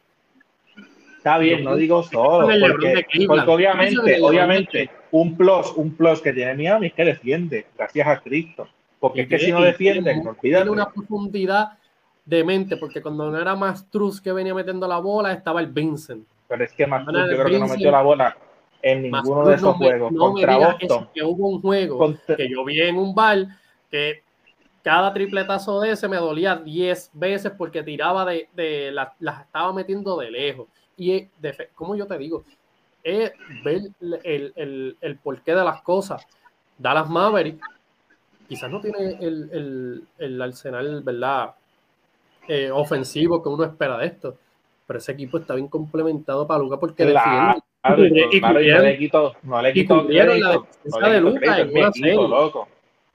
Está 1.17 1.39
bien, 1.39 1.63
no 1.63 1.75
digo 1.75 2.03
solo, 2.03 2.47
porque, 2.47 3.03
obviamente, 3.47 4.21
obviamente, 4.21 4.89
un 5.09 5.35
plus, 5.35 5.73
un 5.75 5.95
plus 5.95 6.21
que 6.21 6.33
tiene 6.33 6.53
Miami 6.53 6.87
es 6.87 6.93
que 6.93 7.05
defiende, 7.05 7.65
gracias 7.75 8.07
a 8.07 8.19
Cristo. 8.19 8.67
Porque 8.99 9.21
es 9.21 9.27
que 9.27 9.39
si 9.39 9.51
no 9.51 9.61
defienden, 9.63 10.23
no 10.23 10.35
Tiene 10.35 10.69
una 10.69 10.91
profundidad 10.91 11.79
de 12.25 12.43
mente, 12.43 12.77
porque 12.77 13.01
cuando 13.01 13.31
no 13.31 13.41
era 13.41 13.55
más 13.55 13.89
Truz 13.89 14.21
que 14.21 14.31
venía 14.31 14.53
metiendo 14.53 14.87
la 14.87 14.99
bola, 14.99 15.31
estaba 15.31 15.61
el 15.61 15.67
Vincent. 15.67 16.27
Pero 16.47 16.63
es 16.63 16.73
que 16.73 16.85
más 16.85 17.03
yo 17.07 17.11
creo 17.11 17.45
que 17.45 17.59
no 17.59 17.67
metió 17.67 17.89
la 17.89 18.03
bola 18.03 18.37
en 18.81 19.03
ninguno 19.03 19.47
de 19.47 19.55
esos 19.55 19.75
juegos. 19.75 20.13
contra 20.17 20.57
Boston. 20.57 21.09
que 21.13 21.23
hubo 21.23 21.49
un 21.49 21.61
juego 21.61 22.15
que 22.35 22.49
yo 22.49 22.63
vi 22.65 22.81
en 22.81 22.97
un 22.97 23.13
bar 23.13 23.45
que 23.89 24.23
cada 24.83 25.13
tripletazo 25.13 25.79
de 25.81 25.91
ese 25.91 26.07
me 26.07 26.17
dolía 26.17 26.55
10 26.55 27.11
veces 27.13 27.51
porque 27.57 27.83
tiraba 27.83 28.25
de, 28.25 28.49
de 28.53 28.91
las 28.91 29.41
estaba 29.41 29.71
metiendo 29.73 30.17
de 30.17 30.31
lejos. 30.31 30.67
Y, 30.97 31.27
de, 31.39 31.69
como 31.75 31.95
yo 31.95 32.07
te 32.07 32.17
digo, 32.17 32.43
es 33.03 33.31
ver 33.63 33.81
el, 33.99 34.53
el, 34.55 34.97
el 34.99 35.17
porqué 35.17 35.53
de 35.53 35.63
las 35.63 35.81
cosas. 35.81 36.25
Dallas 36.77 37.09
Maverick 37.09 37.61
quizás 38.47 38.69
no 38.69 38.81
tiene 38.81 39.17
el, 39.21 40.03
el 40.17 40.41
arsenal, 40.41 41.01
¿verdad? 41.03 41.55
Eh, 42.47 42.71
ofensivo 42.71 43.41
que 43.41 43.49
uno 43.49 43.63
espera 43.63 43.97
de 43.97 44.07
esto. 44.07 44.35
Pero 44.85 44.99
ese 44.99 45.11
equipo 45.13 45.37
está 45.37 45.53
bien 45.55 45.67
complementado 45.67 46.45
para 46.45 46.59
Luca 46.59 46.77
porque 46.77 47.05
claro, 47.05 47.31
defiende. 47.31 47.70
Y, 47.83 48.39
no 48.39 48.53
le 48.53 48.97
quito, 48.97 49.35
no 49.43 49.61
le 49.61 49.73
quito 49.73 50.05
crédito. 50.05 50.67
No 50.85 51.01
le 51.01 51.21
quito 51.21 51.35
crédito, 51.35 52.27
loco. 52.27 52.67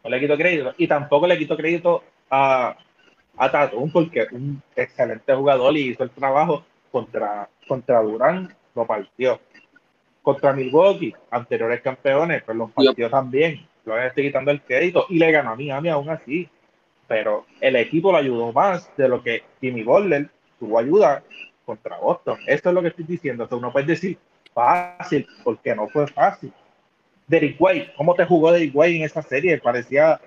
No 0.02 0.10
le 0.10 0.20
quito 0.20 0.36
crédito. 0.36 0.74
Y 0.78 0.86
tampoco 0.86 1.26
le 1.26 1.38
quito 1.38 1.56
crédito 1.56 2.02
a, 2.30 2.76
a 3.36 3.50
Tatum 3.50 3.90
porque 3.90 4.22
es 4.22 4.32
un 4.32 4.62
excelente 4.74 5.34
jugador 5.34 5.76
y 5.76 5.90
hizo 5.90 6.02
el 6.02 6.10
trabajo 6.10 6.64
contra, 6.90 7.48
contra 7.66 8.00
Durán, 8.02 8.54
lo 8.74 8.86
partió. 8.86 9.40
Contra 10.22 10.52
Milwaukee, 10.52 11.14
anteriores 11.30 11.80
campeones, 11.80 12.42
pues 12.42 12.58
los 12.58 12.70
partió 12.72 13.08
también. 13.08 13.64
Lo 13.84 13.96
estoy 13.96 14.24
quitando 14.24 14.50
el 14.50 14.60
crédito 14.62 15.06
y 15.08 15.18
le 15.18 15.30
ganó 15.30 15.50
a 15.50 15.56
Miami 15.56 15.88
aún 15.88 16.10
así 16.10 16.48
pero 17.08 17.46
el 17.60 17.76
equipo 17.76 18.12
lo 18.12 18.18
ayudó 18.18 18.52
más 18.52 18.90
de 18.96 19.08
lo 19.08 19.22
que 19.22 19.42
Jimmy 19.60 19.82
Butler 19.82 20.28
tuvo 20.58 20.78
ayuda 20.78 21.22
contra 21.64 21.98
Boston. 21.98 22.38
Eso 22.46 22.68
es 22.68 22.74
lo 22.74 22.82
que 22.82 22.88
estoy 22.88 23.04
diciendo. 23.04 23.44
Entonces 23.44 23.62
uno 23.62 23.72
puede 23.72 23.86
decir 23.86 24.18
fácil, 24.56 25.28
porque 25.44 25.74
no 25.74 25.86
fue 25.86 26.06
fácil. 26.06 26.50
Derrick 27.26 27.56
White, 27.58 27.92
¿cómo 27.94 28.14
te 28.14 28.24
jugó 28.24 28.50
Derrick 28.50 28.74
White 28.74 28.96
en 28.96 29.04
esa 29.04 29.20
serie? 29.20 29.58
Parecía... 29.58 30.18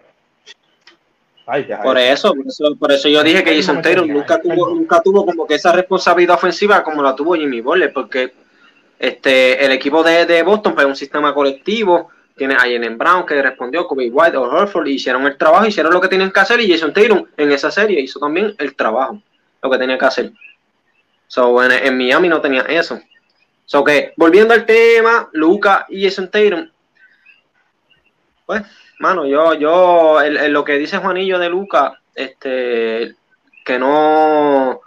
por, 1.82 1.98
eso, 1.98 2.36
por 2.78 2.92
eso, 2.92 3.10
yo 3.10 3.24
dije 3.24 3.44
que 3.44 3.56
Jason 3.56 3.82
Taylor 3.82 4.08
nunca 4.08 4.40
tuvo, 4.40 4.70
nunca 4.70 5.02
tuvo 5.02 5.26
como 5.26 5.48
que 5.48 5.56
esa 5.56 5.72
responsabilidad 5.72 6.36
ofensiva 6.36 6.84
como 6.84 7.02
la 7.02 7.16
tuvo 7.16 7.34
Jimmy 7.34 7.60
Butler, 7.60 7.92
porque 7.92 8.34
este, 9.00 9.66
el 9.66 9.72
equipo 9.72 10.04
de, 10.04 10.28
de 10.28 10.44
Boston 10.44 10.76
fue 10.76 10.86
un 10.86 10.96
sistema 10.96 11.34
colectivo, 11.34 12.10
tiene 12.38 12.54
a 12.54 12.60
Jalen 12.60 13.00
Brown 13.00 13.26
que 13.26 13.42
respondió, 13.42 13.88
Kobe 13.88 14.12
White 14.12 14.38
o 14.38 14.44
Horford, 14.44 14.88
y 14.88 14.94
hicieron 14.94 15.26
el 15.26 15.38
trabajo, 15.38 15.66
hicieron 15.66 15.92
lo 15.92 16.00
que 16.00 16.08
tenían 16.08 16.32
que 16.32 16.40
hacer, 16.40 16.62
y 16.62 16.72
Jason 16.72 16.94
Taylor 16.94 17.28
en 17.36 17.52
esa 17.52 17.72
serie 17.72 18.00
hizo 18.00 18.20
también 18.20 18.54
el 18.60 18.76
trabajo, 18.76 19.20
lo 19.64 19.72
que 19.72 19.78
tenía 19.80 19.98
que 19.98 20.06
hacer. 20.06 20.32
So, 21.26 21.64
en, 21.64 21.72
en 21.72 21.98
Miami 21.98 22.30
no 22.30 22.42
tenía 22.42 22.62
eso. 22.62 23.00
So, 23.70 23.84
que, 23.84 24.14
volviendo 24.18 24.56
al 24.56 24.66
tema, 24.66 25.30
Luca 25.32 25.86
y 25.90 26.04
Jason 26.04 26.32
Taylor, 26.32 26.68
pues, 28.48 28.64
mano, 28.98 29.28
yo, 29.28 29.54
yo, 29.54 30.18
lo 30.50 30.64
que 30.64 30.80
dice 30.80 30.98
Juanillo 30.98 31.38
de 31.38 31.50
Luca, 31.52 32.02
este, 32.16 33.14
que 33.64 33.78
no 33.78 34.82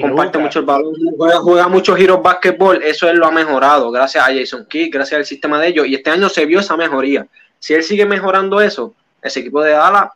comparte 0.00 0.38
mucho 0.38 0.58
el 0.58 0.64
balón, 0.64 0.94
juega, 1.16 1.68
mucho 1.68 1.94
giro 1.94 2.22
básquetbol, 2.22 2.82
eso 2.82 3.08
él 3.08 3.18
lo 3.18 3.26
ha 3.26 3.30
mejorado 3.30 3.92
gracias 3.92 4.28
a 4.28 4.34
Jason 4.34 4.66
Kidd, 4.66 4.92
gracias 4.92 5.16
al 5.16 5.26
sistema 5.26 5.60
de 5.60 5.68
ellos, 5.68 5.86
y 5.86 5.94
este 5.94 6.10
año 6.10 6.28
se 6.28 6.44
vio 6.44 6.58
esa 6.58 6.76
mejoría. 6.76 7.28
Si 7.60 7.72
él 7.72 7.84
sigue 7.84 8.04
mejorando 8.04 8.60
eso, 8.60 8.96
ese 9.22 9.40
equipo 9.40 9.62
de 9.62 9.70
Dallas 9.70 10.10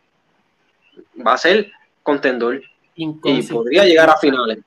va 1.25 1.35
a 1.35 1.39
ser 1.39 1.71
contendor 2.03 2.63
y 2.97 3.13
podría 3.45 3.85
llegar 3.85 4.11
a 4.11 4.17
finales. 4.17 4.59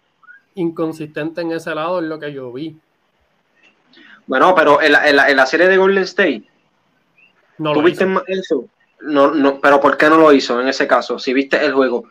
Inconsistente 0.55 1.41
en 1.41 1.51
ese 1.51 1.75
lado 1.75 1.99
es 1.99 2.05
lo 2.05 2.17
que 2.17 2.31
yo 2.31 2.49
vi. 2.53 2.77
Bueno, 4.27 4.53
pero 4.56 4.81
en 4.81 4.91
la, 4.91 5.45
serie 5.45 5.68
de 5.68 5.77
Golden 5.77 6.03
State, 6.03 6.43
no 7.57 7.73
¿tuviste 7.73 8.07
eso? 8.27 8.65
No, 9.02 9.31
no, 9.31 9.60
pero 9.60 9.80
¿por 9.80 9.98
qué 9.98 10.10
no 10.10 10.18
lo 10.18 10.31
hizo 10.31 10.60
en 10.61 10.68
ese 10.68 10.88
caso? 10.88 11.19
Si 11.19 11.34
viste 11.34 11.64
el 11.64 11.73
juego, 11.73 12.06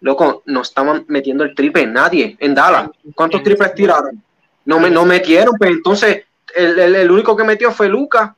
loco, 0.00 0.42
no 0.46 0.62
estaban 0.62 1.04
metiendo 1.08 1.44
el 1.44 1.54
triple, 1.54 1.86
nadie 1.86 2.36
en 2.40 2.54
Dallas. 2.54 2.90
¿Cuántos 3.14 3.42
triples 3.42 3.74
tiraron? 3.74 4.22
No, 4.64 4.78
me, 4.78 4.90
no 4.90 5.04
metieron, 5.04 5.56
pues 5.56 5.70
entonces 5.70 6.24
el, 6.54 7.10
único 7.10 7.36
que 7.36 7.44
metió 7.44 7.70
fue 7.72 7.88
Lucas, 7.88 8.32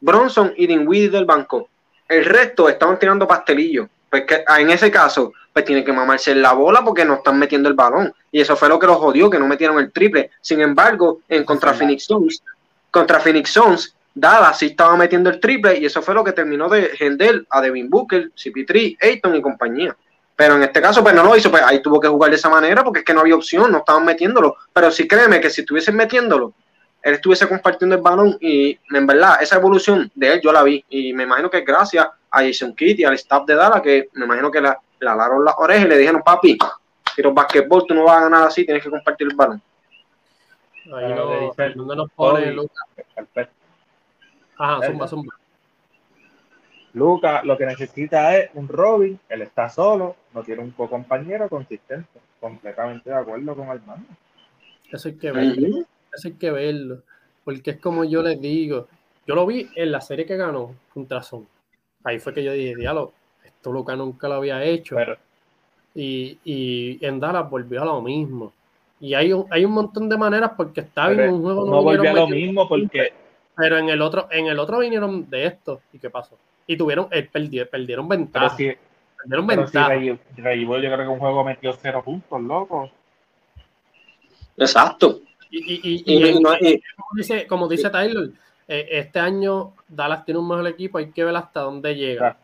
Bronson 0.00 0.52
y 0.56 0.66
Dinwiddie 0.66 1.10
del 1.10 1.24
banco. 1.24 1.68
El 2.08 2.24
resto 2.24 2.68
estaban 2.68 2.98
tirando 2.98 3.26
pastelillos. 3.26 3.88
Pues 4.10 4.24
que, 4.24 4.42
ah, 4.46 4.60
en 4.60 4.70
ese 4.70 4.90
caso, 4.90 5.32
pues 5.52 5.64
tiene 5.64 5.84
que 5.84 5.92
mamarse 5.92 6.34
la 6.34 6.52
bola 6.54 6.82
porque 6.82 7.04
no 7.04 7.14
están 7.14 7.38
metiendo 7.38 7.68
el 7.68 7.74
balón. 7.74 8.12
Y 8.32 8.40
eso 8.40 8.56
fue 8.56 8.68
lo 8.68 8.78
que 8.78 8.86
los 8.86 8.96
jodió, 8.96 9.28
que 9.28 9.38
no 9.38 9.46
metieron 9.46 9.78
el 9.78 9.92
triple. 9.92 10.30
Sin 10.40 10.60
embargo, 10.60 11.20
en 11.28 11.44
contra 11.44 11.74
Phoenix 11.74 12.04
Suns, 12.04 12.42
contra 12.90 13.20
Phoenix 13.20 13.50
Suns, 13.50 13.94
Dallas 14.14 14.58
sí 14.58 14.66
estaba 14.66 14.96
metiendo 14.96 15.30
el 15.30 15.40
triple 15.40 15.78
y 15.78 15.86
eso 15.86 16.02
fue 16.02 16.14
lo 16.14 16.24
que 16.24 16.32
terminó 16.32 16.68
de 16.68 16.90
Hendel 16.98 17.46
a 17.50 17.60
Devin 17.60 17.88
Booker, 17.88 18.32
CP3, 18.32 18.96
Ayton 19.00 19.36
y 19.36 19.42
compañía. 19.42 19.96
Pero 20.34 20.54
en 20.54 20.62
este 20.62 20.80
caso, 20.80 21.02
pues 21.02 21.14
no 21.14 21.24
lo 21.24 21.36
hizo, 21.36 21.50
pues 21.50 21.62
ahí 21.64 21.82
tuvo 21.82 22.00
que 22.00 22.08
jugar 22.08 22.30
de 22.30 22.36
esa 22.36 22.48
manera 22.48 22.84
porque 22.84 23.00
es 23.00 23.04
que 23.04 23.12
no 23.12 23.20
había 23.20 23.34
opción, 23.34 23.72
no 23.72 23.78
estaban 23.78 24.04
metiéndolo. 24.04 24.56
Pero 24.72 24.90
sí 24.90 25.06
créeme 25.06 25.40
que 25.40 25.50
si 25.50 25.62
estuviesen 25.62 25.96
metiéndolo, 25.96 26.52
él 27.02 27.14
estuviese 27.14 27.48
compartiendo 27.48 27.96
el 27.96 28.02
balón 28.02 28.36
y 28.40 28.78
en 28.92 29.06
verdad 29.06 29.38
esa 29.40 29.56
evolución 29.56 30.10
de 30.14 30.34
él 30.34 30.40
yo 30.42 30.52
la 30.52 30.62
vi 30.62 30.84
y 30.88 31.12
me 31.12 31.24
imagino 31.24 31.48
que 31.48 31.60
gracias 31.62 32.06
a 32.30 32.42
Jason 32.42 32.74
Kidd 32.74 32.98
y 32.98 33.04
al 33.04 33.14
staff 33.14 33.46
de 33.46 33.54
Dallas 33.54 33.80
que 33.82 34.08
me 34.14 34.24
imagino 34.26 34.50
que 34.50 34.60
le 34.60 35.08
alaron 35.08 35.44
las 35.44 35.54
orejas 35.58 35.86
y 35.86 35.88
le 35.88 35.98
dijeron, 35.98 36.22
papi, 36.24 36.58
si 37.14 37.22
los 37.22 37.34
basquetbol 37.34 37.84
tú 37.86 37.94
no 37.94 38.04
vas 38.04 38.18
a 38.18 38.22
ganar 38.22 38.44
así, 38.44 38.64
tienes 38.64 38.82
que 38.82 38.90
compartir 38.90 39.28
el 39.28 39.36
balón. 39.36 39.62
Ahí 40.94 41.14
no, 41.14 41.94
nos 41.94 42.10
pone 42.12 42.52
Lucas. 42.52 42.82
Ajá, 44.56 44.86
zumba, 44.86 45.08
zumba. 45.08 45.34
Lucas 46.94 47.44
lo 47.44 47.56
que 47.56 47.66
necesita 47.66 48.36
es 48.36 48.50
un 48.54 48.66
Robin, 48.66 49.18
él 49.28 49.42
está 49.42 49.68
solo, 49.68 50.16
no 50.34 50.42
tiene 50.42 50.62
un 50.62 50.70
co-compañero 50.70 51.48
consistente. 51.48 52.20
Completamente 52.40 53.10
de 53.10 53.16
acuerdo 53.16 53.56
con 53.56 53.68
Armando. 53.68 54.06
Eso 54.90 55.08
hay 55.08 55.16
que 55.16 55.32
verlo. 55.32 55.84
Eso 56.12 56.28
hay 56.28 56.34
que 56.34 56.50
verlo. 56.50 57.02
Porque 57.44 57.72
es 57.72 57.80
como 57.80 58.04
yo 58.04 58.22
les 58.22 58.40
digo. 58.40 58.88
Yo 59.26 59.34
lo 59.34 59.44
vi 59.44 59.68
en 59.74 59.92
la 59.92 60.00
serie 60.00 60.24
que 60.24 60.36
ganó 60.36 60.74
contra 60.94 61.22
Son. 61.22 61.46
Ahí 62.04 62.18
fue 62.18 62.32
que 62.32 62.44
yo 62.44 62.52
dije, 62.52 62.76
diálogo, 62.76 63.12
esto 63.44 63.72
Lucas 63.72 63.98
nunca 63.98 64.28
lo 64.28 64.34
había 64.34 64.62
hecho. 64.62 64.96
y, 65.94 66.38
y 66.44 67.04
en 67.04 67.18
Dallas 67.20 67.50
volvió 67.50 67.82
a 67.82 67.86
lo 67.86 68.00
mismo. 68.00 68.52
Y 69.00 69.14
hay 69.14 69.32
un, 69.32 69.46
hay 69.50 69.64
un 69.64 69.72
montón 69.72 70.08
de 70.08 70.16
maneras 70.16 70.52
porque 70.56 70.80
está 70.80 71.12
en 71.12 71.32
un 71.32 71.42
juego. 71.42 71.66
No 71.66 71.82
volvió 71.82 72.10
a 72.10 72.14
lo 72.14 72.28
mismo 72.28 72.68
porque. 72.68 73.12
Pero 73.56 73.78
en 73.78 73.88
el 73.88 74.02
otro, 74.02 74.28
en 74.30 74.46
el 74.46 74.58
otro 74.58 74.78
vinieron 74.78 75.28
de 75.28 75.46
esto. 75.46 75.80
¿Y 75.92 75.98
qué 75.98 76.10
pasó? 76.10 76.36
y 76.68 76.76
tuvieron, 76.76 77.08
eh, 77.10 77.22
perdieron, 77.22 77.68
perdieron 77.70 78.06
ventaja. 78.06 78.54
Si, 78.56 78.70
perdieron 79.16 79.46
ventaja. 79.46 79.98
Si 79.98 80.06
yo 80.06 80.18
creo 80.36 80.96
que 80.98 81.08
un 81.08 81.18
juego 81.18 81.42
metió 81.42 81.72
cero 81.72 82.02
puntos, 82.04 82.40
loco. 82.42 82.90
Exacto. 84.58 85.22
Y, 85.50 85.80
y, 85.82 86.04
y, 86.04 86.42
como, 86.42 86.54
dice, 87.16 87.46
como 87.46 87.68
dice 87.68 87.88
Tyler, 87.88 88.30
eh, 88.68 88.86
este 88.90 89.18
año 89.18 89.72
Dallas 89.88 90.26
tiene 90.26 90.40
un 90.40 90.48
mejor 90.48 90.66
equipo, 90.66 90.98
hay 90.98 91.10
que 91.10 91.24
ver 91.24 91.34
hasta 91.34 91.60
dónde 91.60 91.94
llega. 91.96 92.36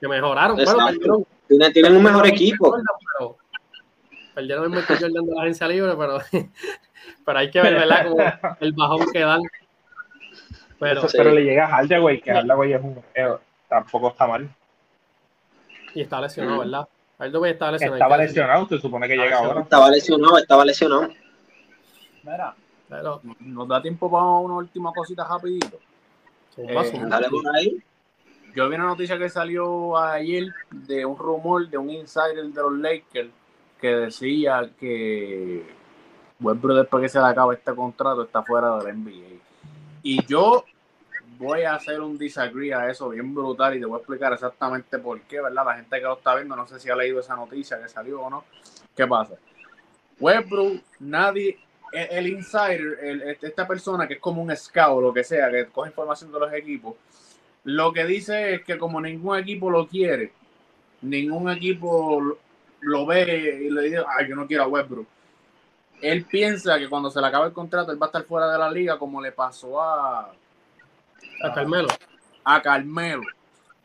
Que 0.00 0.08
mejoraron, 0.08 0.56
bueno, 0.56 1.24
tienen, 1.46 1.72
tienen, 1.72 1.96
un 1.96 2.02
mejor 2.02 2.26
equipo. 2.26 2.76
Perdieron 4.38 4.66
el 4.66 4.70
Michael 4.70 5.00
Jordan 5.00 5.26
de 5.26 5.34
la 5.34 5.42
agencia 5.42 5.66
libre, 5.66 5.96
pero, 5.98 6.18
pero 7.26 7.38
hay 7.40 7.50
que 7.50 7.60
ver, 7.60 7.74
¿verdad? 7.74 8.08
Como 8.08 8.22
el 8.60 8.72
bajón 8.72 9.06
que 9.12 9.18
dan. 9.18 9.42
Pero, 10.78 11.02
pero 11.12 11.32
le 11.32 11.42
llega 11.42 11.64
a 11.64 11.68
Hardaway, 11.68 12.20
que 12.20 12.30
Hardaway 12.30 12.72
es 12.72 12.80
un, 12.80 13.02
eh, 13.16 13.34
tampoco 13.68 14.10
está 14.10 14.28
mal. 14.28 14.48
Y 15.92 16.02
está 16.02 16.20
lesionado, 16.20 16.60
¿verdad? 16.60 16.88
Hardaway 17.18 17.50
estaba 17.50 17.72
lesionado. 17.72 17.96
Estaba 17.96 18.16
lesionado, 18.16 18.68
se 18.68 18.78
supone 18.78 19.08
que 19.08 19.16
llega 19.16 19.38
ahora. 19.38 19.62
Estaba 19.62 19.90
lesionado, 19.90 20.38
estaba 20.38 20.64
lesionado. 20.64 21.08
Mira, 22.22 22.54
pero, 22.88 23.20
nos 23.40 23.66
da 23.66 23.82
tiempo 23.82 24.08
para 24.08 24.22
una 24.22 24.54
última 24.54 24.92
cosita 24.92 25.26
rapidito. 25.28 25.80
Eh, 26.58 26.76
dale 27.08 27.28
por 27.28 27.56
ahí. 27.56 27.82
Yo 28.54 28.68
vi 28.68 28.76
una 28.76 28.86
noticia 28.86 29.18
que 29.18 29.28
salió 29.28 29.98
ayer 29.98 30.46
de 30.70 31.04
un 31.04 31.18
rumor 31.18 31.68
de 31.68 31.76
un 31.76 31.90
insider 31.90 32.44
de 32.44 32.62
los 32.62 32.78
Lakers 32.78 33.30
que 33.80 33.88
decía 33.88 34.70
que 34.78 35.64
Westbrook 36.40 36.78
después 36.78 37.02
que 37.02 37.08
se 37.08 37.18
le 37.18 37.26
acaba 37.26 37.54
este 37.54 37.74
contrato 37.74 38.22
está 38.22 38.42
fuera 38.42 38.76
de 38.78 38.84
la 38.84 38.92
NBA. 38.92 39.40
Y 40.02 40.24
yo 40.26 40.64
voy 41.38 41.62
a 41.62 41.74
hacer 41.74 42.00
un 42.00 42.18
disagree 42.18 42.74
a 42.74 42.90
eso 42.90 43.08
bien 43.08 43.34
brutal 43.34 43.76
y 43.76 43.80
te 43.80 43.86
voy 43.86 43.96
a 43.96 43.98
explicar 43.98 44.32
exactamente 44.32 44.98
por 44.98 45.20
qué, 45.22 45.40
¿verdad? 45.40 45.64
La 45.64 45.74
gente 45.74 45.96
que 45.96 46.04
lo 46.04 46.16
está 46.16 46.34
viendo, 46.34 46.56
no 46.56 46.66
sé 46.66 46.80
si 46.80 46.90
ha 46.90 46.96
leído 46.96 47.20
esa 47.20 47.36
noticia 47.36 47.80
que 47.80 47.88
salió 47.88 48.22
o 48.22 48.30
no. 48.30 48.44
¿Qué 48.96 49.06
pasa? 49.06 49.34
Westbrook, 50.18 50.82
nadie, 51.00 51.58
el, 51.92 52.26
insider, 52.26 52.98
este, 53.24 53.48
esta 53.48 53.66
persona 53.66 54.08
que 54.08 54.14
es 54.14 54.20
como 54.20 54.42
un 54.42 54.54
scout, 54.56 55.00
lo 55.00 55.12
que 55.12 55.22
sea, 55.22 55.50
que 55.50 55.66
coge 55.66 55.90
información 55.90 56.32
de 56.32 56.40
los 56.40 56.52
equipos, 56.52 56.94
lo 57.64 57.92
que 57.92 58.04
dice 58.04 58.54
es 58.54 58.64
que 58.64 58.78
como 58.78 59.00
ningún 59.00 59.38
equipo 59.38 59.70
lo 59.70 59.86
quiere, 59.86 60.32
ningún 61.02 61.50
equipo 61.50 62.38
lo, 62.80 63.06
ve 63.06 63.62
y 63.64 63.70
le 63.70 63.82
dice, 63.82 64.04
ay, 64.16 64.28
yo 64.28 64.36
no 64.36 64.46
quiero 64.46 64.64
a 64.64 64.68
Westbrook 64.68 65.06
él 66.00 66.24
piensa 66.24 66.78
que 66.78 66.88
cuando 66.88 67.10
se 67.10 67.20
le 67.20 67.26
acabe 67.26 67.46
el 67.46 67.52
contrato 67.52 67.92
él 67.92 68.00
va 68.00 68.06
a 68.06 68.08
estar 68.08 68.24
fuera 68.24 68.50
de 68.50 68.58
la 68.58 68.70
liga 68.70 68.98
como 68.98 69.20
le 69.20 69.32
pasó 69.32 69.80
a 69.80 70.32
a 71.42 71.54
Carmelo. 71.54 71.88
a 72.44 72.62
Carmelo. 72.62 73.22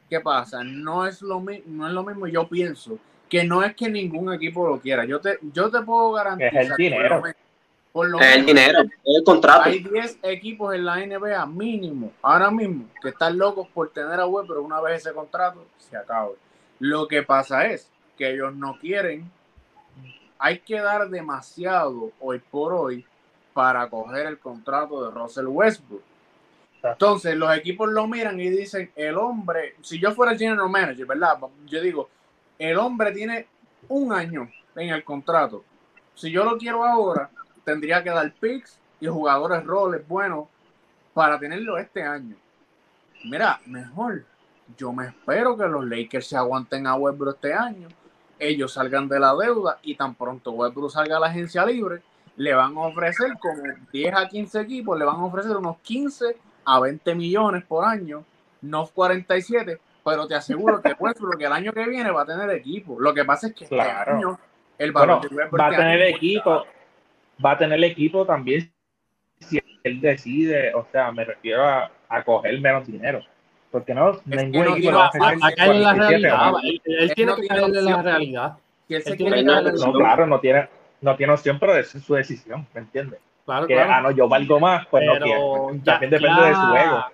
Qué 0.09 0.19
pasa 0.19 0.63
no 0.63 1.07
es 1.07 1.21
lo 1.21 1.39
mismo 1.39 1.63
no 1.67 1.87
es 1.87 1.93
lo 1.93 2.03
mismo 2.03 2.27
yo 2.27 2.47
pienso 2.47 2.99
que 3.29 3.43
no 3.43 3.63
es 3.63 3.75
que 3.75 3.89
ningún 3.89 4.31
equipo 4.31 4.67
lo 4.67 4.79
quiera. 4.79 5.05
Yo 5.05 5.19
te 5.19 5.39
yo 5.41 5.71
te 5.71 5.81
puedo 5.81 6.11
garantizar 6.11 6.65
es 6.65 6.69
el 6.69 6.75
dinero. 6.75 7.23
Por 7.91 8.09
lo 8.09 8.19
el 8.19 8.45
dinero, 8.45 8.79
el 8.81 9.23
contrato. 9.23 9.69
Hay 9.69 9.79
10 9.79 10.19
equipos 10.23 10.73
en 10.73 10.85
la 10.85 10.97
NBA 10.97 11.45
mínimo, 11.45 12.11
ahora 12.23 12.49
mismo, 12.49 12.85
que 13.01 13.09
están 13.09 13.37
locos 13.37 13.67
por 13.71 13.91
tener 13.91 14.19
a 14.19 14.25
web, 14.25 14.45
pero 14.47 14.63
una 14.63 14.81
vez 14.81 15.01
ese 15.01 15.13
contrato 15.13 15.65
se 15.77 15.95
acaba. 15.95 16.29
Lo 16.79 17.07
que 17.07 17.21
pasa 17.21 17.67
es 17.67 17.89
que 18.17 18.31
ellos 18.31 18.55
no 18.55 18.77
quieren, 18.79 19.29
hay 20.37 20.59
que 20.59 20.79
dar 20.79 21.09
demasiado 21.09 22.11
hoy 22.19 22.39
por 22.39 22.73
hoy 22.73 23.05
para 23.53 23.89
coger 23.89 24.25
el 24.27 24.39
contrato 24.39 25.05
de 25.05 25.11
Russell 25.11 25.47
Westbrook. 25.47 26.03
Entonces 26.83 27.35
los 27.35 27.55
equipos 27.55 27.89
lo 27.89 28.07
miran 28.07 28.39
y 28.39 28.49
dicen, 28.49 28.91
el 28.95 29.17
hombre, 29.17 29.75
si 29.81 29.99
yo 29.99 30.11
fuera 30.11 30.33
el 30.33 30.37
general 30.37 30.69
manager, 30.69 31.05
¿verdad? 31.05 31.37
Yo 31.65 31.81
digo, 31.81 32.09
el 32.59 32.77
hombre 32.77 33.13
tiene 33.13 33.47
un 33.87 34.11
año 34.11 34.49
en 34.75 34.89
el 34.89 35.03
contrato. 35.03 35.63
Si 36.15 36.29
yo 36.29 36.43
lo 36.43 36.57
quiero 36.57 36.83
ahora, 36.83 37.29
tendría 37.63 38.03
que 38.03 38.09
dar 38.09 38.31
picks 38.33 38.77
y 38.99 39.07
jugadores 39.07 39.63
roles 39.63 40.05
buenos 40.07 40.47
para 41.13 41.39
tenerlo 41.39 41.77
este 41.77 42.03
año. 42.03 42.35
Mira, 43.25 43.61
mejor. 43.65 44.25
Yo 44.77 44.91
me 44.91 45.07
espero 45.07 45.57
que 45.57 45.67
los 45.67 45.85
Lakers 45.85 46.27
se 46.27 46.37
aguanten 46.37 46.87
a 46.87 46.95
Westbrook 46.95 47.35
este 47.35 47.53
año. 47.53 47.87
Ellos 48.47 48.73
salgan 48.73 49.07
de 49.07 49.19
la 49.19 49.33
deuda 49.35 49.79
y 49.83 49.95
tan 49.95 50.15
pronto 50.15 50.51
Westbrook 50.51 50.91
salga 50.91 51.17
a 51.17 51.19
la 51.19 51.27
agencia 51.27 51.65
libre, 51.65 52.01
le 52.35 52.53
van 52.53 52.75
a 52.75 52.81
ofrecer 52.81 53.31
como 53.39 53.63
10 53.91 54.13
a 54.13 54.27
15 54.27 54.61
equipos, 54.61 54.97
le 54.97 55.05
van 55.05 55.15
a 55.15 55.25
ofrecer 55.25 55.55
unos 55.55 55.77
15 55.79 56.35
a 56.65 56.79
20 56.79 57.15
millones 57.15 57.63
por 57.63 57.85
año, 57.85 58.23
no 58.61 58.85
47, 58.87 59.79
pero 60.03 60.27
te 60.27 60.35
aseguro 60.35 60.81
que 60.81 60.93
Westbrook 60.97 61.41
el 61.41 61.51
año 61.51 61.71
que 61.71 61.87
viene 61.87 62.11
va 62.11 62.23
a 62.23 62.25
tener 62.25 62.49
equipo. 62.49 62.99
Lo 62.99 63.13
que 63.13 63.23
pasa 63.23 63.47
es 63.47 63.53
que 63.53 63.63
este 63.65 63.79
año 63.79 64.39
el 64.77 64.91
valor 64.91 65.21
va 65.57 65.67
a 65.67 65.69
este 65.69 65.81
tener 65.81 66.01
equipo, 66.01 66.65
va 67.43 67.51
a 67.51 67.57
tener 67.57 67.83
equipo 67.83 68.25
también 68.25 68.71
si 69.39 69.61
él 69.83 70.01
decide, 70.01 70.73
o 70.73 70.85
sea, 70.91 71.11
me 71.11 71.25
refiero 71.25 71.65
a, 71.65 71.91
a 72.09 72.23
coger 72.23 72.59
menos 72.59 72.87
dinero. 72.87 73.21
Porque 73.73 73.95
no, 73.95 74.11
ningún 74.25 74.67
equipo 74.67 74.95
va 74.95 75.07
a 75.07 75.51
caerle 75.51 75.79
la 75.79 75.93
realidad. 75.95 76.51
Él, 76.85 77.11
tiene 77.15 77.35
que 77.35 77.47
caerle 77.47 77.81
la 77.81 78.03
realidad. 78.03 78.57
no, 78.87 79.93
claro, 79.93 80.27
no 80.27 80.39
tiene, 80.39 80.69
no 81.01 81.15
tiene 81.15 81.33
opción, 81.33 81.57
pero 81.59 81.75
es 81.75 81.89
su 81.89 82.13
decisión, 82.13 82.67
¿me 82.71 82.81
entiendes? 82.81 83.19
Claro, 83.43 83.65
que, 83.65 83.79
ah, 83.79 83.99
no, 83.99 84.11
yo 84.11 84.29
valgo 84.29 84.59
más, 84.59 84.85
pues 84.85 85.03
no 85.07 85.13
quiero. 85.19 85.71
También 85.83 86.11
depende 86.11 86.41
de 86.43 86.53
su 86.53 86.75
ego. 86.75 87.05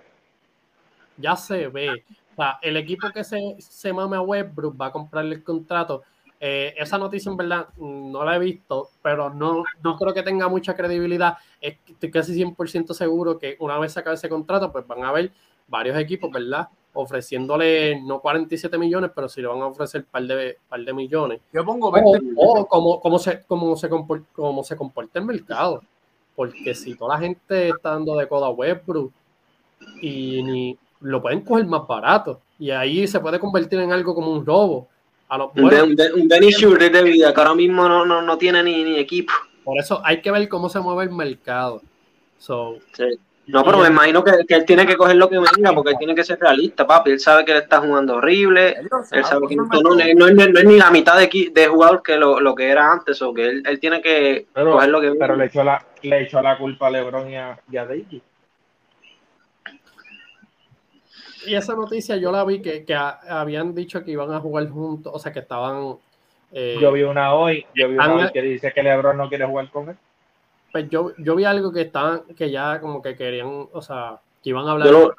Ya 1.16 1.38
se 1.38 1.70
ve. 1.70 2.04
O 2.34 2.36
sea, 2.36 2.60
el 2.62 2.76
equipo 2.76 3.10
que 3.10 3.24
se, 3.24 3.40
se 3.60 3.94
mame 3.94 4.18
a 4.18 4.22
Westbrook 4.22 4.80
va 4.80 4.88
a 4.88 4.92
comprarle 4.92 5.36
el 5.36 5.44
contrato 5.46 6.04
eh, 6.42 6.74
esa 6.78 6.98
noticia 6.98 7.30
en 7.30 7.36
verdad 7.36 7.68
no 7.78 8.24
la 8.24 8.38
he 8.38 8.40
visto, 8.40 8.92
pero 9.02 9.30
no, 9.30 9.64
no 9.84 9.98
creo 9.98 10.14
que 10.14 10.24
tenga 10.24 10.48
mucha 10.48 10.74
credibilidad. 10.74 11.38
Estoy 11.60 12.10
casi 12.12 12.34
100% 12.34 12.94
seguro 12.94 13.38
que 13.38 13.58
una 13.60 13.78
vez 13.78 13.92
se 13.92 14.00
acabe 14.00 14.16
ese 14.16 14.30
contrato, 14.30 14.72
pues 14.72 14.88
van 14.88 15.04
a 15.04 15.10
haber 15.10 15.32
varios 15.70 15.98
equipos, 15.98 16.32
¿verdad? 16.32 16.68
Ofreciéndole 16.94 18.02
no 18.02 18.20
47 18.20 18.78
millones, 18.78 19.12
pero 19.14 19.30
sí 19.30 19.42
le 19.42 19.48
van 19.48 19.62
a 19.62 19.68
ofrecer 19.68 20.02
un 20.02 20.08
par 20.08 20.24
de, 20.24 20.58
par 20.68 20.82
de 20.82 20.94
millones. 20.94 21.42
Yo 21.54 21.64
pongo 21.64 21.92
20 21.92 22.34
O, 22.36 22.66
como, 22.68 23.00
como, 23.00 23.20
se, 23.20 23.44
como, 23.44 23.76
se 23.76 23.90
comporta, 23.90 24.28
como 24.34 24.64
se 24.64 24.76
comporta 24.76 25.20
el 25.20 25.26
mercado. 25.26 25.84
Porque 26.36 26.74
si 26.74 26.96
toda 26.96 27.16
la 27.16 27.22
gente 27.22 27.70
está 27.70 27.92
dando 27.92 28.16
de 28.16 28.28
coda 28.28 28.48
a 28.48 28.52
Westbrook 28.52 29.12
y 30.02 30.42
ni, 30.42 30.78
lo 31.02 31.22
pueden 31.22 31.42
coger 31.42 31.66
más 31.66 31.86
barato, 31.86 32.42
y 32.58 32.72
ahí 32.72 33.08
se 33.08 33.20
puede 33.20 33.40
convertir 33.40 33.80
en 33.80 33.92
algo 33.92 34.16
como 34.16 34.32
un 34.32 34.46
robo 34.46 34.88
un, 35.54 35.96
de, 35.96 36.90
de 36.90 37.04
vida 37.04 37.34
que 37.34 37.40
ahora 37.40 37.54
mismo 37.54 37.88
no, 37.88 38.06
no, 38.06 38.22
no 38.22 38.38
tiene 38.38 38.64
ni, 38.64 38.84
ni, 38.84 38.98
equipo. 38.98 39.32
Por 39.64 39.78
eso 39.78 40.02
hay 40.04 40.22
que 40.22 40.32
ver 40.32 40.50
cómo 40.50 40.70
se 40.70 40.80
mueve 40.80 41.04
el 41.04 41.12
mercado. 41.12 41.82
No, 43.52 43.64
pero 43.64 43.80
me 43.80 43.88
imagino 43.88 44.24
que, 44.24 44.32
que, 44.48 44.54
él 44.54 44.66
tiene 44.66 44.86
que 44.86 44.96
coger 44.96 45.16
lo 45.16 45.28
que 45.28 45.40
venga 45.40 45.74
porque 45.74 45.92
él 45.92 45.98
tiene 45.98 46.14
que 46.14 46.24
ser 46.24 46.40
realista, 46.40 46.86
papi. 46.86 47.12
Él 47.12 47.20
sabe 47.20 47.44
que 47.44 47.52
él 47.52 47.58
está 47.58 47.80
jugando 47.80 48.18
horrible. 48.18 48.76
Él, 49.12 49.24
sabe 49.24 49.48
que 49.48 49.56
no, 49.56 49.66
no, 49.66 49.98
es 50.00 50.66
ni 50.66 50.78
la 50.78 50.92
mitad 50.92 51.18
de, 51.18 51.52
de 51.52 51.68
jugador 51.68 52.04
que 52.04 52.16
lo, 52.16 52.40
lo, 52.40 52.54
que 52.54 52.70
era 52.70 52.92
antes. 52.92 53.22
O 53.24 53.34
que 53.34 53.48
él, 53.48 53.64
él 53.66 53.80
tiene 53.80 54.02
que 54.02 54.46
coger 54.54 54.90
lo 54.90 55.02
que 55.02 55.14
Pero 55.14 55.36
le 55.36 55.46
echó 55.46 55.64
la, 55.64 55.84
le 56.04 56.22
echó 56.22 56.42
la 56.42 56.58
culpa 56.58 56.88
a 56.88 56.92
LeBron 56.92 57.30
y 57.30 57.38
a, 57.38 57.60
y 57.72 57.78
a 57.78 57.88
y 61.46 61.56
esa 61.56 61.74
noticia 61.74 62.18
yo 62.18 62.32
la 62.32 62.44
vi 62.44 62.62
que, 62.62 62.86
que 62.86 62.94
habían 62.94 63.74
dicho 63.74 64.04
que 64.04 64.12
iban 64.12 64.32
a 64.32 64.40
jugar 64.40 64.70
juntos, 64.70 65.12
o 65.16 65.20
sea, 65.20 65.32
que 65.32 65.40
estaban... 65.40 65.96
Eh, 66.52 66.78
yo 66.82 66.92
vi 66.92 67.04
una 67.04 67.34
hoy, 67.34 67.66
yo 67.74 67.88
vi 67.88 67.96
una 67.96 68.14
hoy 68.14 68.32
que 68.32 68.42
dice 68.42 68.72
que 68.72 68.84
LeBron 68.84 69.18
no 69.18 69.30
quiere 69.30 69.46
jugar 69.46 69.70
con 69.70 69.90
él. 69.90 69.98
Pues 70.72 70.90
yo, 70.90 71.14
yo 71.18 71.36
vi 71.36 71.46
algo 71.46 71.72
que 71.72 71.82
estaban, 71.82 72.22
que 72.36 72.52
ya 72.52 72.80
como 72.80 73.02
que 73.02 73.16
querían, 73.16 73.68
o 73.72 73.82
sea, 73.82 74.20
que 74.42 74.50
iban 74.52 74.68
a 74.68 74.72
hablar. 74.72 74.88
Yo 74.88 74.94
lo, 74.94 75.16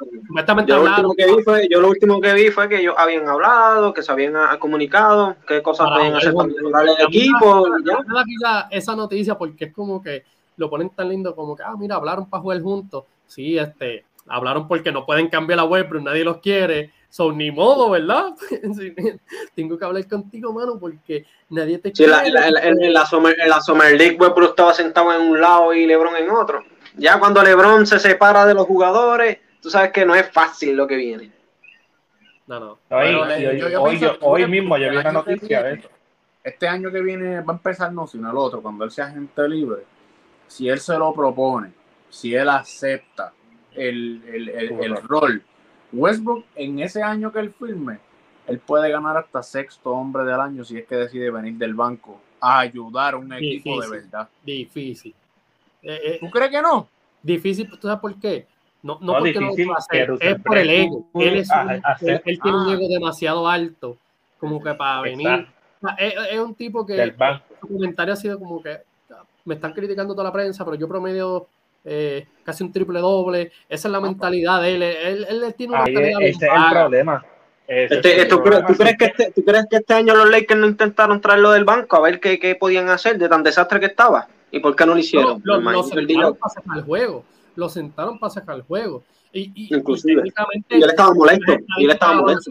yo 0.67 0.77
lo 0.77 0.83
último 0.83 1.15
que 1.15 1.27
vi 1.27 1.43
fue, 1.43 1.69
yo 1.71 1.81
lo 1.81 1.89
último 1.89 2.21
que 2.21 2.35
vi 2.35 2.51
fue 2.51 2.69
que 2.69 2.81
ellos 2.81 2.95
habían 2.97 3.29
hablado, 3.29 3.93
que 3.93 4.03
se 4.03 4.13
habían 4.13 4.35
comunicado, 4.59 5.37
qué 5.47 5.63
cosas 5.63 5.89
pueden 5.91 6.15
hacer 6.15 6.33
para 6.33 6.49
mejorar 6.49 6.87
el 6.87 7.07
equipo. 7.07 7.67
Ya. 7.85 8.69
Esa 8.71 8.97
noticia 8.97 9.37
porque 9.37 9.67
es 9.67 9.73
como 9.73 10.03
que 10.03 10.25
lo 10.57 10.71
ponen 10.71 10.91
tan 10.91 11.09
lindo 11.09 11.35
como 11.35 11.57
que, 11.57 11.63
ah, 11.63 11.75
mira, 11.79 11.97
hablaron 11.97 12.29
para 12.29 12.43
jugar 12.43 12.61
juntos. 12.61 13.05
Sí, 13.27 13.59
este, 13.59 14.05
hablaron 14.27 14.69
porque 14.69 14.93
no 14.93 15.05
pueden 15.05 15.29
cambiar 15.29 15.59
la 15.59 15.65
web, 15.65 15.87
pero 15.89 16.01
nadie 16.01 16.25
los 16.25 16.39
quiere. 16.39 16.93
Son 17.11 17.37
ni 17.37 17.51
modo, 17.51 17.91
¿verdad? 17.91 18.35
Tengo 19.55 19.77
que 19.77 19.85
hablar 19.85 20.07
contigo, 20.07 20.53
mano, 20.53 20.79
porque 20.79 21.27
nadie 21.51 21.79
te 21.79 21.91
quiere. 21.91 22.13
en, 22.29 22.93
la 22.93 23.05
Summer, 23.05 23.37
la 23.47 23.61
Summer 23.61 23.97
League, 23.97 24.17
Westbrook 24.17 24.51
estaba 24.51 24.73
sentado 24.73 25.13
en 25.13 25.23
un 25.23 25.41
lado 25.41 25.75
y 25.75 25.87
LeBron 25.87 26.17
en 26.17 26.31
otro. 26.31 26.65
Ya 26.97 27.19
cuando 27.19 27.43
LeBron 27.43 27.85
se 27.87 27.99
separa 27.99 28.47
de 28.47 28.55
los 28.55 28.65
jugadores, 28.67 29.39
tú 29.61 29.71
sabes 29.71 29.91
que 29.91 30.07
no 30.07 30.15
es 30.15 30.31
fácil 30.31 30.77
lo 30.77 30.87
que 30.87 30.97
viene. 30.97 31.33
No, 32.47 32.61
no. 32.61 32.79
Hoy, 32.91 34.47
mismo 34.47 34.79
yo 34.79 34.91
vi 34.91 34.97
una 34.97 35.13
noticia 35.13 35.63
de 35.63 35.83
Este 36.43 36.69
año 36.69 36.91
que 36.91 37.01
viene 37.01 37.41
va 37.41 37.53
a 37.53 37.57
empezar 37.57 37.93
no, 37.93 38.07
sino 38.07 38.31
el 38.31 38.37
otro, 38.37 38.63
cuando 38.63 38.85
él 38.85 38.91
sea 38.91 39.07
agente 39.07 39.49
libre. 39.49 39.83
Si 40.47 40.69
él 40.69 40.81
se 40.81 40.97
lo 40.97 41.13
propone, 41.13 41.73
si 42.09 42.35
él 42.35 42.49
acepta, 42.49 43.33
el, 43.73 44.23
el, 44.27 44.49
el, 44.49 44.97
rol. 45.03 45.43
Westbrook, 45.93 46.45
en 46.57 46.81
ese 46.81 47.03
año 47.03 47.33
que 47.33 47.41
él 47.41 47.53
firme, 47.53 47.99
él 48.47 48.59
puede 48.59 48.91
ganar 48.91 49.17
hasta 49.17 49.43
sexto 49.43 49.91
hombre 49.91 50.25
del 50.25 50.41
año 50.41 50.65
si 50.65 50.79
es 50.79 50.87
que 50.87 50.97
decide 50.97 51.31
venir 51.31 51.55
del 51.55 51.75
banco 51.75 52.21
a 52.41 52.61
ayudar 52.61 53.15
a 53.15 53.17
un 53.19 53.33
equipo 53.33 53.81
de 53.81 53.89
verdad. 53.89 54.29
Difícil. 54.45 55.15
Eh, 55.83 56.01
eh, 56.05 56.19
¿Tú 56.21 56.31
crees 56.31 56.51
que 56.51 56.63
no? 56.63 56.89
Difícil, 57.23 57.69
¿tú 57.69 57.77
sabes 57.83 58.01
por 58.01 58.15
qué? 58.19 58.47
No, 58.83 58.99
no, 59.01 59.19
porque 59.19 59.39
no 59.39 59.53
lo 59.55 59.77
hacer, 59.77 60.11
es 60.21 60.41
por 60.41 60.57
el 60.57 60.71
ego. 60.71 61.07
Él, 61.15 61.37
es 61.37 61.51
él, 62.01 62.41
tiene 62.41 62.57
un 62.57 62.69
ah. 62.69 62.73
ego 62.73 62.89
demasiado 62.89 63.47
alto 63.47 63.99
como 64.39 64.63
que 64.63 64.73
para 64.75 65.03
venir. 65.03 65.47
Es, 65.99 66.15
es, 66.31 66.39
un 66.39 66.55
tipo 66.55 66.87
que 66.87 67.15
su 67.61 67.69
comentario 67.69 68.15
ha 68.15 68.17
sido 68.17 68.39
como 68.39 68.63
que 68.63 68.79
me 69.45 69.55
están 69.55 69.73
criticando 69.73 70.15
toda 70.15 70.25
la 70.25 70.33
prensa, 70.33 70.65
pero 70.65 70.77
yo 70.77 70.89
promedio 70.89 71.47
eh, 71.85 72.27
casi 72.45 72.65
un 72.65 72.73
triple 72.73 73.01
doble. 73.01 73.53
Esa 73.69 73.89
es 73.89 73.93
la 73.93 74.01
mentalidad 74.01 74.63
de 74.63 74.75
él. 74.75 74.83
Él, 74.83 75.27
él, 75.29 75.55
tiene 75.57 75.75
una 75.75 75.85
mentalidad 75.85 76.23
Ese 76.23 76.47
es 76.47 76.53
el 76.53 76.71
problema. 76.71 77.25
Este, 77.67 78.27
¿tú, 78.27 78.43
crees 78.43 78.97
que 78.99 79.05
este, 79.05 79.31
¿tú, 79.31 79.45
crees 79.45 79.65
que 79.71 79.77
este, 79.77 79.95
año 79.95 80.17
los 80.17 80.29
Lakers 80.29 80.59
no 80.59 80.67
intentaron 80.67 81.21
traerlo 81.21 81.53
del 81.53 81.65
banco 81.65 81.97
a 81.97 82.01
ver 82.01 82.19
qué, 82.19 82.41
qué 82.41 82.57
podían 82.57 82.89
hacer 82.89 83.17
de 83.17 83.29
tan 83.29 83.45
desastre 83.45 83.79
que 83.79 83.87
estaba? 83.87 84.27
¿Y 84.51 84.59
por 84.59 84.75
qué 84.75 84.85
no 84.87 84.95
lo 84.95 84.99
hicieron? 84.99 85.41
lo, 85.45 85.83
sentaron 85.85 86.35
para 86.37 86.53
sacar 86.53 86.79
el 86.79 86.83
juego. 86.83 87.25
Lo 87.55 87.69
sentaron 87.69 88.19
para 88.19 88.31
sacar 88.31 88.57
el 88.57 88.63
juego. 88.63 89.05
Y, 89.33 89.53
y, 89.55 89.75
Inclusive. 89.75 90.23
Y 90.25 90.75
él 90.75 90.89
estaba 90.89 91.15
molesto. 91.15 91.53
Y 91.79 91.85
él 91.85 91.91
estaba 91.91 92.15
molesto. 92.15 92.51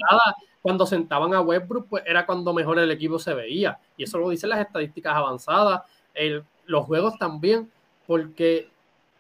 Cuando 0.62 0.86
sentaban 0.86 1.34
a 1.34 1.42
Westbrook, 1.42 1.88
pues 1.90 2.04
era 2.06 2.26
cuando 2.26 2.54
mejor 2.54 2.80
el 2.80 2.92
equipo 2.92 3.20
se 3.20 3.34
veía. 3.34 3.78
Y 3.98 4.04
eso 4.04 4.18
lo 4.20 4.30
dicen 4.30 4.50
las 4.50 4.60
estadísticas 4.60 5.14
avanzadas. 5.14 5.82
El, 6.14 6.44
los 6.66 6.86
juegos 6.86 7.18
también, 7.18 7.70
porque 8.08 8.70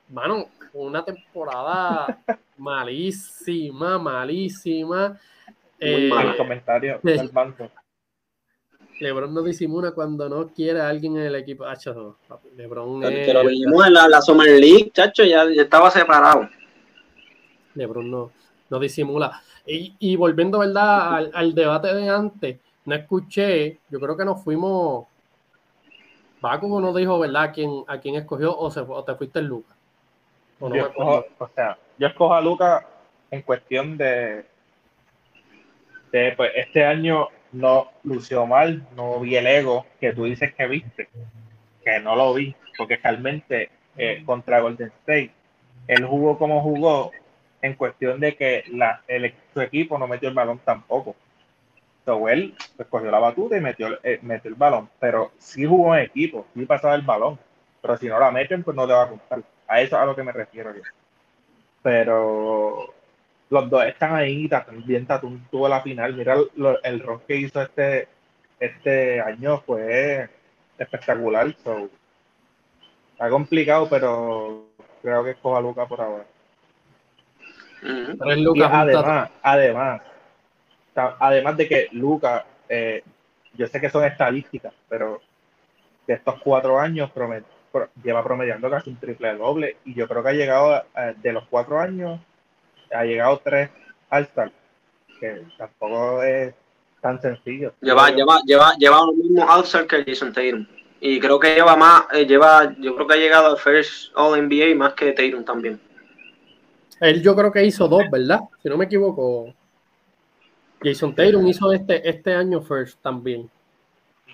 mano, 0.10 0.50
una 0.74 1.04
temporada 1.04 2.20
malísima, 2.58 3.98
malísima. 3.98 5.10
Muy 5.80 6.06
eh, 6.06 6.10
mal 6.10 6.36
comentario 6.36 7.00
del 7.04 7.30
banco. 7.30 7.70
Lebron 9.00 9.34
no 9.34 9.42
disimula 9.42 9.92
cuando 9.92 10.28
no 10.28 10.50
quiere 10.50 10.82
a 10.82 10.90
alguien 10.90 11.16
en 11.18 11.28
el 11.28 11.36
equipo. 11.36 11.66
Lebron 12.58 13.04
es... 13.06 13.34
lo 13.34 13.46
vimos 13.46 13.88
en 13.88 13.94
la, 13.94 14.22
Summer 14.22 14.60
League, 14.60 14.92
chacho, 14.94 15.24
ya, 15.24 15.44
estaba 15.44 15.90
separado. 15.90 16.50
Lebron 17.76 18.12
no, 18.12 18.32
no 18.70 18.80
disimula. 18.80 19.42
Y, 19.66 19.96
y 20.00 20.16
volviendo, 20.18 20.60
¿verdad? 20.60 21.16
Al, 21.16 21.32
al, 21.34 21.56
debate 21.56 21.94
de 21.94 22.10
antes, 22.10 22.58
no 22.84 22.96
escuché, 22.96 23.80
yo 23.90 24.00
creo 24.00 24.18
que 24.18 24.26
nos 24.26 24.44
fuimos. 24.44 25.08
Baku 26.42 26.82
no 26.82 26.94
dijo, 26.94 27.20
¿verdad? 27.20 27.44
¿A 27.44 27.52
quién, 27.52 27.84
a 27.88 28.00
quién 28.00 28.16
escogió 28.16 28.58
o, 28.58 28.70
se, 28.70 28.82
o 28.82 29.04
te 29.04 29.16
fuiste 29.16 29.40
el 29.40 29.46
Lucas? 29.46 29.79
Yo, 30.60 30.88
escojo, 30.88 31.26
o 31.38 31.48
sea, 31.56 31.78
yo 31.98 32.08
escojo 32.08 32.34
a 32.34 32.42
Luca 32.42 32.86
en 33.32 33.42
cuestión 33.42 33.98
de, 33.98 34.46
de 36.12 36.34
pues, 36.36 36.52
este 36.56 36.86
año 36.86 37.30
no 37.52 37.90
lució 38.04 38.46
mal, 38.46 38.86
no 38.96 39.20
vi 39.20 39.36
el 39.36 39.48
ego 39.48 39.86
que 40.00 40.14
tú 40.14 40.26
dices 40.26 40.54
que 40.54 40.68
viste, 40.68 41.10
que 41.84 42.00
no 42.00 42.16
lo 42.16 42.34
vi, 42.34 42.56
porque 42.78 42.98
realmente 42.98 43.70
eh, 43.98 44.24
contra 44.26 44.60
Golden 44.60 44.92
State, 45.02 45.32
él 45.88 46.06
jugó 46.06 46.38
como 46.38 46.62
jugó 46.62 47.12
en 47.62 47.74
cuestión 47.74 48.20
de 48.20 48.36
que 48.36 48.64
la, 48.72 49.02
el, 49.08 49.34
su 49.54 49.62
equipo 49.62 49.98
no 49.98 50.08
metió 50.08 50.30
el 50.30 50.36
balón 50.36 50.60
tampoco. 50.60 51.16
So, 52.06 52.28
él 52.30 52.56
pues, 52.76 52.88
cogió 52.88 53.12
la 53.12 53.20
batuta 53.20 53.58
y 53.58 53.62
metió, 53.62 54.00
eh, 54.04 54.20
metió 54.22 54.50
el 54.50 54.56
balón, 54.56 54.90
pero 55.00 55.32
sí 55.38 55.66
jugó 55.66 55.96
en 55.96 56.06
equipo, 56.06 56.48
sí 56.56 56.66
pasaba 56.66 56.96
el 56.96 57.02
balón, 57.02 57.38
pero 57.82 57.98
si 57.98 58.08
no 58.08 58.20
la 58.20 58.32
meten, 58.32 58.64
pues 58.64 58.76
no 58.76 58.88
te 58.88 58.94
va 58.94 59.04
a 59.04 59.10
contar. 59.10 59.44
A 59.70 59.82
eso 59.82 59.96
es 59.96 60.02
a 60.02 60.06
lo 60.06 60.16
que 60.16 60.24
me 60.24 60.32
refiero 60.32 60.76
yo. 60.76 60.82
Pero 61.84 62.94
los 63.50 63.70
dos 63.70 63.86
están 63.86 64.16
ahí, 64.16 64.50
también 64.50 65.06
Tatum 65.06 65.40
tuvo 65.50 65.70
la 65.70 65.82
final. 65.82 66.14
Mira 66.16 66.36
el 66.84 67.00
rol 67.00 67.22
que 67.28 67.36
hizo 67.36 67.62
este, 67.62 68.08
este 68.60 69.22
año, 69.22 69.62
fue 69.62 70.28
espectacular. 70.78 71.56
So, 71.64 71.90
está 73.14 73.30
complicado, 73.30 73.88
pero 73.90 74.66
creo 75.02 75.24
que 75.24 75.32
escoja 75.32 75.60
a 75.60 75.62
Luca 75.62 75.86
por 75.86 76.02
ahora. 76.02 76.26
además, 78.72 79.30
además, 79.42 80.02
además 80.96 81.58
de 81.58 81.68
que 81.68 81.88
Luca, 81.92 82.46
eh, 82.68 83.04
yo 83.54 83.68
sé 83.68 83.80
que 83.80 83.90
son 83.90 84.04
estadísticas, 84.04 84.74
pero 84.90 85.22
de 86.08 86.16
estos 86.16 86.42
cuatro 86.42 86.80
años 86.80 87.12
lleva 88.04 88.24
promediando 88.24 88.70
casi 88.70 88.90
un 88.90 88.98
triple 88.98 89.36
doble 89.36 89.78
y 89.86 89.94
yo 89.94 90.08
creo 90.08 90.24
que 90.24 90.30
ha 90.30 90.34
llegado 90.34 90.84
eh, 90.96 91.16
de 91.22 91.34
los 91.34 91.46
cuatro 91.50 91.80
años 91.80 92.20
ha 92.94 93.04
llegado 93.04 93.40
tres 93.44 93.70
All-Star, 94.10 94.52
que 95.20 95.44
tampoco 95.58 96.24
es 96.24 96.54
tan 97.02 97.22
sencillo. 97.22 97.74
Lleva, 97.82 98.10
lleva, 98.10 98.42
lleva, 98.46 98.74
lleva 98.78 99.06
los 99.06 99.16
mismos 99.16 99.86
que 99.88 100.04
Jason 100.06 100.34
Tatum. 100.34 100.66
Y 101.02 101.20
creo 101.20 101.40
que 101.40 101.56
lleva 101.56 101.76
más, 101.76 102.06
eh, 102.14 102.26
lleva, 102.26 102.76
yo 102.78 102.96
creo 102.96 103.08
que 103.08 103.14
ha 103.14 103.18
llegado 103.18 103.48
al 103.48 103.58
First 103.58 104.12
All 104.16 104.42
NBA 104.42 104.76
más 104.76 104.94
que 104.94 105.12
Tatum 105.12 105.46
también. 105.46 105.80
Él 107.00 107.22
yo 107.22 107.36
creo 107.36 107.52
que 107.52 107.64
hizo 107.64 107.88
dos, 107.88 108.04
¿verdad? 108.12 108.42
Si 108.62 108.68
no 108.68 108.78
me 108.78 108.86
equivoco. 108.86 109.54
Jason 110.82 111.14
Tatum 111.14 111.46
hizo 111.48 111.72
este, 111.72 112.08
este 112.10 112.34
año 112.34 112.62
First 112.62 113.02
también. 113.02 113.50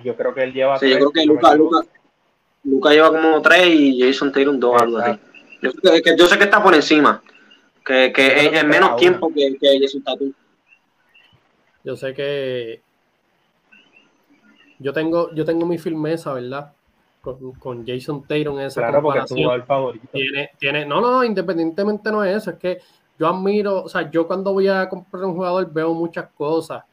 Yo 0.04 0.16
creo 0.16 0.34
que 0.34 0.44
él 0.44 0.54
lleva. 0.54 0.80
Sí, 0.80 0.90
yo 0.90 0.98
creo 0.98 1.12
que 1.12 1.26
Luca, 1.26 1.56
Luca, 1.56 1.86
lleva 2.66 3.10
como 3.10 3.42
tres 3.42 3.68
y 3.68 4.02
Jason 4.02 4.32
Tatum 4.32 4.60
dos, 4.60 4.82
algo 4.82 4.98
así. 4.98 5.20
Yo, 5.62 5.72
yo 6.18 6.28
sé 6.28 6.38
que 6.38 6.44
está 6.44 6.62
por 6.62 6.76
encima 6.76 7.22
que, 7.86 8.12
que 8.12 8.48
es, 8.48 8.66
menos 8.66 8.96
tiempo 8.96 9.32
que, 9.34 9.56
que 9.58 9.80
Jason 9.80 10.04
Tatum. 10.04 10.34
Yo 11.84 11.96
sé 11.96 12.14
que 12.14 12.82
yo 14.80 14.92
tengo, 14.92 15.34
yo 15.34 15.46
tengo 15.46 15.66
mi 15.66 15.78
firmeza, 15.78 16.34
¿verdad? 16.34 16.74
Con, 17.22 17.54
con 17.54 17.86
Jason 17.86 18.24
Tatum 18.24 18.60
en 18.60 18.66
esa 18.66 18.82
claro, 18.82 19.02
comparación. 19.02 19.44
Porque 19.44 19.56
el 19.56 19.64
favorito. 19.64 20.08
Tiene, 20.12 20.50
tiene, 20.58 20.86
no, 20.86 21.00
no, 21.00 21.24
independientemente 21.24 22.12
no 22.12 22.24
es 22.24 22.38
eso, 22.38 22.52
es 22.52 22.58
que 22.58 22.80
yo 23.18 23.28
admiro, 23.28 23.84
o 23.84 23.90
sea, 23.90 24.10
yo 24.10 24.28
cuando 24.28 24.52
voy 24.52 24.68
a 24.68 24.90
comprar 24.90 25.24
un 25.24 25.36
jugador 25.36 25.72
veo 25.72 25.94
muchas 25.94 26.28
cosas 26.32 26.84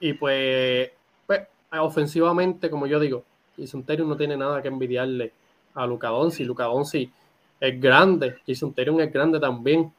y 0.00 0.14
pues, 0.14 0.90
pues 1.26 1.42
ofensivamente, 1.78 2.68
como 2.68 2.86
yo 2.86 2.98
digo, 2.98 3.22
Jason 3.58 3.82
Tatum 3.84 4.08
no 4.08 4.16
tiene 4.16 4.36
nada 4.36 4.60
que 4.62 4.68
envidiarle 4.68 5.32
a 5.74 5.86
Luca 5.86 6.08
Doncic, 6.08 6.46
Luca 6.46 6.64
Doncic 6.64 7.10
es 7.60 7.80
grande, 7.80 8.36
Jason 8.46 8.72
Tatum 8.72 9.00
es 9.00 9.12
grande 9.12 9.40
también, 9.40 9.92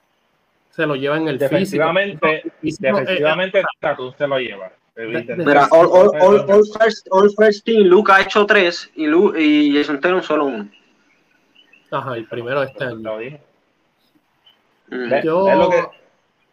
se 0.70 0.86
lo 0.86 0.96
lleva 0.96 1.18
en 1.18 1.28
el 1.28 1.38
defensivamente, 1.38 2.52
físico. 2.62 2.98
Defensivamente, 2.98 3.64
Tatum 3.80 4.14
se 4.18 4.28
lo 4.28 4.40
lleva. 4.40 4.72
Mira, 4.96 5.68
all, 5.72 5.88
all, 5.92 6.12
all, 6.20 6.52
all, 6.52 6.64
first, 6.80 7.08
all 7.12 7.30
first 7.36 7.64
team, 7.66 7.84
Luca 7.84 8.16
ha 8.16 8.22
hecho 8.22 8.46
tres 8.46 8.90
y, 8.96 9.06
Lu, 9.06 9.36
y 9.38 9.76
Jason 9.76 10.00
Tatum 10.00 10.22
solo 10.22 10.46
uno. 10.46 10.70
Ajá, 11.92 12.16
el 12.16 12.28
primero 12.28 12.64
este 12.64 12.84
año. 12.84 13.20
Yo, 15.24 15.56
lo 15.56 15.70
que... 15.70 15.84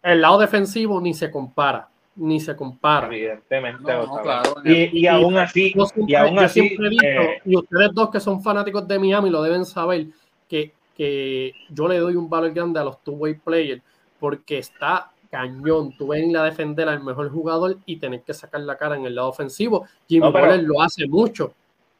el 0.02 0.20
lado 0.20 0.39
defensivo 0.39 1.01
ni 1.01 1.14
se 1.14 1.31
compara, 1.31 1.89
ni 2.16 2.41
se 2.41 2.55
compara. 2.55 3.07
Evidentemente. 3.07 3.93
No, 3.93 4.20
claro. 4.23 4.55
y, 4.65 5.01
y, 5.01 5.07
aún 5.07 5.36
así, 5.36 5.74
y 6.07 6.15
aún 6.15 6.39
así, 6.39 6.61
siempre 6.61 6.86
he 6.86 6.91
dicho, 6.91 7.07
eh... 7.07 7.43
y 7.45 7.57
ustedes 7.57 7.91
dos 7.93 8.11
que 8.11 8.20
son 8.20 8.43
fanáticos 8.43 8.86
de 8.86 8.99
Miami 8.99 9.31
lo 9.31 9.43
deben 9.43 9.65
saber, 9.65 10.07
que, 10.49 10.73
que 10.97 11.53
yo 11.70 11.89
le 11.89 11.99
doy 11.99 12.16
un 12.16 12.28
valor 12.31 12.53
grande 12.53 12.81
a 12.81 12.85
los 12.85 13.03
two-way 13.03 13.35
players 13.35 13.82
porque 14.19 14.59
está 14.59 15.11
cañón. 15.31 15.93
Tú 15.99 16.09
ven 16.09 16.36
a 16.36 16.45
defender 16.45 16.89
al 16.89 17.03
mejor 17.03 17.31
jugador 17.31 17.78
y 17.86 17.97
tener 17.97 18.23
que 18.23 18.32
sacar 18.32 18.61
la 18.61 18.77
cara 18.77 18.97
en 18.97 19.05
el 19.05 19.16
lado 19.16 19.28
ofensivo. 19.28 19.85
Jimmy 20.09 20.31
no, 20.31 20.57
lo 20.59 20.81
hace 20.81 21.09
mucho, 21.09 21.53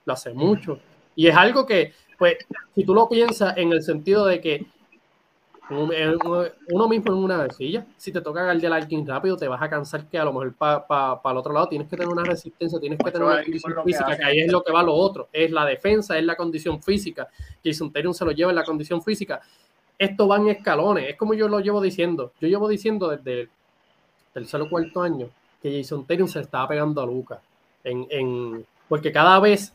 lo 0.05 0.12
hace 0.12 0.32
mucho. 0.32 0.78
Y 1.16 1.27
es 1.27 1.36
algo 1.36 1.66
que, 1.66 1.93
pues, 2.16 2.36
si 2.74 2.85
tú 2.85 2.95
lo 2.95 3.09
piensas 3.09 3.57
en 3.57 3.73
el 3.73 3.82
sentido 3.82 4.24
de 4.27 4.41
que 4.41 4.66
uno 5.70 6.89
mismo 6.89 7.12
en 7.12 7.19
una 7.19 7.49
silla, 7.51 7.86
si 7.97 8.12
te 8.12 8.20
toca 8.20 8.47
a 8.47 8.51
alguien 8.51 9.07
rápido, 9.07 9.36
te 9.36 9.49
vas 9.49 9.62
a 9.62 9.70
cansar 9.70 10.07
que 10.07 10.19
a 10.19 10.24
lo 10.24 10.32
mejor 10.32 10.53
para 10.55 11.20
el 11.24 11.36
otro 11.36 11.53
lado 11.53 11.69
tienes 11.69 11.89
que 11.89 11.97
tener 11.97 12.12
una 12.12 12.23
resistencia, 12.23 12.78
tienes 12.78 12.99
que 12.99 13.11
tener 13.11 13.27
una 13.27 13.43
condición 13.43 13.74
física, 13.85 14.16
que, 14.16 14.24
ahí 14.24 14.41
es 14.41 14.53
lo 14.53 14.62
que 14.62 14.73
va 14.73 14.82
lo 14.82 14.93
otro, 14.95 15.28
es 15.32 15.51
la 15.51 15.65
defensa, 15.65 16.19
es 16.19 16.24
la 16.24 16.36
condición 16.36 16.82
física. 16.82 17.28
Jason 17.65 17.93
Tatum 17.93 18.12
se 18.12 18.24
lo 18.24 18.32
lleva 18.32 18.51
en 18.51 18.57
la 18.57 18.65
condición 18.65 19.03
física 19.03 19.41
esto 19.99 20.28
va 20.28 20.36
en 20.36 20.49
escalones. 20.49 21.11
Es 21.11 21.16
como 21.16 21.35
yo 21.35 21.49
lo 21.49 21.61
llevo 21.61 21.81
diciendo. 21.81 22.32
Yo 22.41 22.49
llevo 22.49 22.69
diciendo 22.69 23.09
desde 23.09 23.43
el 23.43 23.51
tercer 24.32 24.61
o 24.61 24.69
cuarto 24.69 25.03
año 25.03 25.28
que 25.62 25.81
Jason 25.81 26.07
Tatum 26.07 26.28
se 26.28 26.41
estaba 26.41 26.69
pegando 26.69 27.01
a 27.01 27.07
Lucas. 27.07 27.39
En, 27.85 28.65
porque 28.89 29.12
cada 29.12 29.39
vez 29.41 29.73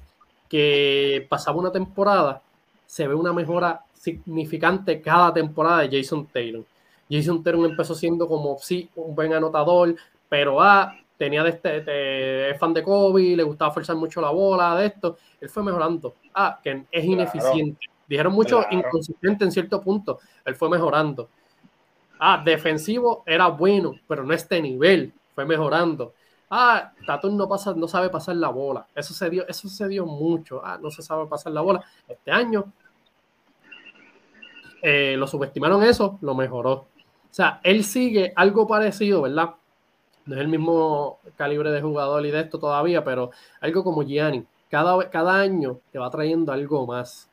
que 0.48 1.26
pasaba 1.30 1.60
una 1.60 1.72
temporada, 1.72 2.42
se 2.86 3.08
ve 3.08 3.14
una 3.14 3.34
mejora 3.34 3.82
significante 4.00 5.02
cada 5.02 5.34
temporada 5.34 5.82
de 5.82 5.98
Jason 5.98 6.26
Tatum. 6.28 6.64
Jason 7.10 7.44
Tatum 7.44 7.66
empezó 7.66 7.94
siendo 7.94 8.28
como, 8.28 8.58
sí, 8.60 8.90
un 8.96 9.14
buen 9.14 9.34
anotador, 9.34 9.96
pero 10.30 10.62
ah, 10.62 10.96
tenía 11.18 11.44
de 11.44 11.50
este, 11.50 12.56
fan 12.58 12.74
de 12.74 12.82
Kobe, 12.82 13.36
le 13.36 13.44
gustaba 13.44 13.72
forzar 13.72 13.98
mucho 13.98 14.22
la 14.22 14.30
bola, 14.30 14.76
de 14.78 14.88
esto. 14.88 15.18
Él 15.42 15.50
fue 15.50 15.64
mejorando. 15.64 16.16
Ah, 16.34 16.60
que 16.64 16.86
es 16.90 17.06
ineficiente. 17.06 17.88
Dijeron 18.08 18.34
mucho 18.34 18.66
inconsistente 18.72 19.44
en 19.44 19.52
cierto 19.52 19.82
punto. 19.82 20.20
Él 20.46 20.56
fue 20.56 20.70
mejorando. 20.70 21.30
Ah, 22.20 22.42
defensivo 22.44 23.24
era 23.26 23.48
bueno, 23.48 23.94
pero 24.08 24.24
no 24.24 24.34
este 24.34 24.62
nivel. 24.62 25.14
Fue 25.36 25.46
mejorando. 25.46 26.14
Ah, 26.50 26.92
Tatum 27.06 27.36
no, 27.36 27.48
pasa, 27.48 27.74
no 27.74 27.88
sabe 27.88 28.10
pasar 28.10 28.36
la 28.38 28.50
bola. 28.50 28.88
Eso 28.96 29.14
se, 29.14 29.30
dio, 29.30 29.48
eso 29.48 29.68
se 29.68 29.88
dio 29.88 30.06
mucho. 30.06 30.62
Ah, 30.64 30.80
no 30.82 30.90
se 30.90 31.02
sabe 31.02 31.28
pasar 31.28 31.52
la 31.52 31.62
bola. 31.62 31.84
Este 32.08 32.32
año 32.32 32.72
eh, 34.82 35.16
lo 35.18 35.28
subestimaron 35.28 35.84
eso, 35.84 36.18
lo 36.22 36.36
mejoró. 36.36 36.74
O 36.74 36.88
sea, 37.32 37.60
él 37.64 37.84
sigue 37.84 38.34
algo 38.36 38.68
parecido, 38.68 39.22
¿verdad? 39.24 39.56
No 40.26 40.36
es 40.36 40.42
el 40.42 40.48
mismo 40.48 41.20
calibre 41.38 41.72
de 41.72 41.82
jugador 41.82 42.26
y 42.26 42.32
de 42.32 42.42
esto 42.42 42.60
todavía, 42.60 43.04
pero 43.04 43.32
algo 43.62 43.84
como 43.84 44.04
Gianni. 44.04 44.46
Cada, 44.70 45.10
cada 45.10 45.40
año 45.40 45.80
te 45.92 46.00
va 46.00 46.10
trayendo 46.10 46.52
algo 46.52 46.86
más 46.86 47.30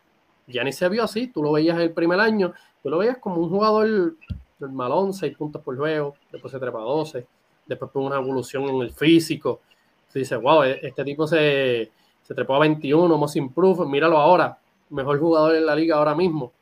ni 0.47 0.73
se 0.73 0.89
vio 0.89 1.05
así, 1.05 1.28
tú 1.28 1.43
lo 1.43 1.52
veías 1.52 1.78
el 1.78 1.93
primer 1.93 2.20
año, 2.20 2.52
tú 2.82 2.90
lo 2.90 2.98
veías 2.98 3.18
como 3.18 3.40
un 3.40 3.51
jugador 3.51 4.16
normalón, 4.59 5.12
6 5.12 5.36
puntos 5.36 5.62
por 5.62 5.77
juego, 5.77 6.14
después 6.31 6.52
se 6.52 6.59
trepa 6.59 6.78
a 6.78 6.82
12, 6.82 7.27
después 7.66 7.90
fue 7.90 8.02
una 8.02 8.16
evolución 8.16 8.64
en 8.64 8.81
el 8.81 8.93
físico. 8.93 9.60
Se 10.09 10.20
dice, 10.20 10.36
wow, 10.36 10.62
este 10.62 11.05
tipo 11.05 11.27
se, 11.27 11.90
se 12.23 12.35
trepó 12.35 12.55
a 12.55 12.60
21, 12.60 13.18
most 13.18 13.36
improved, 13.36 13.86
míralo 13.86 14.18
ahora, 14.18 14.59
mejor 14.90 15.18
jugador 15.18 15.56
en 15.56 15.66
la 15.66 15.74
liga 15.74 15.97
ahora 15.97 16.14
mismo. 16.14 16.52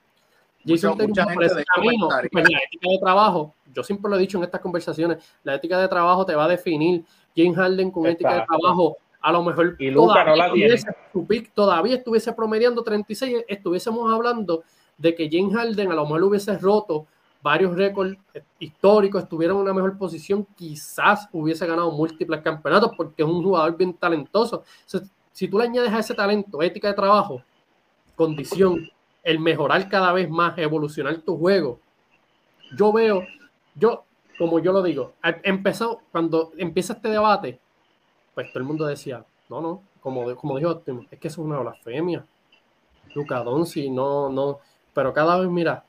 Jason 0.67 0.99
ese 1.01 1.65
camino, 1.75 2.09
pues 2.33 2.51
la 2.51 2.59
ética 2.59 2.91
de 2.91 2.99
trabajo, 2.99 3.55
yo 3.75 3.83
siempre 3.83 4.11
lo 4.11 4.17
he 4.17 4.21
dicho 4.21 4.39
en 4.39 4.45
estas 4.45 4.61
conversaciones, 4.61 5.19
la 5.43 5.55
ética 5.55 5.79
de 5.79 5.89
trabajo 5.89 6.25
te 6.25 6.35
va 6.35 6.45
a 6.45 6.49
definir. 6.49 7.05
James 7.37 7.57
Harden 7.57 7.91
con 7.91 8.07
ética 8.07 8.35
de 8.35 8.47
trabajo 8.47 8.97
a 9.21 9.33
lo 9.33 9.43
mejor 9.43 9.77
y 9.79 9.93
todavía, 9.93 10.77
Su 11.13 11.27
pick 11.27 11.53
todavía 11.53 11.97
estuviese 11.97 12.33
promediando 12.33 12.83
36, 12.83 13.45
estuviésemos 13.49 14.13
hablando 14.13 14.63
de 14.99 15.15
que 15.15 15.29
James 15.31 15.55
Harden 15.55 15.91
a 15.91 15.95
lo 15.95 16.05
mejor 16.05 16.25
hubiese 16.25 16.57
roto 16.59 17.07
varios 17.43 17.75
récords 17.75 18.17
históricos, 18.59 19.23
estuviera 19.23 19.53
en 19.53 19.61
una 19.61 19.75
mejor 19.75 19.99
posición, 19.99 20.47
quizás 20.57 21.29
hubiese 21.33 21.67
ganado 21.67 21.91
múltiples 21.91 22.41
campeonatos 22.41 22.93
porque 22.97 23.23
es 23.23 23.29
un 23.29 23.43
jugador 23.43 23.77
bien 23.77 23.93
talentoso. 23.95 24.63
si 25.33 25.49
tú 25.49 25.59
le 25.59 25.65
añades 25.65 25.93
a 25.93 25.99
ese 25.99 26.15
talento, 26.15 26.63
ética 26.63 26.89
de 26.89 26.95
trabajo, 26.95 27.43
condición, 28.17 28.89
el 29.25 29.41
mejorar 29.41 29.89
cada 29.89 30.13
vez 30.13 30.31
más, 30.31 30.57
evolucionar 30.59 31.17
tu 31.19 31.37
juego, 31.37 31.81
yo 32.77 32.93
veo, 32.93 33.27
yo, 33.75 34.05
como 34.39 34.61
yo 34.61 34.73
lo 34.73 34.83
digo, 34.83 35.15
empezó, 35.43 36.03
cuando 36.13 36.53
empieza 36.57 36.93
este 36.93 37.09
debate, 37.09 37.59
pues 38.35 38.49
todo 38.53 38.61
el 38.61 38.65
mundo 38.65 38.87
decía, 38.87 39.25
no, 39.49 39.61
no, 39.61 39.83
como, 40.01 40.35
como 40.37 40.59
dijo 40.59 40.83
es 41.11 41.19
que 41.19 41.29
eso 41.29 41.41
es 41.41 41.47
una 41.47 41.59
blasfemia. 41.59 42.25
Luca 43.15 43.43
Donsi, 43.43 43.91
no, 43.91 44.29
no, 44.29 44.59
pero 44.93 45.13
cada 45.13 45.39
vez, 45.39 45.49
mira, 45.49 45.85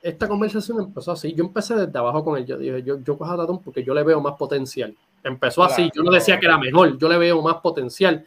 esta 0.00 0.28
conversación 0.28 0.80
empezó 0.80 1.12
así. 1.12 1.34
Yo 1.34 1.44
empecé 1.44 1.74
desde 1.74 1.98
abajo 1.98 2.24
con 2.24 2.36
él. 2.38 2.46
Yo 2.46 2.56
dije, 2.56 2.82
yo, 2.82 2.98
yo 3.00 3.18
cojo 3.18 3.32
a 3.32 3.36
Tatum 3.36 3.60
porque 3.62 3.82
yo 3.82 3.94
le 3.94 4.02
veo 4.02 4.20
más 4.20 4.34
potencial. 4.36 4.94
Empezó 5.24 5.64
así. 5.64 5.90
Yo 5.94 6.02
no 6.02 6.10
decía 6.10 6.38
que 6.38 6.46
era 6.46 6.56
mejor, 6.56 6.96
yo 6.98 7.08
le 7.08 7.18
veo 7.18 7.42
más 7.42 7.56
potencial. 7.56 8.24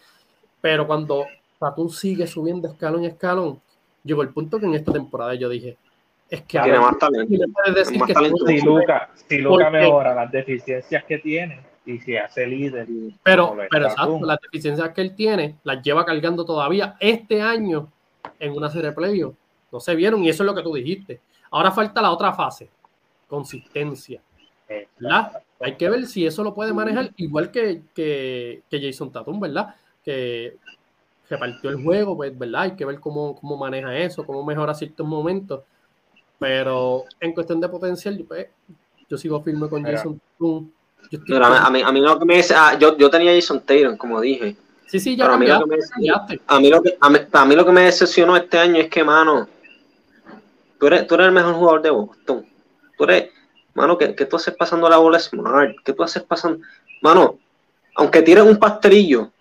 Pero 0.60 0.86
cuando 0.86 1.26
Tatum 1.60 1.90
sigue 1.90 2.28
subiendo 2.28 2.68
escalón 2.68 3.04
y 3.04 3.08
escalón, 3.08 3.62
llegó 4.04 4.22
el 4.22 4.30
punto 4.30 4.60
que 4.60 4.66
en 4.66 4.74
esta 4.74 4.92
temporada 4.92 5.34
yo 5.36 5.50
dije, 5.50 5.78
es 6.30 6.42
que 6.44 6.60
tiene 6.60 6.80
más 6.80 6.98
talento. 6.98 7.36
Decir 7.76 8.02
que 8.02 8.16
si 8.48 8.62
Luca, 8.62 9.10
si 9.14 9.38
Luca 9.40 9.70
mejora 9.70 10.16
las 10.16 10.32
deficiencias 10.32 11.04
que 11.04 11.18
tiene 11.18 11.60
y 11.86 12.00
si 12.00 12.16
hace 12.16 12.48
líder. 12.48 12.88
Pero, 13.24 13.58
pero 13.70 13.88
exacto, 13.88 14.20
las 14.24 14.40
deficiencias 14.42 14.90
que 14.90 15.02
él 15.02 15.16
tiene 15.16 15.56
las 15.64 15.82
lleva 15.84 16.06
cargando 16.06 16.46
todavía 16.46 16.96
este 17.00 17.42
año 17.42 17.90
en 18.40 18.54
una 18.54 18.70
serie 18.70 18.90
de 18.90 18.96
playoffs. 18.96 19.38
No 19.72 19.80
se 19.80 19.96
vieron 19.96 20.24
y 20.24 20.30
eso 20.30 20.44
es 20.44 20.48
lo 20.48 20.56
que 20.56 20.64
tú 20.64 20.74
dijiste. 20.74 21.20
Ahora 21.52 21.72
falta 21.72 22.02
la 22.02 22.12
otra 22.12 22.34
fase, 22.34 22.70
consistencia. 23.28 24.22
¿verdad? 25.00 25.44
Hay 25.60 25.76
que 25.76 25.90
ver 25.90 26.06
si 26.06 26.26
eso 26.26 26.44
lo 26.44 26.54
puede 26.54 26.74
manejar 26.74 27.12
igual 27.18 27.52
que, 27.52 27.82
que, 27.94 28.62
que 28.70 28.82
Jason 28.82 29.12
Tatum, 29.12 29.40
¿verdad? 29.40 29.76
Que 30.04 30.58
repartió 31.32 31.70
el 31.70 31.82
juego, 31.82 32.16
pues, 32.18 32.38
¿verdad? 32.38 32.62
Hay 32.64 32.76
que 32.76 32.86
ver 32.86 33.00
cómo, 33.00 33.36
cómo 33.40 33.56
maneja 33.56 33.96
eso, 33.98 34.26
cómo 34.26 34.44
mejora 34.44 34.74
ciertos 34.74 35.08
momentos. 35.08 35.62
Pero 36.38 37.06
en 37.20 37.34
cuestión 37.34 37.62
de 37.62 37.70
potencial, 37.70 38.24
pues, 38.28 38.48
yo 39.10 39.18
sigo 39.18 39.42
firme 39.42 39.70
con 39.70 39.84
Jason 39.84 40.20
Tatum. 40.20 40.70
Yo, 41.10 41.44
a, 41.44 41.70
mí, 41.70 41.82
a 41.82 41.92
mí 41.92 42.00
lo 42.02 42.20
que 42.20 42.26
me 42.26 42.38
dice, 42.38 42.54
ah, 42.56 42.78
yo, 42.78 42.98
yo 42.98 43.10
tenía 43.10 43.34
Jason 43.34 43.62
Taylor, 43.62 43.98
como 43.98 44.20
dije. 44.20 44.56
Sí, 44.88 45.00
sí, 45.00 45.16
ya 45.16 45.26
a 45.26 45.38
mí, 45.38 45.48
lo 45.48 45.62
que 45.62 45.66
me, 45.68 45.76
a, 46.48 46.60
mí 46.60 46.70
lo 46.70 46.84
que, 46.84 46.98
a, 47.00 47.46
mí, 47.46 47.56
lo 47.56 47.66
que 47.66 47.72
me 47.72 47.82
decepcionó 47.84 48.36
este 48.36 48.60
año 48.60 48.76
es 48.76 48.90
que, 48.90 49.04
mano, 49.04 49.48
tú 50.78 50.88
eres, 50.88 51.08
tú 51.08 51.16
eres 51.16 51.28
el 51.28 51.34
mejor 51.34 51.54
jugador 51.54 51.82
de 51.82 51.90
Boston. 51.92 52.46
Tú 52.98 53.04
eres, 53.06 53.30
mano, 53.74 53.98
que, 53.98 54.14
que 54.16 54.26
tú 54.26 54.36
haces 54.36 54.54
pasando 54.54 54.90
la 54.90 54.98
bola 54.98 55.18
smart, 55.18 55.76
que 55.86 55.94
tú 55.94 56.04
haces 56.04 56.24
pasando, 56.24 56.60
mano, 57.02 57.38
aunque 57.96 58.22
tires 58.22 58.44
un 58.44 58.58
pastelillo, 58.58 59.32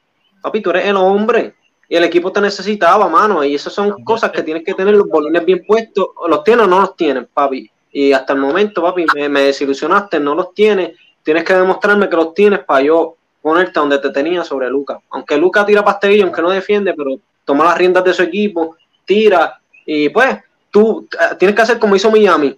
papi, 0.41 0.61
tú 0.61 0.71
eres 0.71 0.87
el 0.87 0.97
hombre 0.97 1.55
y 1.91 1.97
el 1.97 2.05
equipo 2.05 2.31
te 2.31 2.41
necesitaba, 2.41 3.09
mano, 3.09 3.43
y 3.43 3.57
esas 3.57 3.73
son 3.73 4.05
cosas 4.05 4.31
que 4.31 4.45
tienes 4.45 4.63
que 4.65 4.75
tener 4.75 4.95
los 4.95 5.09
bolines 5.09 5.45
bien 5.45 5.65
puestos, 5.67 6.07
los 6.29 6.45
tienes 6.45 6.67
o 6.67 6.69
no 6.69 6.81
los 6.81 6.95
tienes, 6.95 7.27
papi, 7.35 7.69
y 7.91 8.13
hasta 8.13 8.33
el 8.33 8.39
momento, 8.39 8.81
papi, 8.81 9.07
me, 9.13 9.29
me 9.29 9.41
desilusionaste, 9.43 10.21
no 10.21 10.37
los 10.37 10.55
tienes, 10.55 10.97
tienes 11.25 11.43
que 11.43 11.53
demostrarme 11.53 12.09
que 12.09 12.15
los 12.15 12.33
tienes 12.33 12.61
para 12.61 12.83
yo 12.83 13.17
ponerte 13.43 13.81
donde 13.81 13.99
te 13.99 14.11
tenía 14.11 14.45
sobre 14.45 14.71
Luca. 14.71 15.01
Aunque 15.11 15.37
Luca 15.37 15.67
tira 15.67 15.85
pastelillo, 15.85 16.25
aunque 16.25 16.41
no 16.43 16.51
defiende, 16.51 16.95
pero 16.95 17.17
toma 17.45 17.65
las 17.65 17.77
riendas 17.77 18.05
de 18.05 18.15
su 18.15 18.23
equipo, 18.23 18.77
tira, 19.05 19.61
y 19.85 20.11
pues 20.11 20.39
tú 20.71 21.09
eh, 21.13 21.35
tienes 21.41 21.57
que 21.57 21.63
hacer 21.63 21.81
como 21.81 21.97
hizo 21.97 22.09
Miami. 22.09 22.57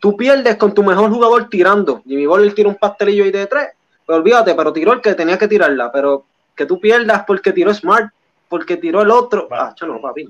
Tú 0.00 0.16
pierdes 0.16 0.56
con 0.56 0.74
tu 0.74 0.82
mejor 0.82 1.08
jugador 1.08 1.48
tirando. 1.48 2.02
Jimmy 2.04 2.26
Butler 2.26 2.52
tira 2.52 2.68
un 2.68 2.74
pastelillo 2.74 3.22
ahí 3.22 3.30
de 3.30 3.46
tres, 3.46 3.68
pero 4.04 4.18
olvídate, 4.18 4.56
pero 4.56 4.72
tiró 4.72 4.92
el 4.92 5.00
que 5.00 5.14
tenía 5.14 5.38
que 5.38 5.46
tirarla, 5.46 5.92
pero 5.92 6.24
que 6.56 6.66
tú 6.66 6.80
pierdas 6.80 7.22
porque 7.24 7.52
tiró 7.52 7.72
Smart, 7.72 8.12
porque 8.52 8.76
tiró 8.76 9.00
el 9.00 9.10
otro. 9.10 9.48
Ah, 9.50 9.74
no, 9.80 9.98
papi. 9.98 10.28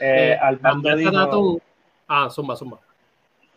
eh, 0.00 0.38
Armando 0.40 0.94
dijo, 0.94 1.60
ah, 2.06 2.30
zumba, 2.30 2.54
zumba. 2.54 2.78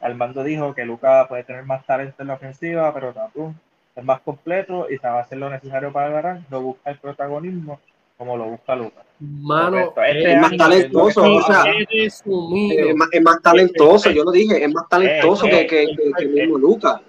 Armando 0.02 0.44
dijo 0.44 0.74
que 0.74 0.84
Luca 0.84 1.28
puede 1.30 1.44
tener 1.44 1.64
más 1.64 1.86
talento 1.86 2.24
en 2.24 2.30
la 2.30 2.34
ofensiva, 2.34 2.92
pero 2.92 3.14
Tatum 3.14 3.54
es 3.96 4.04
más 4.04 4.20
completo 4.22 4.88
y 4.90 4.98
sabe 4.98 5.20
hacer 5.20 5.38
lo 5.38 5.52
necesario 5.52 5.94
para 5.94 6.10
ganar, 6.10 6.42
no 6.50 6.62
busca 6.62 6.90
el 6.90 6.98
protagonismo 6.98 7.80
como 8.18 8.36
lo 8.36 8.46
busca 8.46 8.76
Lucas. 8.76 9.06
Mano, 9.20 9.94
este 10.08 10.34
es 10.34 10.42
más 10.42 10.58
talentoso, 10.58 11.22
o 11.36 11.42
sea, 11.44 11.66
es, 11.92 12.24
más, 12.26 13.10
es, 13.12 13.22
más, 13.22 13.42
talentoso, 13.44 14.10
yo 14.10 14.24
lo 14.24 14.32
dije, 14.32 14.64
es 14.64 14.74
más 14.74 14.90
talentoso 14.90 15.46
que, 15.46 15.68
que, 15.68 15.86
que, 16.18 16.26
mismo 16.26 16.58
Lucas. 16.58 17.00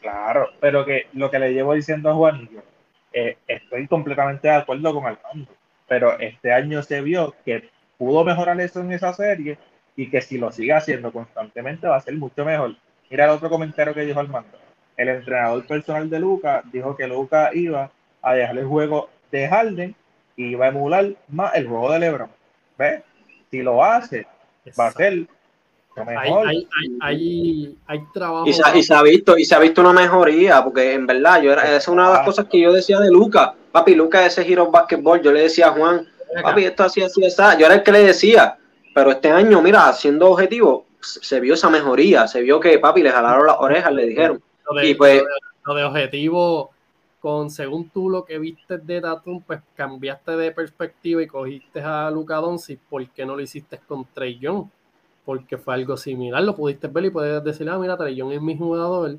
Claro, 0.00 0.48
pero 0.58 0.84
que 0.84 1.06
lo 1.12 1.30
que 1.30 1.38
le 1.38 1.52
llevo 1.52 1.72
diciendo 1.74 2.10
a 2.10 2.14
Juanillo, 2.14 2.62
eh, 3.12 3.36
estoy 3.46 3.86
completamente 3.86 4.48
de 4.48 4.54
acuerdo 4.54 4.94
con 4.94 5.06
Armando, 5.06 5.50
pero 5.88 6.18
este 6.18 6.52
año 6.52 6.82
se 6.82 7.00
vio 7.00 7.34
que 7.44 7.70
pudo 7.98 8.24
mejorar 8.24 8.60
eso 8.60 8.80
en 8.80 8.92
esa 8.92 9.12
serie 9.12 9.58
y 9.96 10.10
que 10.10 10.20
si 10.20 10.38
lo 10.38 10.52
sigue 10.52 10.72
haciendo 10.72 11.12
constantemente 11.12 11.86
va 11.86 11.96
a 11.96 12.00
ser 12.00 12.14
mucho 12.14 12.44
mejor. 12.44 12.76
Mira 13.10 13.24
el 13.24 13.30
otro 13.30 13.48
comentario 13.48 13.94
que 13.94 14.02
dijo 14.02 14.20
Armando 14.20 14.66
el 14.96 15.08
entrenador 15.08 15.66
personal 15.66 16.08
de 16.08 16.18
Luca 16.18 16.62
dijo 16.72 16.96
que 16.96 17.06
Luca 17.06 17.50
iba 17.52 17.90
a 18.22 18.34
dejar 18.34 18.58
el 18.58 18.66
juego 18.66 19.10
de 19.30 19.48
Harden 19.48 19.94
y 20.36 20.46
iba 20.48 20.66
a 20.66 20.68
emular 20.68 21.12
más 21.28 21.54
el 21.54 21.66
juego 21.66 21.92
de 21.92 21.98
LeBron. 21.98 22.30
¿Ves? 22.78 23.02
Si 23.50 23.62
lo 23.62 23.84
hace, 23.84 24.26
va 24.78 24.88
a 24.88 24.92
ser 24.92 25.26
lo 25.96 26.04
mejor. 26.04 26.46
Hay, 26.46 26.68
hay, 27.00 27.78
hay, 27.86 28.00
trabajo. 28.12 28.46
Y 28.46 28.52
se, 28.52 28.62
ha 28.94 29.02
visto, 29.02 29.36
y 29.38 29.44
se 29.44 29.54
ha 29.54 29.58
visto 29.58 29.80
una 29.80 29.92
mejoría, 29.92 30.62
porque 30.62 30.92
en 30.92 31.06
verdad, 31.06 31.42
yo 31.42 31.52
era, 31.52 31.62
esa 31.62 31.76
es 31.76 31.88
una 31.88 32.08
de 32.08 32.14
las 32.14 32.24
cosas 32.24 32.46
que 32.46 32.60
yo 32.60 32.72
decía 32.72 33.00
de 33.00 33.10
Luca. 33.10 33.54
Papi, 33.72 33.94
Luca 33.94 34.24
ese 34.24 34.44
giro 34.44 34.70
básquetbol, 34.70 35.22
yo 35.22 35.32
le 35.32 35.42
decía 35.42 35.68
a 35.68 35.72
Juan, 35.72 36.06
papi, 36.42 36.64
esto 36.64 36.84
así, 36.84 37.02
así, 37.02 37.24
así. 37.24 37.42
Yo 37.58 37.66
era 37.66 37.76
el 37.76 37.82
que 37.82 37.92
le 37.92 38.04
decía, 38.04 38.58
pero 38.94 39.10
este 39.10 39.30
año, 39.30 39.60
mira, 39.62 39.92
siendo 39.92 40.30
objetivo, 40.30 40.86
se 41.00 41.40
vio 41.40 41.54
esa 41.54 41.70
mejoría, 41.70 42.26
se 42.26 42.42
vio 42.42 42.60
que 42.60 42.78
papi 42.78 43.02
le 43.02 43.10
jalaron 43.10 43.46
las 43.46 43.56
orejas, 43.58 43.92
le 43.92 44.06
dijeron, 44.06 44.42
de, 44.74 44.88
y 44.88 44.94
pues, 44.94 45.22
lo 45.64 45.74
de, 45.74 45.84
objetivo, 45.84 46.70
con 47.20 47.50
según 47.50 47.90
tú 47.90 48.10
lo 48.10 48.24
que 48.24 48.38
viste 48.38 48.78
de 48.78 49.00
Tatum, 49.00 49.42
pues 49.42 49.60
cambiaste 49.74 50.32
de 50.36 50.50
perspectiva 50.52 51.22
y 51.22 51.26
cogiste 51.26 51.80
a 51.80 52.10
Luca 52.10 52.36
Doncic, 52.36 52.80
¿por 52.88 53.08
qué 53.10 53.24
no 53.24 53.36
lo 53.36 53.42
hiciste 53.42 53.80
con 53.86 54.04
Trey 54.12 54.38
Young? 54.38 54.66
Porque 55.26 55.58
fue 55.58 55.74
algo 55.74 55.98
similar, 55.98 56.42
lo 56.42 56.56
pudiste 56.56 56.86
ver 56.86 57.04
y 57.04 57.10
puedes 57.10 57.44
decir, 57.44 57.68
ah, 57.68 57.78
mira, 57.78 57.98
Young 58.10 58.32
es 58.32 58.40
mi 58.40 58.56
jugador, 58.56 59.18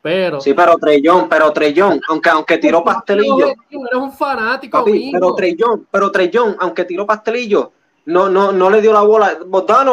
pero... 0.00 0.40
Sí, 0.40 0.54
pero 0.54 0.76
Young, 1.02 1.28
pero 1.28 1.52
Young, 1.52 2.00
aunque, 2.08 2.28
aunque 2.28 2.58
tiró 2.58 2.84
pastelillo... 2.84 3.48
Eres 3.48 3.94
un 3.94 4.12
fanático, 4.12 4.84
Pero 4.84 5.46
Young, 5.48 5.80
pero 5.90 6.12
Young, 6.12 6.56
aunque 6.60 6.84
tiró 6.84 7.04
pastelillo, 7.04 7.72
no, 8.06 8.28
no, 8.28 8.52
no 8.52 8.70
le 8.70 8.80
dio 8.80 8.92
la 8.92 9.02
bola. 9.02 9.36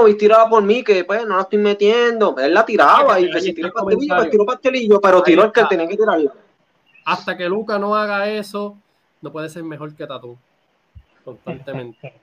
y 0.08 0.14
tiraba 0.16 0.48
por 0.48 0.62
mí, 0.62 0.84
que 0.84 1.04
pues 1.04 1.26
no 1.26 1.38
la 1.38 1.42
estoy 1.42 1.58
metiendo. 1.58 2.36
Él 2.38 2.54
la 2.54 2.64
tiraba 2.64 3.20
y 3.20 3.32
si 3.42 3.54
tiró 3.54 3.74
pastelillo, 3.74 4.16
pues 4.16 4.30
tiró 4.30 4.46
pastelillo, 4.46 5.02
pero 5.02 5.24
tiró 5.24 5.46
el 5.46 5.52
que 5.52 5.64
tenía 5.66 5.88
que 5.88 5.98
tirarla. 5.98 6.32
Hasta 7.06 7.36
que 7.36 7.50
Luca 7.50 7.80
no 7.80 7.96
haga 7.96 8.30
eso, 8.30 8.78
no 9.22 9.32
puede 9.32 9.50
ser 9.50 9.64
mejor 9.64 9.96
que 9.96 10.06
Tatu. 10.06 10.38
Constantemente. 11.26 12.14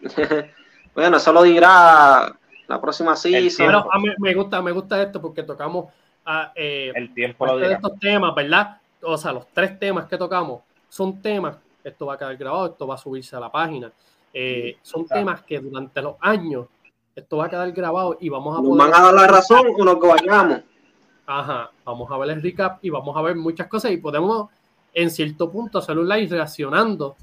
bueno, 0.96 1.18
eso 1.18 1.32
lo 1.32 1.42
dirá 1.42 2.36
la 2.66 2.80
próxima 2.80 3.14
season. 3.14 3.66
Pero 3.66 3.92
a 3.92 3.98
mí 4.00 4.08
me 4.18 4.34
gusta, 4.34 4.60
me 4.60 4.72
gusta 4.72 5.00
esto 5.00 5.20
porque 5.20 5.44
tocamos 5.44 5.86
a, 6.24 6.52
eh, 6.56 6.90
el 6.94 7.14
tiempo 7.14 7.56
de 7.56 7.74
estos 7.74 7.98
temas, 8.00 8.34
¿verdad? 8.34 8.80
O 9.02 9.16
sea, 9.16 9.32
los 9.32 9.46
tres 9.52 9.78
temas 9.78 10.06
que 10.06 10.16
tocamos 10.16 10.62
son 10.88 11.22
temas. 11.22 11.56
Esto 11.84 12.06
va 12.06 12.14
a 12.14 12.18
quedar 12.18 12.36
grabado, 12.36 12.66
esto 12.66 12.86
va 12.86 12.96
a 12.96 12.98
subirse 12.98 13.36
a 13.36 13.40
la 13.40 13.52
página 13.52 13.92
eh, 14.38 14.76
son 14.82 15.06
temas 15.06 15.42
que 15.44 15.58
durante 15.58 16.02
los 16.02 16.16
años 16.20 16.66
esto 17.14 17.38
va 17.38 17.46
a 17.46 17.48
quedar 17.48 17.72
grabado 17.72 18.18
y 18.20 18.28
vamos 18.28 18.52
a 18.52 18.60
poder... 18.60 18.76
¿Nos 18.76 18.90
van 18.90 18.94
a 18.94 19.04
dar 19.06 19.14
la 19.14 19.26
razón 19.26 19.66
o 19.78 19.82
nos 19.82 19.98
vayamos? 19.98 20.60
Ajá, 21.24 21.70
vamos 21.86 22.10
a 22.10 22.18
ver 22.18 22.30
el 22.30 22.42
recap 22.42 22.84
y 22.84 22.90
vamos 22.90 23.16
a 23.16 23.22
ver 23.22 23.34
muchas 23.34 23.66
cosas 23.66 23.92
y 23.92 23.96
podemos 23.96 24.50
en 24.92 25.10
cierto 25.10 25.50
punto 25.50 25.78
hacer 25.78 25.96
un 25.96 26.06
live 26.06 26.28
reaccionando 26.28 27.16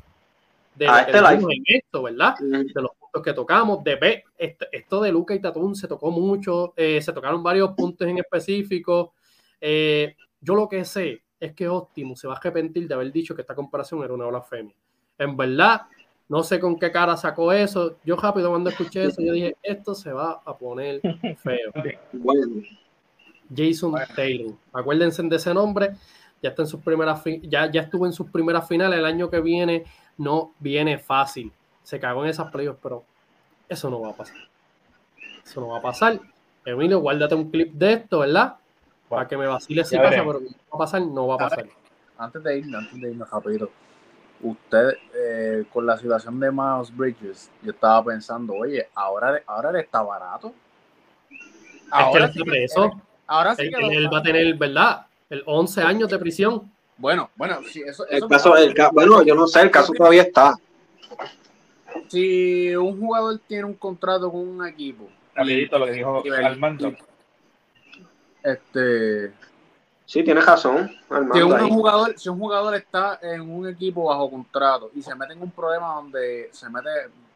de 0.73 0.87
este 0.87 1.17
en 1.19 1.63
esto, 1.67 2.01
¿verdad? 2.01 2.33
De 2.39 2.81
los 2.81 2.93
puntos 3.13 3.23
que 3.23 3.33
tocamos, 3.33 3.83
de 3.83 3.95
ver 3.95 4.23
esto, 4.37 5.01
de 5.01 5.11
Luca 5.11 5.35
y 5.35 5.39
Tatún 5.39 5.75
se 5.75 5.87
tocó 5.87 6.09
mucho, 6.11 6.73
eh, 6.75 7.01
se 7.01 7.13
tocaron 7.13 7.43
varios 7.43 7.71
puntos 7.71 8.07
en 8.07 8.17
específico. 8.17 9.13
Eh, 9.61 10.15
yo 10.41 10.55
lo 10.55 10.67
que 10.67 10.83
sé 10.83 11.21
es 11.39 11.53
que 11.53 11.67
Optimus 11.67 12.19
se 12.19 12.27
va 12.27 12.33
a 12.33 12.37
arrepentir 12.37 12.87
de 12.87 12.93
haber 12.93 13.11
dicho 13.11 13.35
que 13.35 13.41
esta 13.41 13.55
comparación 13.55 14.03
era 14.03 14.13
una 14.13 14.25
blasfemia. 14.25 14.75
En 15.17 15.37
verdad, 15.37 15.83
no 16.27 16.43
sé 16.43 16.59
con 16.59 16.77
qué 16.79 16.91
cara 16.91 17.15
sacó 17.15 17.51
eso. 17.51 17.97
Yo 18.03 18.15
rápido 18.15 18.49
cuando 18.49 18.69
escuché 18.69 19.05
eso, 19.05 19.21
yo 19.21 19.33
dije, 19.33 19.55
esto 19.61 19.93
se 19.93 20.11
va 20.11 20.41
a 20.43 20.57
poner 20.57 21.01
feo. 21.37 21.71
Jason 23.55 23.93
Taylor. 24.15 24.55
Acuérdense 24.71 25.21
de 25.21 25.35
ese 25.35 25.53
nombre. 25.53 25.91
Ya 26.41 26.49
está 26.49 26.63
en 26.63 26.67
sus 26.67 26.81
primeras 26.81 27.21
ya, 27.43 27.71
ya 27.71 27.81
estuvo 27.81 28.05
en 28.05 28.13
sus 28.13 28.29
primeras 28.31 28.67
finales. 28.67 28.97
El 28.97 29.05
año 29.05 29.29
que 29.29 29.39
viene 29.39 29.83
no 30.17 30.53
viene 30.59 30.97
fácil. 30.97 31.51
Se 31.83 31.99
cagó 31.99 32.23
en 32.23 32.29
esas 32.29 32.51
playoffs, 32.51 32.79
pero 32.81 33.03
eso 33.69 33.89
no 33.89 34.01
va 34.01 34.09
a 34.09 34.13
pasar. 34.13 34.37
Eso 35.45 35.61
no 35.61 35.69
va 35.69 35.79
a 35.79 35.81
pasar. 35.81 36.19
Emilio, 36.65 36.99
guárdate 36.99 37.35
un 37.35 37.49
clip 37.49 37.73
de 37.73 37.93
esto, 37.93 38.19
¿verdad? 38.19 38.55
Para 39.09 39.27
que 39.27 39.37
me 39.37 39.47
vacile 39.47 39.83
si 39.83 39.97
pasa, 39.97 40.23
pero 40.25 40.39
no 40.39 40.47
va 40.47 40.75
a 40.75 40.77
pasar, 40.77 41.01
no 41.01 41.27
va 41.27 41.35
a 41.35 41.37
pasar. 41.37 41.65
Antes 42.17 42.43
de 42.43 42.57
irme, 42.57 42.77
antes 42.77 43.01
de 43.01 43.11
irme 43.11 43.25
rápido 43.29 43.69
usted, 44.43 44.97
eh, 45.15 45.63
con 45.71 45.85
la 45.85 45.97
situación 45.97 46.39
de 46.39 46.51
Miles 46.51 46.95
Bridges, 46.95 47.49
yo 47.61 47.71
estaba 47.71 48.03
pensando, 48.03 48.53
oye, 48.53 48.87
ahora, 48.93 49.41
ahora 49.47 49.69
él 49.71 49.77
está 49.77 50.01
barato. 50.01 50.53
Ahora 51.89 52.25
es 52.25 52.31
que 52.31 52.43
preso. 52.43 53.01
Ahora 53.25 53.55
sí 53.55 53.69
él, 53.71 54.13
va 54.13 54.19
a 54.19 54.23
tener, 54.23 54.53
¿verdad? 54.55 55.05
El 55.29 55.43
11 55.45 55.81
años 55.81 56.09
de 56.09 56.19
prisión. 56.19 56.71
Bueno, 56.97 57.29
bueno, 57.35 57.59
sí, 57.63 57.81
eso, 57.85 58.07
el 58.07 58.27
caso, 58.27 58.55
el 58.55 58.75
bueno, 58.91 59.23
yo 59.23 59.33
no 59.33 59.47
sé, 59.47 59.61
el 59.61 59.71
caso 59.71 59.93
todavía 59.93 60.23
está. 60.23 60.55
Si 62.07 62.75
un 62.75 62.99
jugador 62.99 63.39
tiene 63.47 63.65
un 63.65 63.75
contrato 63.75 64.31
con 64.31 64.47
un 64.47 64.67
equipo. 64.67 65.09
Rapidito 65.35 65.79
lo 65.79 65.85
que 65.85 65.91
dijo 65.91 66.23
Armando. 66.43 66.93
Este, 68.43 69.31
Sí, 70.05 70.23
tienes 70.23 70.45
razón. 70.45 70.91
Si 71.33 71.41
un, 71.41 71.69
jugador, 71.69 72.13
si 72.19 72.29
un 72.29 72.37
jugador 72.37 72.75
está 72.75 73.19
en 73.21 73.41
un 73.41 73.67
equipo 73.67 74.05
bajo 74.05 74.29
contrato 74.29 74.91
y 74.93 75.01
se 75.01 75.15
mete 75.15 75.33
en 75.33 75.41
un 75.41 75.51
problema 75.51 75.95
donde 75.95 76.49
se 76.51 76.69
mete, 76.69 76.89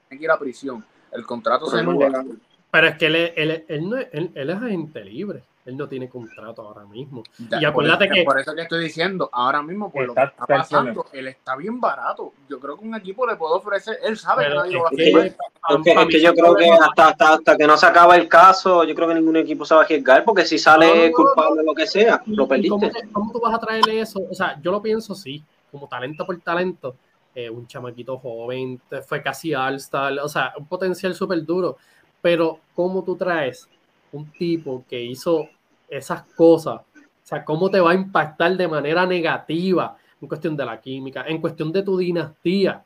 tiene 0.08 0.20
que 0.20 0.26
ir 0.26 0.32
a 0.32 0.38
prisión. 0.38 0.86
El 1.12 1.26
contrato 1.26 1.66
se 1.68 1.82
nubla. 1.82 2.26
Pero 2.70 2.88
es 2.88 2.98
que 2.98 3.06
él, 3.08 3.16
él, 3.36 3.66
él, 3.68 3.90
no, 3.90 3.98
él, 3.98 4.32
él 4.36 4.50
es 4.50 4.56
agente 4.58 5.04
libre 5.04 5.44
él 5.68 5.76
no 5.76 5.85
tiene 5.85 6.07
contrato 6.07 6.61
ahora 6.61 6.85
mismo. 6.85 7.23
y 7.38 7.65
acuérdate 7.65 8.10
que. 8.10 8.23
Por 8.23 8.39
eso 8.39 8.56
que 8.56 8.61
estoy 8.61 8.85
diciendo, 8.85 9.30
ahora 9.34 9.61
mismo, 9.61 9.91
por 9.91 10.07
lo 10.07 10.15
que 10.15 10.23
está 10.23 10.45
pasando, 10.45 11.06
él 11.11 11.27
está 11.27 11.57
bien 11.57 11.81
barato. 11.81 12.31
Yo 12.48 12.57
creo 12.57 12.77
que 12.77 12.85
un 12.85 12.95
equipo 12.95 13.27
le 13.27 13.35
puede 13.35 13.56
ofrecer, 13.56 13.99
él 14.02 14.18
sabe 14.18 14.45
que 14.45 14.56
nadie 14.56 14.73
lo 14.73 14.84
va 14.84 14.88
a 14.88 14.91
firmar. 14.91 15.26
Es 15.26 16.07
que, 16.07 16.22
yo 16.22 16.34
creo 16.34 16.56
que 16.56 16.69
hasta, 16.72 17.10
hasta, 17.10 17.34
hasta, 17.34 17.57
que 17.57 17.68
no 17.68 17.76
se 17.76 17.85
acaba 17.85 18.15
el 18.15 18.30
caso, 18.30 18.85
yo 18.85 18.95
creo 18.95 19.10
que 19.10 19.15
ningún 19.15 19.35
equipo 19.35 19.65
se 19.65 19.76
va 19.76 19.81
a 19.81 19.84
arriesgar, 19.84 20.23
porque 20.23 20.45
si 20.45 20.57
sale 20.57 21.11
culpable 21.11 21.60
o 21.60 21.64
lo 21.64 21.73
que 21.73 21.85
sea, 21.85 22.22
lo 22.27 22.48
perdiste. 22.48 22.89
¿cómo, 23.11 23.34
tú 23.34 23.41
vas 23.41 23.53
a 23.53 23.60
traerle 23.60 23.99
eso? 23.99 24.22
O 24.31 24.34
sea, 24.34 24.57
yo 24.61 24.72
lo 24.72 24.81
pienso 24.81 25.15
sí, 25.15 25.44
como 25.69 25.88
talento 25.88 26.26
por 26.26 26.39
talento. 26.39 26.95
Eh, 27.35 27.49
un 27.49 27.68
chamaquito 27.68 28.18
joven, 28.18 28.81
fue 29.06 29.22
casi 29.22 29.53
All-Star, 29.53 30.18
o 30.19 30.30
sea, 30.30 30.53
un 30.57 30.65
potencial 30.65 31.14
súper 31.14 31.44
duro. 31.45 31.76
Pero, 32.22 32.61
¿cómo 32.73 33.03
tú 33.03 33.15
traes 33.15 33.69
un 34.11 34.31
tipo 34.31 34.84
que 34.89 35.02
hizo 35.02 35.49
esas 35.88 36.24
cosas, 36.36 36.82
o 36.94 37.28
sea, 37.30 37.44
cómo 37.44 37.70
te 37.70 37.80
va 37.80 37.92
a 37.92 37.96
impactar 37.96 38.56
de 38.56 38.68
manera 38.68 39.06
negativa 39.06 39.98
en 40.22 40.28
cuestión 40.28 40.56
de 40.56 40.66
la 40.66 40.80
química, 40.80 41.26
en 41.28 41.40
cuestión 41.40 41.72
de 41.72 41.84
tu 41.84 41.98
dinastía, 41.98 42.84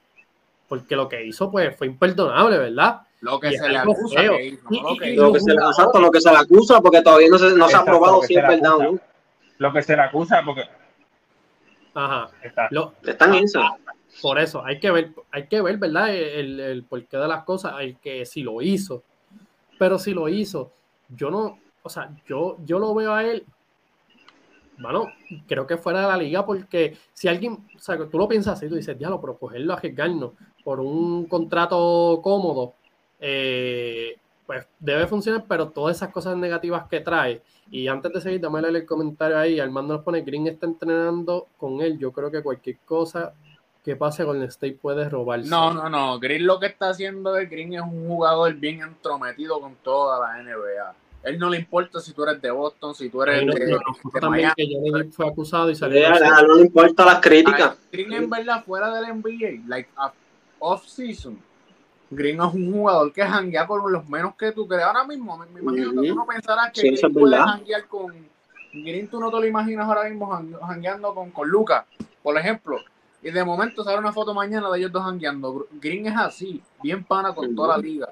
porque 0.67 0.95
lo 0.95 1.07
que 1.07 1.25
hizo 1.25 1.51
pues 1.51 1.75
fue 1.77 1.87
imperdonable, 1.87 2.57
¿verdad? 2.57 3.01
Lo 3.21 3.39
que 3.39 3.55
se 3.55 3.69
le 3.69 3.77
acusa. 3.77 4.23
lo, 4.23 4.37
que, 4.37 4.57
lo, 5.15 5.31
que 5.31 5.39
se 5.39 5.51
le, 5.51 5.55
lo 5.55 6.11
que 6.11 6.21
se 6.21 6.31
le 6.31 6.37
acusa, 6.37 6.81
porque 6.81 7.01
todavía 7.01 7.27
no 7.29 7.37
se, 7.37 7.55
no 7.55 7.69
se 7.69 7.75
ha 7.75 7.85
probado 7.85 8.21
si 8.23 8.35
es 8.35 8.47
verdad 8.47 8.75
o 8.77 8.83
no. 8.83 8.99
Lo 9.59 9.71
que 9.71 9.83
se 9.83 9.95
le 9.95 10.01
acusa, 10.01 10.41
porque. 10.43 10.63
Ajá. 11.93 12.29
Está. 12.41 12.67
Lo, 12.71 12.95
Están 13.03 13.35
en 13.35 13.43
eso. 13.43 13.61
Por 14.21 14.39
eso, 14.39 14.65
hay 14.65 14.79
que 14.79 14.91
ver, 14.91 15.11
hay 15.31 15.47
que 15.47 15.61
ver, 15.61 15.77
¿verdad? 15.77 16.13
El, 16.13 16.59
el 16.59 16.83
porqué 16.83 17.17
de 17.17 17.27
las 17.27 17.43
cosas, 17.43 17.75
el 17.79 17.97
que 17.97 18.25
si 18.25 18.41
lo 18.41 18.61
hizo. 18.61 19.03
Pero 19.77 19.99
si 19.99 20.13
lo 20.13 20.27
hizo, 20.27 20.71
yo 21.09 21.29
no, 21.29 21.59
o 21.83 21.89
sea, 21.89 22.11
yo, 22.27 22.57
yo 22.65 22.79
lo 22.79 22.93
veo 22.93 23.13
a 23.13 23.23
él, 23.23 23.45
bueno, 24.81 25.11
creo 25.47 25.67
que 25.67 25.77
fuera 25.77 26.01
de 26.01 26.07
la 26.07 26.17
liga 26.17 26.45
porque 26.45 26.97
si 27.13 27.27
alguien, 27.27 27.67
o 27.75 27.79
sea, 27.79 27.97
tú 28.09 28.17
lo 28.17 28.27
piensas 28.27 28.57
así, 28.57 28.67
tú 28.67 28.75
dices, 28.75 28.97
diablo, 28.97 29.21
pero 29.21 29.37
cogerlo 29.37 29.73
a 29.73 29.77
arriesgarnos 29.77 30.31
por 30.63 30.79
un 30.79 31.27
contrato 31.27 32.19
cómodo, 32.23 32.73
eh, 33.19 34.17
pues 34.45 34.65
debe 34.79 35.07
funcionar, 35.07 35.45
pero 35.47 35.69
todas 35.69 35.97
esas 35.97 36.09
cosas 36.09 36.35
negativas 36.35 36.87
que 36.87 36.99
trae. 36.99 37.41
Y 37.69 37.87
antes 37.87 38.11
de 38.11 38.21
seguir, 38.21 38.41
dame 38.41 38.59
el 38.59 38.85
comentario 38.85 39.37
ahí, 39.37 39.59
Armando 39.59 39.95
nos 39.95 40.03
pone, 40.03 40.21
Green 40.21 40.47
está 40.47 40.65
entrenando 40.65 41.47
con 41.57 41.81
él, 41.81 41.97
yo 41.99 42.11
creo 42.11 42.31
que 42.31 42.41
cualquier 42.41 42.77
cosa 42.79 43.33
que 43.83 43.95
pase 43.95 44.25
con 44.25 44.37
el 44.37 44.43
State 44.43 44.79
puede 44.81 45.07
robarse. 45.09 45.49
No, 45.49 45.73
no, 45.73 45.89
no, 45.89 46.19
Green 46.19 46.45
lo 46.45 46.59
que 46.59 46.67
está 46.67 46.89
haciendo 46.89 47.37
es, 47.37 47.49
Green 47.49 47.73
es 47.73 47.81
un 47.81 48.07
jugador 48.07 48.53
bien 48.55 48.81
entrometido 48.81 49.59
con 49.61 49.75
toda 49.75 50.19
la 50.19 50.41
NBA 50.41 50.95
él 51.23 51.37
no 51.37 51.49
le 51.49 51.57
importa 51.57 51.99
si 51.99 52.13
tú 52.13 52.23
eres 52.23 52.41
de 52.41 52.49
Boston, 52.49 52.95
si 52.95 53.09
tú 53.09 53.21
eres 53.21 53.45
de, 53.45 53.79
también 54.19 54.51
que 54.55 54.65
Miami. 54.65 55.11
fue 55.11 55.27
acusado 55.27 55.69
y 55.69 55.75
salió. 55.75 56.09
no 56.47 56.55
le 56.55 56.61
importa 56.63 57.05
las 57.05 57.19
críticas. 57.19 57.77
Green 57.91 58.13
en 58.13 58.29
verdad 58.29 58.63
fuera 58.63 58.91
del 58.91 59.15
NBA, 59.17 59.67
like 59.67 59.89
off 60.59 60.85
season. 60.87 61.39
Green 62.09 62.41
es 62.41 62.53
un 62.53 62.73
jugador 62.73 63.13
que 63.13 63.23
janguea 63.23 63.67
con 63.67 63.91
los 63.91 64.07
menos 64.09 64.35
que 64.35 64.51
tú 64.51 64.67
crees. 64.67 64.83
Ahora 64.83 65.05
mismo, 65.05 65.37
me, 65.37 65.59
imagino 65.59 66.01
que 66.01 66.09
tú 66.09 66.15
no 66.15 66.25
pensarás 66.25 66.71
que 66.73 66.81
Green 66.81 67.13
puede 67.13 67.37
janguear 67.37 67.87
con. 67.87 68.13
Green, 68.73 69.07
tú 69.07 69.19
no 69.19 69.29
te 69.29 69.37
lo 69.37 69.45
imaginas 69.45 69.87
ahora 69.87 70.09
mismo 70.09 70.27
jangueando 70.61 71.13
con, 71.13 71.29
con 71.29 71.47
Lucas, 71.47 71.85
por 72.23 72.37
ejemplo. 72.37 72.77
Y 73.21 73.29
de 73.29 73.45
momento 73.45 73.83
sale 73.83 73.99
una 73.99 74.11
foto 74.11 74.33
mañana 74.33 74.71
de 74.71 74.79
ellos 74.79 74.91
dos 74.91 75.03
jangueando. 75.03 75.67
Green 75.73 76.07
es 76.07 76.17
así, 76.17 76.61
bien 76.81 77.03
pana 77.03 77.33
con 77.35 77.55
toda 77.55 77.77
la 77.77 77.77
liga 77.77 78.09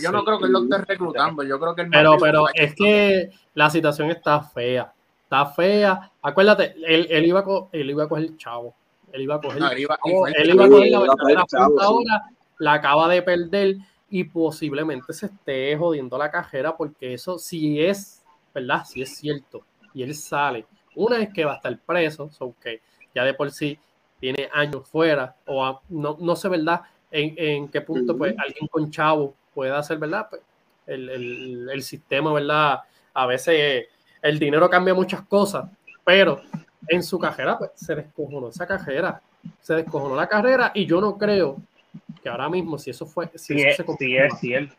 yo 0.00 0.12
no 0.12 0.24
creo 0.24 0.38
que 0.38 0.46
él 0.46 0.52
lo 0.52 0.62
esté 0.64 0.78
reclutando, 0.78 1.42
yo 1.42 1.58
creo 1.58 1.74
que 1.74 1.84
Pero, 1.84 2.16
pero 2.18 2.46
es 2.54 2.74
que 2.74 3.30
la 3.54 3.70
situación 3.70 4.10
está 4.10 4.40
fea. 4.40 4.92
Está 5.24 5.46
fea. 5.46 6.10
Acuérdate, 6.22 6.74
él, 6.86 7.06
él, 7.10 7.26
iba, 7.26 7.40
a 7.40 7.44
él 7.72 7.90
iba 7.90 8.04
a 8.04 8.08
coger 8.08 8.24
el 8.24 8.36
chavo. 8.36 8.74
Él 9.12 9.22
iba 9.22 9.36
a 9.36 9.40
coger, 9.40 9.62
él 9.62 9.80
iba, 9.80 9.98
él 10.04 10.50
iba 10.50 10.64
a 10.64 10.68
coger 10.68 10.90
la 10.90 11.00
verdadera 11.00 11.44
ahora, 11.80 12.22
la 12.58 12.72
acaba 12.72 13.08
de 13.08 13.22
perder 13.22 13.76
y 14.10 14.24
posiblemente 14.24 15.12
se 15.12 15.26
esté 15.26 15.76
jodiendo 15.76 16.18
la 16.18 16.30
cajera 16.30 16.76
porque 16.76 17.14
eso 17.14 17.38
sí 17.38 17.80
es, 17.80 18.22
¿verdad? 18.52 18.82
Sí 18.84 19.02
es 19.02 19.16
cierto. 19.16 19.62
Y 19.92 20.02
él 20.02 20.14
sale. 20.14 20.66
Una 20.96 21.18
es 21.18 21.32
que 21.32 21.44
va 21.44 21.52
a 21.52 21.56
estar 21.56 21.78
preso, 21.78 22.30
so 22.30 22.54
que 22.60 22.80
ya 23.14 23.24
de 23.24 23.34
por 23.34 23.50
sí 23.50 23.78
tiene 24.18 24.48
años 24.52 24.88
fuera, 24.88 25.36
o 25.46 25.80
no, 25.88 26.16
no 26.20 26.36
sé, 26.36 26.48
¿verdad? 26.48 26.82
En, 27.10 27.34
en 27.36 27.68
qué 27.68 27.80
punto, 27.80 28.16
pues, 28.16 28.34
alguien 28.38 28.66
con 28.68 28.90
chavo 28.90 29.34
pueda 29.54 29.78
hacer, 29.78 29.98
¿verdad? 29.98 30.26
Pues, 30.28 30.42
el, 30.86 31.68
el, 31.70 31.82
sistema, 31.82 32.32
¿verdad? 32.32 32.80
A 33.14 33.26
veces 33.26 33.86
el 34.20 34.38
dinero 34.38 34.68
cambia 34.68 34.92
muchas 34.92 35.22
cosas, 35.22 35.64
pero 36.04 36.40
en 36.88 37.02
su 37.02 37.18
cajera 37.18 37.58
pues, 37.58 37.70
se 37.74 37.94
descojonó 37.94 38.48
esa 38.48 38.66
cajera, 38.66 39.22
se 39.60 39.74
descojonó 39.74 40.16
la 40.16 40.28
carrera 40.28 40.72
y 40.74 40.86
yo 40.86 41.00
no 41.00 41.16
creo 41.16 41.56
que 42.22 42.28
ahora 42.28 42.48
mismo 42.48 42.78
si 42.78 42.90
eso 42.90 43.06
fue, 43.06 43.30
si, 43.34 43.60
eso 43.60 43.84
se 43.84 43.96
si 43.98 44.16
es 44.16 44.38
cierto, 44.40 44.74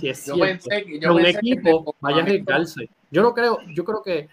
si 0.00 0.08
es 0.08 0.18
cierto, 0.18 0.68
yo 1.00 1.14
un 1.14 1.26
equipo 1.26 1.94
vaya 2.00 2.18
a 2.18 2.22
arriesgarse. 2.22 2.88
Yo 3.10 3.22
no 3.22 3.32
creo, 3.32 3.58
yo 3.74 3.84
creo 3.84 4.02
que 4.02 4.28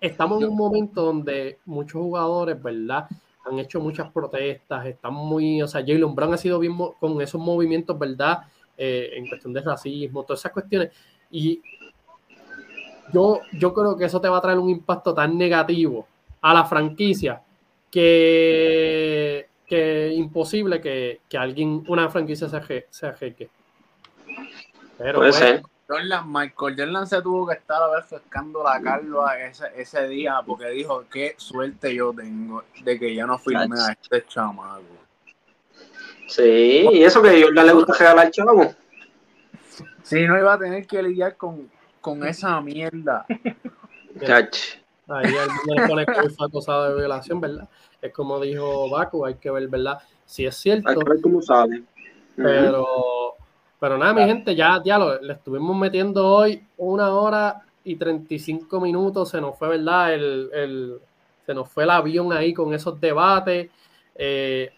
estamos 0.00 0.42
en 0.42 0.48
un 0.48 0.56
momento 0.56 1.02
donde 1.02 1.58
muchos 1.64 2.00
jugadores, 2.00 2.60
¿verdad? 2.60 3.06
Han 3.44 3.58
hecho 3.58 3.80
muchas 3.80 4.10
protestas, 4.10 4.86
están 4.86 5.14
muy, 5.14 5.62
o 5.62 5.68
sea, 5.68 5.80
Jalen 5.80 6.14
Brown 6.14 6.34
ha 6.34 6.38
sido 6.38 6.58
bien 6.58 6.76
con 6.98 7.20
esos 7.22 7.40
movimientos, 7.40 7.98
¿verdad? 7.98 8.42
Eh, 8.80 9.10
en 9.14 9.26
cuestión 9.26 9.52
de 9.52 9.60
racismo, 9.60 10.22
todas 10.22 10.38
esas 10.40 10.52
cuestiones. 10.52 10.92
Y 11.32 11.60
yo, 13.12 13.40
yo 13.54 13.74
creo 13.74 13.96
que 13.96 14.04
eso 14.04 14.20
te 14.20 14.28
va 14.28 14.38
a 14.38 14.40
traer 14.40 14.58
un 14.58 14.70
impacto 14.70 15.12
tan 15.12 15.36
negativo 15.36 16.06
a 16.40 16.54
la 16.54 16.64
franquicia 16.64 17.42
que, 17.90 19.48
que 19.66 20.12
imposible 20.14 20.80
que, 20.80 21.22
que 21.28 21.36
alguien, 21.36 21.82
una 21.88 22.08
franquicia 22.08 22.48
se, 22.48 22.86
se 22.88 23.06
ajeque. 23.08 23.50
Pero 24.96 25.18
Puede 25.18 25.32
ser. 25.32 25.62
Michael 26.26 26.76
Jordan 26.76 27.06
se 27.06 27.20
tuvo 27.20 27.48
que 27.48 27.54
estar 27.54 27.82
a 27.82 27.88
ver 27.88 28.04
escándalo 28.08 28.68
a 28.68 28.80
Carlos 28.80 29.24
ese, 29.40 29.66
ese 29.74 30.06
día 30.06 30.40
porque 30.46 30.68
dijo 30.68 31.04
qué 31.10 31.34
suerte 31.38 31.94
yo 31.94 32.12
tengo 32.12 32.62
de 32.84 32.98
que 32.98 33.14
ya 33.14 33.26
no 33.26 33.38
firme 33.38 33.76
a 33.80 33.92
este 33.92 34.24
chamaco. 34.28 35.07
Sí, 36.28 36.86
y 36.92 37.02
eso 37.02 37.22
que 37.22 37.30
a 37.30 37.42
Jordan 37.42 37.66
le 37.66 37.72
gusta 37.72 37.94
regalar 37.98 38.30
chavo. 38.30 38.74
Sí, 40.02 40.26
no 40.26 40.38
iba 40.38 40.52
a 40.52 40.58
tener 40.58 40.86
que 40.86 41.02
lidiar 41.02 41.36
con, 41.36 41.70
con 42.00 42.24
esa 42.26 42.60
mierda. 42.60 43.26
Ahí 45.08 45.24
alguien 45.24 45.76
le 45.76 45.88
pone 45.88 46.06
que 46.06 46.28
fue 46.30 46.46
acosado 46.46 46.90
de 46.90 46.96
violación, 46.96 47.40
¿verdad? 47.40 47.68
Es 48.00 48.12
como 48.12 48.38
dijo 48.40 48.90
Baku, 48.90 49.24
hay 49.24 49.34
que 49.34 49.50
ver, 49.50 49.68
¿verdad? 49.68 49.98
Si 50.26 50.44
es 50.44 50.54
cierto. 50.56 50.88
Hay 50.88 50.96
que 50.96 51.04
ver 51.04 51.20
cómo 51.22 51.40
sabe. 51.40 51.82
Pero, 52.36 53.34
pero 53.80 53.96
nada, 53.96 54.12
mi 54.12 54.22
gente, 54.24 54.54
ya, 54.54 54.80
ya 54.84 54.98
lo, 54.98 55.20
le 55.20 55.32
estuvimos 55.32 55.76
metiendo 55.76 56.26
hoy 56.26 56.62
una 56.76 57.10
hora 57.14 57.62
y 57.84 57.96
35 57.96 58.80
minutos. 58.80 59.30
Se 59.30 59.40
nos 59.40 59.58
fue, 59.58 59.68
¿verdad? 59.68 60.12
El, 60.12 60.50
el, 60.52 60.98
se 61.46 61.54
nos 61.54 61.70
fue 61.70 61.84
el 61.84 61.90
avión 61.90 62.32
ahí 62.32 62.52
con 62.52 62.74
esos 62.74 63.00
debates. 63.00 63.70
Eh, 64.14 64.70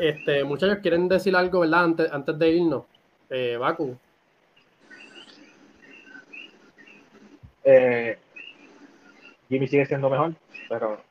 este, 0.00 0.44
muchachos, 0.44 0.78
¿quieren 0.78 1.08
decir 1.08 1.36
algo, 1.36 1.60
verdad? 1.60 1.84
Antes, 1.84 2.12
antes 2.12 2.38
de 2.38 2.50
irnos, 2.50 2.84
eh, 3.28 3.56
Baku. 3.58 3.96
Eh, 7.62 8.18
Jimmy 9.48 9.68
sigue 9.68 9.84
siendo 9.84 10.08
mejor, 10.08 10.34
pero. 10.70 11.02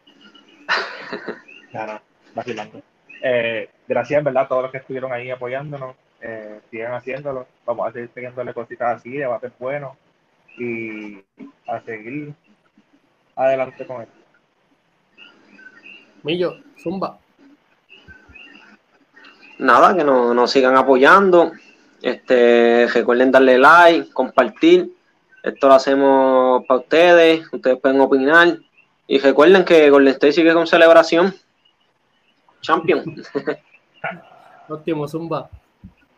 ya 1.72 1.86
no, 1.86 2.02
vacilando. 2.34 2.82
Eh, 3.22 3.70
gracias, 3.88 4.24
¿verdad? 4.24 4.44
A 4.44 4.48
todos 4.48 4.64
los 4.64 4.72
que 4.72 4.80
estuvieron 4.80 5.14
ahí 5.14 5.30
apoyándonos. 5.30 5.96
Eh, 6.22 6.60
sigan 6.72 6.94
haciéndolo. 6.94 7.48
Vamos 7.66 7.88
a 7.88 7.92
seguir 7.92 8.10
teniéndole 8.10 8.54
cositas 8.54 8.98
así, 8.98 9.12
debates 9.12 9.52
buenos 9.60 9.96
y 10.58 11.24
a 11.68 11.80
seguir 11.82 12.34
adelante 13.36 13.86
con 13.86 14.02
esto. 14.02 14.14
Millo, 16.24 16.56
zumba 16.78 17.20
nada, 19.60 19.96
que 19.96 20.04
nos, 20.04 20.52
sigan 20.52 20.76
apoyando. 20.76 21.52
Este, 22.02 22.88
recuerden 22.94 23.32
darle 23.32 23.58
like, 23.58 24.12
compartir. 24.12 24.92
Esto 25.44 25.68
lo 25.68 25.74
hacemos 25.76 26.66
para 26.68 26.80
ustedes. 26.80 27.54
Ustedes 27.54 27.80
pueden 27.80 28.02
opinar. 28.02 28.58
Y 29.08 29.20
recuerden 29.20 29.66
que 29.66 29.90
Golden 29.90 30.14
State 30.14 30.34
sigue 30.34 30.54
con 30.54 30.68
celebración. 30.68 31.34
Champion. 32.62 33.04
Óptimo, 34.70 35.08
Zumba. 35.08 35.50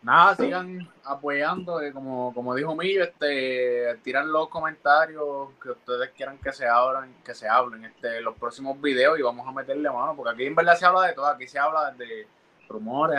Nada, 0.02 0.34
sigan 0.34 0.88
apoyando, 1.04 1.80
como, 1.92 2.34
como 2.34 2.56
dijo 2.56 2.74
Millo, 2.74 3.04
este, 3.04 3.96
tiran 4.02 4.32
los 4.32 4.48
comentarios 4.48 5.50
que 5.62 5.70
ustedes 5.70 6.10
quieran 6.10 6.38
que 6.38 6.52
se 6.52 6.66
abran, 6.66 7.14
que 7.24 7.34
se 7.34 7.48
hablen 7.48 7.84
este, 7.84 8.20
los 8.20 8.36
próximos 8.36 8.80
videos 8.80 9.16
y 9.18 9.22
vamos 9.22 9.46
a 9.46 9.52
meterle 9.52 9.88
mano, 9.90 10.16
porque 10.16 10.32
aquí 10.32 10.46
en 10.46 10.56
verdad 10.56 10.74
se 10.74 10.86
habla 10.86 11.06
de 11.06 11.12
todo, 11.12 11.26
aquí 11.26 11.46
se 11.46 11.58
habla 11.58 11.92
de 11.92 12.26
rumores, 12.72 13.18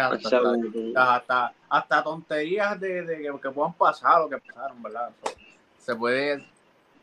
hasta, 0.95 1.53
hasta, 1.69 2.03
tonterías 2.03 2.79
de, 2.79 3.29
que, 3.41 3.49
puedan 3.51 3.73
pasar 3.73 4.21
o 4.21 4.29
que 4.29 4.37
pasaron, 4.37 4.81
¿verdad? 4.81 5.09
se 5.77 5.95
puede, 5.95 6.43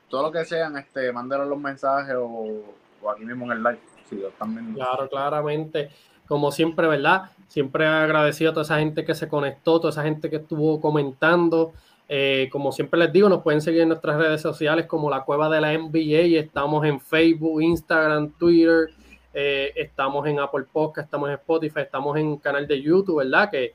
todo 0.08 0.24
lo 0.24 0.32
que 0.32 0.44
sean, 0.44 0.76
este, 0.78 1.12
mándenos 1.12 1.46
los 1.46 1.58
mensajes 1.58 2.14
o, 2.18 2.62
aquí 3.10 3.24
mismo 3.24 3.44
en 3.46 3.52
el 3.52 3.62
live. 3.62 3.80
Si 4.08 4.16
Dios 4.16 4.32
también. 4.38 4.74
Claro, 4.74 5.08
claramente. 5.08 5.90
Como 6.26 6.50
siempre, 6.50 6.86
¿verdad? 6.86 7.30
Siempre 7.48 7.86
agradecido 7.86 8.50
a 8.50 8.54
toda 8.54 8.64
esa 8.64 8.78
gente 8.78 9.04
que 9.04 9.14
se 9.14 9.28
conectó, 9.28 9.80
toda 9.80 9.90
esa 9.90 10.02
gente 10.02 10.30
que 10.30 10.36
estuvo 10.36 10.80
comentando. 10.80 11.72
Eh, 12.08 12.48
como 12.50 12.72
siempre 12.72 12.98
les 12.98 13.12
digo, 13.12 13.28
nos 13.28 13.42
pueden 13.42 13.60
seguir 13.60 13.82
en 13.82 13.88
nuestras 13.88 14.16
redes 14.16 14.40
sociales 14.40 14.86
como 14.86 15.10
la 15.10 15.22
Cueva 15.22 15.48
de 15.48 15.60
la 15.60 15.72
NBA. 15.72 16.40
Estamos 16.40 16.84
en 16.84 17.00
Facebook, 17.00 17.62
Instagram, 17.62 18.32
Twitter, 18.32 18.90
eh, 19.32 19.72
estamos 19.76 20.26
en 20.26 20.40
Apple 20.40 20.64
Podcast, 20.70 21.06
estamos 21.06 21.28
en 21.28 21.34
Spotify, 21.36 21.80
estamos 21.80 22.16
en 22.16 22.36
canal 22.36 22.66
de 22.66 22.80
YouTube, 22.80 23.18
¿verdad? 23.18 23.50
Que 23.50 23.74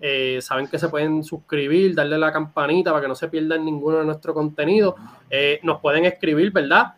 eh, 0.00 0.38
saben 0.42 0.66
que 0.66 0.78
se 0.78 0.88
pueden 0.88 1.22
suscribir, 1.22 1.94
darle 1.94 2.18
la 2.18 2.32
campanita 2.32 2.90
para 2.90 3.02
que 3.02 3.08
no 3.08 3.14
se 3.14 3.28
pierdan 3.28 3.64
ninguno 3.64 3.98
de 3.98 4.04
nuestro 4.04 4.34
contenido. 4.34 4.96
nos 5.62 5.80
pueden 5.80 6.04
escribir, 6.04 6.52
¿verdad? 6.52 6.94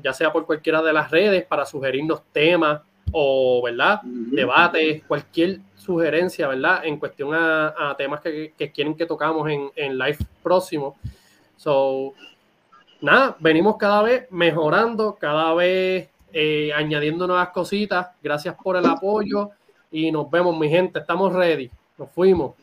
ya 0.00 0.12
sea 0.12 0.32
por 0.32 0.46
cualquiera 0.46 0.80
de 0.80 0.92
las 0.92 1.10
redes 1.10 1.44
para 1.44 1.66
sugerirnos 1.66 2.22
temas 2.32 2.82
o, 3.10 3.62
¿verdad? 3.62 4.00
Debates, 4.02 5.02
cualquier 5.06 5.60
sugerencia, 5.76 6.48
¿verdad? 6.48 6.84
En 6.84 6.98
cuestión 6.98 7.30
a, 7.32 7.94
temas 7.96 8.20
que, 8.20 8.52
quieren 8.74 8.94
que 8.94 9.06
tocamos 9.06 9.48
en, 9.48 9.70
en 9.76 9.98
live 9.98 10.18
próximo. 10.42 10.96
So, 11.56 12.12
nada, 13.00 13.36
venimos 13.38 13.76
cada 13.76 14.02
vez 14.02 14.26
mejorando, 14.30 15.14
cada 15.14 15.54
vez 15.54 16.08
eh, 16.36 16.72
añadiendo 16.74 17.28
nuevas 17.28 17.50
cositas. 17.50 18.08
Gracias 18.20 18.56
por 18.60 18.76
el 18.76 18.84
apoyo 18.86 19.50
y 19.92 20.10
nos 20.10 20.28
vemos, 20.28 20.58
mi 20.58 20.68
gente. 20.68 20.98
Estamos 20.98 21.32
ready. 21.32 21.70
Nos 21.96 22.10
fuimos. 22.10 22.54